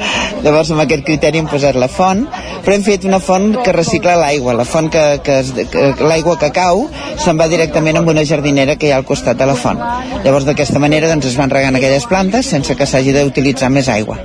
Llavors, 0.45 0.71
amb 0.71 0.85
aquest 0.85 1.05
criteri 1.07 1.43
hem 1.43 1.49
posat 1.51 1.79
la 1.79 1.89
font, 1.91 2.23
però 2.65 2.75
hem 2.75 2.85
fet 2.85 3.07
una 3.07 3.19
font 3.23 3.51
que 3.63 3.75
recicla 3.75 4.15
l'aigua. 4.19 4.55
La 4.55 4.67
font 4.67 4.87
que, 4.91 5.03
que, 5.25 5.41
que 5.71 5.89
l'aigua 6.07 6.37
que 6.41 6.51
cau 6.55 6.85
se'n 7.23 7.39
va 7.39 7.49
directament 7.51 7.99
amb 7.99 8.13
una 8.15 8.23
jardinera 8.27 8.77
que 8.79 8.89
hi 8.89 8.95
ha 8.95 9.01
al 9.01 9.07
costat 9.07 9.39
de 9.39 9.49
la 9.49 9.57
font. 9.59 9.83
Llavors, 10.23 10.47
d'aquesta 10.47 10.79
manera, 10.79 11.11
doncs, 11.11 11.27
es 11.33 11.39
van 11.39 11.51
regant 11.51 11.75
aquelles 11.75 12.07
plantes 12.07 12.55
sense 12.55 12.79
que 12.79 12.87
s'hagi 12.87 13.15
d'utilitzar 13.15 13.71
més 13.73 13.91
aigua. 13.91 14.23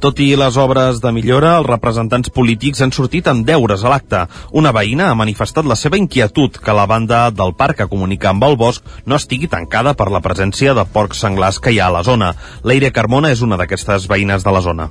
Tot 0.00 0.16
i 0.24 0.30
les 0.32 0.56
obres 0.56 1.02
de 1.04 1.10
millora, 1.12 1.58
els 1.60 1.66
representants 1.68 2.30
polítics 2.32 2.80
han 2.80 2.92
sortit 2.96 3.26
amb 3.28 3.44
deures 3.44 3.82
a 3.84 3.90
l'acte. 3.92 4.22
Una 4.56 4.70
veïna 4.72 5.10
ha 5.10 5.16
manifestat 5.18 5.66
la 5.68 5.76
seva 5.76 5.98
inquietud 6.00 6.56
que 6.56 6.72
la 6.72 6.86
banda 6.88 7.26
del 7.28 7.52
parc 7.58 7.82
que 7.82 7.86
comunica 7.90 8.30
amb 8.30 8.46
el 8.48 8.56
bosc 8.56 8.86
no 9.04 9.18
estigui 9.20 9.50
tancada 9.52 9.92
per 9.92 10.06
la 10.08 10.22
presència 10.24 10.72
de 10.72 10.86
porcs 10.94 11.20
senglars 11.20 11.58
que 11.60 11.74
hi 11.74 11.82
ha 11.82 11.90
a 11.90 11.94
la 11.98 12.00
zona. 12.06 12.30
Leire 12.64 12.88
Carmona 12.96 13.28
és 13.34 13.42
una 13.44 13.58
d'aquestes 13.60 14.06
veïnes 14.08 14.46
de 14.46 14.54
la 14.56 14.62
zona. 14.64 14.86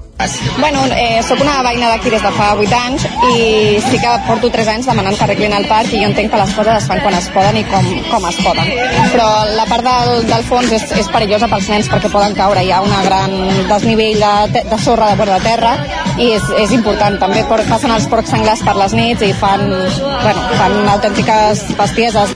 Bueno, 0.60 0.86
eh, 0.94 1.24
sóc 1.26 1.42
una 1.42 1.58
veïna 1.66 1.90
d'aquí 1.96 2.14
des 2.14 2.22
de 2.22 2.34
fa 2.38 2.52
8 2.54 2.78
anys 2.78 3.08
i 3.34 3.82
sí 3.90 3.98
que 3.98 4.14
porto 4.28 4.54
3 4.54 4.72
anys 4.76 4.92
demanant 4.92 5.18
que 5.18 5.26
arreglin 5.26 5.58
el 5.58 5.66
parc 5.72 5.90
i 5.90 6.04
jo 6.04 6.12
entenc 6.12 6.30
que 6.30 6.44
les 6.44 6.54
coses 6.54 6.84
es 6.84 6.90
fan 6.92 7.02
quan 7.02 7.18
es 7.18 7.32
poden 7.34 7.58
i 7.58 7.66
com, 7.72 7.90
com 8.12 8.30
es 8.30 8.40
poden. 8.46 8.72
Però 9.16 9.28
la 9.58 9.66
part 9.74 9.90
del, 9.90 10.14
del 10.30 10.46
fons 10.46 10.78
és, 10.78 10.86
és 11.02 11.10
perillosa 11.10 11.50
pels 11.50 11.74
nens 11.74 11.90
perquè 11.90 12.14
poden 12.14 12.38
caure. 12.38 12.62
Hi 12.62 12.78
ha 12.78 12.86
una 12.86 13.02
gran 13.10 13.34
desnivell 13.74 14.22
de, 14.54 14.66
de 14.70 14.78
sorra 14.78 14.99
de 15.08 15.16
vora 15.16 15.38
de 15.40 15.48
terra 15.48 15.72
i 16.20 16.34
és, 16.36 16.44
és 16.60 16.76
important. 16.76 17.16
També 17.22 17.46
passen 17.48 17.96
els 17.96 18.08
porcs 18.12 18.36
senglars 18.36 18.62
per 18.66 18.76
les 18.76 18.94
nits 18.98 19.24
i 19.24 19.32
fan, 19.34 19.66
bueno, 19.70 20.46
fan 20.60 20.78
autèntiques 20.98 21.64
bestieses. 21.80 22.36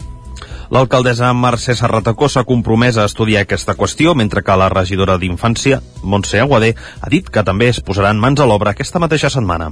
L'alcaldessa 0.73 1.27
Mercè 1.37 1.75
Serratacó 1.77 2.25
s'ha 2.31 2.45
compromès 2.49 2.97
a 2.97 3.03
estudiar 3.05 3.43
aquesta 3.43 3.75
qüestió, 3.77 4.15
mentre 4.17 4.41
que 4.41 4.55
la 4.57 4.71
regidora 4.73 5.19
d'Infància, 5.21 5.83
Montse 6.01 6.39
Aguadé, 6.41 6.73
ha 7.01 7.11
dit 7.13 7.29
que 7.29 7.43
també 7.45 7.69
es 7.69 7.81
posaran 7.81 8.17
mans 8.17 8.41
a 8.41 8.47
l'obra 8.49 8.73
aquesta 8.73 9.01
mateixa 9.03 9.29
setmana. 9.29 9.69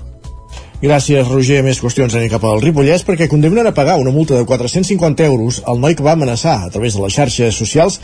Gràcies, 0.81 1.27
Roger. 1.29 1.59
Més 1.61 1.77
qüestions 1.77 2.15
anem 2.17 2.31
cap 2.31 2.41
al 2.49 2.57
Ripollès 2.63 3.03
perquè 3.05 3.27
condemnen 3.29 3.69
a 3.69 3.73
pagar 3.77 3.99
una 4.01 4.09
multa 4.09 4.33
de 4.33 4.47
450 4.49 5.27
euros 5.29 5.61
al 5.69 5.77
noi 5.77 5.93
que 5.93 6.01
va 6.01 6.15
amenaçar 6.17 6.55
a 6.65 6.71
través 6.73 6.97
de 6.97 7.03
les 7.03 7.13
xarxes 7.13 7.53
socials 7.53 7.99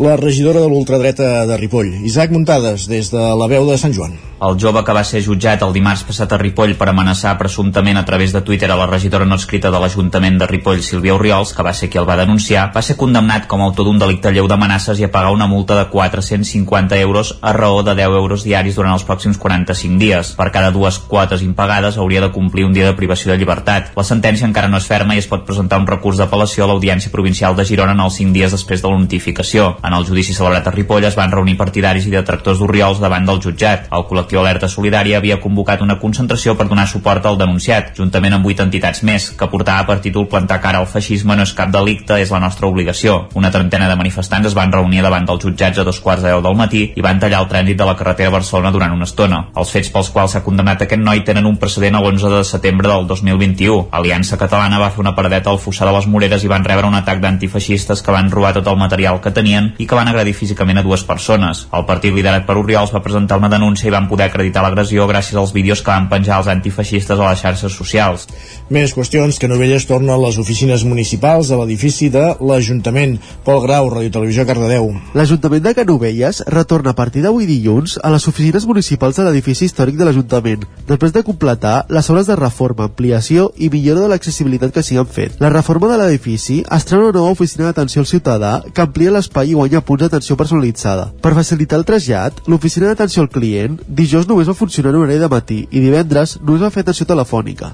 la 0.00 0.16
regidora 0.16 0.64
de 0.64 0.72
l'ultradreta 0.72 1.44
de 1.44 1.60
Ripoll. 1.60 1.92
Isaac 2.08 2.32
Muntades, 2.32 2.88
des 2.88 3.12
de 3.12 3.20
la 3.36 3.52
veu 3.52 3.68
de 3.68 3.76
Sant 3.76 3.92
Joan. 3.92 4.16
El 4.42 4.56
jove 4.58 4.80
que 4.82 4.94
va 4.96 5.04
ser 5.06 5.20
jutjat 5.22 5.60
el 5.62 5.74
dimarts 5.76 6.00
passat 6.08 6.32
a 6.32 6.38
Ripoll 6.40 6.72
per 6.80 6.88
amenaçar 6.90 7.36
presumptament 7.38 8.00
a 8.00 8.06
través 8.08 8.32
de 8.34 8.40
Twitter 8.42 8.72
a 8.72 8.78
la 8.80 8.88
regidora 8.88 9.28
no 9.28 9.36
escrita 9.36 9.70
de 9.70 9.78
l'Ajuntament 9.78 10.40
de 10.40 10.48
Ripoll, 10.50 10.80
Sílvia 10.82 11.14
Oriols, 11.14 11.52
que 11.54 11.62
va 11.62 11.74
ser 11.76 11.90
qui 11.92 12.00
el 12.00 12.08
va 12.08 12.16
denunciar, 12.18 12.64
va 12.74 12.82
ser 12.82 12.96
condemnat 12.98 13.46
com 13.46 13.60
a 13.60 13.68
autor 13.68 13.86
d'un 13.86 14.00
delicte 14.00 14.32
lleu 14.32 14.48
d'amenaces 14.50 14.98
i 14.98 15.06
a 15.06 15.12
pagar 15.12 15.30
una 15.36 15.46
multa 15.46 15.76
de 15.78 15.84
450 15.92 16.98
euros 17.04 17.36
a 17.40 17.52
raó 17.52 17.84
de 17.86 17.94
10 18.00 18.18
euros 18.18 18.42
diaris 18.42 18.80
durant 18.80 18.96
els 18.96 19.06
pròxims 19.06 19.38
45 19.38 20.00
dies. 20.00 20.32
Per 20.40 20.48
cada 20.50 20.72
dues 20.74 20.98
quotes 20.98 21.46
impagades 21.46 22.00
hauria 22.00 22.21
de 22.22 22.30
complir 22.32 22.64
un 22.64 22.72
dia 22.72 22.86
de 22.86 22.96
privació 22.98 23.32
de 23.32 23.38
llibertat. 23.38 23.92
La 23.98 24.06
sentència 24.06 24.46
encara 24.48 24.70
no 24.70 24.78
és 24.80 24.86
ferma 24.88 25.16
i 25.16 25.22
es 25.22 25.28
pot 25.30 25.44
presentar 25.46 25.80
un 25.82 25.86
recurs 25.88 26.20
d'apel·lació 26.20 26.64
a 26.64 26.70
l'Audiència 26.70 27.12
Provincial 27.12 27.56
de 27.58 27.66
Girona 27.68 27.96
en 27.96 28.04
els 28.04 28.16
5 28.20 28.32
dies 28.32 28.54
després 28.54 28.82
de 28.82 28.88
la 28.90 28.98
notificació. 28.98 29.76
En 29.84 29.96
el 29.96 30.06
judici 30.08 30.34
celebrat 30.36 30.66
a 30.68 30.74
Ripoll 30.74 31.08
es 31.08 31.18
van 31.18 31.34
reunir 31.34 31.56
partidaris 31.60 32.06
i 32.06 32.14
detractors 32.14 32.62
d'Oriols 32.62 33.02
davant 33.02 33.26
del 33.28 33.40
jutjat. 33.44 33.88
El 33.92 34.06
col·lectiu 34.08 34.40
Alerta 34.40 34.70
Solidària 34.70 35.18
havia 35.18 35.40
convocat 35.42 35.82
una 35.84 35.98
concentració 36.00 36.56
per 36.58 36.68
donar 36.70 36.86
suport 36.88 37.26
al 37.26 37.38
denunciat, 37.40 37.92
juntament 37.98 38.38
amb 38.38 38.46
8 38.46 38.66
entitats 38.66 39.02
més, 39.06 39.30
que 39.38 39.50
portava 39.52 39.86
per 39.88 40.00
títol 40.04 40.28
plantar 40.30 40.60
cara 40.62 40.82
al 40.82 40.90
feixisme 40.90 41.36
no 41.36 41.46
és 41.46 41.54
cap 41.56 41.72
delicte, 41.72 42.18
és 42.20 42.30
la 42.30 42.40
nostra 42.42 42.68
obligació. 42.68 43.28
Una 43.34 43.50
trentena 43.50 43.88
de 43.88 43.98
manifestants 43.98 44.50
es 44.50 44.56
van 44.58 44.72
reunir 44.72 45.02
davant 45.02 45.26
dels 45.28 45.42
jutjats 45.44 45.78
a 45.78 45.86
dos 45.88 46.00
quarts 46.00 46.22
de 46.22 46.32
deu 46.32 46.42
del 46.44 46.58
matí 46.58 46.84
i 46.96 47.04
van 47.04 47.20
tallar 47.22 47.42
el 47.42 47.50
trànsit 47.50 47.78
de 47.78 47.88
la 47.88 47.96
carretera 47.98 48.30
a 48.32 48.36
Barcelona 48.36 48.72
durant 48.74 48.94
una 48.94 49.08
estona. 49.08 49.44
Els 49.56 49.72
fets 49.74 49.90
pels 49.92 50.10
quals 50.14 50.36
s'ha 50.36 50.44
condemnat 50.46 50.84
aquest 50.84 51.02
noi 51.02 51.24
tenen 51.26 51.48
un 51.48 51.58
precedent 51.60 51.98
a 51.98 52.02
l'11 52.12 52.36
de 52.36 52.44
setembre 52.44 52.88
del 52.88 53.06
2021. 53.06 53.88
Aliança 53.90 54.36
Catalana 54.36 54.78
va 54.80 54.90
fer 54.92 55.00
una 55.00 55.14
paradeta 55.16 55.50
al 55.50 55.58
Fossar 55.58 55.88
de 55.88 55.94
les 55.96 56.06
Moreres 56.06 56.44
i 56.44 56.50
van 56.50 56.64
rebre 56.64 56.88
un 56.88 56.96
atac 56.98 57.20
d'antifeixistes 57.22 58.02
que 58.02 58.12
van 58.12 58.30
robar 58.30 58.52
tot 58.56 58.68
el 58.68 58.78
material 58.80 59.20
que 59.24 59.32
tenien 59.32 59.72
i 59.78 59.86
que 59.86 59.96
van 59.96 60.10
agredir 60.10 60.34
físicament 60.36 60.78
a 60.78 60.84
dues 60.84 61.04
persones. 61.08 61.66
El 61.72 61.86
partit 61.88 62.14
liderat 62.14 62.44
per 62.46 62.58
Oriols 62.60 62.92
va 62.94 63.02
presentar 63.04 63.38
una 63.40 63.50
denúncia 63.52 63.88
i 63.88 63.94
van 63.94 64.08
poder 64.10 64.28
acreditar 64.28 64.64
l'agressió 64.64 65.06
gràcies 65.08 65.38
als 65.38 65.54
vídeos 65.56 65.82
que 65.82 65.92
van 65.92 66.08
penjar 66.10 66.40
els 66.42 66.50
antifeixistes 66.52 67.18
a 67.18 67.30
les 67.30 67.40
xarxes 67.40 67.72
socials. 67.72 68.28
Més 68.70 68.92
qüestions 68.94 69.38
que 69.38 69.48
Novelles 69.48 69.86
torna 69.88 70.14
a 70.14 70.20
les 70.20 70.38
oficines 70.38 70.84
municipals 70.84 71.50
a 71.50 71.60
l'edifici 71.60 72.10
de 72.12 72.24
l'Ajuntament. 72.40 73.18
Pol 73.44 73.62
Grau, 73.64 73.88
Ràdio 73.92 74.12
Televisió, 74.12 74.46
Cardedeu. 74.48 74.90
L'Ajuntament 75.16 75.64
de 75.64 75.74
Canovelles 75.78 76.42
retorna 76.48 76.92
a 76.92 76.98
partir 76.98 77.24
d'avui 77.24 77.48
dilluns 77.48 77.98
a 78.02 78.12
les 78.12 78.28
oficines 78.28 78.66
municipals 78.68 79.16
de 79.16 79.26
l'edifici 79.26 79.66
històric 79.68 79.96
de 79.96 80.08
l'Ajuntament, 80.08 80.66
després 80.88 81.12
de 81.14 81.24
completar 81.24 81.86
les 82.02 82.10
obres 82.10 82.26
de 82.26 82.34
reforma, 82.34 82.88
ampliació 82.88 83.44
i 83.62 83.68
millora 83.70 84.00
de 84.02 84.08
l'accessibilitat 84.10 84.72
que 84.74 84.82
s'hi 84.82 84.96
han 84.98 85.06
fet. 85.06 85.36
La 85.38 85.52
reforma 85.52 85.86
de 85.86 86.00
l'edifici 86.00 86.56
estrena 86.74 87.04
una 87.04 87.14
nova 87.14 87.30
oficina 87.36 87.68
d'atenció 87.68 88.02
al 88.02 88.08
ciutadà 88.10 88.50
que 88.74 88.82
amplia 88.82 89.12
l'espai 89.14 89.52
i 89.52 89.54
guanya 89.54 89.84
punts 89.86 90.02
d'atenció 90.02 90.34
personalitzada. 90.40 91.12
Per 91.22 91.34
facilitar 91.36 91.78
el 91.78 91.86
trasllat, 91.86 92.42
l'oficina 92.50 92.90
d'atenció 92.90 93.22
al 93.22 93.30
client 93.30 93.78
dijous 93.86 94.26
només 94.26 94.50
va 94.50 94.58
funcionar 94.58 94.90
en 94.90 94.98
horari 95.04 95.22
de 95.22 95.30
matí 95.30 95.60
i 95.70 95.84
divendres 95.84 96.40
només 96.42 96.66
va 96.66 96.74
fer 96.74 96.82
atenció 96.82 97.06
telefònica. 97.06 97.70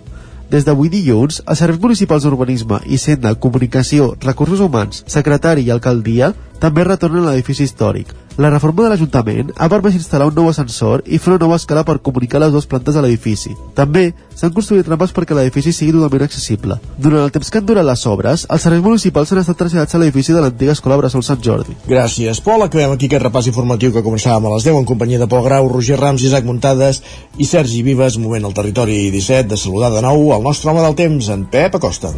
Des 0.52 0.68
d'avui 0.68 0.92
dilluns, 0.92 1.40
els 1.46 1.64
serveis 1.64 1.80
municipals 1.80 2.24
d'urbanisme, 2.24 2.82
Hisenda, 2.84 3.32
Comunicació, 3.34 4.14
Recursos 4.20 4.60
Humans, 4.60 5.04
Secretari 5.08 5.64
i 5.64 5.72
Alcaldia 5.72 6.34
també 6.60 6.84
retornen 6.84 7.24
a 7.24 7.32
l'edifici 7.32 7.64
històric. 7.64 8.12
La 8.38 8.52
reforma 8.52 8.84
de 8.84 8.92
l'Ajuntament 8.92 9.48
ha 9.58 9.66
permès 9.66 9.96
instal·lar 9.98 10.28
un 10.30 10.36
nou 10.38 10.46
ascensor 10.46 11.00
i 11.10 11.18
fer 11.18 11.32
una 11.32 11.40
nova 11.42 11.56
escala 11.58 11.82
per 11.82 11.96
comunicar 12.06 12.38
les 12.38 12.52
dues 12.54 12.68
plantes 12.70 12.94
de 12.94 13.02
l'edifici. 13.02 13.56
També 13.74 14.12
s'han 14.38 14.52
construït 14.54 14.86
rampes 14.86 15.10
perquè 15.16 15.34
l'edifici 15.34 15.72
sigui 15.74 15.96
totalment 15.96 16.22
accessible. 16.28 16.76
Durant 17.02 17.26
el 17.26 17.34
temps 17.34 17.50
que 17.50 17.58
han 17.58 17.66
durat 17.66 17.88
les 17.88 18.06
obres, 18.06 18.46
els 18.46 18.62
serveis 18.62 18.84
municipals 18.84 19.34
han 19.34 19.42
estat 19.42 19.58
traslladats 19.58 19.98
a 19.98 20.02
l'edifici 20.04 20.38
de 20.38 20.44
l'antiga 20.44 20.78
escola 20.78 21.00
Bressol 21.02 21.26
Sant 21.26 21.42
Jordi. 21.42 21.74
Gràcies, 21.90 22.38
Pol. 22.46 22.62
Acabem 22.62 22.94
aquí 22.94 23.10
aquest 23.10 23.26
repàs 23.26 23.50
informatiu 23.50 23.90
que 23.90 24.06
començàvem 24.06 24.46
a 24.46 24.54
les 24.54 24.70
10 24.70 24.84
en 24.84 24.86
companyia 24.94 25.18
de 25.18 25.26
Pol 25.26 25.42
Grau, 25.42 25.66
Roger 25.74 25.98
Rams, 25.98 26.22
Isaac 26.22 26.46
Muntades 26.46 27.02
i 27.42 27.50
Sergi 27.56 27.82
Vives. 27.82 28.22
Moment 28.22 28.46
al 28.46 28.54
territori 28.54 29.08
17 29.10 29.50
de 29.50 29.58
saludar 29.58 29.90
de 29.90 30.06
nou 30.06 30.30
el 30.38 30.46
nostre 30.46 30.70
home 30.70 30.86
del 30.86 30.94
temps, 30.94 31.34
en 31.34 31.48
Pep 31.50 31.74
Acosta. 31.74 32.14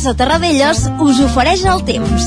Casa 0.00 0.16
Terradellos 0.16 0.78
us 1.04 1.18
ofereix 1.20 1.60
el 1.68 1.82
temps. 1.84 2.22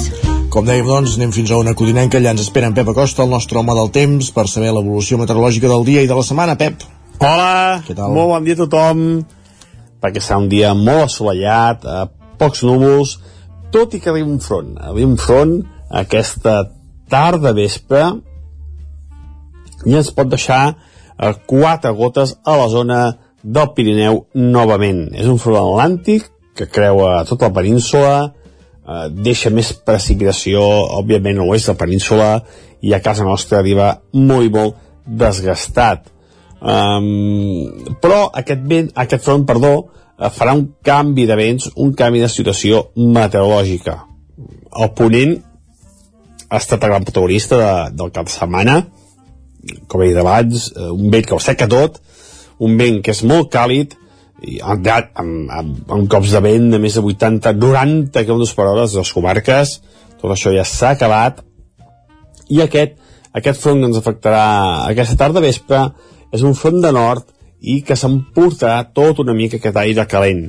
Com 0.54 0.68
dèiem, 0.68 0.86
doncs, 0.86 1.16
anem 1.18 1.32
fins 1.34 1.50
a 1.50 1.58
una 1.58 1.72
codinenca. 1.74 2.20
Allà 2.20 2.36
ens 2.36 2.44
espera 2.44 2.68
en 2.70 2.76
Pep 2.78 2.91
Acosta, 2.91 3.24
el 3.26 3.32
nostre 3.34 3.58
home 3.58 3.74
del 3.74 3.88
temps, 3.95 4.28
per 4.36 4.44
saber 4.45 4.70
l'evolució 4.76 5.18
meteorològica 5.18 5.72
del 5.72 5.82
dia 5.88 6.04
i 6.06 6.10
de 6.12 6.14
la 6.14 6.22
setmana. 6.22 6.54
Pep. 6.54 6.84
Hola, 7.18 7.80
Què 7.88 7.95
tal? 7.98 8.14
molt 8.14 8.30
bon 8.30 8.45
dia 8.45 8.54
a 8.54 8.60
tothom, 8.60 9.02
perquè 10.06 10.22
serà 10.22 10.38
un 10.44 10.52
dia 10.52 10.76
molt 10.78 11.08
assolellat, 11.08 11.88
eh, 11.90 12.04
pocs 12.38 12.62
núvols, 12.62 13.16
tot 13.74 13.98
i 13.98 14.04
que 14.04 14.14
ve 14.14 14.22
un 14.22 14.38
front, 14.38 14.78
eh, 14.78 14.94
ve 14.94 15.08
un 15.10 15.18
front 15.18 15.56
aquesta 15.90 16.60
tarda 17.10 17.56
vespre 17.58 18.04
i 19.90 19.98
ens 19.98 20.14
pot 20.14 20.30
deixar 20.30 20.62
eh, 20.76 21.34
quatre 21.50 21.90
gotes 21.98 22.38
a 22.45 22.54
la 22.54 22.70
zona 22.70 23.02
del 23.41 23.74
Pirineu 23.74 24.28
novament. 24.36 25.08
És 25.18 25.26
un 25.26 25.41
front 25.41 25.58
atlàntic 25.58 26.30
que 26.56 26.68
creua 26.70 27.24
tota 27.30 27.50
la 27.50 27.56
península, 27.56 28.16
eh, 28.88 29.08
deixa 29.12 29.50
més 29.50 29.74
precipitació, 29.74 30.62
òbviament, 31.00 31.40
a 31.40 31.48
l'oest 31.48 31.70
de 31.70 31.76
la 31.76 31.82
península, 31.86 32.30
i 32.84 32.94
a 32.94 33.02
casa 33.02 33.24
nostra 33.24 33.60
arriba 33.60 34.02
molt, 34.14 34.52
molt 34.52 34.76
desgastat. 35.06 36.10
Um, 36.64 37.98
però 38.00 38.30
aquest 38.40 38.62
vent, 38.68 38.90
aquest 38.96 39.24
front, 39.26 39.44
perdó, 39.48 39.74
eh, 40.18 40.30
farà 40.32 40.54
un 40.56 40.68
canvi 40.84 41.26
de 41.28 41.36
vents, 41.36 41.70
un 41.76 41.94
canvi 41.94 42.22
de 42.24 42.30
situació 42.32 42.86
meteorològica. 42.96 43.98
El 44.84 44.94
ponent 44.98 45.36
ha 46.50 46.60
estat 46.62 46.84
el 46.84 46.94
gran 46.94 47.04
protagonista 47.04 47.60
de, 47.60 47.74
del 47.98 48.14
cap 48.16 48.30
de 48.30 48.36
setmana, 48.36 48.78
com 49.88 50.04
he 50.04 50.12
dit 50.12 50.20
abans, 50.20 50.70
eh, 50.76 50.92
un 50.92 51.12
vent 51.12 51.28
que 51.28 51.36
ho 51.36 51.42
seca 51.44 51.68
tot, 51.72 52.00
un 52.64 52.78
vent 52.80 53.02
que 53.04 53.12
és 53.16 53.24
molt 53.28 53.52
càlid, 53.54 53.98
i 54.44 54.60
amb, 54.60 54.88
amb, 54.88 55.52
amb, 55.52 55.91
amb 55.95 56.10
cops 56.11 56.34
de 56.36 56.41
vent 56.44 56.70
de 56.74 56.80
més 56.82 56.98
de 56.98 57.03
80, 57.03 57.53
90 57.60 58.26
km 58.28 58.44
per 58.57 58.68
hora 58.68 58.88
les 58.90 59.14
comarques, 59.15 59.78
tot 60.20 60.34
això 60.34 60.53
ja 60.56 60.65
s'ha 60.68 60.94
acabat, 60.98 61.41
i 62.52 62.60
aquest, 62.64 62.98
aquest 63.34 63.61
front 63.61 63.80
que 63.80 63.90
ens 63.91 63.99
afectarà 63.99 64.44
aquesta 64.90 65.18
tarda 65.20 65.44
vespre 65.44 65.86
és 66.34 66.44
un 66.44 66.57
front 66.57 66.82
de 66.84 66.91
nord 66.95 67.30
i 67.64 67.80
que 67.88 67.95
s'emportarà 67.95 68.84
tot 68.91 69.22
una 69.24 69.36
mica 69.38 69.60
aquest 69.60 69.78
aire 69.80 70.06
calent. 70.11 70.44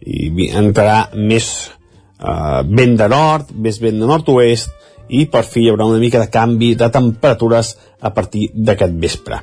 I 0.00 0.48
entrarà 0.56 1.10
més 1.16 1.50
eh, 1.66 2.62
vent 2.64 2.96
de 2.96 3.08
nord, 3.12 3.52
més 3.52 3.80
vent 3.82 4.00
de 4.00 4.08
nord-oest 4.08 4.72
i 5.08 5.26
per 5.30 5.44
fi 5.46 5.66
hi 5.66 5.70
haurà 5.70 5.86
una 5.86 6.00
mica 6.02 6.22
de 6.22 6.30
canvi 6.32 6.74
de 6.78 6.88
temperatures 6.92 7.74
a 8.00 8.10
partir 8.16 8.48
d'aquest 8.54 8.96
vespre 9.02 9.42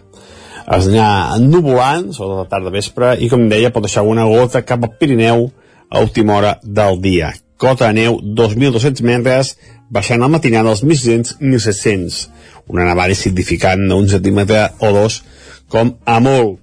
es 0.63 0.87
anirà 0.87 1.35
ennuvolant, 1.35 2.11
sobretot 2.15 2.45
la 2.45 2.49
tarda 2.51 2.71
vespre, 2.73 3.13
i 3.19 3.29
com 3.31 3.49
deia, 3.51 3.71
pot 3.73 3.83
deixar 3.83 4.05
una 4.07 4.25
gota 4.29 4.63
cap 4.63 4.83
al 4.85 4.95
Pirineu 4.99 5.49
a 5.89 6.01
última 6.01 6.37
hora 6.37 6.57
del 6.63 7.01
dia. 7.03 7.33
Cota 7.59 7.91
de 7.91 7.99
neu 8.01 8.19
2.200 8.23 9.03
metres, 9.07 9.53
baixant 9.93 10.23
al 10.23 10.31
matinada 10.33 10.71
als 10.71 10.83
1.600 10.83 11.37
1.700. 11.39 12.27
Una 12.71 12.87
nevada 12.87 13.15
significant 13.15 13.83
d'un 13.89 14.07
centímetre 14.09 14.69
o 14.79 14.91
dos, 14.95 15.21
com 15.69 15.97
a 16.05 16.19
molt. 16.23 16.59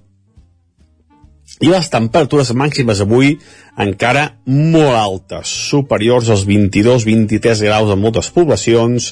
i 1.61 1.69
les 1.69 1.91
temperatures 1.93 2.49
màximes 2.57 3.03
avui 3.03 3.35
encara 3.77 4.23
molt 4.49 4.95
altes, 4.97 5.51
superiors 5.69 6.31
als 6.33 6.45
22-23 6.47 7.61
graus 7.67 7.91
en 7.93 8.01
moltes 8.01 8.31
poblacions, 8.33 9.11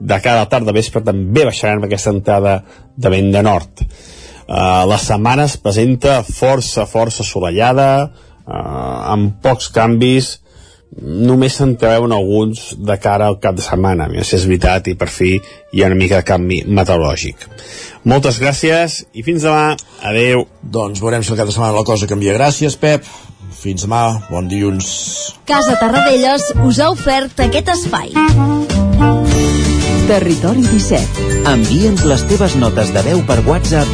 de 0.00 0.18
cada 0.20 0.48
tarda 0.50 0.74
vespre 0.74 1.04
també 1.06 1.44
baixaran 1.46 1.86
aquesta 1.86 2.10
entrada 2.10 2.56
de 2.96 3.12
vent 3.14 3.30
de 3.30 3.42
nord. 3.46 3.84
Uh, 4.44 4.84
la 4.88 4.98
setmana 5.00 5.48
es 5.48 5.56
presenta 5.56 6.22
força, 6.22 6.84
força 6.86 7.22
assolellada, 7.24 7.90
uh, 8.44 9.12
amb 9.14 9.38
pocs 9.44 9.70
canvis, 9.72 10.34
només 11.00 11.56
se'n 11.58 11.74
treuen 11.80 12.12
alguns 12.14 12.74
de 12.78 12.96
cara 13.02 13.26
al 13.26 13.38
cap 13.42 13.56
de 13.56 13.64
setmana, 13.64 14.06
a 14.06 14.24
si 14.24 14.36
és 14.36 14.46
veritat, 14.46 14.88
i 14.92 14.94
per 14.98 15.08
fi 15.10 15.34
hi 15.72 15.82
ha 15.82 15.88
una 15.90 15.98
mica 15.98 16.20
de 16.20 16.28
canvi 16.28 16.62
meteorològic. 16.66 17.48
Moltes 18.04 18.38
gràcies 18.38 19.00
i 19.16 19.24
fins 19.24 19.46
demà. 19.46 19.74
Adeu. 20.04 20.44
Doncs 20.62 21.00
veurem 21.00 21.24
si 21.24 21.32
el 21.32 21.40
cap 21.40 21.48
de 21.48 21.56
setmana 21.56 21.78
la 21.78 21.86
cosa 21.88 22.08
canvia. 22.10 22.36
Gràcies, 22.36 22.76
Pep. 22.76 23.08
Fins 23.54 23.86
demà. 23.86 24.04
Bon 24.28 24.48
dilluns. 24.48 24.90
Casa 25.48 25.78
Tarradellas 25.80 26.50
us 26.66 26.80
ha 26.84 26.90
ofert 26.92 27.40
aquest 27.46 27.72
espai. 27.72 28.12
Territori 30.04 30.66
17. 30.68 31.30
Envia'ns 31.48 32.04
les 32.04 32.26
teves 32.28 32.58
notes 32.60 32.92
de 32.92 33.06
veu 33.08 33.24
per 33.24 33.40
WhatsApp 33.48 33.93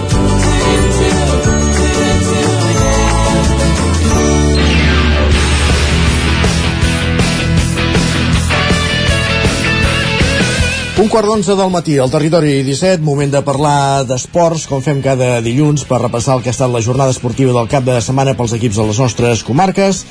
Un 11.01 11.07
quart 11.09 11.25
d'onze 11.25 11.55
del 11.57 11.71
matí, 11.73 11.95
al 11.97 12.11
territori 12.13 12.59
17, 12.61 13.01
moment 13.01 13.31
de 13.33 13.39
parlar 13.41 14.03
d'esports, 14.05 14.67
com 14.69 14.83
fem 14.85 14.99
cada 15.01 15.39
dilluns, 15.41 15.81
per 15.89 15.97
repassar 15.97 16.35
el 16.37 16.43
que 16.45 16.51
ha 16.51 16.53
estat 16.53 16.69
la 16.69 16.81
jornada 16.85 17.09
esportiva 17.15 17.55
del 17.55 17.69
cap 17.71 17.87
de 17.87 17.95
setmana 18.05 18.35
pels 18.37 18.53
equips 18.53 18.77
de 18.77 18.85
les 18.85 18.99
nostres 19.01 19.41
comarques. 19.41 20.03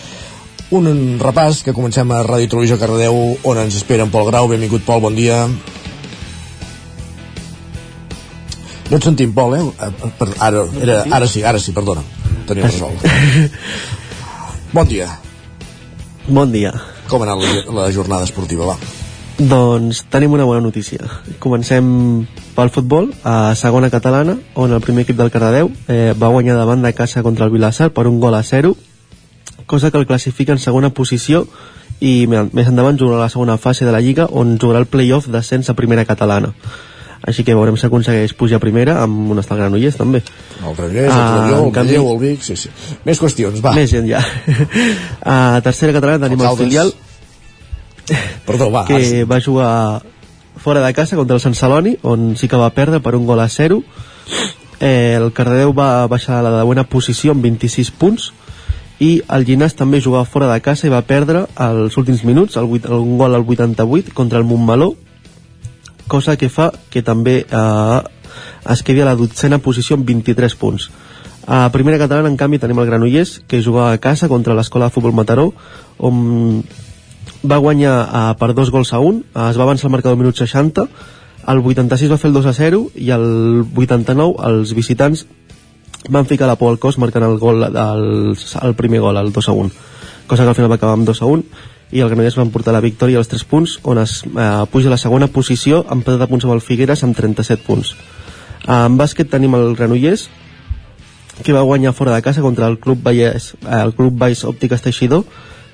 Un, 0.74 0.90
repàs 1.22 1.62
que 1.62 1.76
comencem 1.76 2.10
a 2.10 2.24
Ràdio 2.26 2.50
Televisió 2.50 2.78
Cardedeu, 2.80 3.20
on 3.46 3.62
ens 3.62 3.78
espera 3.78 4.02
en 4.02 4.10
Pol 4.10 4.26
Grau. 4.32 4.50
Benvingut, 4.50 4.82
Pol, 4.82 4.98
bon 5.04 5.14
dia. 5.14 5.44
No 8.90 8.98
et 8.98 9.06
sentim, 9.06 9.30
Pol, 9.36 9.54
eh? 9.60 9.62
eh 9.70 10.12
per, 10.18 10.32
ara, 10.42 10.64
era, 10.82 11.04
ara 11.20 11.28
sí, 11.30 11.44
ara 11.46 11.62
sí, 11.62 11.70
perdona. 11.76 12.02
Tenim 12.50 12.66
resolt. 12.66 13.06
Bon 14.74 14.86
dia. 14.86 15.06
Bon 16.26 16.50
dia. 16.50 16.74
Com 17.10 17.22
ha 17.22 17.30
anat 17.30 17.46
la, 17.46 17.78
la 17.78 17.92
jornada 17.94 18.26
esportiva, 18.26 18.66
va? 18.74 18.99
Doncs 19.40 20.02
tenim 20.12 20.34
una 20.36 20.44
bona 20.44 20.60
notícia. 20.60 21.00
Comencem 21.40 22.26
pel 22.52 22.68
futbol, 22.68 23.06
a 23.24 23.54
segona 23.56 23.88
catalana, 23.88 24.34
on 24.52 24.74
el 24.76 24.82
primer 24.84 25.06
equip 25.06 25.16
del 25.16 25.30
Cardedeu 25.32 25.70
eh, 25.88 26.12
va 26.12 26.28
guanyar 26.28 26.58
davant 26.58 26.84
de 26.84 26.92
casa 26.92 27.22
contra 27.24 27.46
el 27.48 27.54
Vilassar 27.54 27.88
per 27.96 28.04
un 28.06 28.20
gol 28.20 28.36
a 28.36 28.42
0, 28.44 28.74
cosa 29.64 29.90
que 29.90 29.96
el 29.96 30.06
classifica 30.06 30.52
en 30.52 30.60
segona 30.60 30.92
posició 30.92 31.46
i 32.04 32.28
més 32.28 32.68
endavant 32.68 33.00
jugarà 33.00 33.24
la 33.24 33.32
segona 33.32 33.56
fase 33.56 33.88
de 33.88 33.96
la 33.96 34.04
Lliga 34.04 34.28
on 34.28 34.58
jugarà 34.60 34.84
el 34.84 34.90
play-off 34.92 35.32
d'ascens 35.32 35.72
a 35.72 35.78
primera 35.78 36.04
catalana. 36.04 36.52
Així 37.24 37.40
que 37.44 37.56
veurem 37.56 37.80
si 37.80 37.88
aconsegueix 37.88 38.36
pujar 38.36 38.60
a 38.60 38.60
primera 38.60 39.00
amb 39.00 39.32
un 39.32 39.40
estat 39.40 39.56
Granollers 39.56 39.96
també. 39.96 40.20
El 40.60 40.76
Granollers, 40.76 41.12
el 41.16 41.28
Torelló, 41.32 41.66
el 41.66 41.76
canvi... 41.80 41.96
el 41.96 42.18
Vic 42.28 42.44
sí, 42.44 42.60
sí. 42.60 42.72
més 43.08 43.20
qüestions, 43.20 43.64
va. 43.64 43.72
Més 43.72 43.88
gent 43.88 44.08
ja. 44.08 44.20
A 45.24 45.60
tercera 45.64 45.96
catalana 45.96 46.28
tenim 46.28 46.44
el 46.44 46.60
filial 46.60 46.92
Perdó, 48.46 48.70
va, 48.70 48.84
que 48.86 49.24
va 49.24 49.40
jugar 49.40 50.02
fora 50.56 50.84
de 50.84 50.92
casa 50.94 51.16
contra 51.16 51.36
el 51.36 51.42
Sant 51.42 51.56
Celoni 51.56 51.96
on 52.02 52.34
sí 52.36 52.48
que 52.48 52.58
va 52.60 52.72
perdre 52.76 53.00
per 53.00 53.14
un 53.16 53.26
gol 53.26 53.40
a 53.40 53.48
0 53.48 53.80
eh, 54.80 55.16
el 55.16 55.30
Cardedeu 55.32 55.72
va 55.76 56.06
baixar 56.10 56.40
a 56.40 56.44
la 56.44 56.52
de 56.58 56.64
buena 56.68 56.84
posició 56.84 57.32
amb 57.32 57.46
26 57.46 57.92
punts 57.96 58.30
i 59.00 59.22
el 59.32 59.46
Llinàs 59.48 59.78
també 59.78 60.02
jugava 60.04 60.28
fora 60.28 60.50
de 60.52 60.60
casa 60.60 60.86
i 60.86 60.92
va 60.92 61.00
perdre 61.08 61.46
els 61.56 61.96
últims 61.96 62.24
minuts 62.28 62.58
el 62.60 62.68
8, 62.68 62.98
un 63.00 63.16
gol 63.16 63.34
al 63.34 63.46
88 63.46 64.12
contra 64.14 64.38
el 64.38 64.44
Montmeló 64.44 64.92
cosa 66.10 66.36
que 66.36 66.50
fa 66.50 66.72
que 66.90 67.00
també 67.06 67.44
eh, 67.46 68.00
es 68.68 68.82
quedi 68.82 69.00
a 69.00 69.08
la 69.08 69.16
dotzena 69.16 69.60
posició 69.62 69.96
amb 69.96 70.08
23 70.08 70.56
punts. 70.60 70.90
A 71.46 71.68
primera 71.72 71.98
catalana, 71.98 72.28
en 72.28 72.36
canvi, 72.36 72.60
tenim 72.60 72.78
el 72.82 72.86
Granollers, 72.90 73.40
que 73.48 73.62
jugava 73.64 73.94
a 73.94 74.02
casa 74.02 74.28
contra 74.28 74.54
l'Escola 74.54 74.90
de 74.90 74.94
Futbol 74.94 75.16
Mataró, 75.16 75.48
on 75.98 76.62
va 77.42 77.60
guanyar 77.62 77.94
uh, 78.04 78.22
per 78.38 78.52
dos 78.54 78.70
gols 78.70 78.92
a 78.92 79.00
un, 79.00 79.22
uh, 79.34 79.48
es 79.48 79.58
va 79.58 79.64
avançar 79.64 79.88
el 79.88 79.94
marcador 79.96 80.18
minut 80.20 80.36
60, 80.36 80.86
el 81.48 81.62
86 81.64 82.10
va 82.12 82.18
fer 82.20 82.28
el 82.28 82.36
2 82.36 82.46
a 82.46 82.52
0 82.56 82.80
i 83.00 83.10
el 83.16 83.28
89 83.74 84.36
els 84.50 84.74
visitants 84.76 85.24
van 86.08 86.26
ficar 86.28 86.48
la 86.48 86.56
por 86.60 86.70
al 86.72 86.78
cos 86.80 86.98
marcant 86.98 87.24
el 87.24 87.38
gol 87.38 87.64
el, 87.64 88.36
el 88.36 88.74
primer 88.74 89.00
gol, 89.00 89.16
el 89.16 89.32
2 89.32 89.48
a 89.48 89.52
1 89.52 89.70
cosa 90.26 90.44
que 90.44 90.48
al 90.48 90.54
final 90.54 90.70
va 90.70 90.76
acabar 90.76 90.94
amb 90.98 91.08
2 91.08 91.22
a 91.22 91.26
1 91.26 91.44
i 91.90 92.00
el 92.00 92.08
Granollers 92.08 92.36
van 92.38 92.52
portar 92.54 92.72
la 92.76 92.82
victòria 92.84 93.18
als 93.18 93.30
3 93.32 93.44
punts 93.50 93.78
on 93.82 93.98
es 93.98 94.20
eh, 94.22 94.66
puja 94.70 94.86
a 94.86 94.94
la 94.94 95.00
segona 95.00 95.26
posició 95.26 95.82
empatat 95.90 96.22
a 96.22 96.30
punts 96.30 96.46
amb 96.46 96.54
el 96.54 96.62
Figueres 96.62 97.02
amb 97.02 97.16
37 97.18 97.66
punts. 97.66 97.96
Uh, 98.60 98.86
en 98.86 98.98
bàsquet 99.00 99.30
tenim 99.32 99.56
el 99.58 99.74
Granollers 99.74 100.28
que 101.42 101.54
va 101.56 101.64
guanyar 101.66 101.94
fora 101.96 102.14
de 102.14 102.22
casa 102.22 102.44
contra 102.44 102.68
el 102.68 102.78
Club 102.78 103.00
Vallès, 103.02 103.54
eh, 103.64 103.80
el 103.80 103.94
Club 103.96 104.14
Baix 104.20 104.44
Òptiques 104.44 104.84
Teixidor 104.84 105.24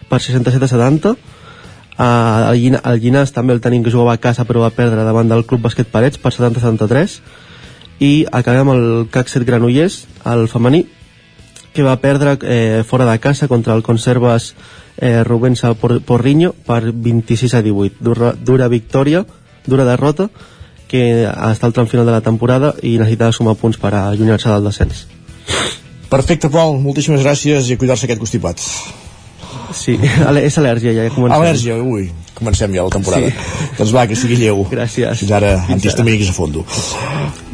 per 0.09 0.22
67 0.22 0.64
a 0.64 0.68
70 0.72 1.16
Uh, 1.97 2.52
el, 2.52 2.59
Llina, 2.60 2.81
el 2.85 2.98
Llinàs 3.01 3.31
també 3.32 3.55
el 3.56 3.62
tenim 3.64 3.81
que 3.81 3.93
jugava 3.93 4.12
a 4.12 4.20
casa 4.20 4.44
però 4.44 4.60
va 4.60 4.74
perdre 4.77 5.01
davant 5.06 5.31
del 5.31 5.47
Club 5.48 5.62
Basquet 5.64 5.89
Parets 5.89 6.20
per 6.20 6.28
70-73 6.35 7.14
i 8.05 8.27
acabem 8.36 8.68
el 8.74 8.85
CAC 9.09 9.32
7 9.32 9.47
Granollers 9.48 10.02
el 10.28 10.44
femení 10.52 10.82
que 11.73 11.86
va 11.86 11.94
perdre 12.02 12.35
eh, 12.43 12.82
fora 12.85 13.06
de 13.09 13.16
casa 13.18 13.48
contra 13.48 13.73
el 13.73 13.82
Conservas 13.82 14.51
eh, 14.98 15.24
Rubensa 15.24 15.73
Porriño 15.73 16.52
per 16.68 16.93
26 16.93 17.55
a 17.55 17.62
18 17.64 18.05
dura, 18.05 18.35
dura 18.36 18.68
victòria, 18.68 19.24
dura 19.64 19.89
derrota 19.89 20.28
que 20.93 21.24
està 21.24 21.64
al 21.64 21.73
tram 21.73 21.89
final 21.89 22.05
de 22.05 22.12
la 22.12 22.20
temporada 22.20 22.74
i 22.82 22.98
necessita 23.01 23.32
sumar 23.32 23.56
punts 23.56 23.81
per 23.81 23.94
allunyar-se 23.97 24.52
del 24.52 24.68
descens. 24.68 25.06
Perfecte, 26.12 26.52
Pol, 26.52 26.77
moltíssimes 26.78 27.24
gràcies 27.24 27.73
i 27.73 27.74
a 27.74 27.81
cuidar-se 27.81 28.05
aquest 28.05 28.20
constipat 28.20 28.62
Sí, 29.74 29.97
és 30.48 30.59
al·lèrgia 30.60 30.94
ja, 30.97 31.06
comencem. 31.14 31.38
Al·lèrgia, 31.38 31.78
ui, 31.82 32.10
comencem 32.36 32.76
ja 32.76 32.84
la 32.86 32.94
temporada. 32.94 33.30
Sí. 33.30 33.72
Doncs 33.78 33.94
va, 33.97 34.06
que 34.10 34.18
sigui 34.18 34.38
lleu. 34.43 34.66
Gràcies. 34.70 35.24
Fins 35.24 35.34
ara, 35.38 35.56
antihistamínics 35.78 36.30
a 36.30 36.36
fondo. 36.36 36.66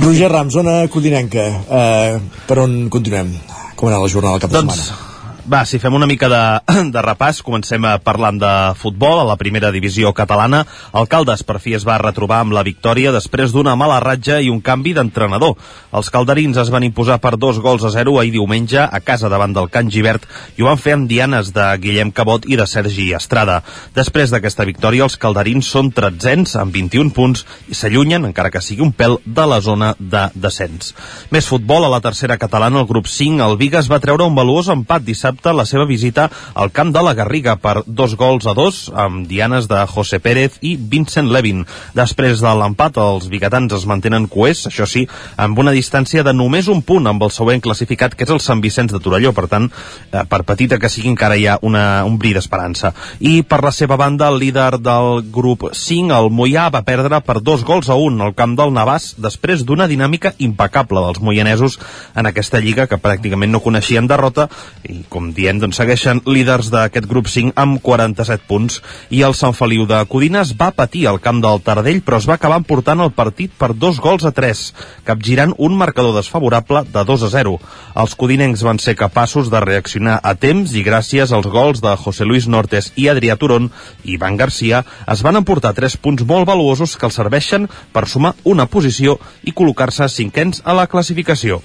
Roger 0.02 0.32
Ram, 0.32 0.50
zona 0.50 0.82
codinenca, 0.92 1.46
eh, 1.68 2.18
per 2.48 2.60
on 2.64 2.76
continuem? 2.92 3.32
Com 3.76 3.88
ha 3.88 3.94
anat 3.96 4.06
la 4.08 4.12
jornada 4.12 4.42
cap 4.42 4.52
de 4.52 4.60
doncs, 4.60 4.84
setmana? 4.84 5.11
Va, 5.42 5.64
si 5.66 5.80
fem 5.82 5.90
una 5.90 6.06
mica 6.06 6.28
de, 6.30 6.40
de 6.94 7.02
repàs, 7.02 7.40
comencem 7.42 7.82
parlant 8.06 8.36
de 8.38 8.50
futbol 8.78 9.18
a 9.18 9.26
la 9.26 9.34
primera 9.34 9.72
divisió 9.74 10.12
catalana. 10.14 10.60
El 10.94 11.08
Caldes 11.10 11.42
per 11.42 11.56
fi 11.58 11.72
es 11.74 11.82
va 11.82 11.96
retrobar 11.98 12.38
amb 12.44 12.54
la 12.54 12.62
victòria 12.62 13.10
després 13.10 13.50
d'una 13.50 13.74
mala 13.74 13.96
ratja 13.98 14.36
i 14.38 14.52
un 14.52 14.60
canvi 14.62 14.92
d'entrenador. 14.94 15.56
Els 15.98 16.10
calderins 16.14 16.60
es 16.62 16.70
van 16.70 16.86
imposar 16.86 17.18
per 17.18 17.34
dos 17.42 17.58
gols 17.58 17.82
a 17.82 17.90
zero 17.90 18.20
ahir 18.20 18.30
diumenge 18.36 18.78
a 18.84 19.00
casa 19.02 19.28
davant 19.32 19.56
del 19.56 19.66
Can 19.68 19.90
Givert 19.90 20.28
i 20.54 20.62
ho 20.62 20.68
van 20.70 20.78
fer 20.78 20.94
amb 20.94 21.10
dianes 21.10 21.50
de 21.56 21.66
Guillem 21.82 22.14
Cabot 22.14 22.46
i 22.46 22.60
de 22.60 22.68
Sergi 22.70 23.08
Estrada. 23.18 23.58
Després 23.98 24.30
d'aquesta 24.30 24.68
victòria, 24.68 25.08
els 25.10 25.18
calderins 25.18 25.66
són 25.74 25.90
tretzens 25.90 26.54
amb 26.54 26.70
21 26.70 27.10
punts 27.18 27.42
i 27.66 27.74
s'allunyen, 27.74 28.30
encara 28.30 28.54
que 28.54 28.62
sigui 28.62 28.86
un 28.86 28.94
pèl, 28.94 29.18
de 29.26 29.44
la 29.48 29.58
zona 29.60 29.92
de 29.98 30.28
descens. 30.38 30.94
Més 31.34 31.50
futbol 31.50 31.82
a 31.82 31.90
la 31.90 32.00
tercera 32.04 32.38
catalana, 32.38 32.78
el 32.78 32.86
grup 32.86 33.10
5, 33.10 33.42
el 33.42 33.58
Vigas 33.58 33.90
va 33.90 34.00
treure 34.00 34.30
un 34.30 34.38
valuós 34.38 34.70
empat 34.70 35.02
dissabte 35.02 35.32
dissabte 35.42 35.52
la 35.56 35.66
seva 35.66 35.86
visita 35.86 36.30
al 36.54 36.70
camp 36.70 36.92
de 36.92 37.02
la 37.02 37.14
Garriga 37.14 37.56
per 37.56 37.82
dos 37.86 38.14
gols 38.16 38.46
a 38.46 38.54
dos 38.54 38.90
amb 38.94 39.26
dianes 39.26 39.66
de 39.68 39.86
José 39.86 40.20
Pérez 40.20 40.58
i 40.62 40.76
Vincent 40.76 41.30
Levin. 41.30 41.64
Després 41.94 42.40
de 42.40 42.52
l'empat, 42.54 42.96
els 42.96 43.28
biguetans 43.28 43.72
es 43.72 43.86
mantenen 43.86 44.28
coers, 44.28 44.66
això 44.68 44.86
sí, 44.86 45.06
amb 45.36 45.58
una 45.58 45.72
distància 45.72 46.22
de 46.22 46.32
només 46.32 46.68
un 46.68 46.82
punt 46.82 47.06
amb 47.06 47.22
el 47.22 47.30
següent 47.30 47.60
classificat, 47.60 48.14
que 48.14 48.24
és 48.24 48.30
el 48.30 48.40
Sant 48.40 48.62
Vicenç 48.62 48.92
de 48.92 49.00
Torelló. 49.00 49.32
Per 49.32 49.48
tant, 49.48 49.70
eh, 50.12 50.24
per 50.28 50.42
petita 50.44 50.78
que 50.78 50.88
sigui, 50.88 51.10
encara 51.10 51.36
hi 51.36 51.46
ha 51.46 51.58
una, 51.62 52.04
un 52.04 52.18
bri 52.18 52.32
d'esperança. 52.34 52.92
I 53.20 53.42
per 53.42 53.62
la 53.64 53.72
seva 53.72 53.96
banda, 53.96 54.28
el 54.28 54.38
líder 54.38 54.78
del 54.78 55.24
grup 55.32 55.70
5, 55.72 56.12
el 56.12 56.30
Mollà, 56.30 56.68
va 56.70 56.84
perdre 56.86 57.20
per 57.20 57.40
dos 57.40 57.64
gols 57.64 57.88
a 57.88 57.96
un 57.96 58.20
al 58.20 58.34
camp 58.34 58.54
del 58.56 58.72
Navàs 58.72 59.14
després 59.18 59.64
d'una 59.64 59.88
dinàmica 59.88 60.34
impecable 60.38 61.02
dels 61.02 61.20
moianesos 61.20 61.78
en 62.14 62.26
aquesta 62.26 62.60
lliga 62.60 62.86
que 62.86 63.00
pràcticament 63.00 63.50
no 63.50 63.62
coneixien 63.64 64.06
derrota 64.06 64.48
i 64.88 65.02
com 65.08 65.21
com 65.22 65.30
diem, 65.36 65.60
doncs 65.62 65.78
segueixen 65.78 66.18
líders 66.26 66.66
d'aquest 66.72 67.06
grup 67.06 67.28
5 67.30 67.52
amb 67.62 67.78
47 67.84 68.42
punts 68.48 68.80
i 69.14 69.20
el 69.22 69.36
Sant 69.38 69.54
Feliu 69.54 69.84
de 69.86 70.00
Codines 70.10 70.50
va 70.58 70.72
patir 70.74 71.04
al 71.06 71.20
camp 71.22 71.38
del 71.44 71.60
Taradell 71.62 72.00
però 72.02 72.18
es 72.18 72.26
va 72.26 72.34
acabar 72.40 72.58
portant 72.66 73.04
el 73.04 73.12
partit 73.14 73.52
per 73.54 73.70
dos 73.84 74.00
gols 74.02 74.26
a 74.26 74.32
3, 74.34 74.62
capgirant 75.06 75.54
un 75.62 75.76
marcador 75.78 76.16
desfavorable 76.16 76.82
de 76.90 77.04
2 77.06 77.26
a 77.28 77.30
0. 77.36 77.54
Els 78.02 78.16
codinencs 78.18 78.64
van 78.66 78.82
ser 78.82 78.96
capaços 78.98 79.50
de 79.52 79.62
reaccionar 79.62 80.18
a 80.18 80.34
temps 80.34 80.74
i 80.74 80.82
gràcies 80.82 81.30
als 81.30 81.46
gols 81.46 81.84
de 81.84 81.94
José 82.02 82.26
Luis 82.26 82.50
Nortes 82.50 82.90
i 82.98 83.06
Adrià 83.12 83.38
Turón 83.38 83.70
i 84.02 84.16
Ivan 84.16 84.40
Garcia 84.40 84.82
es 85.06 85.22
van 85.22 85.38
emportar 85.38 85.76
3 85.78 86.00
punts 86.02 86.26
molt 86.26 86.50
valuosos 86.50 86.96
que 86.96 87.06
els 87.06 87.20
serveixen 87.20 87.70
per 87.94 88.08
sumar 88.10 88.34
una 88.42 88.66
posició 88.66 89.20
i 89.46 89.54
col·locar-se 89.54 90.10
cinquens 90.10 90.64
a 90.66 90.74
la 90.74 90.90
classificació. 90.90 91.62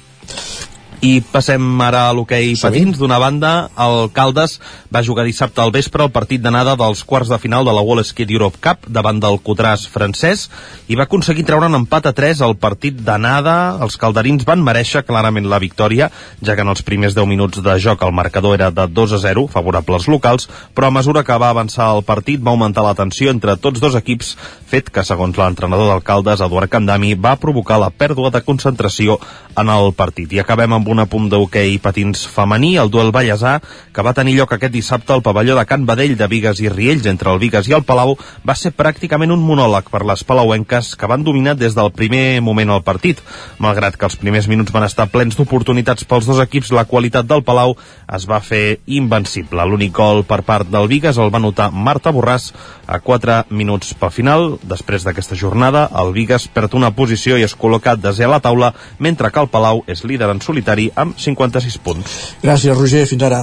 I 0.97 1.19
passem 1.21 1.61
ara 1.85 2.07
a 2.09 2.13
l'hoquei 2.17 2.55
sí. 2.55 2.63
patins. 2.65 2.97
D'una 2.97 3.19
banda, 3.21 3.69
el 3.77 4.09
Caldes 4.15 4.55
va 4.93 5.03
jugar 5.05 5.27
dissabte 5.27 5.61
al 5.61 5.73
vespre 5.75 6.01
el 6.01 6.09
partit 6.09 6.41
d'anada 6.41 6.73
dels 6.79 7.03
quarts 7.05 7.29
de 7.29 7.37
final 7.37 7.67
de 7.67 7.73
la 7.75 7.83
Wall 7.85 8.01
Skate 8.01 8.33
Europe 8.33 8.57
Cup 8.63 8.87
davant 8.89 9.19
del 9.21 9.37
Cotràs 9.45 9.85
francès 9.93 10.47
i 10.89 10.97
va 10.97 11.05
aconseguir 11.05 11.45
treure 11.45 11.69
un 11.69 11.77
empat 11.77 12.09
a 12.09 12.13
3 12.17 12.41
al 12.41 12.55
partit 12.57 12.97
d'anada. 12.97 13.77
Els 13.85 13.99
calderins 14.01 14.47
van 14.47 14.63
mereixer 14.65 15.03
clarament 15.05 15.45
la 15.45 15.61
victòria, 15.61 16.09
ja 16.41 16.55
que 16.57 16.65
en 16.65 16.73
els 16.73 16.81
primers 16.81 17.13
10 17.13 17.29
minuts 17.29 17.61
de 17.61 17.77
joc 17.83 18.01
el 18.01 18.15
marcador 18.17 18.57
era 18.57 18.71
de 18.71 18.87
2 18.89 19.13
a 19.19 19.21
0, 19.21 19.45
favorable 19.53 19.99
als 19.99 20.09
locals, 20.09 20.49
però 20.73 20.89
a 20.89 20.95
mesura 20.97 21.23
que 21.23 21.37
va 21.37 21.51
avançar 21.53 21.91
el 21.93 22.01
partit 22.07 22.41
va 22.41 22.55
augmentar 22.55 22.85
la 22.85 22.95
tensió 22.97 23.29
entre 23.29 23.57
tots 23.61 23.83
dos 23.83 23.93
equips, 23.99 24.33
fet 24.65 24.89
que, 24.89 25.05
segons 25.05 25.37
l'entrenador 25.37 25.91
del 25.93 26.03
Caldes, 26.03 26.41
Eduard 26.41 26.73
Candami, 26.73 27.13
va 27.13 27.37
provocar 27.37 27.77
la 27.77 27.93
pèrdua 27.93 28.33
de 28.33 28.41
concentració 28.41 29.19
en 29.57 29.69
el 29.69 29.93
partit. 29.97 30.33
I 30.33 30.41
acabem 30.41 30.73
amb 30.73 30.86
un 30.87 31.01
apunt 31.03 31.27
d'hoquei 31.29 31.77
patins 31.83 32.23
femení, 32.31 32.75
el 32.79 32.89
duel 32.89 33.11
Vallèsà, 33.15 33.57
que 33.93 34.03
va 34.05 34.13
tenir 34.15 34.35
lloc 34.37 34.53
aquest 34.55 34.73
dissabte 34.73 35.13
al 35.13 35.23
pavelló 35.25 35.55
de 35.57 35.65
Can 35.65 35.85
Badell 35.85 36.15
de 36.17 36.27
Vigues 36.31 36.61
i 36.63 36.69
Riells 36.69 37.07
entre 37.09 37.31
el 37.33 37.39
Vigues 37.41 37.67
i 37.67 37.75
el 37.75 37.85
Palau, 37.87 38.15
va 38.47 38.55
ser 38.55 38.73
pràcticament 38.75 39.33
un 39.33 39.43
monòleg 39.43 39.89
per 39.93 40.03
les 40.05 40.23
palauenques 40.27 40.93
que 40.95 41.09
van 41.09 41.23
dominar 41.25 41.55
des 41.57 41.75
del 41.75 41.91
primer 41.91 42.41
moment 42.41 42.75
al 42.75 42.83
partit. 42.87 43.21
Malgrat 43.63 43.97
que 43.97 44.07
els 44.07 44.17
primers 44.21 44.47
minuts 44.47 44.73
van 44.75 44.85
estar 44.87 45.09
plens 45.09 45.37
d'oportunitats 45.39 46.05
pels 46.05 46.29
dos 46.29 46.41
equips, 46.43 46.71
la 46.71 46.85
qualitat 46.85 47.25
del 47.25 47.43
Palau 47.47 47.73
es 48.13 48.27
va 48.29 48.39
fer 48.39 48.79
invencible. 48.85 49.65
L'únic 49.65 49.95
gol 49.97 50.23
per 50.27 50.43
part 50.45 50.69
del 50.69 50.87
Vigues 50.91 51.17
el 51.17 51.33
va 51.33 51.41
notar 51.41 51.71
Marta 51.71 52.13
Borràs 52.13 52.51
a 52.85 52.99
4 53.01 53.39
minuts 53.49 53.95
pel 53.97 54.13
final. 54.13 54.45
Després 54.61 55.03
d'aquesta 55.07 55.35
jornada, 55.35 55.87
el 55.97 56.13
Vigues 56.13 56.47
perd 56.53 56.77
una 56.77 56.93
posició 56.93 57.35
i 57.41 57.45
es 57.47 57.57
col·loca 57.57 57.97
desè 57.97 58.29
a 58.29 58.31
la 58.35 58.41
taula, 58.45 58.75
mentre 58.99 59.31
que 59.33 59.41
el 59.41 59.49
Palau 59.49 59.81
és 59.89 60.05
líder 60.05 60.29
en 60.29 60.41
solitari 60.45 60.76
amb 60.95 61.17
56 61.17 61.79
punts. 61.83 62.21
Gràcies, 62.43 62.77
Roger. 62.77 63.05
Fins 63.09 63.27
ara. 63.27 63.41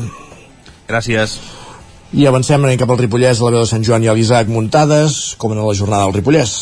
Gràcies. 0.89 1.39
I 2.15 2.28
avancem, 2.31 2.62
anem 2.62 2.78
cap 2.78 2.90
al 2.94 3.01
Ripollès, 3.01 3.40
a 3.40 3.48
la 3.48 3.56
veu 3.56 3.65
de 3.65 3.70
Sant 3.70 3.82
Joan 3.86 4.05
i 4.05 4.09
a 4.11 4.15
l'Isaac 4.15 4.51
Muntades. 4.52 5.35
Com 5.40 5.56
en 5.56 5.62
la 5.65 5.74
jornada 5.74 6.06
del 6.06 6.20
Ripollès? 6.20 6.59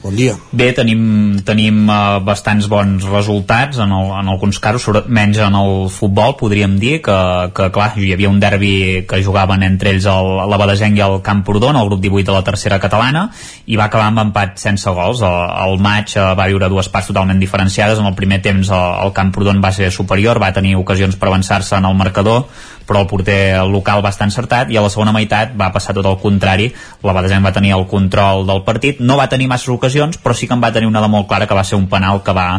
Bon 0.00 0.14
dia. 0.16 0.32
Bé, 0.56 0.70
tenim, 0.72 1.00
tenim 1.44 1.82
uh, 1.84 2.22
bastants 2.24 2.70
bons 2.72 3.04
resultats 3.04 3.76
en, 3.84 3.90
el, 3.92 4.12
en 4.16 4.30
alguns 4.32 4.56
casos, 4.56 4.86
sobre, 4.86 5.02
menys 5.12 5.42
en 5.44 5.56
el 5.58 5.90
futbol, 5.92 6.38
podríem 6.40 6.78
dir, 6.80 7.02
que, 7.04 7.16
que 7.52 7.66
clar, 7.74 7.90
hi 8.00 8.08
havia 8.14 8.30
un 8.32 8.38
derbi 8.40 9.04
que 9.04 9.20
jugaven 9.20 9.66
entre 9.66 9.92
ells 9.92 10.08
el, 10.08 10.30
la 10.48 10.60
Badesenc 10.62 10.96
i 10.96 11.04
el 11.04 11.18
Camprodon, 11.26 11.76
el 11.76 11.90
grup 11.90 12.00
18 12.06 12.30
de 12.30 12.38
la 12.38 12.46
tercera 12.46 12.80
catalana, 12.80 13.26
i 13.68 13.76
va 13.76 13.90
acabar 13.90 14.08
amb 14.08 14.24
empat 14.24 14.56
sense 14.64 14.88
gols. 14.96 15.20
El, 15.20 15.36
el 15.66 15.76
maig 15.84 16.16
uh, 16.16 16.30
va 16.32 16.48
viure 16.48 16.72
dues 16.72 16.88
parts 16.88 17.12
totalment 17.12 17.44
diferenciades. 17.44 18.00
En 18.00 18.08
el 18.08 18.16
primer 18.16 18.40
temps 18.40 18.72
el, 18.72 18.88
el 19.04 19.12
Camprodon 19.12 19.60
va 19.60 19.74
ser 19.76 19.92
superior, 19.92 20.40
va 20.40 20.54
tenir 20.56 20.78
ocasions 20.80 21.20
per 21.20 21.28
avançar-se 21.28 21.76
en 21.76 21.90
el 21.90 22.00
marcador, 22.00 22.46
però 22.90 23.04
el 23.04 23.08
porter 23.10 23.62
local 23.70 24.02
va 24.02 24.10
estar 24.10 24.26
encertat 24.26 24.74
i 24.74 24.76
a 24.76 24.82
la 24.82 24.90
segona 24.90 25.14
meitat 25.14 25.54
va 25.54 25.70
passar 25.70 25.94
tot 25.94 26.10
el 26.10 26.18
contrari 26.18 26.72
la 27.06 27.14
Badesenc 27.14 27.46
va 27.46 27.54
tenir 27.54 27.76
el 27.78 27.86
control 27.86 28.42
del 28.50 28.64
partit 28.66 28.98
no 29.00 29.16
va 29.20 29.30
tenir 29.30 29.46
massa 29.46 29.70
ocasions 29.70 30.18
però 30.18 30.34
sí 30.34 30.50
que 30.50 30.58
en 30.58 30.64
va 30.64 30.74
tenir 30.74 30.90
una 30.90 31.04
de 31.04 31.12
molt 31.14 31.30
clara 31.30 31.46
que 31.46 31.54
va 31.54 31.64
ser 31.64 31.78
un 31.78 31.86
penal 31.88 32.24
que 32.26 32.34
va 32.34 32.50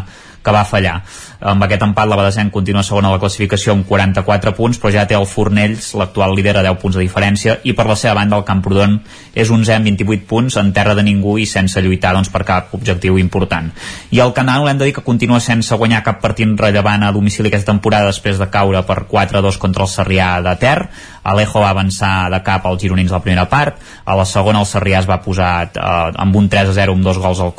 que 0.44 0.52
va 0.52 0.64
fallar. 0.66 1.02
Amb 1.42 1.64
aquest 1.66 1.82
empat 1.82 2.06
la 2.06 2.18
Badesenc 2.20 2.52
continua 2.54 2.84
segona 2.86 3.10
a 3.10 3.16
la 3.16 3.20
classificació 3.22 3.74
amb 3.74 3.88
44 3.90 4.52
punts, 4.54 4.78
però 4.78 4.92
ja 4.94 5.08
té 5.10 5.16
el 5.18 5.26
Fornells, 5.26 5.88
l'actual 5.98 6.36
líder 6.38 6.54
a 6.60 6.62
10 6.68 6.78
punts 6.84 7.00
de 7.00 7.02
diferència, 7.02 7.56
i 7.66 7.74
per 7.74 7.88
la 7.90 7.96
seva 7.98 8.14
banda 8.20 8.38
el 8.38 8.46
Camprodon 8.46 9.00
és 9.34 9.50
11 9.50 9.74
amb 9.74 9.90
28 9.90 10.28
punts 10.30 10.60
en 10.62 10.70
terra 10.76 10.94
de 10.94 11.02
ningú 11.08 11.40
i 11.42 11.48
sense 11.50 11.82
lluitar 11.82 12.12
doncs, 12.14 12.30
per 12.30 12.44
cap 12.46 12.76
objectiu 12.78 13.18
important. 13.18 13.72
I 14.14 14.22
el 14.22 14.36
Canal 14.38 14.70
hem 14.70 14.78
de 14.78 14.86
dir 14.86 14.94
que 14.94 15.06
continua 15.08 15.40
sense 15.42 15.74
guanyar 15.82 16.04
cap 16.06 16.22
partit 16.22 16.54
rellevant 16.62 17.08
a 17.08 17.12
domicili 17.16 17.50
aquesta 17.50 17.72
temporada 17.74 18.14
després 18.14 18.38
de 18.38 18.50
caure 18.54 18.86
per 18.86 19.00
4-2 19.10 19.58
contra 19.58 19.88
el 19.88 19.90
Sarrià 19.90 20.30
de 20.46 20.54
Ter. 20.62 20.78
Alejo 21.24 21.66
va 21.66 21.74
avançar 21.74 22.30
de 22.30 22.42
cap 22.46 22.66
als 22.70 22.82
gironins 22.82 23.12
la 23.14 23.22
primera 23.22 23.48
part, 23.50 23.82
a 24.06 24.14
la 24.18 24.26
segona 24.30 24.62
el 24.62 24.70
Sarrià 24.70 25.02
es 25.02 25.10
va 25.10 25.22
posar 25.26 25.52
eh, 25.70 25.82
amb 26.22 26.38
un 26.38 26.50
3-0 26.50 26.94
amb 26.94 27.06
dos 27.06 27.18
gols 27.22 27.42
al, 27.42 27.54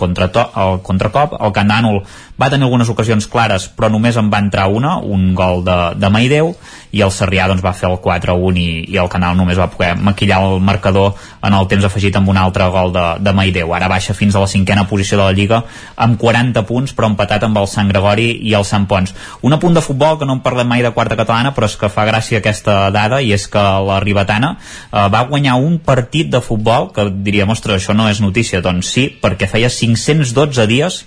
al 0.55 0.81
contracop, 0.87 1.37
el 1.39 1.55
Candanul 1.55 2.03
va 2.41 2.51
tenir 2.51 2.67
algunes 2.67 2.91
ocasions 2.91 3.29
clares 3.31 3.72
però 3.77 3.91
només 3.93 4.17
en 4.21 4.31
va 4.33 4.41
entrar 4.43 4.69
una, 4.71 4.97
un 4.99 5.33
gol 5.35 5.65
de, 5.67 5.77
de 5.99 6.11
Maideu 6.13 6.53
i 6.93 7.01
el 7.05 7.13
Sarrià 7.15 7.47
doncs, 7.49 7.63
va 7.65 7.73
fer 7.77 7.89
el 7.89 7.99
4-1 8.05 8.61
i, 8.61 8.67
i 8.93 8.99
el 9.01 9.09
Canal 9.13 9.37
només 9.37 9.59
va 9.59 9.71
poder 9.73 9.95
maquillar 9.97 10.43
el 10.45 10.61
marcador 10.65 11.15
en 11.43 11.57
el 11.57 11.69
temps 11.71 11.87
afegit 11.89 12.17
amb 12.19 12.29
un 12.29 12.41
altre 12.41 12.69
gol 12.73 12.93
de, 12.93 13.05
de 13.25 13.33
Maideu. 13.37 13.73
Ara 13.75 13.89
baixa 13.89 14.17
fins 14.17 14.37
a 14.37 14.43
la 14.43 14.51
cinquena 14.51 14.85
posició 14.91 15.19
de 15.19 15.25
la 15.25 15.37
Lliga 15.37 15.63
amb 15.97 16.19
40 16.21 16.65
punts 16.69 16.93
però 16.97 17.09
empatat 17.11 17.49
amb 17.49 17.59
el 17.63 17.69
Sant 17.71 17.89
Gregori 17.89 18.29
i 18.45 18.53
el 18.59 18.67
Sant 18.69 18.87
Pons. 18.91 19.15
Un 19.43 19.57
apunt 19.57 19.79
de 19.79 19.85
futbol 19.85 20.19
que 20.21 20.29
no 20.29 20.37
en 20.37 20.45
parlem 20.45 20.69
mai 20.69 20.85
de 20.85 20.93
quarta 20.93 21.17
catalana 21.17 21.55
però 21.57 21.71
és 21.71 21.79
que 21.81 21.91
fa 21.93 22.07
gràcia 22.09 22.43
aquesta 22.43 22.91
dada 22.95 23.23
i 23.23 23.33
és 23.33 23.49
que 23.49 23.63
la 23.89 23.99
Ribetana 24.05 24.55
eh, 24.59 25.09
va 25.09 25.25
guanyar 25.31 25.57
un 25.61 25.79
partit 25.81 26.31
de 26.31 26.43
futbol 26.45 26.91
que 26.93 27.09
diríem, 27.25 27.51
ostres, 27.53 27.81
això 27.81 27.97
no 27.97 28.11
és 28.11 28.21
notícia. 28.21 28.61
Doncs 28.61 28.93
sí, 28.93 29.09
perquè 29.23 29.49
feia 29.49 29.73
512 29.73 30.69
dies 30.69 31.03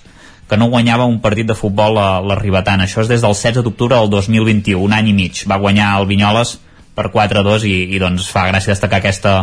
que 0.48 0.56
no 0.56 0.68
guanyava 0.70 1.08
un 1.10 1.18
partit 1.20 1.48
de 1.48 1.56
futbol 1.58 1.98
a 1.98 2.20
la 2.22 2.38
Ribetana. 2.38 2.86
Això 2.86 3.02
és 3.02 3.10
des 3.10 3.22
del 3.22 3.34
16 3.34 3.64
d'octubre 3.66 3.98
del 3.98 4.10
2021, 4.10 4.78
un 4.78 4.94
any 4.94 5.10
i 5.10 5.14
mig. 5.16 5.42
Va 5.50 5.58
guanyar 5.58 5.96
el 5.98 6.06
Vinyoles 6.06 6.56
per 6.94 7.10
4-2 7.12 7.66
i, 7.66 7.76
i 7.96 8.02
doncs 8.02 8.30
fa 8.32 8.46
gràcia 8.50 8.74
destacar 8.74 9.02
aquesta 9.02 9.36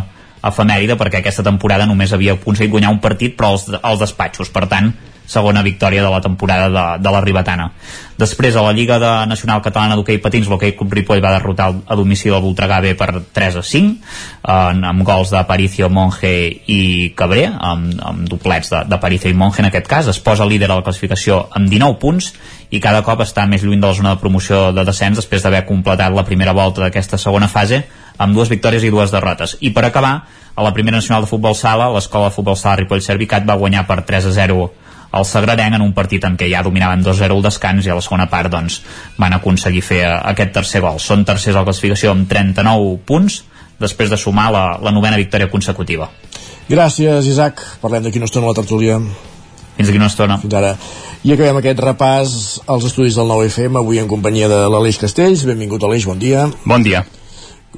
efemèride 0.43 0.97
perquè 0.99 1.21
aquesta 1.21 1.43
temporada 1.43 1.88
només 1.88 2.11
havia 2.15 2.35
aconseguit 2.35 2.71
guanyar 2.71 2.91
un 2.91 3.01
partit 3.03 3.35
però 3.38 3.53
als, 3.53 3.67
als 3.81 3.99
despatxos. 4.03 4.51
Per 4.51 4.65
tant, 4.71 4.91
segona 5.25 5.63
victòria 5.63 6.03
de 6.03 6.09
la 6.11 6.21
temporada 6.21 6.69
de, 6.69 7.03
de 7.03 7.11
la 7.11 7.21
Ribetana. 7.21 7.71
Després, 8.17 8.55
a 8.55 8.61
la 8.61 8.73
Lliga 8.75 8.99
de 9.01 9.11
Nacional 9.25 9.61
Catalana 9.65 9.95
d'Hockey 9.97 10.19
Patins, 10.21 10.47
l'Hockey 10.47 10.75
Club 10.77 10.93
Ripoll 10.93 11.23
va 11.23 11.33
derrotar 11.33 11.71
a 11.73 11.95
domicili 11.97 12.35
el 12.35 12.43
Voltregà 12.43 12.79
B 12.83 12.93
per 12.97 13.09
3 13.33 13.57
a 13.57 13.63
5, 13.65 13.95
en, 14.53 14.83
amb 14.85 15.05
gols 15.07 15.33
d'Aparicio, 15.33 15.89
Monge 15.89 16.33
i 16.69 17.13
Cabré, 17.17 17.47
amb, 17.49 17.95
amb 18.03 18.29
doblets 18.29 18.69
d'Aparicio 18.89 19.31
i 19.31 19.37
Monge 19.37 19.63
en 19.63 19.71
aquest 19.71 19.89
cas. 19.89 20.11
Es 20.11 20.21
posa 20.21 20.45
líder 20.45 20.69
a 20.69 20.77
la 20.77 20.85
classificació 20.85 21.47
amb 21.51 21.71
19 21.71 21.99
punts 22.03 22.29
i 22.73 22.81
cada 22.83 23.01
cop 23.05 23.25
està 23.25 23.47
més 23.49 23.65
lluny 23.65 23.81
de 23.81 23.89
la 23.89 23.97
zona 23.97 24.13
de 24.13 24.21
promoció 24.21 24.71
de 24.73 24.85
descens 24.85 25.17
després 25.17 25.43
d'haver 25.43 25.65
completat 25.65 26.13
la 26.13 26.25
primera 26.25 26.53
volta 26.57 26.85
d'aquesta 26.85 27.19
segona 27.21 27.49
fase 27.49 27.83
amb 28.17 28.37
dues 28.37 28.49
victòries 28.49 28.83
i 28.85 28.93
dues 28.93 29.11
derrotes. 29.11 29.57
I 29.61 29.73
per 29.73 29.87
acabar, 29.87 30.13
a 30.53 30.63
la 30.63 30.73
primera 30.73 30.97
nacional 30.97 31.25
de 31.25 31.29
futbol 31.29 31.55
sala, 31.57 31.89
l'escola 31.93 32.29
de 32.29 32.35
futbol 32.35 32.57
sala 32.57 32.77
Ripoll 32.81 33.01
Servicat 33.01 33.45
va 33.45 33.57
guanyar 33.57 33.87
per 33.89 34.03
3 34.05 34.29
a 34.29 34.33
0 34.37 34.69
el 35.14 35.26
Sagradenc 35.26 35.77
en 35.77 35.85
un 35.85 35.94
partit 35.94 36.23
en 36.26 36.38
què 36.40 36.49
ja 36.52 36.64
dominaven 36.65 37.03
2-0 37.06 37.38
el 37.38 37.44
descans 37.45 37.85
i 37.85 37.91
a 37.94 37.98
la 37.98 38.03
segona 38.06 38.27
part 38.31 38.52
doncs, 38.53 38.81
van 39.19 39.35
aconseguir 39.38 39.84
fer 39.85 40.02
eh, 40.07 40.14
aquest 40.34 40.53
tercer 40.57 40.84
gol. 40.85 40.99
Són 40.99 41.26
tercers 41.27 41.56
a 41.56 41.61
la 41.61 41.69
classificació 41.69 42.14
amb 42.14 42.27
39 42.30 42.98
punts 43.07 43.44
després 43.81 44.10
de 44.10 44.18
sumar 44.18 44.49
la, 44.53 44.65
la 44.81 44.94
novena 44.95 45.19
victòria 45.19 45.52
consecutiva. 45.52 46.10
Gràcies, 46.69 47.27
Isaac. 47.27 47.61
Parlem 47.81 48.06
d'aquí 48.06 48.22
una 48.22 48.30
estona 48.30 48.48
a 48.48 48.53
la 48.53 48.60
tertúlia. 48.61 48.99
Fins 49.73 49.90
aquí 49.90 49.99
una 49.99 50.11
estona. 50.11 50.38
Fins 50.41 50.53
ara. 50.57 50.76
I 51.23 51.34
acabem 51.35 51.60
aquest 51.60 51.81
repàs 51.84 52.38
als 52.68 52.88
estudis 52.90 53.18
del 53.19 53.30
9FM, 53.31 53.81
avui 53.81 53.99
en 53.99 54.11
companyia 54.11 54.52
de 54.52 54.64
l'Aleix 54.72 55.02
Castells. 55.02 55.45
Benvingut, 55.49 55.84
Aleix, 55.84 56.07
bon 56.07 56.22
dia. 56.22 56.48
Bon 56.64 56.85
dia 56.85 57.03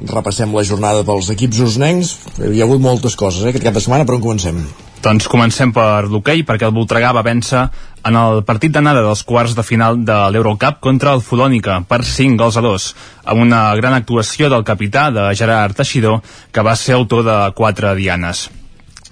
repassem 0.03 0.51
la 0.55 0.63
jornada 0.67 1.05
pels 1.07 1.29
equips 1.33 1.61
usnencs. 1.65 2.15
Hi 2.39 2.59
ha 2.59 2.67
hagut 2.67 2.83
moltes 2.83 3.15
coses 3.15 3.45
eh, 3.45 3.53
aquest 3.53 3.63
cap 3.65 3.77
de 3.77 3.83
setmana, 3.83 4.07
però 4.07 4.19
on 4.19 4.25
comencem? 4.25 4.59
Doncs 5.05 5.27
comencem 5.29 5.69
per 5.69 6.07
l'hoquei, 6.09 6.41
perquè 6.47 6.65
el 6.65 6.73
Voltregà 6.73 7.11
va 7.13 7.21
vèncer 7.25 7.61
en 8.09 8.17
el 8.17 8.41
partit 8.47 8.73
d'anada 8.73 9.03
dels 9.05 9.21
quarts 9.27 9.53
de 9.53 9.63
final 9.65 9.99
de 10.05 10.17
l'Eurocup 10.33 10.79
contra 10.81 11.13
el 11.13 11.21
Folònica 11.21 11.77
per 11.85 12.01
5 12.05 12.41
gols 12.41 12.57
a 12.57 12.63
2, 12.65 12.89
amb 13.33 13.45
una 13.45 13.61
gran 13.77 13.93
actuació 13.93 14.49
del 14.49 14.65
capità 14.65 15.11
de 15.13 15.29
Gerard 15.37 15.77
Teixidor, 15.77 16.21
que 16.51 16.65
va 16.65 16.75
ser 16.75 16.97
autor 16.97 17.25
de 17.27 17.39
4 17.53 17.93
dianes. 18.01 18.47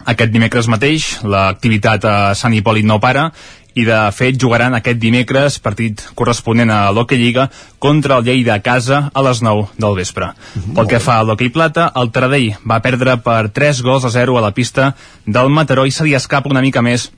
Aquest 0.03 0.33
dimecres 0.33 0.67
mateix, 0.67 1.05
l'activitat 1.23 2.05
a 2.09 2.15
Sant 2.35 2.57
Hipòlit 2.57 2.89
no 2.89 2.97
para 2.99 3.29
i 3.73 3.85
de 3.87 3.97
fet 4.13 4.37
jugaran 4.39 4.75
aquest 4.77 4.99
dimecres 5.01 5.57
partit 5.63 6.03
corresponent 6.15 6.69
a 6.69 6.91
l'Hockey 6.93 7.17
Lliga 7.17 7.47
contra 7.79 8.19
el 8.19 8.27
Lleida 8.27 8.53
a 8.55 8.61
casa 8.61 9.09
a 9.13 9.23
les 9.25 9.41
9 9.41 9.67
del 9.77 9.97
vespre. 9.97 10.33
Mm, 10.55 10.75
Pel 10.77 10.87
que 10.87 11.01
fa 11.01 11.19
a 11.19 11.23
l'Hockey 11.23 11.49
Plata, 11.49 11.91
el 11.95 12.11
Taradell 12.11 12.53
va 12.69 12.81
perdre 12.85 13.17
per 13.17 13.49
3 13.49 13.81
gols 13.81 14.05
a 14.05 14.13
0 14.13 14.37
a 14.37 14.45
la 14.45 14.53
pista 14.53 14.93
del 15.25 15.49
Mataró 15.49 15.85
i 15.85 15.91
se 15.91 16.05
li 16.05 16.13
escapa 16.13 16.49
una 16.49 16.61
mica 16.61 16.81
més 16.81 17.11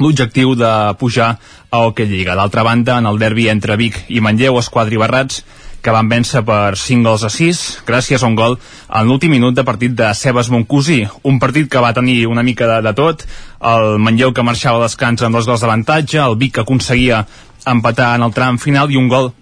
l'objectiu 0.00 0.54
de 0.56 0.72
pujar 0.98 1.36
a 1.70 1.78
Hockey 1.84 2.06
Lliga. 2.06 2.34
D'altra 2.34 2.62
banda, 2.62 2.98
en 2.98 3.06
el 3.06 3.18
derbi 3.18 3.48
entre 3.48 3.76
Vic 3.76 4.06
i 4.08 4.20
Manlleu, 4.20 4.58
Esquadri 4.58 4.96
Barrats, 4.96 5.44
que 5.80 5.92
van 5.94 6.08
vèncer 6.08 6.42
per 6.46 6.76
5 6.76 7.06
gols 7.06 7.24
a 7.24 7.30
6, 7.32 7.60
gràcies 7.88 8.22
a 8.22 8.28
un 8.28 8.36
gol 8.38 8.56
en 8.56 9.08
l'últim 9.08 9.32
minut 9.32 9.56
de 9.56 9.64
partit 9.64 9.94
de 9.96 10.12
Sebas 10.14 10.50
Moncusí. 10.52 11.02
Un 11.24 11.40
partit 11.40 11.68
que 11.70 11.82
va 11.82 11.94
tenir 11.96 12.26
una 12.28 12.44
mica 12.44 12.68
de, 12.68 12.80
de 12.84 12.94
tot, 12.96 13.24
el 13.72 13.98
Manlleu 13.98 14.34
que 14.36 14.44
marxava 14.46 14.80
a 14.80 14.88
descans 14.88 15.22
amb 15.24 15.38
dos 15.38 15.48
gols 15.48 15.64
d'avantatge, 15.64 16.20
el 16.20 16.38
Vic 16.40 16.58
que 16.58 16.64
aconseguia 16.64 17.24
empatar 17.68 18.14
en 18.16 18.28
el 18.28 18.36
tram 18.36 18.58
final 18.58 18.92
i 18.92 19.00
un 19.00 19.08
gol 19.08 19.32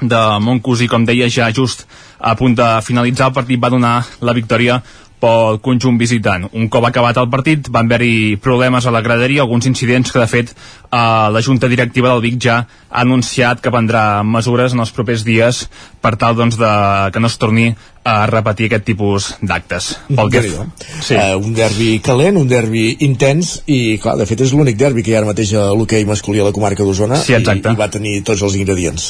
de 0.00 0.22
Moncusí, 0.42 0.90
com 0.90 1.06
deia, 1.08 1.30
ja 1.32 1.48
just 1.54 1.86
a 2.18 2.34
punt 2.36 2.56
de 2.56 2.66
finalitzar 2.82 3.30
el 3.30 3.36
partit 3.36 3.62
va 3.62 3.72
donar 3.72 3.96
la 4.20 4.34
victòria 4.36 4.80
pel 5.20 5.60
conjunt 5.64 5.96
visitant. 5.98 6.46
Un 6.52 6.68
cop 6.72 6.84
acabat 6.88 7.16
el 7.20 7.28
partit 7.32 7.70
van 7.72 7.88
haver-hi 7.88 8.36
problemes 8.42 8.86
a 8.86 8.92
la 8.94 9.02
graderia, 9.04 9.42
alguns 9.44 9.68
incidents 9.70 10.12
que 10.12 10.20
de 10.20 10.28
fet 10.30 10.52
eh, 10.52 10.98
la 11.32 11.42
Junta 11.42 11.70
Directiva 11.72 12.12
del 12.12 12.24
Vic 12.24 12.40
ja 12.46 12.58
ha 12.66 13.04
anunciat 13.04 13.62
que 13.64 13.72
prendrà 13.72 14.22
mesures 14.24 14.76
en 14.76 14.84
els 14.84 14.92
propers 14.92 15.24
dies 15.26 15.64
per 16.04 16.16
tal 16.20 16.36
doncs, 16.36 16.60
de, 16.60 16.72
que 17.12 17.22
no 17.22 17.32
es 17.32 17.38
torni 17.40 17.70
a 18.06 18.26
repetir 18.30 18.68
aquest 18.68 18.84
tipus 18.86 19.32
d'actes. 19.42 19.88
Pel 20.06 20.30
que... 20.30 20.42
Sí. 20.46 21.16
Uh, 21.16 21.34
un 21.42 21.54
derbi 21.56 21.96
calent, 22.04 22.38
un 22.38 22.46
derbi 22.46 22.84
intens 23.06 23.56
i 23.66 23.96
clar, 24.02 24.14
de 24.20 24.26
fet 24.28 24.44
és 24.46 24.52
l'únic 24.54 24.78
derbi 24.78 25.02
que 25.02 25.10
hi 25.10 25.16
ha 25.16 25.22
ara 25.24 25.30
mateix 25.30 25.52
a 25.58 25.66
l'hoquei 25.74 26.06
masculí 26.06 26.40
a 26.42 26.46
la 26.46 26.54
comarca 26.54 26.86
d'Osona 26.86 27.18
sí, 27.18 27.34
i, 27.34 27.40
i 27.42 27.74
va 27.78 27.88
tenir 27.90 28.20
tots 28.26 28.44
els 28.46 28.54
ingredients. 28.58 29.08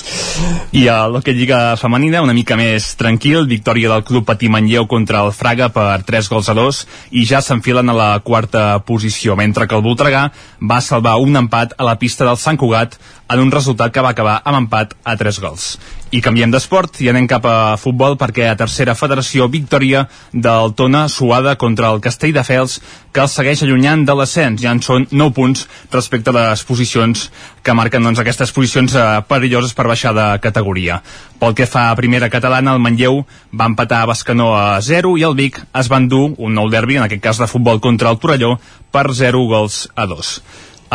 I 0.72 0.86
a 0.92 1.02
l'hoquei 1.12 1.36
lliga 1.36 1.60
femenina 1.80 2.24
una 2.24 2.36
mica 2.36 2.56
més 2.56 2.94
tranquil, 2.96 3.44
victòria 3.50 3.92
del 3.92 4.06
club 4.08 4.24
Patí 4.28 4.48
Manlleu 4.52 4.88
contra 4.88 5.20
el 5.26 5.34
Fraga 5.36 5.68
per 5.74 6.00
3 6.08 6.32
gols 6.32 6.48
a 6.48 6.56
2 6.56 6.80
i 7.20 7.26
ja 7.28 7.42
s'enfilen 7.44 7.92
a 7.92 7.98
la 7.98 8.10
quarta 8.24 8.78
posició, 8.88 9.36
mentre 9.36 9.68
que 9.68 9.76
el 9.76 9.84
Voltregà 9.84 10.30
va 10.64 10.80
salvar 10.80 11.18
un 11.20 11.36
empat 11.36 11.76
a 11.76 11.84
la 11.84 11.98
pista 12.00 12.24
del 12.24 12.40
Sant 12.40 12.56
Cugat 12.56 12.96
en 13.28 13.42
un 13.42 13.52
resultat 13.52 13.92
que 13.92 14.04
va 14.04 14.14
acabar 14.14 14.40
amb 14.44 14.64
empat 14.64 14.96
a 15.04 15.16
3 15.18 15.40
gols. 15.42 15.76
I 16.14 16.20
canviem 16.22 16.52
d'esport 16.54 17.00
i 17.02 17.08
anem 17.10 17.24
cap 17.26 17.42
a 17.50 17.74
futbol 17.82 18.14
perquè 18.14 18.44
a 18.46 18.54
tercera 18.54 18.92
federació 18.94 19.48
victòria 19.50 20.04
del 20.30 20.70
Tona 20.78 21.08
suada 21.10 21.56
contra 21.58 21.88
el 21.90 21.98
Castelldefels 22.04 22.76
que 23.10 23.24
el 23.24 23.30
segueix 23.32 23.64
allunyant 23.66 24.04
de 24.06 24.14
l'ascens. 24.14 24.62
Ja 24.62 24.70
en 24.70 24.78
són 24.86 25.08
9 25.10 25.34
punts 25.34 25.64
respecte 25.90 26.30
a 26.30 26.36
les 26.36 26.62
posicions 26.68 27.24
que 27.66 27.74
marquen 27.74 28.06
doncs, 28.06 28.20
aquestes 28.22 28.54
posicions 28.54 28.94
eh, 28.94 29.06
perilloses 29.26 29.74
per 29.74 29.88
baixar 29.90 30.12
de 30.14 30.28
categoria. 30.44 31.00
Pel 31.40 31.58
que 31.58 31.66
fa 31.66 31.88
a 31.90 31.98
primera 31.98 32.30
catalana, 32.30 32.76
el 32.76 32.84
Manlleu 32.86 33.24
va 33.50 33.66
empatar 33.66 34.04
a 34.04 34.10
Bascanó 34.12 34.52
a 34.54 34.78
0 34.78 35.16
i 35.18 35.26
el 35.26 35.34
Vic 35.34 35.58
es 35.74 35.90
va 35.90 35.98
endur 35.98 36.36
un 36.38 36.54
nou 36.54 36.70
derbi, 36.70 37.00
en 37.00 37.08
aquest 37.08 37.24
cas 37.26 37.42
de 37.42 37.50
futbol 37.50 37.82
contra 37.82 38.14
el 38.14 38.22
Torelló, 38.22 38.60
per 38.94 39.08
0 39.10 39.42
gols 39.50 39.88
a 39.96 40.06
2. 40.06 40.32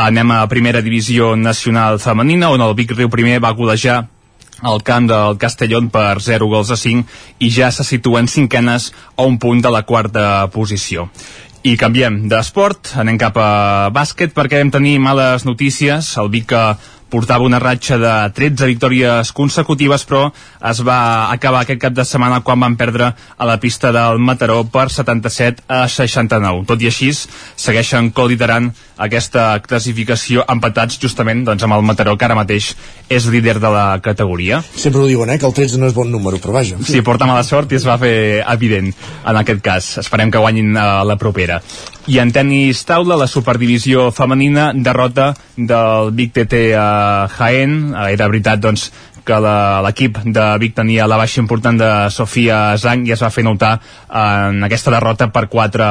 Anem 0.08 0.32
a 0.32 0.48
primera 0.48 0.80
divisió 0.80 1.36
nacional 1.36 2.00
femenina, 2.00 2.56
on 2.56 2.64
el 2.64 2.78
Vic 2.80 2.96
Riu 2.96 3.12
primer 3.12 3.42
va 3.44 3.52
golejar 3.60 4.06
al 4.62 4.84
camp 4.84 5.10
del 5.10 5.38
Castellón 5.42 5.90
per 5.90 6.22
0 6.22 6.48
gols 6.48 6.72
a 6.72 6.78
5 6.78 7.06
i 7.40 7.52
ja 7.52 7.72
se 7.72 7.84
situen 7.84 8.28
cinquenes 8.28 8.92
a 9.18 9.26
un 9.26 9.40
punt 9.40 9.62
de 9.62 9.72
la 9.74 9.84
quarta 9.84 10.48
posició. 10.54 11.10
I 11.62 11.76
canviem 11.78 12.24
d'esport, 12.30 12.96
anem 12.98 13.20
cap 13.22 13.36
a 13.38 13.90
bàsquet 13.94 14.34
perquè 14.34 14.62
vam 14.62 14.72
tenir 14.74 14.96
males 14.98 15.46
notícies. 15.46 16.16
El 16.18 16.32
Vic 16.34 16.54
portava 17.12 17.46
una 17.46 17.60
ratxa 17.60 18.00
de 18.00 18.14
13 18.38 18.70
victòries 18.72 19.34
consecutives, 19.36 20.06
però 20.08 20.30
es 20.72 20.82
va 20.88 21.30
acabar 21.32 21.66
aquest 21.66 21.82
cap 21.84 21.96
de 21.98 22.06
setmana 22.08 22.40
quan 22.46 22.64
van 22.64 22.78
perdre 22.80 23.12
a 23.12 23.48
la 23.50 23.58
pista 23.60 23.92
del 23.92 24.22
Mataró 24.24 24.64
per 24.72 24.88
77 24.90 25.68
a 25.68 25.84
69. 25.92 26.66
Tot 26.70 26.82
i 26.82 26.90
així, 26.90 27.12
segueixen 27.12 28.12
coliderant 28.16 28.72
aquesta 29.02 29.46
classificació 29.66 30.46
empatats 30.52 31.00
justament 31.02 31.44
doncs, 31.46 31.66
amb 31.66 31.76
el 31.76 31.86
Mataró, 31.86 32.16
que 32.18 32.28
ara 32.28 32.38
mateix 32.38 32.72
és 33.12 33.28
líder 33.34 33.58
de 33.60 33.72
la 33.74 33.86
categoria. 34.04 34.62
Sempre 34.76 35.02
ho 35.02 35.10
diuen, 35.10 35.30
eh, 35.34 35.40
que 35.42 35.50
el 35.50 35.56
13 35.58 35.82
no 35.82 35.90
és 35.90 35.98
bon 35.98 36.12
número, 36.12 36.40
però 36.40 36.56
vaja. 36.56 36.78
Sí, 36.88 37.02
porta 37.02 37.28
mala 37.28 37.44
sort 37.44 37.72
i 37.72 37.80
es 37.82 37.88
va 37.88 37.98
fer 38.02 38.44
evident 38.46 38.94
en 38.94 39.42
aquest 39.42 39.62
cas. 39.66 39.98
Esperem 40.06 40.32
que 40.32 40.40
guanyin 40.40 40.78
a 40.78 41.04
la 41.04 41.18
propera. 41.18 41.62
I 42.10 42.18
en 42.18 42.32
tennis 42.34 42.80
taula, 42.90 43.14
la 43.20 43.28
superdivisió 43.30 44.08
femenina, 44.16 44.72
derrota 44.74 45.36
del 45.56 46.10
Vic 46.18 46.34
TT 46.34 46.62
a 46.74 47.28
Jaén. 47.30 47.94
Era 48.10 48.30
veritat, 48.32 48.62
doncs, 48.64 48.88
que 49.22 49.38
l'equip 49.86 50.18
de 50.26 50.46
Vic 50.64 50.74
tenia 50.80 51.06
la 51.08 51.20
baixa 51.22 51.42
important 51.44 51.78
de 51.78 51.92
Sofia 52.10 52.76
Zang 52.82 53.06
i 53.06 53.14
es 53.14 53.22
va 53.22 53.30
fer 53.30 53.46
notar 53.46 53.76
en 54.10 54.64
aquesta 54.66 54.94
derrota 54.96 55.30
per 55.30 55.46
4 55.52 55.90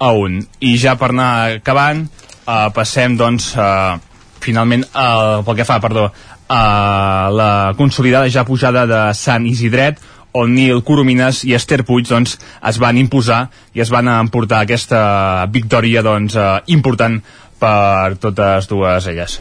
a 0.00 0.12
1. 0.16 0.40
I 0.64 0.76
ja 0.80 0.96
per 0.96 1.10
anar 1.12 1.30
acabant, 1.58 2.06
eh, 2.06 2.68
passem, 2.74 3.16
doncs, 3.20 3.52
eh, 3.56 3.98
finalment, 4.40 4.84
eh, 4.84 5.42
pel 5.44 5.56
que 5.56 5.68
fa, 5.68 5.80
perdó, 5.80 6.10
a 6.48 7.30
la 7.30 7.74
consolidada 7.76 8.30
ja 8.30 8.44
pujada 8.44 8.86
de 8.86 9.14
Sant 9.14 9.46
Isidret, 9.46 10.00
on 10.32 10.54
Nil 10.54 10.82
Coromines 10.86 11.44
i 11.48 11.54
Esther 11.58 11.82
Puig 11.86 12.08
doncs, 12.08 12.38
es 12.68 12.80
van 12.82 12.98
imposar 13.00 13.46
i 13.74 13.82
es 13.84 13.90
van 13.90 14.08
emportar 14.08 14.64
aquesta 14.64 15.46
victòria 15.52 16.02
doncs, 16.06 16.36
eh, 16.36 16.50
important 16.74 17.20
per 17.60 18.16
totes 18.20 18.68
dues 18.70 19.06
elles 19.10 19.40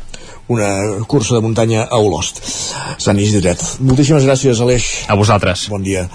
una 0.49 1.05
cursa 1.07 1.35
de 1.35 1.41
muntanya 1.45 1.85
a 1.85 1.99
Olost 2.01 2.41
Sant 2.97 3.21
Isidret. 3.21 3.61
Moltíssimes 3.85 4.25
gràcies 4.25 4.61
Aleix. 4.65 4.89
A 5.07 5.15
vosaltres. 5.15 5.69
Bon 5.69 5.85
dia. 5.85 6.07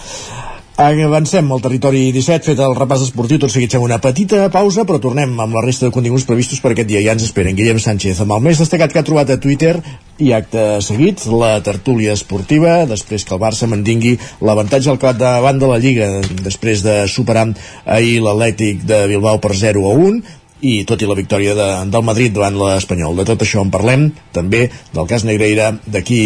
Avancem 0.75 1.53
al 1.55 1.61
territori 1.63 2.09
17, 2.11 2.49
fet 2.51 2.59
el 2.59 2.73
repàs 2.75 3.05
esportiu, 3.05 3.39
tot 3.39 3.53
seguit 3.55 3.71
fem 3.71 3.83
una 3.87 4.01
petita 4.03 4.49
pausa, 4.51 4.83
però 4.83 4.99
tornem 4.99 5.37
amb 5.39 5.55
la 5.55 5.61
resta 5.63 5.87
de 5.87 5.95
continguts 5.95 6.25
previstos 6.27 6.59
per 6.59 6.73
aquest 6.73 6.89
dia. 6.89 7.03
Ja 7.05 7.13
ens 7.15 7.23
esperen 7.23 7.55
Guillem 7.55 7.79
Sánchez 7.79 8.19
amb 8.25 8.35
el 8.35 8.43
més 8.43 8.59
destacat 8.59 8.91
que 8.91 8.99
ha 8.99 9.07
trobat 9.07 9.31
a 9.31 9.37
Twitter 9.39 9.77
i 10.19 10.33
acte 10.35 10.81
seguit, 10.83 11.23
la 11.31 11.61
tertúlia 11.63 12.17
esportiva, 12.19 12.89
després 12.91 13.23
que 13.23 13.37
el 13.37 13.43
Barça 13.45 13.69
mandingui 13.71 14.17
l'avantatge 14.43 14.91
al 14.91 14.99
cap 14.99 15.15
davant 15.21 15.63
de 15.63 15.69
la 15.71 15.79
Lliga, 15.79 16.09
després 16.43 16.83
de 16.83 17.05
superar 17.07 17.47
ahir 17.87 18.19
l'Atlètic 18.27 18.83
de 18.83 19.05
Bilbao 19.15 19.39
per 19.39 19.55
0 19.55 19.87
a 19.93 19.95
1, 19.95 20.21
i 20.67 20.75
tot 20.91 20.99
i 20.99 21.07
la 21.07 21.15
victòria 21.15 21.55
de, 21.55 21.71
del 21.87 22.03
Madrid 22.03 22.35
davant 22.35 22.59
l'Espanyol. 22.59 23.15
De 23.23 23.31
tot 23.31 23.47
això 23.47 23.63
en 23.63 23.71
parlem, 23.71 24.11
també 24.35 24.67
del 24.91 25.07
cas 25.07 25.23
Negreira, 25.23 25.71
d'aquí 25.87 26.21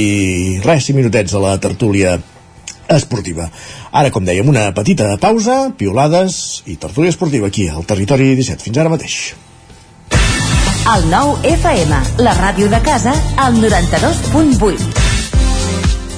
res, 0.64 0.88
5 0.88 0.96
minutets 1.02 1.36
a 1.36 1.44
la 1.44 1.56
tertúlia 1.60 2.16
esportiva. 2.96 3.50
Ara, 3.92 4.12
com 4.14 4.24
dèiem, 4.24 4.48
una 4.48 4.68
petita 4.76 5.10
pausa, 5.20 5.68
piolades 5.76 6.62
i 6.66 6.78
tertúlia 6.80 7.12
esportiva 7.12 7.50
aquí, 7.52 7.68
al 7.68 7.86
Territori 7.88 8.32
17. 8.38 8.64
Fins 8.68 8.80
ara 8.80 8.92
mateix. 8.92 9.18
El 10.88 11.04
nou 11.12 11.34
FM, 11.44 12.00
la 12.24 12.32
ràdio 12.38 12.70
de 12.72 12.80
casa, 12.86 13.12
al 13.36 13.60
92.8. 13.60 15.07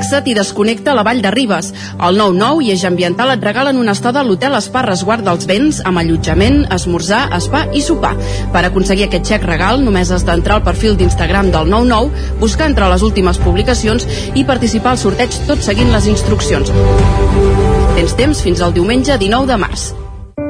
Relaxa't 0.00 0.28
i 0.28 0.34
desconnecta 0.34 0.92
a 0.92 0.94
la 0.94 1.02
Vall 1.04 1.20
de 1.20 1.30
Ribes. 1.30 1.74
El 2.00 2.16
9-9 2.16 2.64
i 2.64 2.70
Eix 2.72 2.84
Ambiental 2.88 3.34
et 3.34 3.44
regalen 3.44 3.76
una 3.76 3.92
estada 3.92 4.20
a 4.20 4.24
l'hotel 4.24 4.56
Espa 4.56 4.82
Resguard 4.86 5.26
dels 5.26 5.44
Vents 5.46 5.82
amb 5.84 6.00
allotjament, 6.00 6.64
esmorzar, 6.72 7.28
spa 7.40 7.66
i 7.76 7.82
sopar. 7.84 8.14
Per 8.54 8.64
aconseguir 8.64 9.08
aquest 9.08 9.28
xec 9.28 9.44
regal 9.44 9.84
només 9.84 10.10
has 10.10 10.24
d'entrar 10.24 10.60
al 10.60 10.64
perfil 10.64 10.96
d'Instagram 10.96 11.52
del 11.52 11.68
99, 11.68 12.36
buscar 12.40 12.70
entre 12.70 12.88
les 12.88 13.04
últimes 13.04 13.38
publicacions 13.44 14.08
i 14.34 14.44
participar 14.48 14.96
al 14.96 15.02
sorteig 15.04 15.36
tot 15.46 15.60
seguint 15.60 15.92
les 15.92 16.08
instruccions. 16.08 16.72
Tens 17.96 18.16
temps 18.16 18.46
fins 18.46 18.64
al 18.64 18.72
diumenge 18.72 19.20
19 19.20 19.52
de 19.52 19.60
març. 19.60 19.90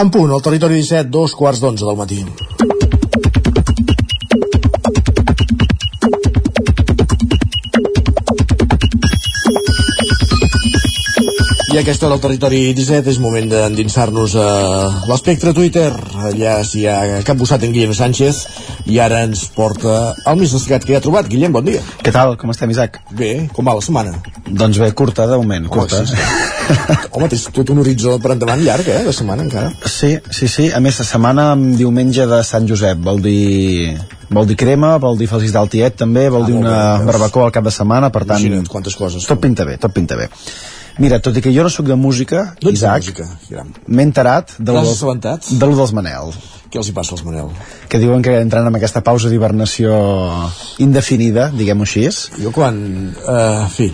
En 0.00 0.10
punt, 0.12 0.28
al 0.28 0.42
territori 0.44 0.76
17, 0.82 1.08
dos 1.08 1.32
quarts 1.32 1.62
d'onze 1.62 1.86
del 1.88 1.96
matí. 1.96 2.18
I 11.76 11.80
aquesta 11.82 12.08
del 12.08 12.20
territori 12.24 12.58
17 12.72 13.10
és 13.12 13.18
moment 13.20 13.50
d'endinsar-nos 13.50 14.32
a 14.40 14.44
l'espectre 15.10 15.50
Twitter. 15.52 15.90
Allà 16.24 16.54
s'hi 16.64 16.86
ha 16.88 17.18
capbussat 17.26 17.66
en 17.66 17.74
Guillem 17.74 17.92
Sánchez 17.92 18.38
i 18.88 18.96
ara 19.04 19.18
ens 19.26 19.42
porta 19.52 20.14
el 20.24 20.38
més 20.40 20.54
destacat 20.56 20.86
que 20.86 20.94
hi 20.94 20.96
ha 20.96 21.02
trobat. 21.04 21.28
Guillem, 21.28 21.52
bon 21.52 21.66
dia. 21.68 21.82
Què 22.00 22.14
tal? 22.14 22.32
Com 22.40 22.54
estem, 22.54 22.72
Isaac? 22.72 22.96
Bé, 23.18 23.50
com 23.52 23.68
va 23.68 23.74
la 23.76 23.84
setmana? 23.84 24.14
Doncs 24.48 24.80
bé, 24.80 24.88
curta, 24.96 25.26
de 25.28 25.36
moment, 25.36 25.66
curta. 25.68 26.00
sí, 26.08 26.16
sí. 26.16 26.96
Home, 27.10 27.28
tens 27.34 27.44
tot 27.58 27.74
un 27.74 27.82
horitzó 27.84 28.16
per 28.24 28.32
endavant 28.38 28.62
llarg, 28.64 28.88
eh, 28.88 29.02
de 29.04 29.12
setmana 29.12 29.44
encara. 29.44 29.74
Sí, 29.84 30.14
sí, 30.32 30.48
sí. 30.48 30.70
A 30.72 30.80
més, 30.80 30.96
la 31.02 31.04
setmana 31.10 31.50
amb 31.58 31.76
diumenge 31.76 32.24
de 32.30 32.40
Sant 32.54 32.64
Josep. 32.72 33.04
Vol 33.04 33.20
dir 33.26 33.98
vol 34.32 34.48
dir 34.48 34.56
crema, 34.58 34.94
vol 35.02 35.20
dir 35.20 35.28
feliç 35.28 35.52
del 35.54 35.68
tiet 35.70 36.00
també, 36.00 36.24
vol 36.32 36.42
Ah, 36.42 36.48
dir 36.48 36.56
una 36.56 36.78
bé, 37.02 37.04
barbacoa 37.12 37.50
al 37.50 37.52
cap 37.54 37.68
de 37.68 37.74
setmana, 37.74 38.08
per 38.10 38.24
tant... 38.24 38.40
Imagina't 38.40 38.66
quantes 38.72 38.96
coses. 38.96 39.28
Tot 39.28 39.44
pinta 39.44 39.68
bé, 39.68 39.76
tot 39.76 39.92
pinta 39.92 40.16
bé. 40.16 40.30
Mira, 40.98 41.18
tot 41.20 41.36
i 41.36 41.42
que 41.44 41.52
jo 41.52 41.64
no 41.66 41.70
sóc 41.72 41.88
de 41.90 41.96
música, 42.00 42.54
No 42.64 42.72
Isaac, 42.72 43.10
m'he 43.86 44.06
enterat 44.06 44.54
de 44.58 44.72
lo, 44.72 44.80
dels, 44.80 45.50
de 45.52 45.66
lo 45.68 45.76
dels 45.76 45.92
Manel. 45.96 46.32
Què 46.70 46.80
els 46.80 46.88
hi 46.90 46.92
passa 46.96 47.14
als 47.14 47.22
Manel? 47.24 47.48
Que 47.88 48.00
diuen 48.02 48.22
que 48.26 48.32
entran 48.42 48.66
en 48.66 48.74
aquesta 48.74 49.00
pausa 49.06 49.30
d'hibernació 49.30 49.92
indefinida, 50.82 51.48
diguem-ho 51.54 51.86
així. 51.86 52.06
Jo 52.42 52.50
quan... 52.54 52.76
Uh, 53.22 53.62
en 53.66 53.70
fi, 53.70 53.86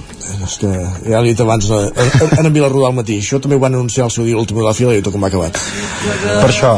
és 0.46 0.56
que 0.62 0.70
ja 1.12 1.20
l'he 1.20 1.34
dit 1.34 1.42
abans 1.44 1.68
eh, 1.68 1.82
en, 1.92 2.10
en, 2.38 2.46
en 2.48 2.52
Vilarrodà 2.56 2.88
al 2.88 2.96
matí, 2.96 3.18
això 3.20 3.40
també 3.44 3.58
ho 3.58 3.62
van 3.62 3.76
anunciar 3.76 4.08
al 4.08 4.14
seu 4.14 4.24
dia 4.24 4.38
l'últim 4.38 4.56
de 4.58 4.64
la 4.64 4.72
fila 4.76 4.96
i 4.96 5.04
tot 5.04 5.12
com 5.14 5.24
ha 5.24 5.30
acabat. 5.32 5.60
Per 6.24 6.48
això, 6.48 6.72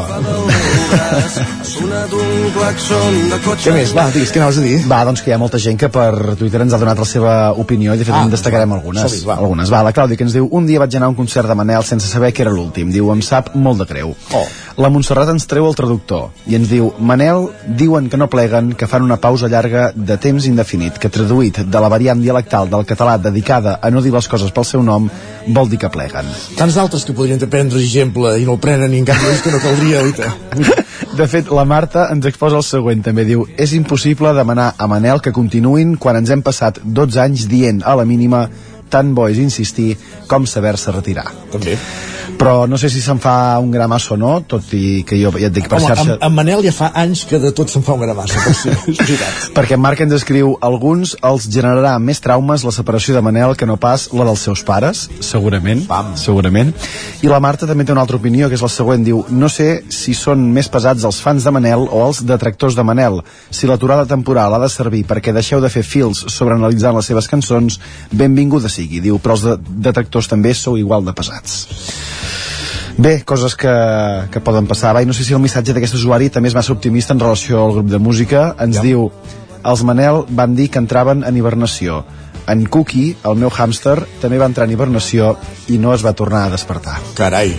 Què 3.63 3.71
més? 3.73 3.91
Va, 3.95 4.05
digues, 4.13 4.31
què 4.33 4.39
anaves 4.41 4.57
a 4.59 4.63
dir? 4.63 4.75
Va, 4.89 4.99
doncs 5.07 5.21
que 5.23 5.31
hi 5.31 5.33
ha 5.35 5.39
molta 5.41 5.59
gent 5.61 5.77
que 5.79 5.87
per 5.93 6.35
Twitter 6.39 6.61
ens 6.65 6.75
ha 6.75 6.79
donat 6.81 6.99
la 7.01 7.07
seva 7.07 7.33
opinió 7.61 7.95
i 7.95 7.99
de 8.01 8.05
fet 8.07 8.15
Ah, 8.15 8.23
en 8.25 8.31
destacarem 8.33 8.69
va, 8.71 8.77
algunes. 8.77 9.15
va. 9.25 9.37
algunes. 9.39 9.71
Va, 9.71 9.81
la 9.85 9.93
Clàudia 9.95 10.17
que 10.19 10.25
ens 10.27 10.35
diu 10.35 10.47
un 10.51 10.67
dia 10.67 10.79
vaig 10.79 10.95
anar 10.99 11.07
a 11.07 11.13
un 11.13 11.17
concert 11.17 11.47
de 11.49 11.55
Manel 11.55 11.83
sense 11.87 12.07
saber 12.11 12.31
que 12.33 12.43
era 12.45 12.51
l'últim. 12.53 12.91
Diu, 12.91 13.09
em 13.13 13.21
sap 13.25 13.53
molt 13.55 13.79
de 13.81 13.87
greu. 13.89 14.13
Oh. 14.33 14.45
La 14.77 14.89
Montserrat 14.91 15.29
ens 15.31 15.47
treu 15.47 15.67
el 15.69 15.75
traductor 15.75 15.94
i 16.47 16.55
ens 16.57 16.69
diu, 16.69 16.91
Manel 16.99 17.49
diuen 17.79 18.09
que 18.09 18.17
no 18.17 18.29
pleguen, 18.31 18.73
que 18.77 18.87
fan 18.87 19.05
una 19.05 19.17
pausa 19.21 19.49
llarga 19.51 19.91
de 19.95 20.17
temps 20.21 20.47
indefinit, 20.49 20.99
que 21.01 21.09
traduït 21.09 21.61
de 21.65 21.81
la 21.81 21.89
variant 21.91 22.21
dialectal 22.21 22.69
del 22.69 22.85
català 22.85 23.17
dedicada 23.21 23.79
a 23.81 23.91
no 23.91 24.01
dir 24.01 24.13
les 24.13 24.27
coses 24.27 24.51
pel 24.51 24.67
seu 24.67 24.83
nom, 24.83 25.09
vol 25.47 25.69
dir 25.69 25.79
que 25.81 25.91
pleguen. 25.93 26.29
Tants 26.57 26.75
d'altres 26.77 27.05
que 27.05 27.15
podrien 27.17 27.39
prendre 27.49 27.79
exemple 27.79 28.35
i 28.39 28.45
no 28.45 28.57
el 28.57 28.63
prenen 28.63 28.93
i 28.93 29.01
en 29.03 29.09
canvi 29.09 29.31
és 29.33 29.43
que 29.45 29.53
no 29.53 29.61
caldria, 29.63 30.03
oita. 30.03 30.33
De 31.19 31.27
fet, 31.31 31.47
la 31.51 31.63
Marta 31.67 32.09
ens 32.11 32.25
exposa 32.27 32.57
el 32.59 32.65
següent, 32.67 33.03
també 33.03 33.23
diu 33.27 33.45
És 33.55 33.71
impossible 33.77 34.33
demanar 34.35 34.73
a 34.77 34.87
Manel 34.91 35.21
que 35.23 35.35
continuïn 35.35 35.95
quan 36.01 36.19
ens 36.19 36.31
hem 36.33 36.43
passat 36.43 36.81
12 36.83 37.21
anys 37.23 37.47
dient 37.51 37.83
a 37.85 37.95
la 37.95 38.07
mínima 38.07 38.47
tan 38.89 39.15
bo 39.15 39.29
és 39.31 39.39
insistir 39.41 39.95
com 40.27 40.45
saber-se 40.47 40.91
retirar. 40.91 41.27
També. 41.53 41.79
Però 42.39 42.65
no 42.69 42.77
sé 42.81 42.89
si 42.89 43.01
se'n 43.03 43.19
fa 43.21 43.57
un 43.61 43.71
gramaç 43.73 44.09
o 44.13 44.17
no, 44.19 44.39
tot 44.47 44.73
i 44.75 45.03
que 45.07 45.17
jo 45.19 45.31
ja 45.37 45.49
et 45.49 45.55
dic 45.55 45.69
per 45.69 45.79
Home, 45.79 45.89
xarxa... 45.91 46.17
en, 46.17 46.23
en 46.27 46.35
Manel 46.35 46.63
ja 46.65 46.73
fa 46.75 46.91
anys 46.97 47.25
que 47.29 47.39
de 47.41 47.51
tot 47.55 47.71
se'n 47.71 47.85
fa 47.85 47.95
és 48.05 48.99
veritat. 48.99 49.49
Perquè 49.55 49.77
en 49.77 49.81
Marc 49.83 50.01
ens 50.03 50.13
escriu 50.17 50.55
alguns 50.65 51.15
els 51.25 51.47
generarà 51.51 51.95
més 51.99 52.21
traumes 52.23 52.65
la 52.65 52.73
separació 52.75 53.15
de 53.15 53.23
Manel 53.25 53.55
que 53.57 53.67
no 53.69 53.77
pas 53.81 54.07
la 54.13 54.27
dels 54.27 54.43
seus 54.47 54.63
pares, 54.65 55.05
segurament, 55.25 55.85
Pam. 55.87 56.13
segurament. 56.19 56.73
I 57.23 57.31
la 57.31 57.39
Marta 57.43 57.67
també 57.69 57.85
té 57.85 57.93
una 57.95 58.03
altra 58.05 58.19
opinió, 58.19 58.49
que 58.49 58.57
és 58.57 58.63
la 58.65 58.71
següent, 58.71 59.05
diu 59.05 59.23
no 59.29 59.49
sé 59.51 59.85
si 59.93 60.15
són 60.17 60.43
més 60.53 60.69
pesats 60.71 61.05
els 61.07 61.21
fans 61.23 61.45
de 61.45 61.53
Manel 61.55 61.87
o 61.87 62.03
els 62.07 62.23
detractors 62.27 62.77
de 62.77 62.85
Manel. 62.87 63.21
Si 63.49 63.69
l'aturada 63.69 64.07
temporal 64.09 64.55
ha 64.55 64.61
de 64.61 64.71
servir 64.71 65.05
perquè 65.07 65.33
deixeu 65.35 65.63
de 65.63 65.71
fer 65.71 65.85
fils 65.85 66.25
sobre 66.33 66.57
analitzant 66.57 66.97
les 66.97 67.09
seves 67.11 67.29
cançons, 67.31 67.79
benvinguda 68.11 68.71
sigui, 68.71 69.01
diu, 69.03 69.19
però 69.21 69.37
els 69.37 69.47
de 69.47 69.57
detractors 69.89 70.29
també 70.31 70.53
sou 70.57 70.79
igual 70.81 71.05
de 71.05 71.15
pesats. 71.15 71.65
Bé, 72.97 73.17
coses 73.27 73.57
que, 73.59 73.71
que 74.31 74.39
poden 74.39 74.67
passar. 74.67 74.93
Va, 74.95 75.01
i 75.03 75.07
no 75.09 75.15
sé 75.15 75.25
si 75.27 75.35
el 75.35 75.41
missatge 75.43 75.75
d'aquest 75.75 75.97
usuari 75.97 76.29
també 76.31 76.51
és 76.51 76.55
massa 76.55 76.71
optimista 76.75 77.15
en 77.15 77.19
relació 77.19 77.65
al 77.65 77.75
grup 77.79 77.89
de 77.91 77.99
música. 77.99 78.53
Ens 78.63 78.79
ja. 78.79 78.85
diu, 78.85 79.09
els 79.65 79.83
Manel 79.83 80.23
van 80.29 80.55
dir 80.55 80.69
que 80.71 80.79
entraven 80.79 81.25
en 81.27 81.35
hibernació. 81.37 82.03
En 82.47 82.61
Cookie, 82.69 83.15
el 83.25 83.39
meu 83.41 83.49
hàmster, 83.49 83.95
també 84.21 84.37
va 84.37 84.45
entrar 84.45 84.67
en 84.67 84.73
hibernació 84.75 85.31
i 85.73 85.79
no 85.81 85.95
es 85.95 86.03
va 86.05 86.13
tornar 86.13 86.43
a 86.45 86.51
despertar. 86.53 86.99
Carai, 87.17 87.55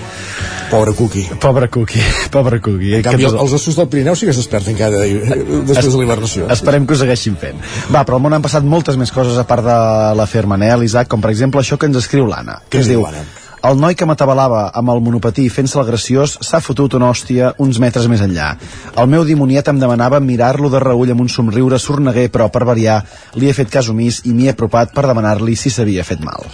pobre 0.71 0.95
Cookie. 0.95 1.27
Pobre 1.43 1.69
Cookie, 1.75 2.05
pobre 2.37 2.61
Cookie. 2.63 2.95
En 3.01 3.03
canvi, 3.05 3.27
els, 3.27 3.35
els 3.35 3.57
ossos 3.59 3.77
del 3.77 3.89
Pirineu 3.93 4.15
sí 4.15 4.29
que 4.29 4.33
es 4.33 4.39
desperten 4.39 4.79
cada 4.79 5.03
després 5.03 5.91
de 5.91 5.99
l'hibernació. 5.99 6.47
Esperem 6.55 6.87
que 6.87 6.95
ho 6.95 7.01
segueixin 7.03 7.35
fent. 7.41 7.59
Va, 7.91 8.05
però 8.07 8.21
al 8.21 8.23
món 8.29 8.39
han 8.39 8.47
passat 8.47 8.65
moltes 8.65 8.97
més 9.01 9.11
coses 9.13 9.37
a 9.43 9.45
part 9.49 9.67
de 9.67 9.81
l'afer 10.23 10.47
Manel, 10.47 10.87
Isaac, 10.87 11.11
com 11.11 11.25
per 11.25 11.35
exemple 11.35 11.61
això 11.61 11.81
que 11.81 11.91
ens 11.91 11.99
escriu 12.05 12.31
l'Anna, 12.31 12.63
que 12.71 12.79
Què 12.79 12.87
ens 12.87 12.95
diu 12.95 13.03
diu... 13.03 13.43
El 13.65 13.81
noi 13.81 13.97
que 13.97 14.07
m'atabalava 14.07 14.67
amb 14.77 14.93
el 14.93 15.01
monopatí 15.05 15.47
fent-se 15.53 15.79
el 15.81 15.87
graciós 15.89 16.37
s'ha 16.45 16.61
fotut 16.61 16.99
una 16.99 17.09
hòstia 17.11 17.55
uns 17.63 17.81
metres 17.83 18.07
més 18.13 18.21
enllà. 18.27 18.53
El 19.01 19.09
meu 19.09 19.25
dimoniet 19.25 19.73
em 19.73 19.81
demanava 19.81 20.21
mirar-lo 20.21 20.71
de 20.71 20.83
reull 20.83 21.15
amb 21.15 21.25
un 21.25 21.33
somriure 21.33 21.81
sorneguer, 21.81 22.29
però 22.31 22.51
per 22.53 22.67
variar 22.69 23.01
li 23.35 23.49
he 23.49 23.57
fet 23.57 23.73
cas 23.73 23.89
omís 23.89 24.23
i 24.25 24.37
m'hi 24.37 24.51
he 24.51 24.55
apropat 24.55 24.95
per 24.95 25.09
demanar-li 25.09 25.57
si 25.57 25.73
s'havia 25.73 26.05
fet 26.05 26.23
mal. 26.23 26.47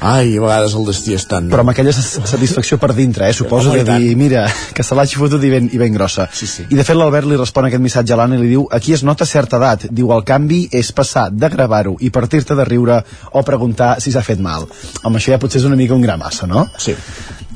Ai, 0.00 0.36
a 0.36 0.42
vegades 0.42 0.74
el 0.78 0.84
destí 0.86 1.14
és 1.16 1.24
tan... 1.26 1.48
Però 1.50 1.64
amb 1.64 1.72
aquella 1.72 1.92
satisfacció 1.94 2.78
per 2.78 2.92
dintre, 2.94 3.26
eh? 3.28 3.34
Suposo 3.34 3.72
Home, 3.72 3.82
i 3.82 3.86
de 3.86 3.96
dir, 3.98 4.12
mira, 4.20 4.44
que 4.74 4.84
se 4.86 4.94
l'hagi 4.98 5.18
fotut 5.18 5.42
i 5.42 5.50
ben, 5.50 5.70
i 5.74 5.80
ben 5.80 5.94
grossa. 5.96 6.28
Sí, 6.32 6.46
sí. 6.46 6.66
I 6.70 6.78
de 6.78 6.86
fet 6.86 6.98
l'Albert 6.98 7.26
li 7.26 7.38
respon 7.40 7.66
aquest 7.66 7.82
missatge 7.82 8.14
a 8.14 8.20
l'Anna 8.20 8.38
i 8.38 8.44
li 8.44 8.52
diu 8.52 8.68
aquí 8.74 8.94
es 8.94 9.02
nota 9.06 9.26
certa 9.26 9.58
edat. 9.58 9.88
Diu, 9.90 10.12
el 10.14 10.22
canvi 10.28 10.64
és 10.70 10.92
passar 10.94 11.28
de 11.34 11.50
gravar-ho 11.50 11.96
i 12.04 12.12
partir-te 12.14 12.56
de 12.58 12.68
riure 12.68 13.00
o 13.32 13.42
preguntar 13.46 13.96
si 14.04 14.14
s'ha 14.14 14.22
fet 14.26 14.42
mal. 14.44 14.68
Home, 15.02 15.18
això 15.18 15.34
ja 15.34 15.42
potser 15.42 15.62
és 15.62 15.68
una 15.68 15.78
mica 15.78 15.98
un 15.98 16.06
gra 16.06 16.18
massa, 16.20 16.46
no? 16.46 16.68
Sí. 16.78 16.94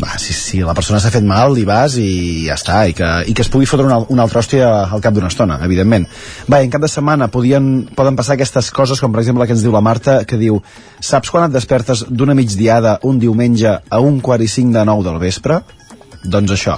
Va, 0.02 0.16
si, 0.18 0.32
si 0.32 0.62
la 0.64 0.72
persona 0.74 0.98
s'ha 0.98 1.12
fet 1.12 1.24
mal, 1.26 1.52
hi 1.59 1.66
vas 1.68 1.94
i 2.00 2.46
ja 2.48 2.56
està, 2.56 2.80
i 2.88 2.94
que, 2.96 3.09
i 3.28 3.34
que 3.36 3.44
es 3.44 3.50
pugui 3.52 3.68
fotre 3.68 3.84
una, 3.86 4.00
una 4.10 4.24
altra 4.24 4.40
hòstia 4.40 4.70
al 4.88 5.02
cap 5.04 5.14
d'una 5.14 5.28
estona, 5.30 5.60
evidentment. 5.66 6.09
Va, 6.50 6.62
en 6.64 6.72
cap 6.72 6.82
de 6.82 6.90
setmana 6.90 7.28
podien, 7.30 7.68
poden 7.94 8.16
passar 8.18 8.34
aquestes 8.34 8.72
coses, 8.74 9.02
com 9.04 9.12
per 9.12 9.20
exemple 9.22 9.44
la 9.44 9.46
que 9.50 9.54
ens 9.54 9.62
diu 9.62 9.74
la 9.74 9.84
Marta, 9.84 10.22
que 10.26 10.40
diu, 10.40 10.59
saps 10.98 11.30
quan 11.30 11.46
et 11.46 11.54
despertes 11.54 12.06
d'una 12.23 12.36
migdiada 12.39 13.01
un 13.11 13.19
diumenge 13.19 13.70
a 13.90 13.99
un 13.99 14.20
quart 14.23 14.47
i 14.47 14.51
cinc 14.51 14.70
de 14.77 14.85
nou 14.86 15.03
del 15.03 15.19
vespre? 15.19 15.59
Doncs 16.23 16.55
això. 16.55 16.77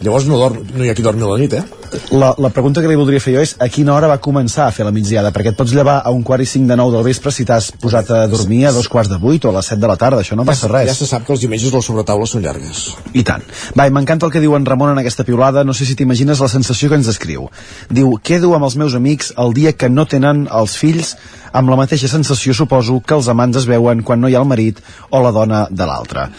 Llavors 0.00 0.24
no, 0.24 0.38
dorm, 0.40 0.62
no 0.72 0.84
hi 0.84 0.88
ha 0.88 0.94
qui 0.96 1.04
dormi 1.04 1.26
a 1.26 1.28
la 1.28 1.36
nit, 1.36 1.52
eh? 1.52 1.80
La, 2.16 2.30
la 2.38 2.48
pregunta 2.54 2.80
que 2.80 2.88
li 2.88 2.96
voldria 2.96 3.20
fer 3.20 3.34
jo 3.34 3.42
és 3.44 3.50
a 3.60 3.66
quina 3.68 3.92
hora 3.92 4.08
va 4.08 4.16
començar 4.22 4.64
a 4.64 4.72
fer 4.72 4.86
la 4.86 4.92
migdiada? 4.94 5.32
Perquè 5.34 5.50
et 5.52 5.58
pots 5.58 5.74
llevar 5.76 5.98
a 6.06 6.12
un 6.14 6.22
quart 6.24 6.40
i 6.40 6.48
cinc 6.48 6.70
de 6.70 6.78
nou 6.78 6.92
del 6.94 7.04
vespre 7.04 7.32
si 7.34 7.44
t'has 7.44 7.68
posat 7.82 8.12
a 8.16 8.20
dormir 8.30 8.62
a 8.68 8.72
dos 8.72 8.88
quarts 8.88 9.10
de 9.12 9.18
vuit 9.20 9.44
o 9.44 9.50
a 9.50 9.58
les 9.58 9.68
set 9.72 9.82
de 9.82 9.90
la 9.90 9.98
tarda, 10.00 10.22
això 10.24 10.38
no 10.38 10.46
passa 10.48 10.70
res. 10.72 10.88
Ja 10.88 10.96
se 10.96 11.10
sap 11.10 11.26
que 11.26 11.34
els 11.36 11.44
diumenges 11.44 11.76
les 11.76 11.90
sobretaules 11.90 12.32
són 12.32 12.46
llargues. 12.46 12.86
I 13.12 13.26
tant. 13.28 13.44
Va, 13.76 13.90
m'encanta 13.92 14.30
el 14.30 14.32
que 14.32 14.40
diu 14.40 14.56
en 14.56 14.64
Ramon 14.64 14.94
en 14.94 15.02
aquesta 15.02 15.26
piulada, 15.28 15.66
no 15.68 15.76
sé 15.76 15.84
si 15.84 15.98
t'imagines 16.00 16.40
la 16.40 16.48
sensació 16.48 16.88
que 16.88 17.00
ens 17.02 17.12
descriu. 17.12 17.50
Diu, 17.92 18.16
quedo 18.24 18.54
amb 18.56 18.70
els 18.70 18.80
meus 18.80 18.96
amics 18.96 19.34
el 19.36 19.52
dia 19.52 19.76
que 19.76 19.92
no 19.92 20.08
tenen 20.08 20.46
els 20.48 20.80
fills 20.80 21.16
amb 21.52 21.68
la 21.68 21.76
mateixa 21.76 22.08
sensació, 22.08 22.56
suposo, 22.56 23.02
que 23.04 23.20
els 23.20 23.28
amants 23.28 23.60
es 23.60 23.68
veuen 23.68 24.00
quan 24.06 24.24
no 24.24 24.32
hi 24.32 24.38
ha 24.38 24.44
el 24.44 24.48
marit 24.48 24.80
o 25.10 25.20
la 25.20 25.34
dona 25.34 25.66
de 25.68 25.84
l'altre 25.84 26.30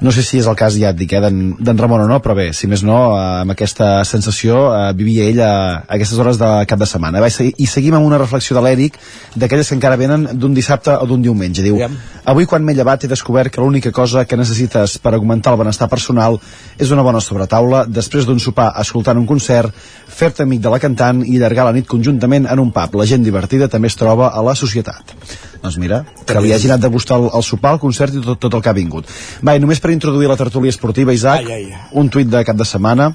no 0.00 0.12
sé 0.12 0.22
si 0.24 0.38
és 0.40 0.46
el 0.48 0.56
cas, 0.56 0.74
ja 0.80 0.90
et 0.94 0.96
dic, 0.96 1.12
eh, 1.12 1.20
d'en 1.20 1.78
Ramon 1.78 2.06
o 2.06 2.08
no, 2.08 2.20
però 2.24 2.34
bé, 2.36 2.50
si 2.56 2.66
més 2.70 2.82
no, 2.86 2.98
eh, 3.12 3.24
amb 3.42 3.52
aquesta 3.52 4.04
sensació 4.08 4.62
eh, 4.72 4.92
vivia 4.96 5.26
ell 5.28 5.40
a, 5.44 5.52
a 5.84 5.96
aquestes 5.98 6.18
hores 6.18 6.40
de 6.40 6.48
cap 6.68 6.80
de 6.80 6.88
setmana. 6.88 7.20
Va, 7.20 7.28
i, 7.28 7.66
seguim 7.68 7.98
amb 7.98 8.08
una 8.08 8.18
reflexió 8.18 8.56
de 8.56 8.64
l'Eric, 8.64 8.96
d'aquelles 9.36 9.68
que 9.68 9.76
encara 9.76 9.98
venen 10.00 10.26
d'un 10.32 10.56
dissabte 10.56 10.96
o 10.96 11.08
d'un 11.10 11.20
diumenge. 11.22 11.64
Diu, 11.66 11.78
avui 12.24 12.48
quan 12.48 12.64
m'he 12.64 12.74
llevat 12.78 13.04
he 13.04 13.12
descobert 13.12 13.52
que 13.52 13.60
l'única 13.60 13.92
cosa 13.92 14.24
que 14.24 14.40
necessites 14.40 14.96
per 15.04 15.12
augmentar 15.14 15.52
el 15.52 15.60
benestar 15.60 15.90
personal 15.92 16.40
és 16.78 16.90
una 16.90 17.04
bona 17.04 17.20
sobretaula, 17.20 17.84
després 17.84 18.24
d'un 18.24 18.40
sopar 18.40 18.70
escoltant 18.80 19.20
un 19.20 19.28
concert, 19.28 19.74
fer-te 20.08 20.48
amic 20.48 20.64
de 20.64 20.72
la 20.72 20.80
cantant 20.80 21.20
i 21.26 21.36
allargar 21.36 21.68
la 21.68 21.76
nit 21.76 21.86
conjuntament 21.88 22.48
en 22.48 22.64
un 22.64 22.72
pub. 22.72 22.96
La 22.96 23.08
gent 23.08 23.24
divertida 23.26 23.68
també 23.68 23.92
es 23.92 24.00
troba 24.00 24.32
a 24.32 24.42
la 24.44 24.56
societat. 24.56 25.16
Doncs 25.60 25.76
mira, 25.76 26.00
que 26.24 26.40
li 26.40 26.54
hagi 26.54 26.70
anat 26.70 26.80
de 26.80 26.88
gustar 26.88 27.18
el, 27.20 27.26
el 27.36 27.42
sopar, 27.44 27.74
el 27.76 27.80
concert 27.82 28.14
i 28.16 28.22
tot, 28.24 28.38
tot 28.40 28.54
el 28.56 28.62
que 28.64 28.70
ha 28.70 28.76
vingut. 28.76 29.08
Va, 29.44 29.54
i 29.56 29.60
només 29.60 29.80
per 29.82 29.89
introduir 29.94 30.28
la 30.28 30.38
tertúlia 30.40 30.70
esportiva, 30.70 31.14
Isaac, 31.14 31.46
ai, 31.46 31.70
ai. 31.70 31.86
un 31.92 32.10
tuit 32.10 32.28
de 32.28 32.44
cap 32.44 32.56
de 32.56 32.66
setmana 32.68 33.12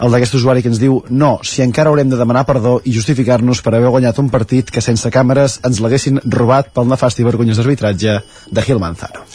el 0.00 0.14
d'aquest 0.14 0.34
usuari 0.38 0.62
que 0.64 0.70
ens 0.72 0.80
diu 0.80 1.02
no, 1.12 1.34
si 1.44 1.60
encara 1.62 1.90
haurem 1.92 2.08
de 2.08 2.16
demanar 2.16 2.46
perdó 2.48 2.78
i 2.88 2.94
justificar-nos 2.96 3.60
per 3.60 3.74
haver 3.76 3.92
guanyat 3.92 4.18
un 4.22 4.30
partit 4.32 4.72
que 4.72 4.80
sense 4.80 5.12
càmeres 5.12 5.58
ens 5.68 5.80
l'haguessin 5.84 6.22
robat 6.24 6.72
pel 6.72 6.88
nefast 6.88 7.20
i 7.20 7.26
vergonyós 7.26 7.60
arbitratge 7.60 8.20
de 8.50 8.64
Gil 8.64 8.80
Manzano. 8.80 9.26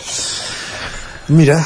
Mira, 1.29 1.59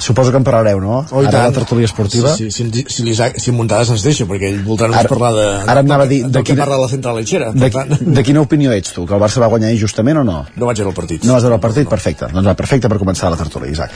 Suposo 0.00 0.32
que 0.32 0.40
en 0.40 0.44
parlareu, 0.44 0.80
no? 0.80 1.04
Oh, 1.12 1.20
ara 1.20 1.44
la 1.46 1.52
tertúlia 1.52 1.84
esportiva. 1.84 2.32
Sí, 2.34 2.50
sí, 2.50 2.64
si, 2.72 2.84
si, 2.88 3.14
si, 3.14 3.40
si 3.44 3.52
Muntades 3.52 3.90
ens 3.92 4.04
deixa, 4.06 4.24
perquè 4.28 4.48
ell 4.48 4.62
voldrà 4.64 4.88
només 4.88 5.08
parlar 5.10 5.30
de, 5.36 5.46
ara 5.68 5.84
anava 5.84 6.06
a 6.06 6.10
dir, 6.10 6.22
de, 6.24 6.32
de, 6.38 6.42
quina, 6.46 6.64
parla 6.64 6.78
de 6.78 6.86
la 6.86 6.90
central 6.92 7.18
lechera. 7.20 7.50
De, 7.52 7.70
tant... 7.74 7.92
de 8.16 8.24
quina 8.24 8.40
opinió 8.40 8.72
ets 8.72 8.94
tu? 8.96 9.04
Que 9.06 9.16
el 9.16 9.22
Barça 9.22 9.42
va 9.42 9.50
guanyar 9.52 9.72
injustament 9.74 10.22
o 10.22 10.24
no? 10.26 10.38
No 10.56 10.70
vaig 10.70 10.80
veure 10.80 10.94
el 10.94 10.96
partit. 10.96 11.26
No 11.28 11.36
vas 11.36 11.44
veure 11.44 11.58
el 11.58 11.64
partit? 11.64 11.84
No. 11.84 11.92
Perfecte. 11.92 12.30
Doncs 12.32 12.48
va, 12.48 12.56
perfecte 12.58 12.90
per 12.92 13.00
començar 13.02 13.32
la 13.32 13.40
tertúlia, 13.40 13.72
Isaac. 13.76 13.92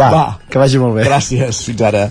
Va, 0.00 0.10
va, 0.10 0.24
que 0.50 0.62
vagi 0.62 0.82
molt 0.82 0.98
bé. 0.98 1.06
Gràcies, 1.06 1.62
fins 1.68 1.84
ara. 1.86 2.08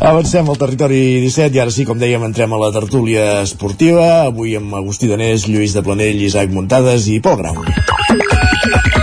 Avancem 0.00 0.50
al 0.52 0.60
territori 0.60 1.00
17 1.24 1.56
i 1.56 1.64
ara 1.64 1.74
sí, 1.74 1.88
com 1.88 2.00
dèiem, 2.00 2.28
entrem 2.28 2.52
a 2.52 2.60
la 2.60 2.72
tertúlia 2.74 3.40
esportiva. 3.46 4.28
Avui 4.28 4.58
amb 4.60 4.76
Agustí 4.80 5.08
Danés, 5.10 5.48
Lluís 5.48 5.76
de 5.76 5.84
Planell, 5.86 6.20
Isaac 6.28 6.52
Muntades 6.52 7.08
i 7.08 7.20
Pol 7.24 7.40
Grau. 7.40 9.02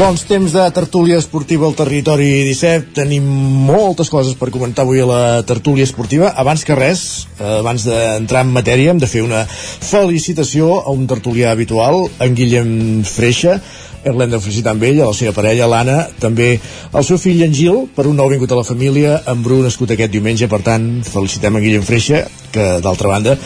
Doncs 0.00 0.22
temps 0.24 0.54
de 0.56 0.62
tertúlia 0.72 1.18
esportiva 1.20 1.66
al 1.68 1.74
territori 1.76 2.30
17. 2.46 2.94
Tenim 2.96 3.26
moltes 3.68 4.08
coses 4.08 4.32
per 4.32 4.48
comentar 4.48 4.86
avui 4.86 5.02
a 5.02 5.04
la 5.04 5.24
tertúlia 5.44 5.84
esportiva. 5.84 6.30
Abans 6.40 6.64
que 6.64 6.72
res, 6.78 7.02
eh, 7.36 7.58
abans 7.58 7.84
d'entrar 7.84 8.46
en 8.46 8.54
matèria, 8.54 8.94
hem 8.94 9.02
de 9.02 9.10
fer 9.10 9.20
una 9.20 9.42
felicitació 9.44 10.80
a 10.80 10.88
un 10.88 11.04
tertulià 11.06 11.52
habitual, 11.52 12.08
en 12.18 12.34
Guillem 12.34 13.04
Freixa, 13.04 13.60
l'hem 14.04 14.30
de 14.30 14.40
felicitar 14.40 14.72
amb 14.74 14.84
ell, 14.88 15.00
a 15.02 15.10
la 15.10 15.16
seva 15.16 15.34
parella, 15.36 15.68
l'Anna, 15.68 15.98
també 16.20 16.54
el 16.56 17.04
seu 17.06 17.18
fill 17.20 17.42
en 17.44 17.54
Gil, 17.54 17.82
per 17.96 18.06
un 18.08 18.16
nou 18.16 18.30
vingut 18.32 18.52
a 18.52 18.58
la 18.58 18.66
família, 18.66 19.18
en 19.30 19.42
Bru, 19.44 19.60
nascut 19.64 19.92
aquest 19.92 20.12
diumenge, 20.12 20.48
per 20.48 20.62
tant, 20.66 20.88
felicitem 21.04 21.56
a 21.56 21.62
Guillem 21.62 21.84
Freixa, 21.86 22.24
que, 22.50 22.66
d'altra 22.82 23.12
banda, 23.12 23.36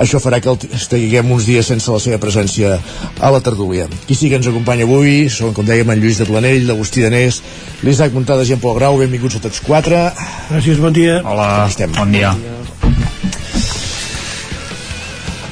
això 0.00 0.20
farà 0.22 0.40
que 0.42 0.52
estiguem 0.76 1.30
uns 1.32 1.46
dies 1.48 1.66
sense 1.70 1.92
la 1.92 2.00
seva 2.02 2.20
presència 2.22 2.76
a 3.20 3.32
la 3.32 3.40
tertúlia. 3.44 3.88
Qui 4.06 4.18
sí 4.18 4.30
que 4.30 4.40
ens 4.40 4.50
acompanya 4.50 4.86
avui 4.88 5.28
són, 5.32 5.54
com 5.56 5.66
dèiem, 5.68 5.90
en 5.94 6.02
Lluís 6.02 6.20
de 6.20 6.28
Planell, 6.28 6.66
l'Agustí 6.68 7.04
Danés, 7.06 7.42
l'Isaac 7.86 8.14
Montades 8.16 8.50
i 8.50 8.56
en 8.56 8.62
Pol 8.62 8.78
Grau, 8.78 8.98
benvinguts 9.00 9.38
a 9.38 9.44
tots 9.46 9.62
quatre. 9.64 10.08
Gràcies, 10.50 10.80
bon 10.82 10.96
dia. 10.96 11.20
Hola, 11.24 11.50
estem? 11.68 11.92
bon 11.96 12.12
dia. 12.14 12.34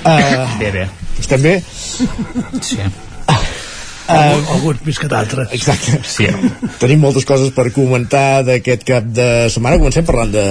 Uh, 0.08 0.58
bé, 0.60 0.70
bé. 0.72 0.88
Estem 1.18 1.42
bé? 1.42 1.58
Sí. 2.62 2.80
Uh, 4.08 4.40
alguns 4.54 4.80
més 4.86 4.98
que 4.98 5.08
d'altres. 5.10 5.50
Exacte. 5.52 5.98
Sí. 6.08 6.28
Tenim 6.80 7.02
moltes 7.04 7.26
coses 7.28 7.52
per 7.52 7.68
comentar 7.76 8.42
d'aquest 8.46 8.86
cap 8.88 9.04
de 9.04 9.28
setmana. 9.52 9.76
Comencem 9.80 10.06
parlant 10.08 10.32
de, 10.32 10.44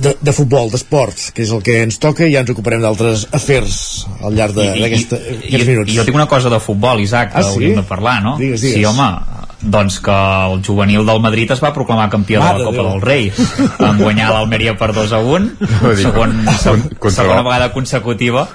de, 0.00 0.14
de 0.16 0.32
futbol, 0.36 0.70
d'esports, 0.72 1.30
que 1.36 1.44
és 1.44 1.52
el 1.52 1.60
que 1.66 1.82
ens 1.84 2.00
toca 2.02 2.24
i 2.24 2.32
ja 2.32 2.40
ens 2.44 2.52
ocuparem 2.54 2.80
d'altres 2.80 3.26
afers 3.36 3.78
al 4.24 4.36
llarg 4.36 4.56
d'aquests 4.56 5.66
minuts. 5.68 5.92
I 5.92 5.98
jo 6.00 6.06
tinc 6.08 6.16
una 6.16 6.28
cosa 6.30 6.52
de 6.52 6.60
futbol, 6.62 7.04
Isaac, 7.04 7.34
que 7.34 7.42
ah, 7.42 7.44
sí? 7.44 7.56
hauríem 7.58 7.82
de 7.82 7.86
parlar, 7.88 8.22
no? 8.24 8.36
Digues, 8.40 8.64
digues. 8.64 8.80
Sí, 8.80 8.88
home, 8.88 9.10
doncs 9.60 9.98
que 10.04 10.16
el 10.52 10.60
juvenil 10.64 11.06
del 11.06 11.20
Madrid 11.24 11.50
es 11.52 11.62
va 11.64 11.72
proclamar 11.74 12.08
campió 12.12 12.40
Mare 12.40 12.58
de 12.58 12.64
la 12.64 12.70
Copa 12.70 12.82
Déu. 12.82 12.90
del 12.92 13.02
Rei 13.02 13.32
en 13.88 13.98
guanyar 13.98 14.30
l'Almeria 14.34 14.76
per 14.78 14.92
2 14.94 15.12
a 15.16 15.20
1 15.20 15.96
segon, 16.02 16.36
Contra- 16.98 17.10
segona 17.10 17.42
vegada 17.42 17.72
consecutiva 17.72 18.46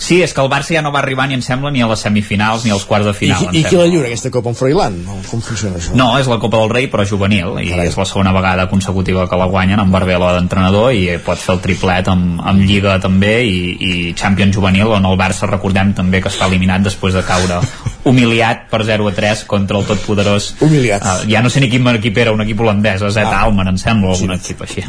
Sí, 0.00 0.22
és 0.24 0.32
que 0.32 0.40
el 0.40 0.48
Barça 0.48 0.72
ja 0.72 0.80
no 0.80 0.90
va 0.94 1.02
arribar 1.02 1.26
ni 1.28 1.36
em 1.36 1.42
sembla 1.44 1.70
ni 1.70 1.82
a 1.84 1.88
les 1.90 2.00
semifinals 2.00 2.64
ni 2.64 2.72
als 2.72 2.86
quarts 2.88 3.04
de 3.04 3.12
I, 3.12 3.18
final 3.18 3.50
em 3.50 3.58
i 3.60 3.64
qui 3.66 3.76
la 3.76 3.84
lliura, 3.86 4.08
aquesta 4.08 4.30
Copa 4.32 4.48
en 4.48 4.56
Froilán? 4.56 4.96
No, 5.04 5.18
com 5.28 5.42
funciona 5.44 5.76
això? 5.76 5.92
No, 5.98 6.08
és 6.18 6.30
la 6.30 6.38
Copa 6.40 6.56
del 6.62 6.72
Rei, 6.72 6.88
però 6.90 7.04
juvenil, 7.06 7.58
i 7.60 7.68
Carai. 7.68 7.90
és 7.92 7.98
la 8.00 8.06
segona 8.08 8.32
vegada 8.32 8.64
consecutiva 8.70 9.26
que 9.28 9.36
la 9.36 9.48
guanyen 9.52 9.82
amb 9.84 9.92
Barbela 9.92 10.32
d'entrenador 10.38 10.94
i 10.96 11.04
pot 11.24 11.38
fer 11.38 11.58
el 11.58 11.62
triplet 11.66 12.08
amb, 12.08 12.40
amb 12.40 12.64
Lliga 12.64 12.96
també 13.02 13.34
i, 13.44 13.60
i 13.76 13.92
Champions 14.16 14.56
juvenil, 14.56 14.88
on 14.96 15.04
el 15.04 15.20
Barça 15.20 15.48
recordem 15.50 15.92
també 15.94 16.22
que 16.24 16.32
està 16.32 16.48
eliminat 16.48 16.88
després 16.88 17.14
de 17.14 17.24
caure 17.28 17.60
humiliat 18.10 18.70
per 18.72 18.82
0 18.88 19.12
a 19.12 19.14
3 19.14 19.44
contra 19.50 19.78
el 19.78 19.84
totpoderós 19.84 20.54
Humiliat. 20.64 21.04
uh, 21.04 21.28
ja 21.28 21.44
no 21.44 21.52
sé 21.52 21.60
ni 21.60 21.68
quin 21.68 21.86
equip 21.92 22.16
era, 22.24 22.32
un 22.32 22.40
equip 22.40 22.60
holandès 22.60 23.02
a 23.04 23.10
Zet 23.12 23.28
Ah. 23.30 23.44
Almen, 23.44 23.68
em 23.68 23.76
sembla, 23.78 24.14
algun 24.16 24.32
equip 24.34 24.62
així 24.64 24.82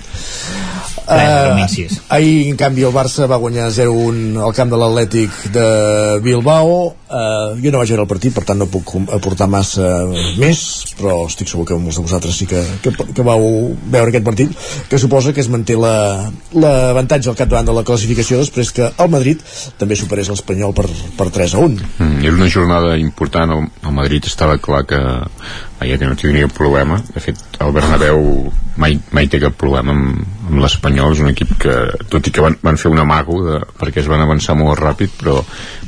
Res, 1.12 1.52
un 1.52 1.60
incís. 1.60 1.98
Eh, 1.98 2.02
ahir, 2.10 2.50
en 2.50 2.58
canvi, 2.58 2.84
el 2.88 2.94
Barça 2.94 3.28
va 3.28 3.40
guanyar 3.42 3.70
0-1 3.74 4.38
al 4.46 4.54
camp 4.56 4.70
de 4.72 4.78
l'Atlètic 4.80 5.01
de 5.06 6.20
Bilbao. 6.24 6.96
Uh, 7.12 7.58
jo 7.60 7.74
no 7.74 7.82
vaig 7.82 7.90
veure 7.92 8.06
el 8.06 8.08
partit, 8.08 8.32
per 8.32 8.46
tant 8.48 8.56
no 8.62 8.70
puc 8.72 8.94
aportar 9.12 9.50
massa 9.52 9.84
més, 10.40 10.62
però 10.96 11.26
estic 11.28 11.50
segur 11.52 11.66
que 11.68 11.76
molts 11.76 11.98
de 12.00 12.06
vosaltres 12.06 12.38
sí 12.40 12.46
que, 12.48 12.62
que, 12.86 12.94
que 13.18 13.26
vau 13.28 13.44
veure 13.92 14.14
aquest 14.14 14.24
partit, 14.24 14.54
que 14.88 15.00
suposa 15.02 15.34
que 15.36 15.44
es 15.44 15.50
manté 15.52 15.76
la- 15.76 16.30
l'avantatge 16.56 17.28
la, 17.28 17.34
al 17.34 17.40
capdavant 17.42 17.68
de 17.68 17.76
la 17.76 17.84
classificació 17.84 18.40
després 18.40 18.72
que 18.72 18.88
el 18.96 19.12
Madrid 19.12 19.44
també 19.82 19.98
superés 20.00 20.32
l'Espanyol 20.32 20.72
per, 20.78 20.88
per 21.20 21.28
3 21.36 21.58
a 21.58 21.66
1. 21.66 21.92
Mm, 21.98 22.24
era 22.24 22.38
una 22.40 22.50
jornada 22.56 22.96
important, 23.02 23.58
el, 23.58 23.68
el 23.84 23.98
Madrid 24.00 24.32
estava 24.32 24.56
clar 24.64 24.86
que 24.88 25.02
que 25.82 26.06
no 26.06 26.16
tindria 26.16 26.48
problema, 26.48 27.00
de 27.14 27.20
fet 27.24 27.40
el 27.60 27.72
Bernabéu 27.74 28.20
mai, 28.78 29.00
mai 29.12 29.26
té 29.28 29.40
cap 29.42 29.56
problema 29.58 29.96
amb, 29.96 30.20
amb 30.48 30.60
l'Espanyol, 30.62 31.16
és 31.16 31.22
un 31.24 31.32
equip 31.32 31.56
que 31.64 31.74
tot 32.12 32.28
i 32.30 32.34
que 32.34 32.44
van, 32.46 32.58
van 32.62 32.78
fer 32.78 32.92
un 32.94 33.02
amago 33.02 33.40
de, 33.48 33.58
perquè 33.80 34.04
es 34.04 34.10
van 34.12 34.22
avançar 34.22 34.54
molt 34.60 34.78
ràpid, 34.78 35.16
però, 35.18 35.40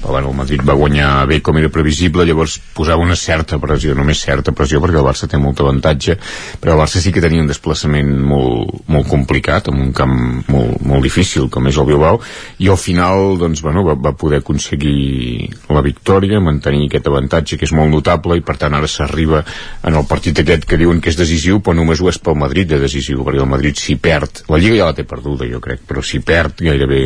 però 0.01 0.15
bueno, 0.15 0.31
el 0.33 0.39
Madrid 0.41 0.65
va 0.65 0.73
guanyar 0.79 1.12
bé 1.29 1.39
com 1.45 1.57
era 1.59 1.69
previsible, 1.73 2.25
llavors 2.27 2.57
posava 2.75 3.03
una 3.03 3.17
certa 3.19 3.59
pressió, 3.61 3.95
només 3.97 4.21
certa 4.23 4.53
pressió 4.55 4.81
perquè 4.83 4.99
el 4.99 5.05
Barça 5.05 5.29
té 5.29 5.39
molt 5.41 5.61
avantatge, 5.63 6.17
però 6.61 6.75
el 6.75 6.81
Barça 6.81 7.01
sí 7.03 7.13
que 7.13 7.23
tenia 7.23 7.43
un 7.43 7.49
desplaçament 7.49 8.09
molt, 8.29 8.83
molt 8.91 9.09
complicat, 9.11 9.69
amb 9.71 9.81
un 9.83 9.91
camp 9.95 10.15
molt, 10.51 10.81
molt 10.81 11.05
difícil 11.05 11.49
com 11.53 11.67
és 11.69 11.79
el 11.79 11.89
Bilbao, 11.89 12.21
i 12.63 12.69
al 12.71 12.79
final 12.81 13.37
doncs, 13.41 13.63
bueno, 13.65 13.85
va, 13.87 13.97
va 13.99 14.15
poder 14.17 14.41
aconseguir 14.43 15.49
la 15.73 15.83
victòria, 15.85 16.41
mantenir 16.43 16.87
aquest 16.89 17.09
avantatge 17.11 17.59
que 17.59 17.67
és 17.69 17.75
molt 17.75 17.91
notable 17.93 18.37
i 18.39 18.45
per 18.45 18.57
tant 18.61 18.77
ara 18.77 18.89
s'arriba 18.89 19.43
en 19.83 19.99
el 19.99 20.07
partit 20.09 20.43
aquest 20.43 20.67
que 20.69 20.79
diuen 20.79 21.01
que 21.01 21.11
és 21.13 21.19
decisiu 21.19 21.61
però 21.63 21.77
només 21.77 22.01
ho 22.01 22.09
és 22.11 22.19
pel 22.23 22.39
Madrid 22.39 22.71
de 22.71 22.81
decisiu 22.81 23.23
perquè 23.23 23.43
el 23.43 23.51
Madrid 23.51 23.79
si 23.79 23.97
perd, 24.01 24.45
la 24.49 24.59
Lliga 24.61 24.79
ja 24.79 24.89
la 24.89 24.97
té 24.97 25.05
perduda 25.07 25.49
jo 25.49 25.61
crec, 25.63 25.85
però 25.87 26.03
si 26.05 26.23
perd 26.23 26.63
gairebé 26.63 27.03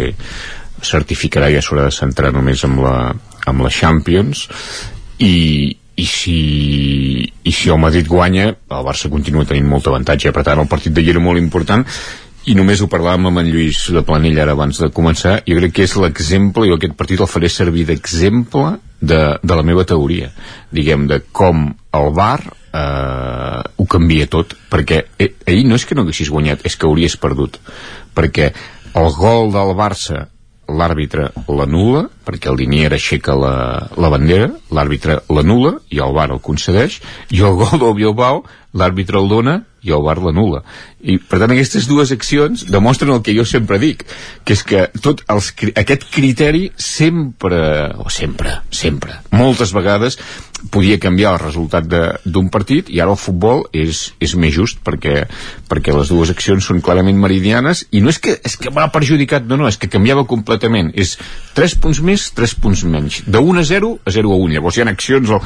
certificarà 0.84 1.50
ja 1.50 1.62
s'haurà 1.64 1.88
de 1.88 1.96
centrar 1.96 2.32
només 2.34 2.62
amb 2.68 2.84
la, 2.84 2.98
amb 3.48 3.66
la 3.66 3.72
Champions 3.74 4.46
i, 5.24 5.74
i 5.74 6.06
si, 6.06 6.38
i 7.26 7.52
si 7.56 7.74
el 7.74 7.82
Madrid 7.82 8.08
guanya 8.08 8.52
el 8.52 8.86
Barça 8.86 9.10
continua 9.10 9.48
tenint 9.48 9.68
molt 9.70 9.90
avantatge. 9.90 10.34
Per 10.36 10.46
tant 10.46 10.62
el 10.62 10.72
partit 10.72 10.94
d'ahir 10.94 11.16
era 11.16 11.24
molt 11.24 11.42
important 11.42 11.86
i 12.48 12.56
només 12.56 12.80
ho 12.80 12.88
parlàvem 12.88 13.28
amb 13.28 13.42
en 13.42 13.50
Lluís 13.52 13.82
de 13.92 14.04
Planella 14.08 14.46
ara 14.46 14.54
abans 14.56 14.78
de 14.80 14.88
començar, 14.96 15.42
jo 15.44 15.58
crec 15.60 15.74
que 15.76 15.88
és 15.88 15.96
l'exemple, 16.00 16.68
jo 16.70 16.78
aquest 16.78 16.96
partit 17.00 17.20
el 17.20 17.28
faré 17.28 17.50
servir 17.52 17.84
d'exemple 17.90 18.78
de, 19.02 19.20
de 19.44 19.58
la 19.58 19.66
meva 19.68 19.84
teoria 19.88 20.32
diguem, 20.72 21.10
de 21.12 21.20
com 21.36 21.68
el 21.68 22.10
bar 22.16 22.40
eh, 22.48 23.62
ho 23.76 23.88
canvia 23.92 24.30
tot 24.32 24.56
perquè 24.72 25.04
eh, 25.20 25.34
ahir 25.46 25.68
no 25.68 25.76
és 25.76 25.86
que 25.86 25.98
no 25.98 26.06
haguessis 26.06 26.32
guanyat 26.32 26.64
és 26.68 26.80
que 26.80 26.88
hauries 26.88 27.18
perdut 27.20 27.60
perquè 28.16 28.52
el 28.98 29.12
gol 29.18 29.52
del 29.54 29.76
Barça 29.78 30.24
l'àrbitre 30.68 31.30
l'anula 31.52 32.08
perquè 32.28 32.52
el 32.52 32.60
Linier 32.60 32.92
aixeca 32.92 33.36
la, 33.40 33.56
la 33.96 34.12
bandera 34.12 34.52
l'àrbitre 34.76 35.22
l'anula 35.32 35.78
i 35.94 36.04
el 36.04 36.16
VAR 36.18 36.30
el 36.36 36.44
concedeix 36.44 37.00
i 37.32 37.42
el 37.42 37.56
gol 37.60 37.80
del 37.80 37.96
Bilbao 38.02 38.44
l'àrbitre 38.78 39.22
el 39.22 39.32
dona 39.32 39.62
i 39.88 39.94
el 39.96 40.04
VAR 40.04 40.18
l'anula. 40.20 40.64
I 41.00 41.16
per 41.30 41.40
tant 41.40 41.54
aquestes 41.54 41.88
dues 41.88 42.12
accions 42.12 42.66
demostren 42.68 43.14
el 43.14 43.22
que 43.24 43.36
jo 43.38 43.46
sempre 43.48 43.80
dic 43.82 44.04
que 44.44 44.58
és 44.58 44.64
que 44.68 44.84
tot 45.04 45.24
els, 45.32 45.52
aquest 45.80 46.08
criteri 46.12 46.68
sempre 46.76 47.62
o 47.96 48.12
sempre, 48.14 48.60
sempre 48.74 49.22
moltes 49.32 49.72
vegades 49.78 50.20
podia 50.74 50.98
canviar 51.00 51.36
el 51.36 51.44
resultat 51.44 51.86
d'un 52.26 52.50
partit 52.54 52.90
i 52.90 53.00
ara 53.04 53.14
el 53.14 53.22
futbol 53.22 53.64
és, 53.78 54.08
és 54.24 54.34
més 54.40 54.56
just 54.56 54.82
perquè, 54.86 55.28
perquè 55.70 55.94
les 55.94 56.10
dues 56.10 56.32
accions 56.34 56.66
són 56.66 56.82
clarament 56.82 57.20
meridianes 57.22 57.86
i 57.92 58.02
no 58.02 58.10
és 58.10 58.18
que, 58.20 58.34
és 58.42 58.58
que 58.58 58.74
va 58.74 58.88
perjudicat, 58.94 59.46
no, 59.46 59.60
no, 59.60 59.68
és 59.70 59.78
que 59.78 59.92
canviava 59.92 60.26
completament. 60.30 60.90
És 60.98 61.16
3 61.58 61.78
punts 61.84 62.02
més, 62.02 62.17
3 62.38 62.56
punts 62.64 62.84
menys. 62.90 63.22
De 63.28 63.40
1 63.40 63.62
a 63.62 63.66
0 63.72 63.92
a 64.06 64.14
0 64.14 64.34
a 64.34 64.40
1 64.46 64.56
llavors 64.58 64.78
hi 64.78 64.84
ha 64.84 64.90
accions 64.92 65.34
el, 65.36 65.42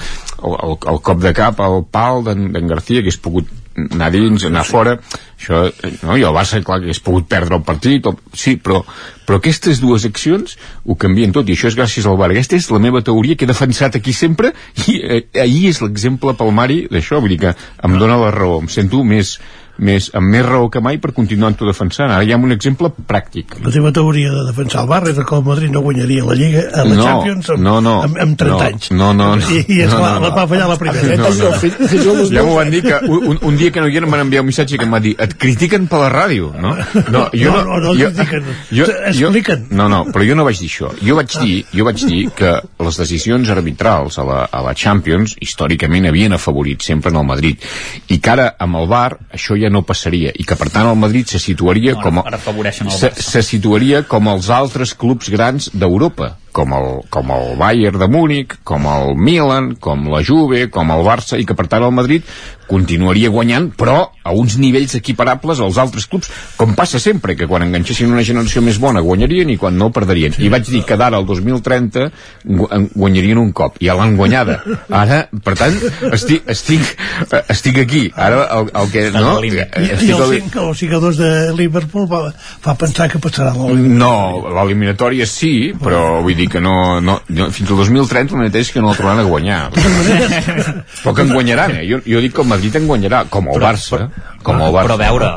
el, 0.52 0.78
el, 0.78 1.02
cop 1.08 1.20
de 1.24 1.34
cap 1.38 1.60
al 1.64 1.84
pal 1.92 2.24
d'en 2.28 2.72
García 2.72 3.02
que 3.02 3.10
hagués 3.10 3.20
pogut 3.22 3.50
anar 3.78 4.10
dins, 4.12 4.44
anar 4.46 4.64
fora. 4.68 4.98
Això, 5.40 5.64
no? 6.04 6.18
i 6.20 6.26
el 6.28 6.36
Barça, 6.36 6.60
clar, 6.64 6.82
que 6.82 6.90
hagués 6.90 7.02
pogut 7.04 7.28
perdre 7.32 7.58
el 7.58 7.64
partit 7.66 8.06
o, 8.10 8.14
sí, 8.34 8.58
però, 8.62 8.82
però 9.26 9.40
aquestes 9.40 9.80
dues 9.82 10.06
accions 10.06 10.58
ho 10.86 10.98
canvien 11.00 11.34
tot 11.36 11.50
i 11.50 11.56
això 11.56 11.72
és 11.72 11.78
gràcies 11.80 12.06
al 12.06 12.20
VAR 12.20 12.32
aquesta 12.34 12.60
és 12.60 12.70
la 12.74 12.82
meva 12.84 13.02
teoria 13.06 13.38
que 13.38 13.48
he 13.48 13.52
defensat 13.52 13.98
aquí 13.98 14.14
sempre 14.14 14.52
i 14.86 15.00
eh, 15.00 15.24
ahir 15.42 15.72
és 15.72 15.82
l'exemple 15.82 16.36
palmari 16.38 16.84
d'això, 16.92 17.22
vull 17.24 17.34
dir 17.34 17.42
que 17.48 17.56
em 17.56 17.98
dóna 17.98 18.20
la 18.22 18.32
raó. 18.36 18.60
Em 18.62 18.70
sento 18.70 19.04
més, 19.08 19.38
més, 19.82 20.10
amb 20.18 20.30
més 20.32 20.46
raó 20.46 20.70
que 20.72 20.82
mai 20.84 21.00
per 21.02 21.12
continuar-ho 21.18 21.68
defensant. 21.68 22.12
Ara 22.14 22.26
hi 22.26 22.34
ha 22.34 22.40
un 22.40 22.54
exemple 22.54 22.92
pràctic. 23.10 23.58
La 23.66 23.74
teva 23.74 23.92
teoria 23.96 24.32
de 24.34 24.46
defensar 24.48 24.84
el 24.86 24.90
Bar 24.92 25.02
era 25.10 25.26
que 25.26 25.36
el 25.38 25.44
Madrid 25.46 25.74
no 25.74 25.82
guanyaria 25.86 26.26
la 26.28 26.38
Lliga 26.38 26.64
a 26.70 26.86
la 26.86 26.96
no, 26.96 27.06
Champions 27.08 27.50
amb, 27.56 27.64
no, 27.66 27.76
no, 27.82 27.96
amb, 28.06 28.20
amb 28.26 28.38
30 28.40 28.54
no, 28.54 28.68
anys. 28.68 28.92
No, 28.92 29.12
no, 29.18 29.30
no. 29.42 29.50
I, 29.50 29.64
i 29.66 29.82
esclar, 29.86 30.14
no, 30.16 30.20
no, 30.20 30.30
no, 30.30 30.36
va 30.38 30.46
fallar 30.52 30.70
la 30.70 30.78
primera. 30.82 31.18
No, 31.22 31.32
no. 31.32 32.28
Ja 32.32 32.46
m'ho 32.46 32.56
van 32.58 32.72
dir 32.74 32.84
que 32.86 33.00
un, 33.10 33.40
un 33.42 33.58
dia 33.60 33.74
que 33.74 33.84
no 33.84 33.90
hi 33.90 33.98
eren 34.00 34.12
m'han 34.12 34.26
enviat 34.28 34.46
un 34.46 34.50
missatge 34.52 34.80
que 34.80 34.88
em 34.88 34.94
va 34.94 35.02
dir 35.04 35.16
et 35.22 35.36
critiquen 35.42 35.88
per 35.92 36.04
la 36.04 36.12
ràdio, 36.14 36.52
no? 36.62 36.76
No, 37.12 37.26
jo 37.34 37.52
no, 37.52 37.64
no, 37.66 37.80
no, 37.80 37.80
no 37.88 37.96
jo, 37.98 38.12
critiquen, 38.12 38.48
jo, 38.70 38.88
expliquen. 39.10 39.66
Jo, 39.70 39.78
no, 39.82 39.88
no, 39.92 40.04
però 40.14 40.26
jo 40.28 40.38
no 40.38 40.46
vaig 40.48 40.62
dir 40.62 40.70
això. 40.70 40.92
Jo 41.02 41.18
vaig 41.18 41.34
dir, 41.42 41.58
jo 41.74 41.88
vaig 41.88 42.06
dir 42.06 42.22
que 42.38 42.54
les 42.86 43.02
decisions 43.02 43.50
arbitrals 43.54 44.20
a 44.22 44.28
la, 44.28 44.40
a 44.52 44.64
la 44.66 44.76
Champions 44.78 45.36
històricament 45.42 46.10
havien 46.12 46.38
afavorit 46.38 46.86
sempre 46.86 47.12
en 47.14 47.20
el 47.22 47.28
Madrid 47.28 47.66
i 48.12 48.20
que 48.22 48.34
ara 48.34 48.52
amb 48.62 48.80
el 48.82 48.90
VAR 48.92 49.10
això 49.34 49.58
ja 49.60 49.71
no 49.72 49.84
passaria 49.88 50.34
i 50.36 50.46
que 50.48 50.58
per 50.60 50.70
tant 50.74 50.90
el 50.92 51.00
Madrid 51.00 51.32
se 51.32 51.42
situaria 51.42 51.96
no, 51.96 52.04
com 52.04 52.22
a, 52.22 52.26
se, 52.92 53.12
se 53.16 53.44
situaria 53.46 54.04
com 54.08 54.30
els 54.32 54.52
altres 54.54 54.94
clubs 54.94 55.32
grans 55.34 55.72
d'Europa 55.74 56.36
com 56.54 56.74
el, 56.78 56.90
com 57.14 57.32
el 57.36 57.56
Bayern 57.60 58.00
de 58.02 58.08
Múnich, 58.12 58.58
com 58.68 58.88
el 58.92 59.16
Milan, 59.18 59.76
com 59.80 60.08
la 60.12 60.24
Juve, 60.26 60.68
com 60.74 60.92
el 60.94 61.06
Barça, 61.08 61.40
i 61.40 61.48
que 61.48 61.58
per 61.58 61.68
tant 61.72 61.88
el 61.88 61.96
Madrid 61.96 62.28
continuaria 62.72 63.30
guanyant, 63.30 63.68
però 63.76 63.98
a 64.24 64.32
uns 64.38 64.56
nivells 64.62 64.94
equiparables 64.96 65.60
als 65.60 65.80
altres 65.82 66.06
clubs, 66.08 66.30
com 66.56 66.72
passa 66.78 67.02
sempre, 67.04 67.36
que 67.36 67.48
quan 67.50 67.66
enganxessin 67.66 68.12
una 68.14 68.24
generació 68.24 68.64
més 68.64 68.80
bona 68.80 69.04
guanyarien 69.04 69.50
i 69.52 69.58
quan 69.60 69.76
no 69.80 69.90
perderien. 69.92 70.36
Sí. 70.38 70.46
I 70.48 70.52
vaig 70.54 70.70
dir 70.70 70.84
que 70.88 70.96
d'ara 71.00 71.20
al 71.20 71.28
2030 71.28 72.08
guanyarien 72.96 73.42
un 73.42 73.52
cop, 73.58 73.76
i 73.82 73.90
ja 73.90 73.98
l'han 74.00 74.16
guanyada. 74.20 74.62
Ara, 75.02 75.26
per 75.44 75.58
tant, 75.60 75.76
estic, 76.14 76.48
estic, 76.54 76.94
estic 77.42 77.82
aquí. 77.84 78.06
Ara 78.16 78.46
el, 78.60 78.72
el 78.84 78.94
que... 78.94 79.06
No, 79.18 79.36
I, 79.44 79.52
i 79.52 80.16
els 80.16 80.32
cinc, 80.38 80.56
els 80.62 80.80
jugadors 80.86 81.20
de 81.20 81.32
Liverpool 81.58 82.08
va, 82.12 82.24
fa 82.64 82.78
pensar 82.80 83.10
que 83.12 83.20
passarà 83.20 83.52
l'eliminatòria. 83.58 84.00
No, 84.00 84.56
l'eliminatòria 84.62 85.28
sí, 85.28 85.74
però 85.82 86.22
vull 86.24 86.40
dir 86.40 86.41
que 86.50 86.62
no, 86.64 87.02
no, 87.02 87.20
no 87.28 87.50
fins 87.52 87.70
al 87.70 87.78
2030 87.84 88.36
el 88.38 88.44
mateix 88.46 88.72
que 88.72 88.82
no 88.82 88.92
el 88.92 88.98
trobaran 88.98 89.22
a 89.22 89.28
guanyar. 89.30 89.62
però 91.04 91.14
que 91.16 91.26
en 91.26 91.34
guanyaran, 91.34 91.78
eh? 91.82 91.86
Jo, 91.90 92.02
jo 92.08 92.22
dic 92.24 92.36
que 92.36 92.42
el 92.46 92.52
Madrid 92.52 92.78
en 92.80 92.88
guanyarà, 92.90 93.26
com 93.30 93.50
el 93.52 93.62
Barça. 93.62 94.08
Com 94.42 94.62
el 94.62 94.72
Barça. 94.74 94.88
Però 94.88 94.98
a 94.98 95.02
veure, 95.04 95.32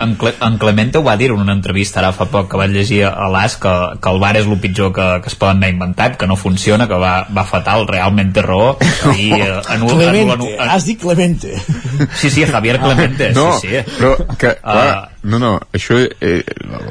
en, 0.00 0.16
Cle 0.16 0.34
en 0.40 0.58
Clemente 0.58 0.98
ho 0.98 1.04
va 1.04 1.16
dir 1.16 1.30
en 1.30 1.40
una 1.40 1.52
entrevista 1.52 2.00
ara 2.00 2.10
fa 2.14 2.26
poc 2.30 2.48
que 2.50 2.58
vaig 2.58 2.72
llegir 2.74 3.02
a 3.06 3.28
l'AS 3.30 3.56
que, 3.62 3.74
que 4.02 4.10
el 4.10 4.18
bar 4.22 4.32
és 4.38 4.46
el 4.46 4.58
pitjor 4.62 4.92
que, 4.94 5.06
que 5.22 5.30
es 5.30 5.36
poden 5.38 5.62
haver 5.62 5.74
inventat 5.74 6.16
que 6.18 6.26
no 6.30 6.36
funciona, 6.36 6.88
que 6.90 6.98
va, 6.98 7.12
va 7.36 7.44
fatal 7.46 7.86
realment 7.88 8.32
té 8.34 8.42
raó. 8.46 8.72
I, 9.14 9.30
eh, 9.36 9.60
anul, 9.74 9.94
Clemente, 9.94 10.20
anul, 10.20 10.32
anul, 10.34 10.54
anul, 10.56 10.74
has 10.74 10.86
dit 10.88 11.00
Clemente. 11.00 11.54
Sí, 12.16 12.30
sí, 12.30 12.44
Javier 12.46 12.80
Clemente 12.80 13.30
no, 13.36 13.52
sí, 13.60 13.68
sí. 13.68 13.84
però 13.98 14.14
que, 14.38 14.54
uh, 14.56 14.60
clar, 14.64 14.98
no, 15.22 15.38
no, 15.42 15.52
això 15.76 15.98
eh, 16.00 16.40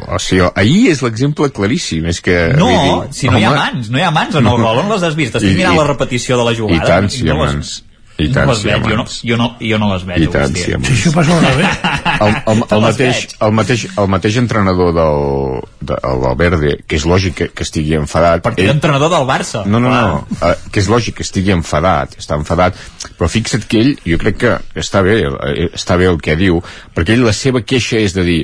o 0.07 0.20
sigui, 0.22 0.45
ahir 0.53 0.94
és 0.94 1.03
l'exemple 1.03 1.49
claríssim 1.56 2.07
és 2.11 2.22
que, 2.24 2.38
no, 2.60 2.70
dir, 2.70 2.95
si 3.18 3.28
no 3.28 3.36
home, 3.36 3.41
hi 3.41 3.48
ha 3.49 3.53
mans 3.57 3.91
no 3.91 3.99
hi 3.99 4.06
ha 4.06 4.14
mans 4.16 4.40
en 4.40 4.48
el 4.48 4.64
gol, 4.64 4.84
on 4.84 4.91
les 4.94 5.06
has 5.06 5.18
vist? 5.18 5.40
estic 5.40 5.57
mirant 5.57 5.80
la 5.80 5.88
repetició 5.90 6.40
de 6.40 6.49
la 6.52 6.56
jugada 6.57 6.80
i 6.80 6.91
tant 6.94 7.11
si 7.14 7.26
hi 7.26 7.34
ha 7.34 7.40
mans 7.40 7.80
i 8.20 8.30
tant, 8.34 8.50
no 8.50 8.56
les 8.56 8.64
veig, 8.68 8.84
jo 8.84 8.98
no, 9.00 9.06
jo, 9.08 9.38
no, 9.40 9.48
jo 9.64 9.80
no 9.82 9.90
les 9.94 10.06
veig 10.08 10.26
i 10.26 10.30
tant, 10.34 10.56
sí, 10.56 10.66
si 10.66 10.76
això 10.76 11.14
passa 11.16 11.36
al 11.38 11.46
revés 11.46 11.86
el, 12.26 12.36
el, 12.36 12.64
el, 12.64 12.84
mateix, 12.84 13.22
el, 13.40 13.54
mateix, 13.56 13.86
el 14.04 14.10
mateix 14.12 14.40
entrenador 14.41 14.91
del, 14.98 15.24
de, 15.80 16.00
el 16.12 16.22
Valverde 16.26 16.76
que 16.86 17.00
és 17.00 17.08
lògic 17.10 17.38
que, 17.40 17.50
que 17.56 17.68
estigui 17.68 17.96
enfadat 18.00 18.44
perquè 18.46 18.66
ell... 18.66 18.74
entrenador 18.76 19.14
del 19.14 19.28
Barça. 19.30 19.64
No, 19.70 19.82
no, 19.84 19.94
no, 19.94 20.22
uh, 20.40 20.54
que 20.74 20.84
és 20.84 20.91
lògic 20.91 21.20
que 21.20 21.28
estigui 21.28 21.56
enfadat 21.56 22.18
està 22.20 22.38
enfadat, 22.40 22.78
però 23.18 23.30
fixa't 23.32 23.66
que 23.70 23.84
ell 23.84 23.96
jo 24.04 24.20
crec 24.22 24.40
que 24.44 24.56
està 24.80 25.04
bé, 25.06 25.20
eh, 25.24 25.70
està 25.74 25.98
bé 26.00 26.10
el 26.12 26.20
que 26.24 26.38
diu, 26.40 26.62
perquè 26.96 27.16
ell 27.16 27.28
la 27.28 27.36
seva 27.36 27.64
queixa 27.64 28.02
és 28.02 28.16
de 28.18 28.26
dir 28.28 28.40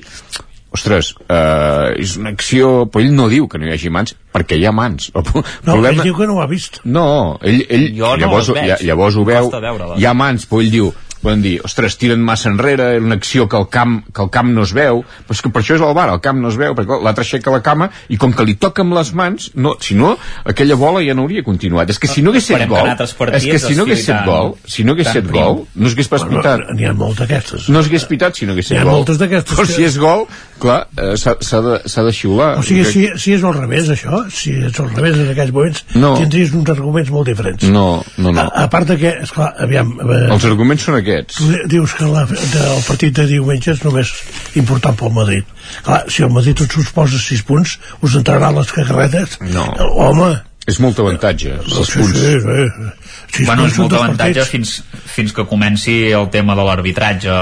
ostres, 0.75 1.13
eh, 1.27 1.95
és 2.03 2.17
una 2.21 2.35
acció... 2.35 2.73
Però 2.91 3.03
ell 3.03 3.15
no 3.15 3.29
diu 3.31 3.49
que 3.51 3.61
no 3.61 3.67
hi 3.67 3.73
hagi 3.75 3.91
mans, 3.93 4.15
perquè 4.35 4.59
hi 4.59 4.67
ha 4.67 4.75
mans. 4.75 5.09
El 5.15 5.25
no, 5.31 5.43
problema... 5.65 5.95
ell 5.95 6.03
diu 6.09 6.19
que 6.19 6.29
no 6.29 6.37
ho 6.37 6.43
ha 6.43 6.49
vist. 6.51 6.81
No, 6.85 7.07
ell, 7.41 7.63
ell 7.69 7.89
jo 7.97 8.13
no 8.13 8.21
llavors, 8.25 8.53
veig. 8.55 8.85
llavors 8.85 9.17
ho 9.19 9.25
veu, 9.27 9.51
hi 9.95 10.07
ha 10.07 10.15
mans, 10.17 10.47
però 10.49 10.63
ell 10.63 10.73
diu, 10.73 10.93
poden 11.25 11.41
dir, 11.41 11.55
ostres, 11.65 11.97
tiren 11.97 12.21
massa 12.23 12.51
enrere, 12.51 12.91
era 12.95 13.03
una 13.03 13.17
acció 13.17 13.47
que 13.49 13.57
el 13.57 13.67
camp, 13.73 13.97
que 14.13 14.21
el 14.21 14.29
camp 14.33 14.51
no 14.53 14.65
es 14.67 14.73
veu, 14.77 15.01
però 15.25 15.37
és 15.37 15.41
que 15.41 15.51
per 15.53 15.63
això 15.63 15.77
és 15.77 15.83
el 15.85 15.93
bar, 15.97 16.07
el 16.13 16.21
camp 16.23 16.41
no 16.43 16.51
es 16.53 16.59
veu, 16.61 16.75
perquè 16.77 16.99
l'altre 17.01 17.25
aixeca 17.25 17.53
la 17.53 17.61
cama, 17.65 17.89
i 18.13 18.19
com 18.21 18.33
que 18.35 18.45
li 18.45 18.55
toca 18.61 18.85
amb 18.85 18.95
les 18.97 19.11
mans, 19.17 19.49
no, 19.57 19.75
si 19.81 19.97
no, 19.97 20.13
aquella 20.45 20.77
bola 20.79 21.01
ja 21.05 21.15
no 21.17 21.25
hauria 21.25 21.45
continuat. 21.47 21.89
És 21.93 22.01
que 22.01 22.09
si 22.11 22.21
no 22.25 22.33
hagués 22.33 22.49
set 22.51 22.67
gol, 22.69 22.91
és 22.93 23.47
que 23.49 23.59
si 23.63 23.77
no 23.77 23.87
hagués 23.87 24.05
set 24.05 24.21
gol, 24.27 24.53
si 24.69 24.85
no 24.85 24.95
hagués 24.95 25.11
set 25.17 25.31
gol, 25.31 25.63
no 25.73 25.91
s'hagués 25.91 26.11
pas 26.13 26.27
pitat. 26.29 26.67
N'hi 26.77 26.89
ha 26.89 26.93
moltes 26.93 27.23
d'aquestes. 27.23 27.69
No 27.73 27.81
s'hagués 27.81 28.07
pitat 28.11 28.37
si 28.37 28.49
no 28.49 28.53
hagués 28.53 28.69
set 28.69 28.77
gol. 28.77 28.83
N'hi 28.83 28.93
ha 28.93 28.97
moltes 28.99 29.21
d'aquestes. 29.21 29.57
Però 29.57 29.69
si 29.69 29.87
és 29.87 29.97
gol, 30.01 30.27
clar, 30.61 30.87
eh, 30.97 31.15
s'ha 31.17 31.61
de, 31.61 31.77
de 31.85 32.13
xiular. 32.15 32.49
O 32.59 32.63
sigui, 32.65 32.85
si, 32.89 33.05
si 33.21 33.35
és 33.35 33.43
al 33.45 33.55
revés, 33.57 33.89
això, 33.91 34.21
si 34.31 34.53
és 34.67 34.79
al 34.81 34.89
revés 34.93 35.19
en 35.19 35.31
aquells 35.33 35.53
moments, 35.55 35.83
no. 35.99 36.13
tindries 36.19 36.53
uns 36.55 36.71
arguments 36.73 37.11
molt 37.13 37.29
diferents. 37.31 37.67
No, 37.71 38.03
no, 38.17 38.31
no. 38.31 38.45
A, 38.45 38.65
a 38.65 38.71
part 38.71 38.89
de 38.91 38.97
que, 39.01 39.13
esclar, 39.25 39.51
aviam... 39.65 39.93
Eh, 40.05 40.21
Els 40.35 40.47
arguments 40.49 40.87
són 40.87 40.99
aquests. 40.99 41.41
Dius 41.71 41.95
que 41.97 42.09
la, 42.09 42.25
de, 42.31 42.63
el 42.77 42.83
partit 42.87 43.15
de 43.19 43.27
diumenge 43.35 43.75
és 43.75 43.83
només 43.85 44.13
important 44.61 44.97
pel 44.99 45.13
Madrid. 45.15 45.53
Clar, 45.85 46.03
si 46.11 46.25
el 46.25 46.33
Madrid 46.33 46.65
us 46.65 46.91
posa 46.95 47.19
6 47.21 47.45
punts, 47.47 47.77
us 48.05 48.17
entraran 48.19 48.55
les 48.57 48.71
cagarretes? 48.75 49.39
No. 49.53 49.65
Home, 50.07 50.33
és 50.65 50.79
molt 50.81 50.97
avantatge, 51.01 51.59
els 51.61 51.89
sí, 51.91 51.99
punts. 51.99 52.17
Sí, 52.17 52.39
sí. 52.41 52.93
Sí, 53.35 53.43
bueno, 53.45 53.65
és 53.67 53.75
molt 53.77 53.93
avantatge 53.97 54.45
fins, 54.47 54.71
fins 55.11 55.33
que 55.35 55.45
comenci 55.49 55.95
el 56.15 56.29
tema 56.33 56.55
de 56.57 56.63
l'arbitratge 56.65 57.33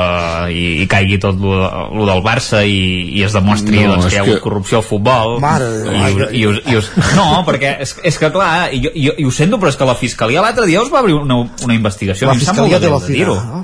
i, 0.51 0.63
i 0.83 0.87
caigui 0.91 1.19
tot 1.21 1.37
lo, 1.39 1.53
lo 1.93 2.07
del 2.09 2.23
Barça 2.25 2.63
i, 2.65 2.79
i 3.13 3.23
es 3.25 3.35
demostri 3.35 3.83
no, 3.83 3.93
doncs, 3.93 4.07
que 4.07 4.15
hi 4.15 4.19
ha 4.19 4.23
hagut 4.25 4.39
que... 4.39 4.43
corrupció 4.43 4.79
al 4.81 4.87
futbol 4.87 5.37
Mare 5.43 5.69
i, 5.83 5.99
i, 5.99 6.41
i, 6.41 6.45
us, 6.49 6.61
i 6.65 6.79
us... 6.79 6.89
no, 7.17 7.27
perquè 7.47 7.75
és, 7.85 7.95
és 8.09 8.19
que 8.19 8.31
clar 8.33 8.49
jo, 8.73 8.89
jo, 8.95 9.13
jo 9.19 9.29
ho 9.29 9.35
sento 9.35 9.59
però 9.61 9.73
és 9.73 9.79
que 9.79 9.91
la 9.91 9.97
Fiscalia 9.99 10.43
l'altre 10.43 10.65
dia 10.69 10.81
us 10.81 10.91
va 10.93 11.03
obrir 11.05 11.19
una, 11.19 11.43
una 11.67 11.77
investigació 11.77 12.31
la 12.31 12.39
Fiscalia 12.39 12.81
de 12.81 12.91
la 12.91 13.01
Fira 13.03 13.37
no? 13.37 13.63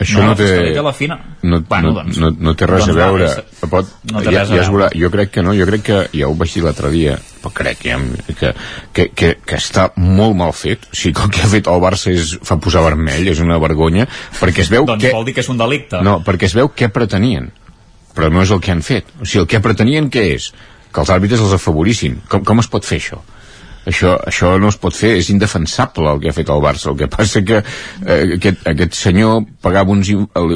Això 0.00 0.22
no, 0.22 0.30
no 0.30 0.36
té 0.38 0.82
la 0.82 0.92
fina. 0.96 1.16
No, 1.42 1.60
bueno, 1.68 1.92
doncs, 1.92 2.18
no, 2.22 2.30
no, 2.32 2.54
té 2.56 2.66
res 2.68 2.86
doncs 2.86 2.94
a 2.94 2.98
veure 3.02 3.26
va, 3.28 3.68
pot, 3.68 3.90
no 4.08 4.22
té 4.24 4.32
ja, 4.32 4.44
res 4.44 4.52
ja, 4.52 4.62
ja 4.62 4.70
veure. 4.72 4.88
jo 4.96 5.10
crec 5.12 5.32
que 5.34 5.44
no, 5.44 5.52
jo 5.56 5.66
crec 5.68 5.84
que 5.84 5.98
ja 6.14 6.30
ho 6.30 6.36
vaig 6.40 6.54
dir 6.56 6.62
l'altre 6.64 6.92
dia 6.94 7.18
però 7.42 7.52
crec 7.58 7.82
que, 7.82 7.98
que, 8.38 8.52
que, 8.96 9.06
que, 9.16 9.30
que 9.44 9.58
està 9.58 9.90
molt 10.00 10.38
mal 10.38 10.54
fet 10.56 10.88
o 10.88 10.96
sigui 10.96 11.14
que 11.18 11.26
el 11.26 11.34
que 11.36 11.44
ha 11.44 11.50
fet 11.52 11.68
el 11.72 11.82
Barça 11.84 12.14
és, 12.14 12.32
fa 12.48 12.56
posar 12.62 12.84
vermell 12.86 13.28
és 13.32 13.42
una 13.44 13.60
vergonya 13.60 14.08
perquè 14.38 14.64
es 14.64 14.72
veu 14.72 14.86
doncs 14.90 15.04
que, 15.04 15.12
vol 15.16 15.28
dir 15.28 15.36
que 15.36 15.44
és 15.44 15.52
un 15.52 15.60
delicte 15.60 16.00
no, 16.06 16.20
perquè 16.24 16.48
es 16.48 16.56
veu 16.56 16.72
què 16.72 16.88
pretenien 16.94 17.50
però 18.16 18.32
no 18.32 18.40
és 18.44 18.54
el 18.56 18.62
que 18.64 18.72
han 18.72 18.80
fet 18.86 19.12
o 19.20 19.26
sigui, 19.26 19.44
el 19.44 19.50
que 19.52 19.60
pretenien 19.64 20.08
què 20.12 20.24
és? 20.32 20.50
que 20.90 21.04
els 21.04 21.12
àrbitres 21.12 21.44
els 21.44 21.52
afavorissin 21.60 22.22
com, 22.28 22.44
com 22.46 22.64
es 22.64 22.72
pot 22.72 22.88
fer 22.88 23.02
això? 23.02 23.20
Això, 23.88 24.16
això 24.28 24.54
no 24.60 24.70
es 24.72 24.78
pot 24.80 24.96
fer, 24.96 25.14
és 25.20 25.30
indefensable 25.32 26.10
el 26.12 26.20
que 26.22 26.30
ha 26.30 26.36
fet 26.36 26.50
el 26.52 26.62
Barça. 26.64 26.90
El 26.92 26.98
que 27.00 27.10
passa 27.10 27.42
que 27.46 27.60
eh, 27.60 28.22
aquest, 28.36 28.66
aquest 28.68 28.98
senyor 28.98 29.44
pagava 29.62 29.94
uns, 29.94 30.12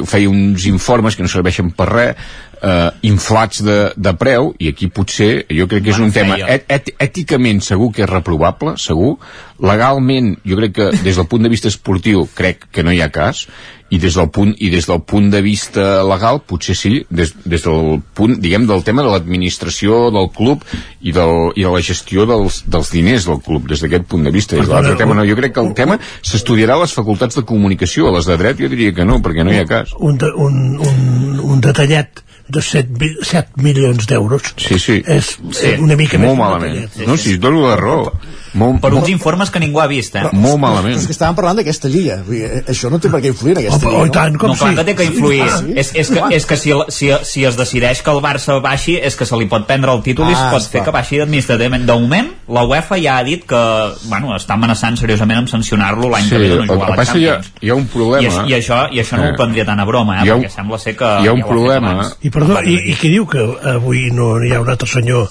feia 0.09 0.29
uns 0.29 0.67
informes 0.69 1.15
que 1.17 1.25
no 1.25 1.31
serveixen 1.31 1.71
per 1.75 1.89
res, 1.91 2.27
eh, 2.61 2.89
inflats 3.09 3.61
de, 3.65 3.77
de 3.95 4.13
preu, 4.19 4.53
i 4.59 4.71
aquí 4.73 4.89
potser 4.93 5.45
jo 5.49 5.67
crec 5.71 5.85
que 5.85 5.93
és 5.93 5.99
Bueno, 5.99 6.11
un 6.11 6.15
tema 6.15 6.37
et, 6.39 6.65
et, 6.71 6.91
èticament 6.99 7.61
segur 7.65 7.91
que 7.95 8.05
és 8.05 8.11
reprovable, 8.11 8.75
segur, 8.81 9.15
legalment 9.59 10.35
jo 10.45 10.59
crec 10.59 10.75
que 10.75 10.91
des 11.05 11.15
del 11.15 11.29
punt 11.31 11.45
de 11.45 11.51
vista 11.51 11.71
esportiu 11.71 12.27
crec 12.35 12.67
que 12.71 12.83
no 12.83 12.91
hi 12.91 13.01
ha 13.01 13.11
cas, 13.13 13.45
i 13.93 13.99
des 14.01 14.15
del 14.17 14.29
punt, 14.33 14.53
i 14.57 14.71
des 14.73 14.87
del 14.89 15.01
punt 15.05 15.27
de 15.29 15.41
vista 15.45 16.01
legal 16.03 16.39
potser 16.49 16.73
sí, 16.77 16.91
des, 17.13 17.31
des 17.45 17.63
del 17.63 17.99
punt 18.17 18.39
diguem 18.41 18.65
del 18.67 18.83
tema 18.83 19.05
de 19.05 19.11
l'administració 19.13 20.09
del 20.15 20.31
club 20.33 20.65
i, 21.01 21.13
del, 21.13 21.51
i 21.53 21.63
de 21.63 21.73
la 21.75 21.83
gestió 21.85 22.25
dels, 22.29 22.63
dels 22.65 22.89
diners 22.91 23.29
del 23.29 23.39
club, 23.45 23.69
des 23.69 23.85
d'aquest 23.85 24.09
punt 24.09 24.25
de 24.25 24.33
vista. 24.33 24.57
Des 24.57 24.67
de 24.67 24.73
l'altre 24.73 24.97
tema, 24.97 25.17
no, 25.17 25.25
jo 25.27 25.37
crec 25.37 25.53
que 25.53 25.63
el 25.63 25.73
tema 25.77 25.99
s'estudiarà 26.01 26.79
a 26.79 26.83
les 26.83 26.97
facultats 26.97 27.37
de 27.37 27.45
comunicació, 27.45 28.09
a 28.09 28.17
les 28.17 28.29
de 28.29 28.39
dret 28.41 28.61
jo 28.61 28.71
diria 28.73 28.95
que 28.95 29.05
no, 29.05 29.21
perquè 29.21 29.45
no 29.45 29.53
hi 29.53 29.61
ha 29.61 29.69
cas. 29.69 29.93
un, 29.99 30.17
de, 30.17 30.33
un, 30.33 30.79
un, 30.81 31.43
un 31.45 31.61
detallet 31.61 32.25
de 32.47 32.61
7, 32.61 32.89
mi- 32.99 33.15
7 33.25 33.61
milions 33.65 34.07
d'euros 34.07 34.53
sí, 34.57 34.77
sí. 34.79 34.99
és 35.07 35.35
sí. 35.51 35.75
una 35.81 35.95
mica 35.97 36.19
molt 36.21 36.35
més 36.35 36.41
malament 36.43 36.75
detallet. 36.81 37.07
no, 37.09 37.17
si 37.17 37.33
et 37.37 37.41
dono 37.41 37.63
la 37.67 37.75
raó 37.79 38.11
molt, 38.55 38.79
Per 38.81 38.89
uns 38.93 39.01
molt, 39.03 39.09
informes 39.11 39.51
que 39.51 39.59
ningú 39.59 39.79
ha 39.83 39.87
vist, 39.91 40.15
eh? 40.15 40.23
molt 40.33 40.57
malament 40.59 40.95
És 40.97 41.05
que 41.05 41.13
estàvem 41.13 41.35
parlant 41.35 41.57
d'aquesta 41.59 41.89
lliga. 41.91 42.17
Vull 42.25 42.35
dir, 42.39 42.45
eh, 42.45 42.63
Això 42.71 42.89
no 42.89 42.97
té 43.03 43.09
per 43.11 43.19
què 43.21 43.27
influir 43.33 43.57
en 43.57 43.61
aquesta 43.65 43.85
lliga. 43.89 44.01
oh, 44.01 44.05
i 44.07 44.13
tant, 44.15 44.37
com 44.41 44.49
no, 44.49 44.55
clar 44.55 44.71
sí. 44.71 44.77
que 44.79 44.85
té 44.89 44.95
que 44.95 45.05
influir. 45.11 45.41
Ah, 45.43 45.57
sí? 45.59 45.73
és, 45.75 45.91
és, 45.95 46.09
que, 46.15 46.23
és 46.35 46.45
que 46.45 46.57
si, 46.57 46.71
si, 46.89 47.11
si 47.23 47.43
es 47.45 47.57
decideix 47.59 48.01
que 48.01 48.11
el 48.15 48.21
Barça 48.23 48.57
baixi, 48.63 48.95
és 48.97 49.15
que 49.15 49.25
se 49.27 49.37
li 49.37 49.45
pot 49.51 49.67
prendre 49.67 49.91
el 49.93 50.01
títol 50.01 50.29
i 50.29 50.33
es 50.33 50.39
Ah, 50.39 50.49
pot 50.51 50.63
fer 50.71 50.83
que 50.83 50.91
baixi 50.91 51.19
administrativament. 51.21 51.85
De 51.85 51.93
moment, 51.93 52.31
la 52.47 52.63
UEFA 52.65 52.97
ja 53.01 53.17
ha 53.19 53.23
dit 53.23 53.43
que 53.45 53.61
bueno, 54.09 54.33
està 54.35 54.53
amenaçant 54.55 54.95
seriosament 54.97 55.39
amb 55.43 55.49
sancionar-lo 55.51 56.09
l'any 56.09 56.23
Sí, 56.23 56.29
que 56.31 56.37
ve 56.39 56.47
de 56.49 56.55
no 56.55 56.61
el 56.63 56.67
jugar 56.69 56.79
que 56.79 56.93
a 56.93 56.95
la 56.95 56.95
passa 57.03 57.17
hi 57.17 57.27
ha, 57.27 57.33
Champions. 57.41 57.61
hi 57.61 57.69
ha 57.69 57.75
un 57.75 57.83
I, 57.83 57.91
problema 57.93 58.27
aix- 58.27 58.49
I, 58.49 58.53
això, 58.59 58.79
I 58.91 58.99
això 59.03 59.17
no 59.17 59.25
Eh. 59.25 59.31
ho 59.31 59.35
prendria 59.35 59.65
tan 59.65 59.79
a 59.79 59.85
broma, 59.85 60.21
eh? 60.23 60.31
Un- 60.31 60.41
perquè 60.41 60.49
sembla 60.53 60.77
ser 60.79 60.95
que... 60.95 61.05
hi 61.23 61.27
ha 61.27 61.33
un 61.33 61.41
ja 61.41 61.47
problema. 61.47 62.11
I 62.21 62.29
perdó, 62.29 62.61
i, 62.63 62.79
i 62.91 62.95
qui 62.95 63.09
diu 63.09 63.25
que 63.27 63.43
avui 63.75 64.09
no 64.11 64.37
hi 64.43 64.53
ha 64.53 64.61
un 64.61 64.69
altre 64.69 64.87
senyor 64.87 65.29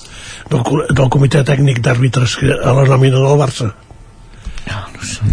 del, 0.51 0.62
del 0.92 1.09
comitè 1.09 1.42
tècnic 1.44 1.80
d'àrbitres 1.80 2.36
que- 2.36 2.59
a 2.62 2.72
la 2.72 2.84
nòmina 2.84 3.14
del 3.20 3.39
Barça? 3.39 3.70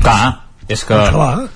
Clar, 0.02 0.28
és 0.68 0.84
que... 0.86 0.94
Doncs 0.94 1.16
clar. 1.16 1.50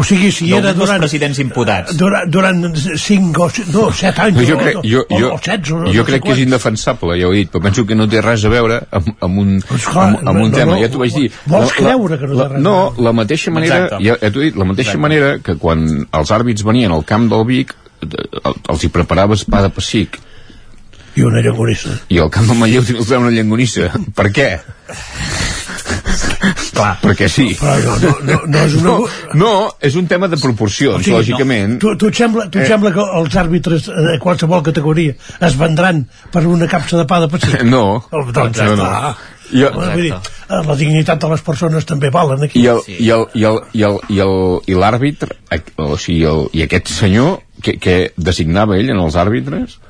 O 0.00 0.04
sigui, 0.06 0.30
si 0.32 0.46
ha 0.54 0.60
era 0.60 0.70
durant, 0.72 1.00
presidents 1.02 1.40
imputats. 1.42 1.96
durant, 1.98 2.28
durant 2.30 2.60
5 2.78 3.42
o 3.42 3.48
6, 3.50 3.72
no, 3.74 3.88
7 3.92 4.22
anys, 4.22 4.38
jo 4.48 4.54
o- 4.54 4.60
crec, 4.60 4.76
jo, 4.86 5.00
o, 5.02 5.18
jo, 5.18 5.32
o 5.34 5.38
16, 5.42 5.72
o, 5.74 5.80
jo 5.92 5.98
no 5.98 6.04
crec 6.06 6.22
sé 6.22 6.26
que 6.28 6.36
és 6.36 6.42
indefensable, 6.44 7.16
ja 7.18 7.26
ho 7.28 7.32
he 7.34 7.40
dit, 7.42 7.50
però 7.52 7.60
penso 7.66 7.84
que 7.84 7.96
no 7.98 8.06
té 8.08 8.22
res 8.24 8.44
a 8.46 8.52
veure 8.54 8.78
amb, 8.96 9.10
amb 9.26 9.40
un, 9.42 9.50
clar, 9.66 10.06
amb, 10.06 10.22
amb 10.30 10.44
un 10.46 10.46
no, 10.46 10.56
tema, 10.56 10.76
no, 10.76 10.78
ja 10.80 10.88
t'ho 10.94 11.02
vaig 11.02 11.18
dir. 11.18 11.26
vols 11.50 11.74
creure 11.76 12.20
que 12.22 12.30
no 12.30 12.32
té 12.32 12.38
la, 12.38 12.48
res 12.54 12.60
a 12.62 12.64
No, 12.64 12.76
la 13.02 13.12
mateixa 13.18 13.50
manera, 13.52 13.80
Exacte. 13.82 14.04
ja, 14.06 14.16
ja 14.22 14.30
t'ho 14.30 14.40
he 14.40 14.48
dit, 14.48 14.56
la 14.62 14.68
mateixa 14.70 14.94
Exacte. 14.94 15.02
manera 15.08 15.32
que 15.50 15.58
quan 15.66 15.84
els 16.06 16.32
àrbits 16.38 16.64
venien 16.70 16.94
al 16.96 17.04
camp 17.04 17.26
del 17.34 17.44
Vic, 17.50 17.74
els 18.06 18.86
hi 18.86 18.92
preparaves 18.94 19.44
pa 19.50 19.60
de 19.66 19.74
pessic, 19.74 20.16
I 21.20 21.26
una 21.28 21.42
llongonissa. 21.44 21.94
i 22.08 22.18
al 22.22 22.30
camp 22.32 22.48
del 22.50 22.58
Manlleu 22.60 22.84
tens 22.88 23.10
una 23.20 23.30
llengonissa. 23.34 23.90
Per 24.16 24.30
què? 24.32 24.48
Clar. 26.74 26.94
Perquè 27.02 27.26
sí. 27.28 27.48
Però 27.60 27.74
no, 27.84 27.96
no, 28.00 28.12
no, 28.24 28.36
no 28.48 28.60
és 28.64 28.74
una... 28.78 28.84
No, 28.92 29.08
no, 29.40 29.50
és 29.84 29.96
un 30.00 30.06
tema 30.08 30.28
de 30.32 30.38
proporcions, 30.40 30.96
O 31.00 31.02
sigui, 31.04 31.16
lògicament. 31.18 31.76
Tu, 31.82 31.92
tu, 32.00 32.08
et 32.10 32.16
sembla, 32.16 32.46
tu 32.50 32.58
et 32.60 32.64
Eh. 32.64 32.68
sembla 32.70 32.92
que 32.94 33.04
els 33.20 33.36
àrbitres 33.36 33.88
de 33.90 34.14
qualsevol 34.22 34.62
categoria 34.64 35.14
es 35.48 35.58
vendran 35.60 36.06
per 36.32 36.46
una 36.48 36.68
capsa 36.70 36.96
de 37.02 37.04
pa 37.10 37.20
de 37.20 37.28
pessic? 37.28 37.62
No. 37.74 38.00
Doncs 38.10 38.56
ja 38.56 38.70
No, 38.70 38.76
no. 38.80 38.86
està. 38.88 39.12
Jo- 39.50 39.72
Vull 39.74 39.92
dir, 39.98 40.12
eh, 40.14 40.60
la 40.66 40.76
dignitat 40.78 41.20
de 41.20 41.28
les 41.32 41.40
persones 41.42 41.84
també 41.84 42.08
valen 42.14 42.44
aquí. 42.46 42.60
i 42.62 42.66
el, 42.70 42.80
i 42.86 43.10
el, 43.10 43.26
i 43.34 43.44
el, 43.50 43.60
i 43.74 43.82
el, 43.82 43.98
i 44.08 44.20
el, 44.22 44.34
i 44.70 44.74
l'àrbitre 44.78 45.36
o 45.76 45.96
sigui, 45.98 46.22
el, 46.30 46.44
i 46.54 46.62
aquest 46.68 46.86
senyor 46.94 47.40
que, 47.60 47.74
que 47.82 47.96
designava 48.16 48.78
ell 48.78 48.92
en 48.94 49.00
els 49.02 49.16
àrbitres 49.18 49.80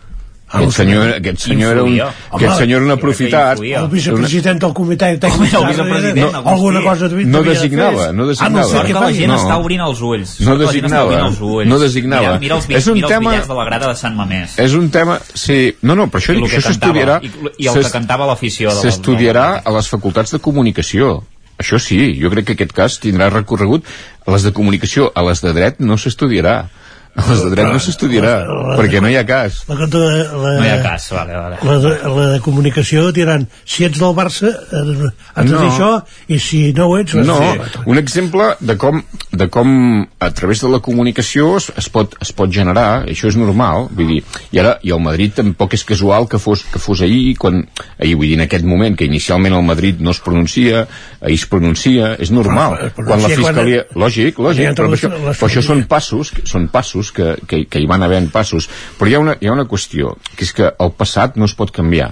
aquest 0.51 0.72
senyor, 0.77 1.09
aquest 1.16 1.39
senyor 1.44 1.72
era 1.72 1.82
un, 1.85 1.90
Influïa. 1.94 2.06
aquest 2.31 2.51
Home, 2.51 2.56
senyor 2.59 2.77
era 2.82 2.85
un 2.86 2.90
aprofitat 2.97 3.59
el 3.60 3.89
vicepresident 3.89 4.59
del 4.60 4.72
comitè 4.74 5.10
tècnic 5.22 5.55
Home, 5.55 5.60
el 5.62 5.66
vicepresident, 5.70 6.18
no, 6.20 6.39
Agustí. 6.39 6.51
alguna 6.55 6.82
cosa 6.82 7.09
devia 7.09 7.27
No 7.27 7.43
de 7.43 7.51
designava, 7.51 8.12
no 8.12 8.27
designava. 8.27 8.59
Ah, 8.60 8.66
no 8.81 8.85
que 8.86 8.93
la 8.94 9.12
gent 9.12 9.31
No. 9.31 9.36
està 9.39 9.56
obrint 9.60 9.81
els 9.86 10.01
ulls. 10.01 10.40
No 10.40 10.56
designava. 10.59 11.20
els 11.27 11.40
ulls. 11.40 11.68
No 11.68 11.78
designava. 11.78 12.22
Mira, 12.27 12.39
mira 12.40 12.56
els, 12.56 12.68
És 12.70 12.86
un 12.89 12.94
mira 12.94 13.06
els 13.06 13.14
tema- 13.14 13.31
bitllets 13.31 13.48
de 13.48 13.55
la 13.55 13.64
grada 13.64 13.89
de 13.89 13.94
Sant 13.94 14.14
Mamés. 14.16 14.59
és 14.59 14.74
un 14.74 14.90
tema, 14.90 15.20
sí, 15.35 15.74
no, 15.82 15.94
no, 15.94 16.09
però 16.10 16.18
això, 16.18 16.32
I 16.32 16.36
el 16.36 16.43
dic, 16.43 16.51
que 16.51 16.56
això 16.59 16.68
cantava, 16.70 16.93
s'estudiarà 16.93 17.20
i- 17.22 17.64
i 17.64 17.66
el 17.68 17.74
que 17.82 17.90
cantava 17.90 18.27
l'afició 18.27 18.68
de 18.70 18.74
la- 18.74 18.81
s'estudiarà 18.82 19.62
a 19.64 19.70
les 19.70 19.89
facultats 19.89 20.32
de 20.32 20.39
comunicació 20.40 21.22
això 21.59 21.78
sí, 21.78 22.18
jo 22.20 22.31
crec 22.31 22.47
que 22.47 22.52
aquest 22.55 22.72
cas 22.72 22.98
tindrà 23.01 23.28
recorregut 23.31 23.85
a 24.27 24.31
les 24.32 24.43
de 24.43 24.51
comunicació, 24.52 25.12
a 25.14 25.22
les 25.22 25.40
de 25.43 25.52
dret 25.52 25.78
no 25.78 25.97
s'estudiarà 25.98 26.68
a 27.16 27.24
les 27.27 27.41
de 27.43 27.51
dret 27.51 27.66
no 27.66 27.78
s'estudiarà 27.82 28.35
perquè 28.78 29.01
no 29.03 29.09
hi 29.11 29.16
ha 29.19 29.24
cas 29.27 29.65
La, 29.69 29.74
de, 29.87 29.99
la, 29.99 30.53
No 30.61 30.65
hi 30.65 30.70
ha 30.70 30.82
cas, 30.82 31.09
vale, 31.12 31.35
vale. 31.35 31.57
la, 31.66 31.78
de, 31.82 31.91
la 32.16 32.27
de 32.35 32.41
comunicació 32.45 33.09
diran 33.12 33.49
si 33.65 33.85
ets 33.89 33.99
del 33.99 34.15
Barça 34.15 34.53
has 34.70 35.47
de 35.51 35.51
No. 35.51 35.61
això 35.66 35.91
i 36.31 36.39
si 36.39 36.61
no 36.77 36.87
ho 36.91 36.99
ets 37.01 37.15
No, 37.19 37.37
fer 37.41 37.82
un 37.91 37.99
exemple 37.99 38.47
de 38.61 38.77
com, 38.78 39.03
de 39.32 39.49
com 39.51 39.73
a 40.20 40.31
través 40.37 40.61
de 40.62 40.69
la 40.70 40.78
comunicació 40.81 41.57
es, 41.59 41.70
es, 41.77 41.89
pot, 41.91 42.15
es 42.23 42.31
pot 42.37 42.51
generar, 42.55 43.05
això 43.11 43.28
és 43.31 43.37
normal, 43.41 43.89
vull 43.91 44.07
dir, 44.15 44.20
i 44.53 44.61
ara, 44.62 44.77
i 44.87 44.93
el 44.95 45.01
Madrid 45.03 45.35
tampoc 45.41 45.74
és 45.74 45.85
casual 45.89 46.28
que 46.31 46.39
fos, 46.39 46.62
que 46.70 46.78
fos 46.78 47.01
ahir, 47.03 47.35
quan, 47.41 47.62
ahir 47.99 48.15
vull 48.20 48.28
dir, 48.31 48.37
en 48.39 48.45
aquest 48.47 48.65
moment, 48.69 48.95
que 48.97 49.09
inicialment 49.09 49.57
el 49.57 49.65
Madrid 49.66 49.99
no 50.05 50.12
es 50.15 50.20
pronuncia, 50.20 50.85
ahir 51.20 51.39
es 51.41 51.47
pronuncia, 51.51 52.15
és 52.20 52.31
normal. 52.31 52.77
Però 52.95 52.95
pronuncia 53.01 53.09
quan 53.11 53.23
la 53.24 53.35
fiscalia... 53.43 53.85
quan- 53.89 54.03
Lògic, 54.05 54.39
lògic, 54.45 54.74
però, 54.77 54.91
això, 54.95 55.11
però 55.32 55.49
això 55.49 55.62
són 55.65 55.82
passos, 55.91 56.31
són 56.45 56.69
passos 56.73 56.99
que, 57.09 57.39
que, 57.48 57.62
que 57.64 57.81
hi 57.81 57.86
van 57.89 58.05
havent 58.05 58.28
passos. 58.35 58.68
Però 58.98 59.09
hi 59.09 59.16
ha, 59.16 59.22
una, 59.24 59.39
hi 59.40 59.48
ha 59.48 59.55
una 59.56 59.64
qüestió, 59.70 60.12
que 60.36 60.44
és 60.44 60.52
que 60.52 60.68
el 60.77 60.93
passat 61.01 61.40
no 61.40 61.48
es 61.48 61.56
pot 61.56 61.72
canviar. 61.72 62.10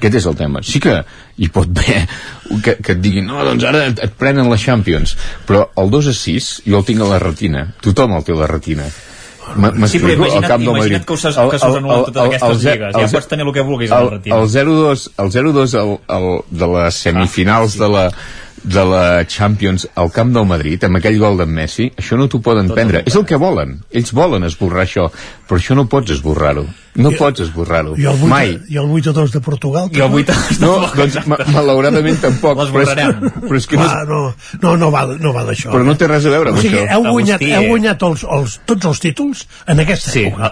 Aquest 0.00 0.14
és 0.16 0.26
el 0.30 0.36
tema. 0.40 0.62
Sí 0.64 0.80
que 0.80 0.94
hi 1.36 1.50
pot 1.52 1.68
haver 1.76 2.06
que, 2.64 2.78
que 2.80 2.94
et 2.96 3.00
diguin, 3.04 3.26
no, 3.28 3.42
doncs 3.44 3.66
ara 3.68 3.84
et, 3.90 4.00
et 4.00 4.14
prenen 4.16 4.48
la 4.48 4.56
Champions. 4.56 5.12
Però 5.46 5.66
el 5.76 5.92
2 5.92 6.08
a 6.08 6.14
6 6.16 6.50
jo 6.64 6.80
el 6.80 6.88
tinc 6.88 7.04
a 7.04 7.10
la 7.12 7.18
retina. 7.20 7.66
Tothom 7.84 8.16
el 8.16 8.24
té 8.24 8.32
a 8.32 8.40
la 8.40 8.48
retina. 8.48 8.88
Sí, 9.50 9.98
però 9.98 10.12
imagina't, 10.14 10.44
Al 10.44 10.50
camp 10.52 10.62
del 10.62 10.76
imagina't 10.76 11.04
que 11.08 11.12
us, 11.16 11.24
El- 11.26 11.48
que 11.50 11.56
el- 11.58 11.62
anul·len 11.74 11.96
el- 11.98 12.04
totes 12.06 12.22
el- 12.22 12.28
aquestes 12.28 12.50
el 12.50 12.58
lligues. 12.72 12.94
el 12.94 13.00
Ja 13.02 13.08
pots 13.16 13.28
tenir 13.28 13.46
el 13.48 13.52
que 13.56 13.60
vulguis 13.66 13.90
a 13.90 13.96
la 13.96 14.00
el, 14.04 14.10
retina. 14.12 14.36
el 14.36 14.48
0-2 14.48 15.06
el 15.18 15.30
0-2 15.32 15.74
el, 15.80 15.90
el, 16.16 16.28
de 16.60 16.68
les 16.74 16.94
semifinals 16.94 17.74
de 17.80 17.88
la 17.88 18.04
de 18.62 18.82
la 18.84 19.24
Champions 19.26 19.86
al 19.94 20.10
camp 20.12 20.32
del 20.34 20.44
Madrid 20.46 20.82
amb 20.84 20.98
aquell 20.98 21.16
gol 21.18 21.38
d'en 21.40 21.48
Messi, 21.54 21.86
això 21.96 22.18
no 22.20 22.26
t'ho 22.28 22.40
poden 22.44 22.68
prendre. 22.68 23.02
És 23.06 23.14
el 23.16 23.24
que 23.24 23.38
volen, 23.40 23.78
ells 23.90 24.12
volen 24.12 24.44
esborrar 24.44 24.84
això. 24.84 25.06
Però 25.48 25.58
això 25.58 25.74
no 25.78 25.86
pots 25.90 26.12
esborrar-ho. 26.12 26.66
No 27.00 27.12
pots 27.16 27.40
esborrar-ho, 27.44 27.94
I 27.96 28.02
el 28.10 28.18
8, 28.18 28.26
mai. 28.28 28.52
I 28.68 28.76
el 28.82 28.90
8 28.90 29.10
a 29.10 29.12
2 29.14 29.32
de 29.32 29.40
Portugal 29.40 29.88
I 29.94 30.00
el 30.02 30.12
8 30.20 30.34
no, 30.60 30.72
doncs 30.96 31.20
ma- 31.30 31.38
malauradament 31.54 32.18
tampoc 32.20 32.58
però 32.58 32.66
és, 32.66 32.72
L'esborrarem. 32.90 33.20
però 33.46 33.56
és 33.60 33.66
que 33.70 33.76
no, 33.78 33.84
Clar, 33.86 34.06
no, 34.08 34.20
no, 34.62 34.72
no, 34.76 34.90
va, 34.90 35.04
no 35.20 35.32
va 35.32 35.44
d'això 35.46 35.70
però 35.70 35.84
no 35.86 35.94
té 35.96 36.08
res 36.10 36.26
a 36.26 36.32
veure 36.34 36.50
amb 36.50 36.58
o 36.58 36.64
sigui, 36.64 36.80
això. 36.82 36.88
heu 36.96 37.06
guanyat, 37.12 37.36
Agustí, 37.38 37.52
heu 37.54 37.62
eh? 37.62 37.68
guanyat 37.70 38.02
els, 38.10 38.24
els, 38.38 38.56
tots 38.66 38.90
els 38.90 39.00
títols 39.06 39.44
en 39.70 39.84
aquesta 39.86 40.10
Sí, 40.10 40.24
època 40.32 40.50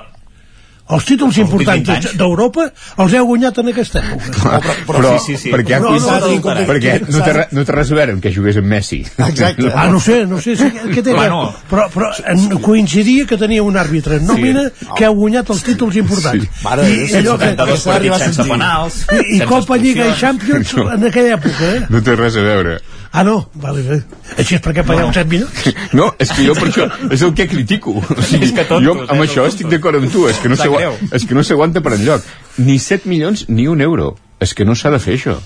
els 0.88 1.04
títols 1.04 1.36
importants 1.42 1.84
20 1.88 1.94
anys. 1.96 2.16
d'Europa 2.18 2.68
els 3.04 3.12
heu 3.18 3.26
guanyat 3.28 3.58
en 3.62 3.72
aquesta 3.74 4.00
època 4.00 4.76
però, 4.88 5.14
sí, 5.18 5.34
sí, 5.34 5.42
sí. 5.44 5.52
perquè, 5.52 5.80
No, 5.82 5.92
no, 5.94 5.98
no, 6.00 6.30
no, 6.54 6.66
perquè 6.68 6.94
no, 7.04 7.20
té, 7.24 7.46
no 7.52 7.64
té 7.68 7.74
res 7.76 7.92
a 7.92 7.98
veure 7.98 8.14
amb 8.16 8.22
que 8.24 8.32
jugués 8.34 8.56
amb 8.60 8.70
Messi 8.72 9.02
Exacte. 9.28 9.68
Ah, 9.74 9.88
no 9.92 10.00
sé, 10.00 10.22
no 10.26 10.40
sé 10.40 10.56
si, 10.56 10.68
què 10.94 11.02
té 11.04 11.12
Bueno. 11.14 11.42
però, 11.70 11.88
però 11.92 12.08
en, 12.30 12.46
coincidia 12.64 13.26
que 13.28 13.36
tenia 13.40 13.62
un 13.66 13.76
àrbitre 13.80 14.18
en 14.20 14.26
nòmina 14.28 14.68
que 14.96 15.04
ha 15.06 15.10
guanyat 15.14 15.50
els 15.54 15.62
títols 15.66 15.96
importants. 16.00 16.44
Sí. 16.46 16.64
Mare 16.64 16.86
I, 16.88 17.00
allò 17.20 17.36
que, 17.40 17.50
72 17.52 17.82
s'ha 17.82 17.94
arribat 17.94 18.18
partits 18.18 18.22
a 18.22 18.24
sense 18.24 18.42
sentir. 18.42 18.52
penals, 18.52 19.00
i, 19.08 19.18
i 19.18 19.38
sense 19.38 19.48
Copa 19.50 19.76
Lliga 19.82 20.06
i. 20.08 20.14
Champions 20.18 20.74
en 20.78 21.08
aquella 21.10 21.34
època, 21.38 21.72
eh? 21.74 21.82
no 21.90 22.02
té 22.04 22.16
res 22.18 22.38
a 22.38 22.44
veure 22.46 22.78
Ah, 23.10 23.24
no? 23.24 23.48
Vale, 23.54 23.82
bé. 23.82 24.02
Així 24.36 24.54
és 24.58 24.60
perquè 24.62 24.82
pagueu 24.84 25.08
7 25.12 25.24
milions? 25.30 25.50
No, 25.96 26.10
és 26.20 26.28
que 26.30 26.44
jo 26.44 26.54
per 26.54 26.66
això 26.68 26.88
és 27.10 27.22
el 27.22 27.32
que 27.34 27.46
critico. 27.48 27.94
O 28.18 28.22
sigui, 28.22 28.44
És 28.44 28.52
que 28.52 28.64
tontos, 28.68 28.84
jo 28.84 28.94
eh, 28.98 29.06
amb 29.08 29.16
són 29.16 29.24
això 29.24 29.34
tontos. 29.42 29.54
estic 29.54 29.70
d'acord 29.72 29.96
amb 30.02 30.12
tu, 30.12 30.26
és 30.28 30.36
que 30.42 30.48
no 30.52 30.56
Sap 30.56 30.66
s'agua- 30.66 30.78
greu. 30.82 30.98
és 31.16 31.24
que 31.24 31.34
no 31.34 31.42
s'aguanta 31.42 31.80
per 31.80 31.94
enlloc. 31.96 32.22
Ni 32.58 32.78
7 32.78 33.08
milions 33.08 33.46
ni 33.48 33.66
un 33.66 33.80
euro. 33.80 34.16
És 34.40 34.52
que 34.54 34.64
no 34.68 34.74
s'ha 34.76 34.90
de 34.90 34.98
fer 35.00 35.16
això. 35.16 35.38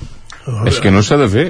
És 0.67 0.81
que 0.83 0.91
no 0.91 1.03
s'ha 1.07 1.17
de 1.17 1.29
fer. 1.31 1.47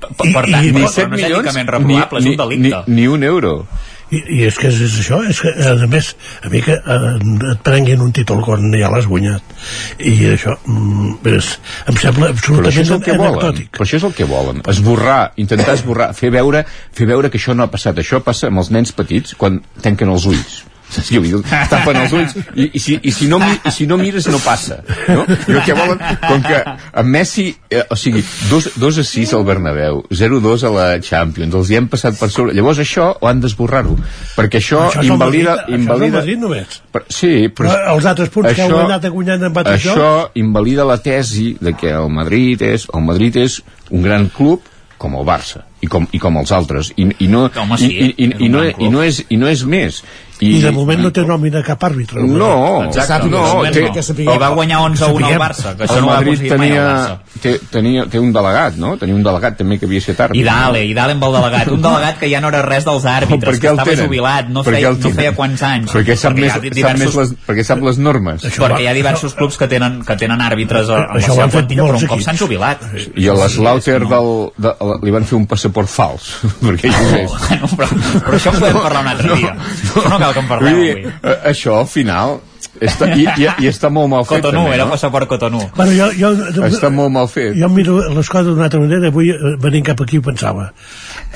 Per, 0.00 0.32
per 0.32 0.46
tant, 0.48 0.64
I- 0.64 0.68
i- 0.68 0.72
Ni 0.72 0.80
però 0.80 0.88
7 0.88 1.08
no 1.08 1.16
és 1.16 1.22
milions 1.22 1.56
un 1.56 2.36
delicte. 2.48 2.84
Ni, 2.88 2.94
ni 3.02 3.06
un 3.06 3.22
euro. 3.22 3.66
I, 4.12 4.20
I 4.36 4.40
és 4.44 4.58
que 4.60 4.68
és, 4.68 4.80
és 4.84 4.96
això, 5.00 5.22
és 5.28 5.40
que, 5.40 5.52
a 5.72 5.88
més, 5.90 6.12
a 6.44 6.50
mi 6.52 6.60
que 6.64 6.76
eh, 6.76 7.52
et 7.52 7.62
prenguin 7.64 8.02
un 8.04 8.12
títol 8.12 8.42
quan 8.44 8.68
ja 8.76 8.90
l'has 8.92 9.08
guanyat. 9.08 9.54
I 9.98 10.16
això 10.34 10.56
mm, 10.60 11.14
és, 11.32 11.52
em 11.88 12.00
sembla 12.02 12.28
Però 12.28 12.34
això 12.34 12.56
absolutament 12.58 12.92
el 12.98 13.04
que 13.06 13.16
volen. 13.16 13.38
anecdòtic. 13.38 13.70
Però 13.72 13.86
això 13.86 14.00
és 14.02 14.08
el 14.10 14.16
que 14.18 14.28
volen. 14.28 14.60
Esborrar, 14.74 15.22
intentar 15.40 15.78
esborrar, 15.78 16.10
fer 16.18 16.32
veure, 16.34 16.64
fer 16.92 17.08
veure 17.08 17.32
que 17.32 17.40
això 17.40 17.56
no 17.56 17.64
ha 17.64 17.72
passat. 17.72 18.02
Això 18.02 18.20
passa 18.24 18.52
amb 18.52 18.60
els 18.62 18.72
nens 18.74 18.92
petits 18.92 19.38
quan 19.38 19.62
tanquen 19.80 20.12
els 20.12 20.28
ulls. 20.28 20.62
Saps 20.94 21.10
què 21.12 21.20
vull 21.22 21.32
dir? 21.32 21.40
Tapen 21.72 22.00
els 22.02 22.14
ulls 22.18 22.36
i, 22.54 22.68
i, 22.68 22.82
si, 22.82 22.98
i, 23.02 23.12
si 23.14 23.28
no, 23.30 23.40
i 23.40 23.72
si 23.74 23.86
no 23.90 23.98
mires 24.00 24.28
no 24.32 24.40
passa 24.44 24.80
no? 25.08 25.24
I 25.26 25.56
el 25.56 25.62
que 25.66 25.76
volen, 25.76 26.00
com 26.26 26.42
que 26.46 26.60
en 27.02 27.10
Messi 27.12 27.48
eh, 27.70 27.84
o 27.88 27.98
sigui, 27.98 28.24
2, 28.50 28.72
2 28.82 29.00
a 29.02 29.06
6 29.08 29.34
al 29.38 29.46
Bernabéu 29.48 30.02
0-2 30.10 30.66
a 30.68 30.72
la 30.74 30.88
Champions 31.04 31.56
els 31.60 31.72
hi 31.72 31.80
hem 31.80 31.88
passat 31.92 32.18
per 32.20 32.30
sobre, 32.32 32.56
llavors 32.56 32.82
això 32.82 33.12
ho 33.18 33.30
han 33.30 33.42
d'esborrar-ho 33.42 33.96
perquè 34.36 34.60
això, 34.62 34.86
Això 34.90 35.06
invalida, 35.06 35.56
Madrid, 35.56 35.62
això 35.62 35.68
és 35.68 35.74
el 35.74 35.80
invalida 35.80 36.18
Madrid 36.18 36.42
només. 36.42 36.80
per, 36.92 37.04
sí, 37.08 37.32
però, 37.48 37.72
Però 37.72 37.96
els 37.96 38.10
altres 38.12 38.32
punts 38.34 38.52
que 38.56 38.66
heu 38.66 38.78
anat 38.82 39.08
guanyant 39.12 39.48
en 39.48 39.50
altres 39.52 39.80
això 39.80 40.10
invalida 40.38 40.86
la 40.88 40.98
tesi 41.02 41.52
de 41.60 41.74
que 41.78 41.92
el 41.94 42.10
Madrid 42.12 42.62
és, 42.66 42.88
el 42.94 43.04
Madrid 43.06 43.36
és 43.42 43.60
un 43.90 44.04
gran 44.04 44.28
club 44.32 44.68
com 45.02 45.16
el 45.18 45.26
Barça 45.26 45.64
i 45.82 45.88
com, 45.90 46.06
i 46.14 46.20
com 46.22 46.38
els 46.38 46.52
altres 46.54 46.92
i, 46.94 47.08
i, 47.24 47.28
no, 47.30 47.46
Home, 47.58 47.78
sí, 47.80 47.90
i, 47.90 48.10
i, 48.12 48.28
i, 48.28 48.46
un 48.46 48.54
no, 48.54 48.62
i, 48.70 48.90
no 48.92 49.02
és, 49.02 49.22
i 49.34 49.38
no 49.40 49.50
és 49.50 49.64
més 49.66 50.02
I, 50.42 50.60
de 50.62 50.70
moment 50.74 51.00
no 51.02 51.10
té 51.14 51.22
nòmina 51.26 51.62
cap 51.62 51.82
àrbitre. 51.86 52.22
no, 52.26 52.84
Exacte, 52.88 53.28
no, 53.30 53.42
no, 53.62 53.70
té. 53.70 53.84
I 54.24 54.38
va 54.40 54.48
guanyar 54.56 54.80
11 54.88 55.04
a 55.04 55.08
1 55.14 55.26
al 55.28 55.38
Barça, 55.38 55.74
que 55.76 55.84
això 55.86 55.98
el 55.98 56.02
no 56.02 56.08
ho 56.08 56.10
ha 56.12 56.16
Madrid 56.16 56.32
aconseguit 56.34 56.58
mai 56.58 56.68
tenia, 56.68 56.82
el 56.82 56.88
Barça. 56.88 57.40
té, 57.42 57.52
tenia, 57.70 58.06
té 58.10 58.18
un 58.18 58.32
delegat, 58.34 58.76
no? 58.82 58.96
Tenia 58.98 59.14
un 59.14 59.22
delegat 59.22 59.56
també 59.60 59.78
que 59.78 59.86
havia 59.86 60.02
estat 60.02 60.20
àrbitre. 60.26 60.42
I 60.42 60.46
dale, 60.48 60.82
i 60.88 60.94
dale 60.94 61.14
amb 61.16 61.24
el 61.28 61.32
delegat. 61.38 61.68
Un 61.72 61.82
delegat 61.82 62.18
que 62.18 62.30
ja 62.32 62.40
no 62.40 62.48
era 62.52 62.62
res 62.66 62.84
dels 62.88 63.02
Per 63.02 63.12
àrbitres, 63.12 63.56
què 63.56 63.60
que 63.60 63.68
el 63.68 63.78
estava 63.78 63.90
tenen? 63.90 64.06
jubilat, 64.06 64.48
no 64.48 64.64
feia, 64.66 64.88
el 64.90 64.98
no 65.00 65.10
feia 65.14 65.32
quants 65.36 65.62
anys. 65.62 65.92
Perquè 65.92 66.16
sap, 66.16 66.34
més, 66.34 66.44
hi 66.44 66.50
ha 66.50 66.54
sap 66.58 66.66
diversos, 66.80 67.04
més 67.06 67.14
les, 67.20 67.34
perquè 67.46 67.64
sap 67.64 67.82
les 67.86 67.98
normes. 67.98 68.42
perquè 68.42 68.80
hi 68.82 68.86
ha 68.90 68.94
diversos 68.94 69.34
clubs 69.34 69.56
que 69.60 69.68
tenen, 69.68 70.00
que 70.06 70.16
tenen 70.16 70.40
àrbitres 70.40 70.88
a, 70.88 70.96
a 70.96 71.14
la 71.14 71.20
Això 71.20 71.32
ho 71.32 71.38
seva 71.38 71.48
plantilla, 71.48 71.86
però 71.86 71.98
un 72.02 72.06
cop 72.14 72.20
s'han 72.26 72.36
jubilat. 72.42 72.82
I 73.16 73.28
a 73.28 73.34
l'Slaughter 73.38 74.00
del, 74.06 74.30
de, 74.58 74.74
li 75.04 75.10
van 75.14 75.24
fer 75.24 75.36
un 75.38 75.46
passaport 75.46 75.88
fals 75.88 76.32
perquè. 76.64 76.90
Bueno, 76.92 77.68
però, 77.76 77.88
però 78.26 78.36
això 78.38 78.52
en 78.52 78.60
podem 78.60 78.78
parlar 78.82 79.02
un 79.06 79.10
altre 79.12 79.36
dia. 79.36 79.54
Això 79.56 80.04
no 80.08 80.18
cal 80.18 80.31
que 80.32 80.40
en 80.44 80.48
parlem 80.48 80.80
dir, 80.80 80.90
avui. 80.98 81.12
eh, 81.22 81.38
això 81.52 81.78
al 81.82 81.86
final 81.90 82.40
està, 82.82 83.04
i, 83.14 83.26
i, 83.36 83.44
i 83.62 83.68
està 83.68 83.90
molt 83.92 84.08
mal 84.08 84.24
fet 84.24 84.40
Cotonou, 84.40 84.64
també, 84.64 84.74
era 84.78 84.84
no? 84.86 84.94
passaport 84.94 85.28
Cotonou. 85.28 85.66
Bueno, 85.76 85.92
jo, 85.92 86.06
jo, 86.16 86.30
està 86.66 86.88
molt 86.90 87.12
mal 87.12 87.28
fet 87.28 87.52
jo 87.58 87.68
miro 87.68 87.98
les 88.16 88.30
coses 88.32 88.48
d'una 88.48 88.64
altra 88.70 88.80
manera 88.80 89.10
avui 89.12 89.28
eh, 89.30 89.56
venint 89.60 89.84
cap 89.90 90.00
aquí 90.00 90.18
ho 90.18 90.24
pensava 90.24 90.70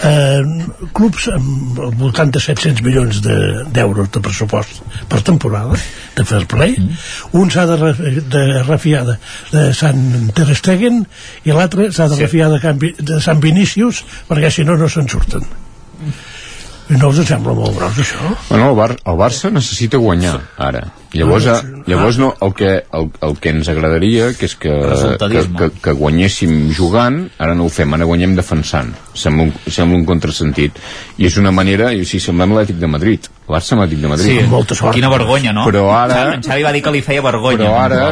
eh, 0.02 0.40
clubs 0.96 1.28
amb 1.34 1.78
al 1.84 1.92
voltant 2.00 2.32
de 2.32 2.40
700 2.40 2.82
milions 2.86 3.20
de- 3.24 3.64
d'euros 3.76 4.08
de, 4.14 4.20
pressupost 4.24 4.80
per 5.12 5.20
temporada 5.28 5.76
de 6.16 6.24
fair 6.24 6.46
play 6.48 6.74
un 7.36 7.50
s'ha 7.52 7.66
de, 7.68 7.92
de 8.32 8.44
refiar 8.64 9.04
de, 9.10 9.18
de 9.52 9.66
Sant 9.76 10.32
Ter 10.36 10.48
Stegen 10.56 11.02
i 11.44 11.52
l'altre 11.52 11.90
s'ha 11.92 12.08
de 12.08 12.16
Sí. 12.16 12.22
refiar 12.24 12.48
de, 12.54 12.60
Can, 12.64 12.78
Vi- 12.80 12.94
de 12.98 13.20
Sant 13.20 13.40
Vinícius 13.44 14.02
perquè 14.28 14.50
si 14.50 14.64
no 14.64 14.76
no 14.80 14.88
se'n 14.88 15.08
surten 15.12 15.44
i 15.96 16.10
no 16.88 17.08
us 17.10 17.22
sembla 17.26 17.54
molt 17.56 17.74
gros 17.78 17.98
això? 18.02 18.30
Bueno, 18.48 18.70
el, 18.70 18.76
Bar 18.78 18.92
el 18.94 19.18
Barça 19.18 19.50
necessita 19.50 19.98
guanyar 19.98 20.36
ara. 20.68 20.84
Llavors, 21.16 21.46
eh, 21.46 21.82
llavors 21.86 22.18
no, 22.18 22.34
el, 22.42 22.52
que, 22.54 22.70
el, 22.98 23.08
el 23.28 23.36
que 23.40 23.50
ens 23.54 23.68
agradaria 23.72 24.32
que 24.36 24.46
és 24.48 24.54
que, 24.56 24.72
que, 25.18 25.42
que, 25.58 25.70
que 25.82 25.92
guanyéssim 25.98 26.72
jugant, 26.76 27.22
ara 27.38 27.54
no 27.58 27.66
ho 27.66 27.72
fem, 27.72 27.94
ara 27.96 28.04
guanyem 28.08 28.34
defensant. 28.36 28.92
Sembla 29.16 29.46
un, 29.48 29.52
sembla 29.72 29.96
un 29.96 30.04
contrasentit. 30.04 30.76
I 31.18 31.26
és 31.30 31.38
una 31.40 31.52
manera, 31.54 31.92
i 31.96 32.04
si 32.04 32.20
semblem 32.20 32.52
l'Atlètic 32.56 32.76
de 32.82 32.90
Madrid, 32.92 33.30
el 33.46 33.54
Barça 33.54 33.76
Atlètic 33.78 34.02
de 34.02 34.08
Madrid. 34.12 34.42
Sí, 34.42 34.90
quina 34.92 35.08
vergonya, 35.12 35.52
no? 35.56 35.64
Però 35.70 35.86
ara, 35.94 36.34
En 36.34 36.42
Xavi 36.44 36.62
va 36.66 36.72
dir 36.74 36.82
que 36.82 36.92
li 36.92 37.02
feia 37.06 37.22
vergonya. 37.24 37.64
però 37.64 37.74
ara, 37.80 38.02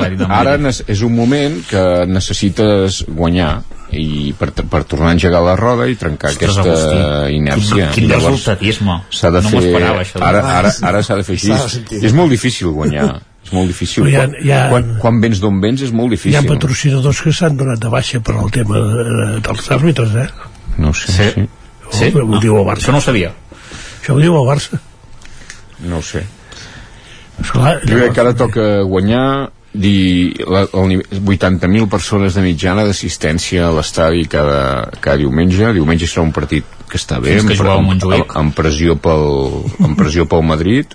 ara 0.40 0.56
és 0.88 1.02
un 1.02 1.14
moment 1.14 1.60
que 1.68 1.84
necessites 2.06 3.04
guanyar 3.08 3.62
i 3.94 4.32
per, 4.34 4.48
per 4.50 4.80
tornar 4.90 5.12
a 5.12 5.14
engegar 5.14 5.42
la 5.44 5.52
roda 5.54 5.84
i 5.86 5.94
trencar 5.94 6.30
Ostres, 6.32 6.56
aquesta 6.58 6.94
Agustí, 7.20 7.36
inèrcia. 7.36 7.90
quin- 7.92 8.08
quin 8.08 8.10
resultatisme. 8.10 8.96
S'ha 9.10 9.30
de 9.30 9.42
No 9.44 9.50
fer... 9.52 9.60
això. 10.00 10.22
Ara, 10.24 10.40
ara, 10.58 10.72
ara 10.88 11.02
s'ha 11.04 11.18
de 11.20 11.22
fer 11.28 11.36
així. 11.36 12.00
És 12.00 12.12
molt 12.16 12.32
difícil 12.32 12.72
guanyar. 12.74 12.93
És 13.44 13.52
molt 13.52 13.66
difícil. 13.68 14.06
Hi 14.08 14.14
ha- 14.16 14.28
hi 14.40 14.50
ha- 14.52 14.68
quan, 14.70 14.94
quan 15.02 15.20
vens 15.20 15.40
d'on 15.40 15.60
vens 15.60 15.82
és 15.82 15.90
molt 15.92 16.12
hi 16.12 16.14
ha 16.14 16.16
difícil. 16.16 16.48
patrocinadors 16.48 17.20
que 17.22 17.32
s'han 17.32 17.56
donat 17.56 17.78
de 17.82 17.88
baixa 17.92 18.20
per 18.20 18.36
al 18.40 18.50
tema 18.50 18.78
eh, 18.78 19.40
dels 19.44 19.70
àrbitres 19.70 20.14
eh? 20.16 20.28
No 20.78 20.88
ho 20.90 20.94
sé. 20.94 21.12
Sí. 21.12 21.30
sí. 21.34 21.48
Sí? 21.92 22.12
Ho, 22.16 22.24
ho 22.24 22.40
diu 22.40 22.56
el 22.56 22.64
Barça. 22.64 22.86
Això 22.88 22.92
no 22.92 22.98
ho 22.98 23.04
sabia. 23.04 23.32
Això 24.02 24.14
ho 24.16 24.20
diu 24.20 24.34
el 24.40 24.46
Barça. 24.48 24.80
No 25.84 25.98
ho 25.98 26.02
sé. 26.02 26.24
Esclar, 27.40 27.80
Jo 27.84 27.96
crec 27.98 28.12
que 28.14 28.20
ara 28.22 28.32
toca 28.38 28.64
guanyar 28.86 29.50
dir 29.74 30.38
la, 30.46 30.60
el 30.72 30.88
nivell, 30.88 31.20
80.000 31.34 31.88
persones 31.90 32.34
de 32.38 32.42
mitjana 32.46 32.84
d'assistència 32.86 33.66
a 33.66 33.72
l'estadi 33.74 34.24
cada, 34.30 34.88
cada 35.02 35.16
diumenge 35.18 35.72
diumenge 35.74 36.06
serà 36.06 36.22
un 36.22 36.30
partit 36.32 36.64
que 36.88 36.96
està 37.00 37.18
bé 37.20 37.34
Fins 37.40 37.48
que 37.50 37.56
jugueu 37.58 37.80
a 37.80 37.82
Montjuïc. 37.82 38.22
amb, 38.30 38.36
amb, 38.38 38.54
pressió 38.54 38.94
pel, 39.02 39.64
amb 39.82 39.98
pressió 39.98 40.28
pel 40.30 40.44
Madrid 40.46 40.94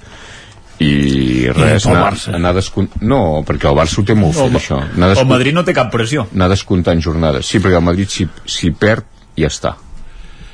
i 0.80 1.50
res, 1.52 1.84
pel 1.84 1.92
anar, 1.96 2.06
Barça. 2.12 2.34
anar 2.36 2.54
descont... 2.56 2.90
no, 3.02 3.44
perquè 3.48 3.68
el 3.70 3.76
Barça 3.76 4.00
ho 4.00 4.06
té 4.08 4.16
molt 4.16 4.38
fet 4.38 4.56
això 4.62 4.78
anar, 4.84 5.12
El 5.18 5.28
Madrid 5.28 5.54
no 5.58 5.64
té 5.68 5.74
cap 5.76 5.92
pressió. 5.92 6.26
anar 6.34 6.48
descomptant 6.50 7.02
jornades 7.04 7.46
sí, 7.46 7.60
perquè 7.60 7.76
el 7.82 7.84
Madrid 7.84 8.08
si, 8.10 8.28
si 8.46 8.72
perd 8.72 9.06
ja 9.38 9.48
està 9.52 9.76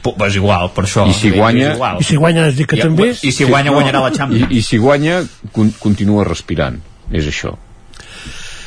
Pues 0.06 0.36
és 0.36 0.36
igual, 0.38 0.68
per 0.70 0.84
això. 0.86 1.02
I 1.10 1.14
si 1.18 1.32
guanya-. 1.34 1.72
I 1.98 2.04
si 2.06 2.16
guanya 2.22 2.44
has 2.46 2.54
dit 2.56 2.68
que 2.70 2.78
I- 2.78 2.82
també... 2.84 3.08
I 3.26 3.32
si 3.34 3.44
guanya, 3.50 3.72
guanyarà 3.74 4.04
la 4.04 4.12
Champions. 4.14 4.52
i, 4.54 4.60
i 4.60 4.62
si 4.62 4.78
guanya 4.78 5.24
con, 5.52 5.72
continua 5.82 6.22
respirant 6.28 6.78
és 7.10 7.26
això 7.26 7.56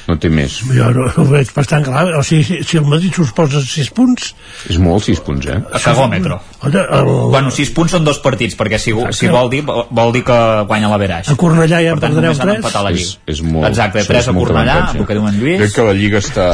no 0.08 0.16
té 0.16 0.30
més 0.32 0.58
Jo 0.72 0.88
no, 0.94 1.04
no 1.12 1.22
ho 1.22 1.26
veig 1.28 1.50
bastant 1.54 1.84
clar. 1.84 2.06
O 2.16 2.22
sigui, 2.24 2.44
si, 2.44 2.58
si 2.64 2.78
el 2.80 2.86
Madrid 2.88 3.18
us 3.20 3.32
posa 3.36 3.60
6 3.60 3.90
punts... 3.96 4.30
és 4.72 4.78
molt 4.80 5.04
6 5.04 5.20
punts, 5.26 5.46
eh? 5.52 5.58
A 5.72 5.80
cagòmetre. 5.84 6.38
El, 6.64 6.76
el, 6.80 7.10
Bueno, 7.32 7.50
6 7.54 7.72
punts 7.76 7.92
són 7.96 8.06
dos 8.06 8.18
partits, 8.24 8.56
perquè 8.58 8.80
si, 8.80 8.94
si 9.14 9.28
vol 9.32 9.50
dir, 9.52 9.60
vol 9.66 10.12
dir 10.16 10.24
que 10.26 10.38
guanya 10.70 10.88
la 10.90 10.98
Veraix. 11.00 11.28
a 11.28 11.36
Cornellà 11.38 11.82
ja 11.84 11.92
en 11.94 12.00
perdreu 12.02 12.30
només 12.32 12.40
han 12.40 12.52
3. 12.54 12.60
empatat 12.62 12.86
la 12.88 12.92
és, 12.96 13.12
és 13.28 13.42
molt, 13.44 13.68
Exacte, 13.68 14.00
això 14.02 14.14
3 14.14 14.22
és 14.24 14.30
a 14.32 14.36
Cornellà, 14.38 14.78
el 14.96 15.06
que 15.06 15.18
diu 15.18 15.28
en 15.28 15.38
Lluís. 15.42 15.60
crec 15.62 15.76
que 15.76 15.86
la 15.90 15.94
Lliga 16.00 16.22
està 16.24 16.48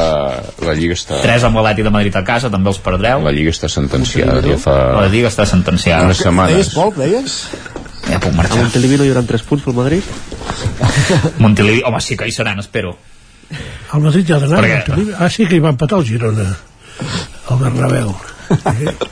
la 0.67 0.75
Lliga 0.77 0.99
està 0.99 1.21
3 1.23 1.47
amb 1.49 1.61
l'Atleti 1.61 1.87
de 1.87 1.95
Madrid 1.95 2.19
a 2.19 2.23
casa, 2.27 2.51
també 2.53 2.69
els 2.73 2.81
perdreu. 2.83 3.23
la 3.25 3.31
Lliga 3.35 3.55
està 3.55 3.71
sentenciada 3.71 4.41
ja 4.45 4.59
fa 4.61 4.75
La 4.99 5.07
Lliga 5.11 5.31
està 5.31 5.47
sentenciada. 5.49 6.05
unes 6.11 6.21
setmanes 6.21 6.55
Deies, 6.59 6.73
Pol, 6.75 6.93
deies? 6.99 7.39
Ja 8.05 8.19
puc 8.21 8.33
A 8.33 8.37
marxar. 8.37 8.59
Montilivi 8.61 8.99
no 8.99 9.05
hi 9.07 9.09
haurà 9.15 9.23
3 9.25 9.41
punts 9.49 9.63
pel 9.65 9.73
Madrid? 9.79 10.03
Montilivi, 11.41 11.81
home, 11.85 12.01
sí 12.01 12.17
que 12.17 12.27
hi 12.27 12.33
seran, 12.35 12.59
espero. 12.61 12.95
El 13.49 14.01
Madrid 14.01 14.25
ja? 14.27 14.39
Montilivi. 14.39 15.13
Ah, 15.17 15.29
sí, 15.29 15.45
que 15.45 15.57
hi 15.57 15.63
va 15.63 15.73
empatar 15.75 15.99
el 16.01 16.07
Girona. 16.07 16.47
El 17.51 17.61
Bernabéu. 17.61 18.15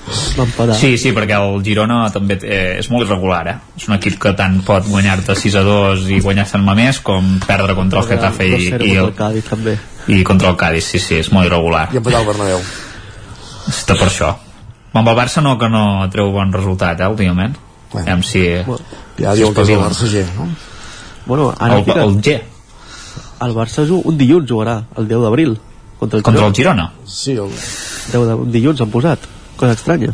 Sí, 0.77 0.95
sí, 0.97 1.11
perquè 1.13 1.37
el 1.37 1.61
Girona 1.65 2.03
també 2.13 2.35
eh, 2.41 2.77
és 2.79 2.89
molt 2.93 3.07
irregular, 3.07 3.41
eh? 3.49 3.55
És 3.77 3.87
un 3.89 3.95
equip 3.95 4.19
que 4.21 4.33
tant 4.37 4.59
pot 4.65 4.85
guanyar-te 4.89 5.35
6 5.37 5.57
a 5.57 5.63
2 5.65 6.07
i 6.13 6.19
guanyar 6.21 6.45
Sant 6.49 6.63
Mamés 6.65 6.99
com 7.05 7.35
perdre 7.45 7.75
contra 7.77 8.01
el 8.01 8.09
Getafe 8.09 8.47
i, 8.49 8.53
2-0 8.53 8.61
i, 8.61 8.69
contra 8.71 9.03
el, 9.03 9.11
Cádiz 9.17 9.49
també. 9.49 9.75
i 10.07 10.19
contra 10.27 10.51
el 10.53 10.57
Cádiz, 10.61 10.89
sí, 10.89 11.01
sí, 11.01 11.19
és 11.21 11.31
molt 11.33 11.49
irregular. 11.49 11.87
I 11.93 12.01
empatar 12.01 12.21
el 12.23 12.29
Bernabéu. 12.29 12.63
Està 13.73 13.97
per 13.97 14.09
això. 14.09 14.31
Amb 14.93 15.09
el 15.09 15.17
Barça 15.17 15.41
no 15.45 15.55
que 15.61 15.69
no 15.73 15.83
treu 16.13 16.33
bon 16.33 16.53
resultat, 16.53 17.01
eh, 17.01 17.09
últimament. 17.09 17.57
Bueno. 17.93 18.21
Si... 18.25 18.45
Ja 19.17 19.33
si 19.33 19.41
diuen 19.41 19.53
que 19.53 19.65
és 19.65 19.73
el. 19.73 19.81
Barça 19.81 20.09
G, 20.09 20.25
no? 20.37 20.49
Bueno, 21.25 21.53
ara 21.57 21.77
El, 21.79 22.01
el 22.03 22.17
G, 22.21 22.39
el 23.45 23.53
Barça 23.55 23.85
un 23.91 24.17
dilluns 24.17 24.49
jugarà, 24.49 24.79
el 24.97 25.07
10 25.07 25.21
d'abril, 25.27 25.57
contra 25.99 26.17
el 26.19 26.23
contra 26.23 26.47
el 26.47 26.53
Girona. 26.55 26.91
Sí, 27.05 27.31
el... 27.33 27.49
10 28.11 28.27
de, 28.27 28.35
un 28.35 28.51
dilluns 28.51 28.81
han 28.81 28.89
posat, 28.93 29.19
cosa 29.57 29.73
estranya. 29.77 30.13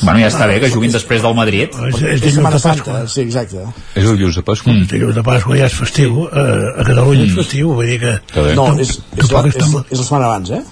Bueno, 0.00 0.20
ja 0.22 0.28
està 0.30 0.46
bé 0.46 0.60
que 0.62 0.68
juguin 0.70 0.92
després 0.94 1.22
del 1.24 1.34
Madrid. 1.34 1.72
És, 1.88 1.96
és 1.98 2.20
És 2.20 2.20
dilluns 2.22 2.52
de 2.54 2.60
Pasqua. 2.62 2.98
Sí, 3.10 3.22
exacte. 3.24 3.64
és 3.98 4.04
el 4.04 4.14
dilluns 4.16 4.36
de 4.38 4.42
Pasqua 4.46 4.72
Mm. 4.72 4.84
Dilluns 4.92 5.14
de 5.16 5.22
Pasqua 5.26 5.56
ja 5.58 5.66
és 5.66 5.74
festiu. 5.74 6.28
Eh, 6.30 6.44
a 6.78 6.84
Catalunya 6.86 7.24
és 7.26 7.32
festiu, 7.34 7.72
vull 7.74 7.86
dir 7.90 7.98
que... 8.04 8.12
No, 8.54 8.68
és, 8.78 8.92
és, 9.16 9.30
la, 9.32 9.40
és, 9.42 9.56
estem- 9.56 9.82
és 9.90 9.98
la 9.98 10.04
setmana 10.04 10.28
abans, 10.30 10.50
eh? 10.54 10.62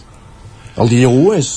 El 0.77 0.89
dia 0.93 1.09
1 1.09 1.35
és 1.40 1.48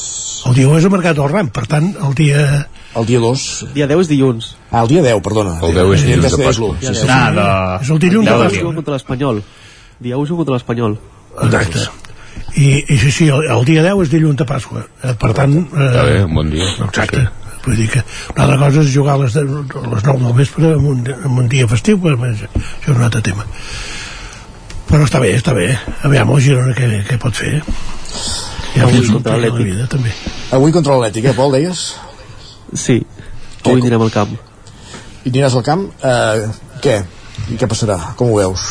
El 0.49 0.55
dia 0.55 0.67
1 0.71 0.77
és 0.79 0.85
el 0.87 0.91
Mercat 0.95 1.15
del 1.19 1.29
Ram, 1.29 1.49
per 1.53 1.65
tant, 1.67 1.91
el 2.07 2.13
dia... 2.15 2.65
el 2.95 3.05
dia 3.05 3.19
2... 3.19 3.45
Dia 3.75 3.85
10 3.91 4.01
és 4.01 4.09
dilluns. 4.15 4.55
Ah, 4.71 4.81
el 4.81 4.87
dia 4.87 5.01
10, 5.05 5.21
perdona. 5.21 5.59
El 5.61 5.75
10 5.75 5.93
és 5.99 6.05
dilluns 6.07 6.31
de 6.39 6.43
Pasqua. 6.47 6.69
Sí, 6.81 6.95
sí. 6.95 7.05
Ah, 7.11 7.29
de... 7.37 7.47
És 7.85 7.89
el 7.93 7.99
dilluns 8.01 8.25
de 8.31 8.37
Pasqua. 8.47 8.73
Contra 8.79 8.95
l'Espanyol. 8.97 9.43
Dia 9.99 10.17
1 10.17 10.25
juga 10.29 10.43
contra 10.43 10.55
l'Espanyol. 10.57 10.97
Exacte. 11.43 11.87
I, 12.55 12.67
i 12.87 12.97
sí, 12.97 13.11
sí, 13.11 13.27
el, 13.29 13.43
el 13.51 13.65
dia 13.67 13.83
10 13.83 14.05
és 14.05 14.11
dilluns 14.13 14.37
de 14.39 14.45
Pasqua. 14.47 14.85
Eh, 15.03 15.13
per 15.19 15.33
tant... 15.37 15.53
Eh, 15.59 15.85
Està 15.89 16.03
bé, 16.07 16.17
un 16.25 16.33
bon 16.39 16.49
dia. 16.53 16.67
Exacte. 16.87 17.25
Vull 17.65 17.75
dir 17.75 17.89
que 17.91 18.01
una 18.33 18.45
altra 18.45 18.57
cosa 18.61 18.81
és 18.85 18.93
jugar 18.93 19.17
a 19.17 19.21
les, 19.25 19.33
de, 19.35 19.43
a 19.43 19.89
les 19.91 20.05
9 20.07 20.23
del 20.23 20.35
vespre 20.37 20.71
en 20.77 20.85
un, 20.93 21.01
en 21.11 21.39
un 21.43 21.49
dia 21.51 21.67
festiu, 21.67 21.99
però 22.01 22.15
això 22.29 22.47
és 22.55 22.87
un 22.95 23.03
altre 23.03 23.21
tema. 23.25 23.43
Però 24.89 25.03
està 25.05 25.19
bé, 25.21 25.33
està 25.37 25.53
bé. 25.53 25.67
Aviam, 26.07 26.31
el 26.33 26.41
Girona 26.41 26.73
què, 26.77 26.87
què 27.05 27.19
pot 27.21 27.35
fer? 27.37 27.59
Ja 28.73 28.85
Avui 28.87 29.03
contra 29.09 29.35
la 29.35 29.43
l'Atlètic. 29.43 29.65
vida, 29.73 29.87
també. 29.91 30.13
Avui 30.55 30.71
contra 30.73 30.95
l'Atlètic, 30.95 31.27
eh, 31.29 31.35
Pol, 31.37 31.51
deies? 31.57 31.83
Sí, 32.73 33.01
avui 33.65 33.81
anirem 33.83 34.07
al 34.07 34.13
camp. 34.15 34.31
I 35.25 35.29
aniràs 35.33 35.57
al 35.59 35.65
camp. 35.67 35.83
Eh, 36.01 36.47
què? 36.81 36.95
I 37.51 37.59
què 37.59 37.67
passarà? 37.69 37.99
Com 38.17 38.31
ho 38.31 38.39
veus? 38.39 38.65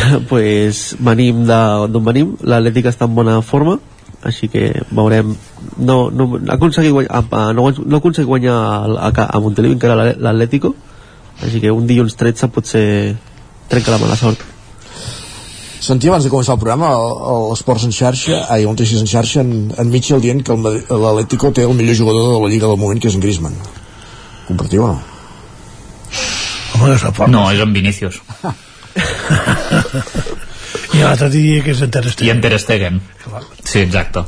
pues 0.30 0.96
venim 1.00 1.44
de- 1.48 1.88
d'on 1.92 2.04
venim, 2.04 2.34
l'Atlètic 2.42 2.88
està 2.92 3.06
en 3.08 3.14
bona 3.16 3.38
forma, 3.42 3.78
així 4.26 4.48
que 4.50 4.72
veurem 4.90 5.34
no, 5.78 6.10
no, 6.10 6.26
ha 6.48 6.54
aconseguit 6.56 6.92
guanyar, 6.92 7.12
a- 7.12 7.22
a- 7.30 7.52
no, 7.54 7.68
no 7.70 7.96
ha 7.96 8.00
aconseguit 8.00 8.26
guanyar 8.28 8.56
a, 8.56 9.08
a, 9.10 9.26
a 9.36 9.40
Montelivi 9.44 9.76
encara 9.76 9.94
l'Atlético 10.16 10.74
així 11.44 11.60
que 11.60 11.70
un 11.70 11.86
dilluns 11.86 12.16
13 12.16 12.48
potser 12.48 12.84
trenca 13.68 13.92
la 13.92 14.00
mala 14.02 14.16
sort 14.16 14.40
Sentia 15.86 16.08
abans 16.10 16.24
de 16.24 16.30
començar 16.32 16.54
el 16.56 16.60
programa 16.62 16.88
l'Esports 17.52 17.84
en 17.86 17.92
xarxa, 17.94 18.38
ai, 18.50 18.64
el 18.64 18.70
Notícies 18.72 19.02
en 19.04 19.06
xarxa, 19.06 19.42
en, 19.44 19.68
en 19.78 19.90
Mitchell 19.92 20.22
dient 20.24 20.40
que 20.42 20.56
l'Atlético 20.56 21.52
té 21.54 21.62
el 21.68 21.76
millor 21.78 21.94
jugador 22.00 22.32
de 22.32 22.40
la 22.42 22.48
Lliga 22.50 22.66
del 22.66 22.80
moment, 22.80 22.98
que 22.98 23.06
és 23.12 23.14
en 23.14 23.22
Griezmann. 23.22 23.54
Compartiu 24.48 24.82
o 24.82 24.88
no? 24.88 24.96
Home, 26.74 26.96
no, 26.96 27.28
no, 27.36 27.44
és 27.52 27.60
en 27.62 27.76
Vinícius. 27.76 28.18
I 30.96 31.02
l'altre 31.02 31.28
dia 31.32 31.62
que 31.64 31.74
és 31.74 31.82
en 31.84 31.90
Ter 31.92 32.04
Stegen. 32.08 32.26
I 32.26 32.30
en 32.32 32.40
Ter 32.44 32.58
Stegen. 32.60 33.00
Sí, 33.62 33.80
exacte. 33.82 34.24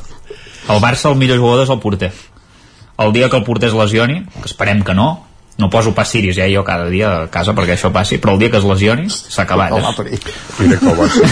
El 0.69 0.83
Barça 0.85 1.09
el 1.13 1.17
millor 1.21 1.39
jugador 1.41 1.65
és 1.65 1.73
el 1.73 1.81
porter. 1.81 2.13
El 2.99 3.15
dia 3.15 3.31
que 3.31 3.39
el 3.39 3.47
porter 3.47 3.71
es 3.71 3.77
lesioni, 3.79 4.25
que 4.41 4.49
esperem 4.51 4.83
que 4.85 4.95
no, 4.95 5.09
no 5.59 5.71
poso 5.71 5.95
pas 5.95 6.11
ciris 6.11 6.37
ja 6.37 6.49
jo 6.51 6.65
cada 6.67 6.91
dia 6.91 7.15
a 7.23 7.31
casa 7.33 7.55
perquè 7.55 7.77
això 7.77 7.93
passi, 7.95 8.19
però 8.19 8.35
el 8.35 8.43
dia 8.43 8.51
que 8.53 8.61
es 8.61 8.67
lesioni 8.67 9.09
s'ha 9.11 9.47
acabat. 9.47 9.73
Eh? 9.79 10.19
Mira 10.59 10.77
que 10.83 10.93
el 10.93 10.99
Barça, 10.99 11.25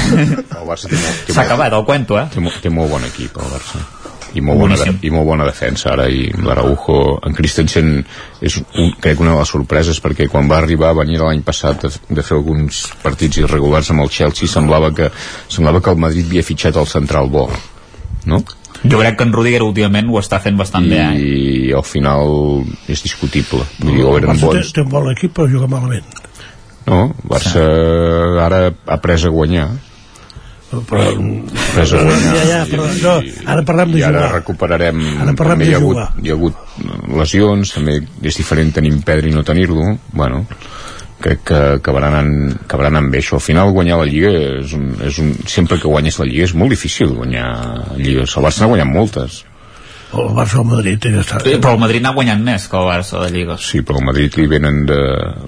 el 0.63 0.65
Barça 0.71 0.89
té, 0.89 0.97
molt, 0.97 1.29
s'ha 1.35 1.45
acabat 1.45 1.77
el 1.77 1.85
cuento, 1.85 2.19
eh? 2.23 2.27
Té, 2.33 2.41
té 2.63 2.73
molt 2.73 2.91
bon 2.97 3.05
equip 3.11 3.37
el 3.43 3.55
Barça 3.59 3.85
i 4.37 4.43
molt, 4.45 4.61
bona, 4.61 4.77
de, 4.81 4.93
i 5.07 5.13
molt 5.13 5.29
bona 5.29 5.47
defensa 5.49 5.93
ara 5.95 6.09
i 6.13 6.27
l'Araujo, 6.45 6.99
en 7.27 7.37
Christensen 7.37 7.95
és 8.45 8.59
un, 8.61 8.93
crec 9.01 9.23
una 9.23 9.35
de 9.35 9.41
les 9.41 9.55
sorpreses 9.55 10.01
perquè 10.05 10.29
quan 10.33 10.51
va 10.51 10.61
arribar 10.61 10.93
a 10.93 11.01
venir 11.01 11.23
l'any 11.23 11.43
passat 11.47 11.87
de, 11.87 11.93
de 12.19 12.27
fer 12.27 12.37
alguns 12.37 12.85
partits 13.03 13.41
irregulars 13.43 13.91
amb 13.95 14.05
el 14.05 14.13
Chelsea 14.13 14.51
semblava 14.51 14.93
que, 14.97 15.09
semblava 15.49 15.81
que 15.81 15.97
el 15.97 16.05
Madrid 16.05 16.29
havia 16.29 16.47
fitxat 16.47 16.77
el 16.77 16.89
central 16.91 17.33
bo 17.33 17.49
no? 18.27 18.43
Jo 18.85 19.01
crec 19.01 19.17
que 19.19 19.25
en 19.25 19.33
Rudiger 19.33 19.63
últimament 19.65 20.11
ho 20.13 20.21
està 20.21 20.39
fent 20.43 20.59
bastant 20.59 20.85
I, 20.87 20.93
bé. 20.93 21.01
Eh? 21.01 21.17
I 21.17 21.75
al 21.79 21.85
final 21.87 22.63
és 22.93 23.03
discutible. 23.03 23.65
Vull 23.81 23.97
dir, 23.97 24.05
o 24.05 24.15
eren 24.19 24.41
bons. 24.43 24.71
Té, 24.71 24.75
té 24.77 24.85
un 24.85 24.93
bon 24.93 25.09
equip 25.15 25.33
però 25.37 25.49
juga 25.51 25.71
malament. 25.71 26.07
No, 26.87 27.01
Barça 27.27 27.57
sí. 27.57 28.41
ara 28.45 28.61
ha 28.71 28.99
pres 29.03 29.25
a 29.27 29.33
guanyar. 29.35 29.71
Però, 30.67 30.83
guanyar. 32.03 32.33
Ja, 32.35 32.45
ja, 32.49 32.61
però 32.67 32.87
no, 32.91 33.15
ara 33.53 33.63
parlem 33.67 33.93
de 33.95 34.01
I 34.01 34.07
ara 34.09 34.25
jugar. 34.25 34.33
recuperarem... 34.41 35.05
Ara 35.23 35.35
parlem 35.39 35.61
també 35.61 35.69
de 35.69 35.71
hi 35.71 35.77
ha 35.77 35.81
hagut, 35.81 35.95
jugar. 35.95 36.09
Hi 36.25 36.33
ha 36.33 36.39
hagut 36.39 37.15
lesions, 37.21 37.73
també 37.77 38.01
és 38.27 38.41
diferent 38.43 38.75
tenir 38.75 38.93
Pedri 39.07 39.31
i 39.31 39.37
no 39.37 39.45
tenir-lo. 39.47 39.93
Bueno, 40.13 40.43
crec 41.23 41.45
que 41.49 41.61
acabaran, 41.79 42.19
en, 42.19 42.55
acabaran 42.67 42.99
amb 42.99 43.15
bé 43.15 43.23
això. 43.23 43.39
Al 43.39 43.47
final 43.47 43.71
guanyar 43.77 44.01
la 44.03 44.09
Lliga 44.11 44.33
és 44.61 44.75
un, 44.77 44.89
és 45.07 45.21
un, 45.23 45.33
sempre 45.47 45.79
que 45.79 45.91
guanyes 45.91 46.19
la 46.21 46.27
Lliga 46.29 46.49
és 46.51 46.57
molt 46.59 46.75
difícil 46.75 47.15
guanyar 47.15 47.51
Lligues. 48.01 48.35
El 48.37 48.49
Barça 48.49 48.65
n'ha 48.65 48.73
guanyat 48.75 48.91
moltes. 48.91 49.45
El 50.23 50.35
Barça 50.37 50.59
o 50.61 50.65
el 50.65 50.69
Madrid 50.71 51.07
ja 51.07 51.23
està. 51.23 51.41
Sí, 51.45 51.57
però 51.63 51.75
el 51.77 51.83
Madrid 51.83 52.05
n'ha 52.05 52.13
guanyat 52.17 52.43
més 52.47 52.67
que 52.71 52.79
el 52.81 52.89
Barça 52.89 53.23
de 53.25 53.31
Lliga. 53.35 53.59
Sí, 53.63 53.83
però 53.87 54.01
el 54.01 54.07
Madrid 54.09 54.39
li 54.41 54.47
venen 54.51 54.83
de, 54.89 55.01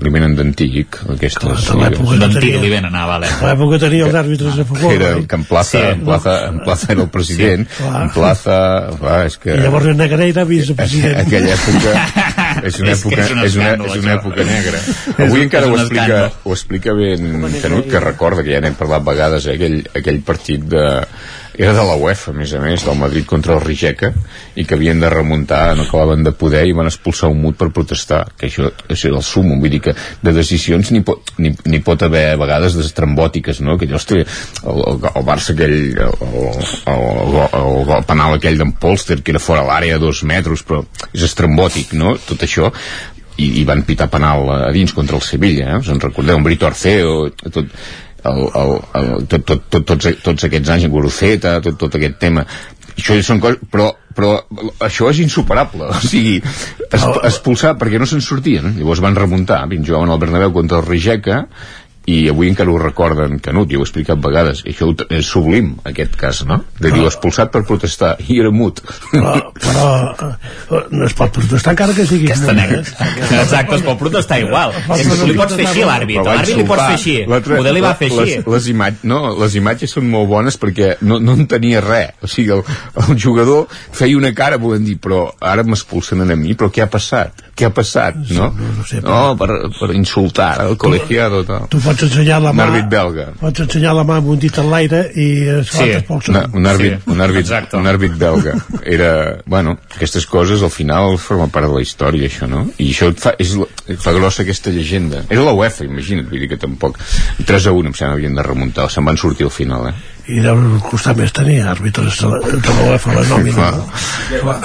li 0.05 0.13
venen 0.15 0.37
d'antic 0.39 1.01
aquestes 1.17 1.71
lligues. 1.73 2.19
D'antic 2.25 2.59
li 2.63 2.73
venen, 2.73 2.95
ah, 2.95 3.07
vale. 3.11 3.31
A 3.39 3.53
l'època 3.53 3.81
tenia 3.85 4.09
els 4.09 4.19
àrbitres 4.23 4.59
a 4.59 4.67
favor. 4.69 4.95
Era 4.95 5.13
el 5.17 5.27
que 5.29 5.41
en 5.41 5.47
Plaza, 5.49 5.79
sí, 5.79 5.85
en 5.95 6.05
Plaza, 6.07 6.37
en 6.49 6.61
Plaza 6.65 6.93
era 6.95 7.07
el 7.07 7.11
president, 7.15 7.69
sí, 7.79 7.89
en 8.03 8.13
Plaza, 8.17 8.59
va, 9.03 9.23
és 9.29 9.39
que... 9.41 9.55
I 9.57 9.65
llavors 9.67 9.91
en 9.93 10.01
Negreira 10.03 10.47
vicepresident. 10.49 11.19
Aquella 11.25 11.57
època 11.57 11.97
és 12.65 12.79
una 12.81 12.93
època, 12.97 13.23
és, 13.23 13.33
és, 13.49 13.57
una, 13.59 13.73
és 13.87 13.99
una 14.03 14.15
època 14.17 14.47
negra. 14.47 14.83
Avui 15.27 15.45
encara 15.47 15.71
ho 15.71 15.77
explica, 15.79 16.21
ho 16.45 16.55
explica 16.57 16.95
ben 16.99 17.49
Canut, 17.63 17.89
que 17.91 18.03
recorda 18.03 18.45
que 18.45 18.55
ja 18.55 18.63
n'hem 18.65 18.79
parlat 18.79 19.05
vegades, 19.07 19.49
eh, 19.49 19.57
aquell, 19.59 19.81
aquell 20.01 20.23
partit 20.27 20.65
de 20.69 20.85
era 21.59 21.73
de 21.75 21.83
la 21.83 21.97
UEFA, 21.99 22.31
a 22.31 22.37
més 22.39 22.53
a 22.55 22.61
més, 22.63 22.85
del 22.87 22.99
Madrid 23.01 23.27
contra 23.27 23.57
el 23.57 23.65
Rijeka, 23.65 24.13
i 24.55 24.63
que 24.65 24.77
havien 24.77 25.01
de 25.03 25.11
remuntar, 25.11 25.75
no 25.75 25.89
acabaven 25.89 26.23
de 26.23 26.31
poder, 26.31 26.63
i 26.71 26.77
van 26.77 26.87
expulsar 26.87 27.33
un 27.33 27.41
mut 27.43 27.59
per 27.59 27.73
protestar, 27.75 28.21
que 28.39 28.47
això, 28.47 28.71
això 28.87 29.11
és 29.11 29.17
el 29.17 29.25
sum, 29.27 29.51
vull 29.59 29.75
dir 29.75 29.83
que 29.89 29.97
de 30.23 30.35
decisions 30.37 30.93
n'hi 30.95 31.03
pot, 31.03 31.35
ni, 31.43 31.51
ni 31.67 31.83
pot 31.83 32.07
haver 32.07 32.25
a 32.31 32.39
vegades 32.39 32.79
destrambòtiques, 32.79 33.59
no? 33.67 33.75
Que 33.81 33.91
hosti, 33.91 34.23
el, 34.23 34.83
el, 34.93 35.03
el 35.11 35.27
Barça 35.27 35.57
aquell, 35.57 35.77
el, 36.07 36.17
el, 36.31 36.49
el, 36.95 37.37
el, 37.51 37.93
el 37.99 38.09
penal 38.09 38.39
aquell 38.39 38.63
d'en 38.63 38.77
Polster, 38.79 39.19
que 39.19 39.35
era 39.35 39.43
fora 39.43 39.67
l'àrea 39.67 39.99
a 39.99 40.03
dos 40.03 40.23
metres, 40.23 40.63
però 40.63 40.85
és 41.11 41.27
estrambòtic, 41.27 41.99
no? 41.99 42.15
Tot 42.23 42.47
això, 42.47 42.71
i, 43.39 43.49
i 43.61 43.65
van 43.67 43.83
pitar 43.87 44.11
penal 44.13 44.47
a 44.51 44.59
dins 44.75 44.95
contra 44.95 45.19
el 45.19 45.27
Sevilla, 45.27 45.73
eh? 45.73 45.81
us 45.83 45.91
en 45.91 46.03
recordeu, 46.03 46.39
en 46.39 46.47
Brito 46.47 46.71
Arceo, 46.71 47.33
tot, 47.51 47.75
el, 48.25 48.43
el, 48.63 48.75
el, 49.01 49.15
tot, 49.31 49.47
tot, 49.47 49.65
tot, 49.71 49.87
tots, 49.93 50.11
tots 50.25 50.49
aquests 50.49 50.75
anys 50.75 50.89
en 50.89 50.93
Guruceta, 50.93 51.59
tot, 51.65 51.79
tot 51.81 51.99
aquest 51.99 52.19
tema. 52.23 52.45
Això 52.99 53.15
són 53.23 53.39
coses, 53.39 53.61
però, 53.71 53.93
però 54.17 54.33
això 54.83 55.07
és 55.13 55.21
insuperable, 55.23 55.87
o 55.95 56.01
sigui 56.03 56.41
es, 56.43 57.05
expulsar 57.29 57.77
perquè 57.79 58.01
no 58.03 58.09
se'n 58.11 58.25
sortien 58.25 58.73
llavors 58.75 59.03
van 59.05 59.15
remuntar, 59.19 59.61
vinc, 59.71 59.87
jugaven 59.87 60.11
al 60.11 60.19
Bernabéu 60.19 60.51
contra 60.57 60.81
el 60.81 60.89
Rijeka 60.89 61.45
i 62.09 62.19
avui 62.33 62.49
encara 62.53 62.73
ho 62.73 62.79
recorden 62.81 63.39
Canut, 63.45 63.69
jo 63.71 63.81
ho 63.81 63.85
he 63.85 63.89
explicat 63.89 64.21
vegades 64.25 64.63
i 64.65 64.73
això 64.73 64.91
és 65.13 65.29
sublim, 65.29 65.75
aquest 65.89 66.17
cas, 66.19 66.43
no? 66.49 66.63
de 66.81 66.93
dir, 66.95 67.05
expulsat 67.07 67.53
per 67.53 67.65
protestar, 67.69 68.15
i 68.25 68.39
era 68.41 68.53
mut. 68.55 68.81
Però, 69.13 69.35
però 69.59 69.85
eh, 70.79 70.83
no 70.95 71.05
es 71.07 71.15
pot 71.19 71.33
protestar 71.35 71.75
encara 71.75 71.95
que 71.97 72.07
sigui 72.09 72.29
Aquesta 72.29 72.55
negra. 72.57 72.81
Exacte, 73.43 73.79
es 73.79 73.85
pot 73.85 73.99
protestar 74.01 74.39
igual. 74.43 74.73
És 74.97 75.05
que 75.09 75.19
tu 75.19 75.29
li 75.29 75.37
pots 75.39 75.57
fer 75.59 75.67
així 75.67 75.85
a 75.85 75.89
l'àrbit 75.91 76.23
l'àrbit 76.25 76.61
li 76.61 76.67
pots 76.69 76.85
fer 76.85 76.97
així. 76.97 77.17
Poder 77.49 77.75
li 77.75 77.83
va 77.85 77.95
fer 77.99 78.11
les, 78.13 78.21
així. 78.25 78.39
les, 78.55 78.69
imatges, 78.73 79.05
no, 79.11 79.21
les 79.41 79.59
imatges 79.61 79.97
són 79.99 80.09
molt 80.13 80.31
bones 80.31 80.59
perquè 80.61 80.95
no, 81.09 81.19
no 81.23 81.37
en 81.39 81.49
tenia 81.51 81.83
res. 81.85 82.17
O 82.25 82.31
sigui, 82.31 82.55
el, 82.57 82.65
el 83.05 83.19
jugador 83.21 83.67
feia 83.73 84.19
una 84.19 84.33
cara 84.37 84.61
volent 84.61 84.87
dir, 84.87 84.99
però 85.03 85.27
ara 85.41 85.67
m'expulsen 85.67 86.25
a 86.25 86.39
mi 86.39 86.57
però 86.59 86.71
què 86.73 86.85
ha 86.85 86.91
passat? 86.91 87.48
Què 87.59 87.67
ha 87.67 87.73
passat? 87.75 88.15
No, 88.31 88.53
no, 88.55 88.69
no, 88.79 88.85
sé, 88.87 89.01
no 89.03 89.35
per, 89.39 89.49
per 89.75 89.89
insultar 89.99 90.53
el 90.63 90.77
col·legiado 90.79 91.41
tal. 91.49 91.65
tu 91.73 91.81
pots 91.83 92.05
ensenyar 92.07 92.39
la 92.45 92.53
un 92.55 92.61
mà 92.61 92.67
àrbit 92.69 92.87
belga 92.93 93.25
pots 93.41 93.65
ensenyar 93.65 93.97
la 93.99 94.05
mà 94.07 94.21
amb 94.23 94.29
un 94.31 94.39
dit 94.39 94.59
en 94.63 94.69
l'aire 94.71 95.01
i 95.19 95.27
es 95.59 95.73
Sí, 95.75 95.89
sí. 95.91 96.05
un 96.55 96.67
àrbit, 96.71 97.01
sí. 97.03 97.11
un 97.11 97.21
àrbit, 97.25 97.51
un 97.81 97.87
àrbit 97.91 98.15
belga. 98.21 98.55
Era, 98.87 99.11
bueno, 99.47 99.77
aquestes 99.97 100.27
coses 100.31 100.63
al 100.63 100.71
final 100.71 101.19
formen 101.19 101.51
part 101.51 101.67
de 101.67 101.75
la 101.75 101.83
història, 101.83 102.29
això, 102.31 102.47
no? 102.51 102.63
I 102.79 102.93
això 102.93 103.11
et 103.13 103.19
fa, 103.23 103.33
és, 103.43 103.57
et 103.89 103.99
fa 104.01 104.13
grossa 104.15 104.43
aquesta 104.47 104.71
llegenda. 104.71 105.25
Era 105.29 105.43
la 105.49 105.53
UEFA, 105.59 105.85
imagina't, 105.89 106.29
vull 106.31 106.45
dir 106.45 106.49
que 106.55 106.61
tampoc... 106.63 106.99
3 107.49 107.67
a 107.71 107.73
1 107.75 107.87
em 107.91 107.95
sembla 107.97 108.15
havien 108.19 108.35
de 108.39 108.43
remuntar, 108.47 108.87
se'n 108.93 109.05
van 109.09 109.17
sortir 109.19 109.47
al 109.49 109.53
final, 109.55 109.89
eh? 109.91 109.97
i 110.29 110.43
deu 110.45 110.59
costar 110.85 111.15
més 111.17 111.31
tenir 111.33 111.63
àrbitres 111.65 112.19
de 112.21 112.29
la, 112.29 112.39
de 112.61 112.73
la 112.77 112.83
UEFA 112.91 113.15
la 113.17 113.23
nòmina 113.31 113.69
no? 113.79 113.87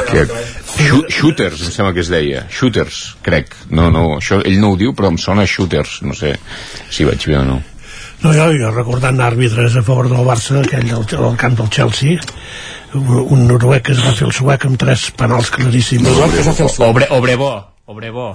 Que, 0.09 0.25
Shoo- 0.27 0.41
shooters, 0.79 1.61
em 1.67 1.71
sembla 1.71 1.93
que 1.93 2.01
es 2.03 2.09
deia. 2.11 2.45
Shooters, 2.51 3.01
crec. 3.25 3.53
No, 3.69 3.89
no, 3.93 4.17
això 4.19 4.41
ell 4.43 4.59
no 4.61 4.73
ho 4.73 4.79
diu, 4.79 4.95
però 4.97 5.11
em 5.13 5.19
sona 5.21 5.45
shooters. 5.49 6.01
No 6.07 6.15
sé 6.17 6.35
si 6.89 7.07
vaig 7.07 7.27
bé 7.29 7.37
o 7.39 7.45
no. 7.47 7.59
No, 8.23 8.31
jo, 8.31 8.47
jo 8.55 8.71
recordant 8.71 9.19
àrbitres 9.19 9.75
a 9.75 9.83
favor 9.83 10.07
del 10.11 10.23
Barça, 10.23 10.61
aquell 10.61 10.87
del, 10.87 11.03
del 11.11 11.37
camp 11.39 11.59
del 11.59 11.69
Chelsea, 11.73 12.21
un, 12.95 13.19
un 13.35 13.45
noruec 13.49 13.89
que 13.89 13.97
es 13.97 14.01
va 14.05 14.15
fer 14.15 14.29
el 14.29 14.33
suec 14.35 14.65
amb 14.69 14.79
tres 14.79 15.09
penals 15.19 15.51
claríssims. 15.51 16.07
Obre, 16.87 17.09
Obrebo 17.11 17.51
Obrebo 17.85 18.33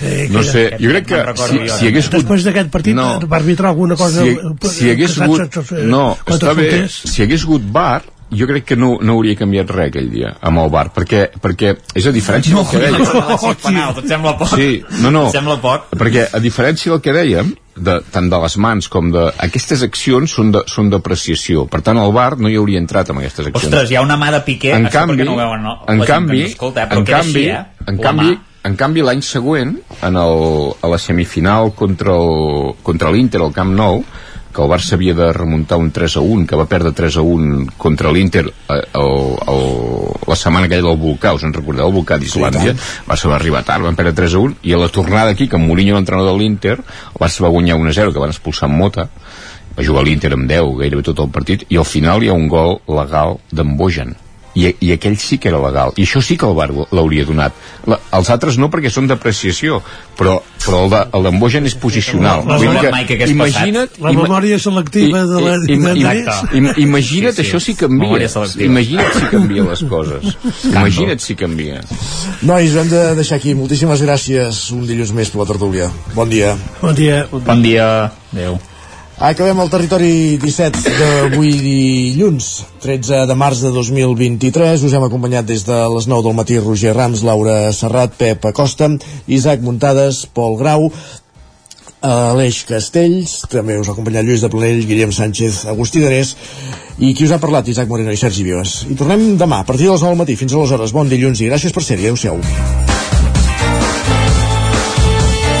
Sí, 0.00 0.26
No 0.30 0.42
sé, 0.42 0.64
jo 0.80 0.90
crec 0.90 1.06
que 1.06 1.18
si, 1.38 1.58
si 1.70 1.86
hagués 1.86 2.08
hagut... 2.08 2.16
Després 2.18 2.46
d'aquest 2.48 2.70
partit 2.74 2.96
no. 2.98 3.06
va 3.30 3.38
arbitrar 3.38 3.70
alguna 3.70 3.94
cosa... 4.00 4.24
si, 4.26 4.34
si 4.72 4.90
hagués 4.90 5.14
que 5.14 5.28
hagut... 5.28 5.44
saps, 5.54 5.70
eh, 5.78 5.84
No, 5.86 6.16
està 6.26 6.54
bé. 6.58 6.70
Si 6.90 7.22
hagués 7.22 7.44
hagut 7.46 7.68
bar, 7.78 8.02
jo 8.30 8.46
crec 8.48 8.64
que 8.68 8.76
no, 8.76 8.98
no 9.00 9.14
hauria 9.16 9.36
canviat 9.38 9.70
res 9.72 9.88
aquell 9.92 10.10
dia 10.12 10.34
amb 10.44 10.60
el 10.62 10.68
bar, 10.72 10.88
perquè, 10.94 11.28
perquè 11.40 11.74
és 11.96 12.06
a 12.06 12.12
diferència 12.12 12.56
del 12.56 12.66
que 12.68 12.82
dèiem 12.82 13.56
penals, 13.62 14.02
et 14.02 14.10
sembla 14.10 14.34
poc? 14.38 14.52
sí, 14.54 14.82
no, 15.02 15.12
no, 15.14 15.28
sembla 15.32 15.56
poc? 15.62 15.88
perquè 15.96 16.26
a 16.36 16.40
diferència 16.44 16.92
del 16.92 17.00
que 17.04 17.14
dèiem 17.16 17.54
de, 17.78 18.00
tant 18.12 18.26
de 18.28 18.40
les 18.42 18.56
mans 18.58 18.88
com 18.90 19.12
de... 19.14 19.28
Aquestes 19.38 19.84
accions 19.86 20.32
són 20.34 20.50
de- 20.50 20.64
són 20.66 20.88
d'apreciació. 20.90 21.68
Per 21.70 21.78
tant, 21.86 21.96
el 22.02 22.10
bar 22.12 22.32
no 22.42 22.50
hi 22.50 22.56
hauria 22.58 22.80
entrat 22.82 23.12
amb 23.12 23.22
aquestes 23.22 23.46
accions. 23.46 23.68
Ostres, 23.68 23.92
hi 23.92 23.96
ha 23.96 24.02
una 24.02 24.16
mà 24.18 24.32
de 24.34 24.40
Piqué 24.42 24.72
en 24.74 24.88
això 24.88 25.04
canvi, 25.04 25.14
perquè 25.14 25.28
no 25.28 25.36
ho 25.36 25.38
veuen, 25.38 25.62
no? 25.62 25.76
en 25.86 26.02
canvi, 26.08 26.42
escolta, 26.50 26.88
eh? 26.88 26.98
en 26.98 27.06
canvi, 27.06 27.44
així, 27.46 27.54
eh? 27.54 27.86
en 27.92 28.00
canvi, 28.02 28.32
en 28.66 28.74
canvi 28.76 29.04
l'any 29.06 29.22
següent, 29.22 29.76
en 30.02 30.18
el, 30.18 30.42
a 30.82 30.90
la 30.90 30.98
semifinal 30.98 31.70
contra 31.78 33.12
l'Inter 33.14 33.40
al 33.46 33.54
Camp 33.54 33.70
Nou, 33.78 34.02
que 34.58 34.64
el 34.64 34.70
Barça 34.72 34.96
havia 34.96 35.14
de 35.14 35.32
remuntar 35.32 35.78
un 35.78 35.92
3 35.94 36.16
a 36.18 36.20
1, 36.20 36.46
que 36.50 36.56
va 36.58 36.66
perdre 36.66 36.90
3 36.90 37.20
a 37.20 37.22
1 37.22 37.76
contra 37.78 38.10
l'Inter 38.10 38.42
eh, 38.48 38.80
la 38.98 40.36
setmana 40.36 40.66
aquella 40.66 40.88
del 40.88 40.98
volcà, 40.98 41.30
us 41.36 41.44
en 41.46 41.54
recordeu, 41.54 41.86
el 41.86 41.94
volcà 41.94 42.18
d'Islàndia, 42.18 42.74
el 42.74 43.06
Barça 43.06 43.30
va 43.30 43.36
arribar 43.38 43.62
tard, 43.62 43.86
van 43.86 43.94
perdre 43.94 44.16
3 44.18 44.34
a 44.34 44.42
1, 44.42 44.58
i 44.66 44.74
a 44.74 44.82
la 44.82 44.90
tornada 44.90 45.30
aquí, 45.30 45.46
que 45.46 45.54
amb 45.60 45.70
Mourinho 45.70 45.94
l'entrenador 45.94 46.34
de 46.34 46.42
l'Inter, 46.42 46.74
el 46.74 47.22
Barça 47.22 47.46
va 47.46 47.54
guanyar 47.54 47.78
1 47.78 47.92
a 47.92 47.96
0, 48.02 48.16
que 48.16 48.24
van 48.24 48.34
expulsar 48.34 48.66
en 48.66 48.74
Mota, 48.82 49.06
va 49.78 49.86
jugar 49.86 50.02
l'Inter 50.02 50.34
amb 50.34 50.50
10 50.50 50.74
gairebé 50.82 51.06
tot 51.06 51.22
el 51.22 51.30
partit, 51.30 51.62
i 51.70 51.78
al 51.78 51.86
final 51.86 52.26
hi 52.26 52.32
ha 52.32 52.34
un 52.34 52.50
gol 52.50 52.80
legal 52.90 53.38
d'en 53.54 53.76
Bojan, 53.78 54.16
i, 54.58 54.72
i 54.82 54.90
aquell 54.94 55.14
sí 55.22 55.36
que 55.38 55.50
era 55.52 55.60
legal 55.62 55.92
i 55.96 56.02
això 56.06 56.22
sí 56.24 56.36
que 56.40 56.46
el 56.48 56.54
bar 56.58 56.68
l'hauria 56.74 57.24
donat 57.28 57.54
la, 57.86 57.98
els 58.18 58.30
altres 58.34 58.56
no 58.58 58.68
perquè 58.72 58.90
són 58.90 59.06
depreciació 59.10 59.78
però, 60.18 60.38
però 60.64 60.80
el, 60.86 60.90
de, 60.94 61.02
el 61.14 61.26
d'Embogen 61.28 61.68
és 61.70 61.76
posicional 61.78 62.42
La- 62.48 62.56
la- 62.56 62.58
Vull 62.58 62.74
dir 62.74 62.90
la- 62.90 63.04
que 63.06 63.14
hagués 63.18 63.30
imagina't 63.34 63.98
La 64.02 64.12
memòria 64.16 64.58
selectiva 64.58 65.22
de 65.30 65.40
la- 65.44 65.56
i, 65.68 65.72
i, 65.74 65.78
de 65.78 65.92
i, 65.94 66.02
Lluís. 66.02 66.42
im, 66.58 66.70
imagina't 66.88 67.36
Sí, 67.36 67.42
sí. 67.42 67.46
això 67.48 67.60
sí 67.62 67.76
canvia 67.78 68.08
Memòria 68.08 68.28
selectiva. 68.32 68.64
imagina't 68.72 69.12
si 69.20 69.26
canvia 69.36 69.68
les 69.70 69.84
coses 69.94 70.36
imagina't 70.72 71.20
si 71.28 71.34
canvia 71.38 71.80
Nois, 72.42 72.74
hem 72.78 72.88
de 72.88 73.00
deixar 73.18 73.36
aquí. 73.38 73.54
Moltíssimes 73.58 74.00
gràcies 74.04 74.58
un 74.74 74.84
dilluns 74.86 75.10
més 75.16 75.30
per 75.32 75.40
la 75.42 75.46
tertúlia. 75.50 75.88
Bon 76.14 76.28
dia. 76.30 76.54
Bon 76.80 76.94
dia. 76.94 77.24
Bon 77.32 77.62
dia. 77.62 77.88
Adéu. 78.32 78.58
Acabem 79.18 79.58
el 79.58 79.66
territori 79.66 80.38
17 80.38 80.92
d'avui 80.94 81.56
dilluns, 81.58 82.62
13 82.78 83.24
de 83.26 83.34
març 83.34 83.64
de 83.64 83.72
2023. 83.74 84.84
Us 84.86 84.94
hem 84.94 85.06
acompanyat 85.08 85.48
des 85.48 85.64
de 85.66 85.78
les 85.90 86.06
9 86.06 86.22
del 86.22 86.36
matí 86.38 86.58
Roger 86.62 86.94
Rams, 86.94 87.24
Laura 87.26 87.72
Serrat, 87.74 88.14
Pep 88.14 88.46
Acosta, 88.46 88.86
Isaac 89.26 89.66
Muntades, 89.66 90.22
Pol 90.30 90.54
Grau, 90.62 90.86
Aleix 91.98 92.62
Castells, 92.70 93.40
també 93.50 93.80
us 93.82 93.90
ha 93.90 93.96
acompanyat 93.98 94.22
Lluís 94.22 94.46
de 94.46 94.54
Planell, 94.54 94.86
Guillem 94.86 95.10
Sánchez, 95.10 95.64
Agustí 95.66 95.98
Danés 95.98 96.36
i 97.02 97.10
qui 97.10 97.26
us 97.26 97.34
ha 97.34 97.42
parlat, 97.42 97.66
Isaac 97.66 97.90
Moreno 97.90 98.14
i 98.14 98.22
Sergi 98.22 98.46
Vives. 98.46 98.84
I 98.86 98.94
tornem 98.94 99.32
demà, 99.34 99.64
a 99.64 99.66
partir 99.66 99.90
de 99.90 99.98
les 99.98 100.06
9 100.06 100.14
del 100.14 100.22
matí, 100.22 100.38
fins 100.38 100.54
aleshores. 100.54 100.94
Bon 100.94 101.10
dilluns 101.10 101.42
i 101.42 101.50
gràcies 101.50 101.74
per 101.74 101.82
ser-hi. 101.82 102.06
Adéu-siau. 102.06 102.38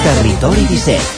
Territori 0.06 0.70
17 0.70 1.17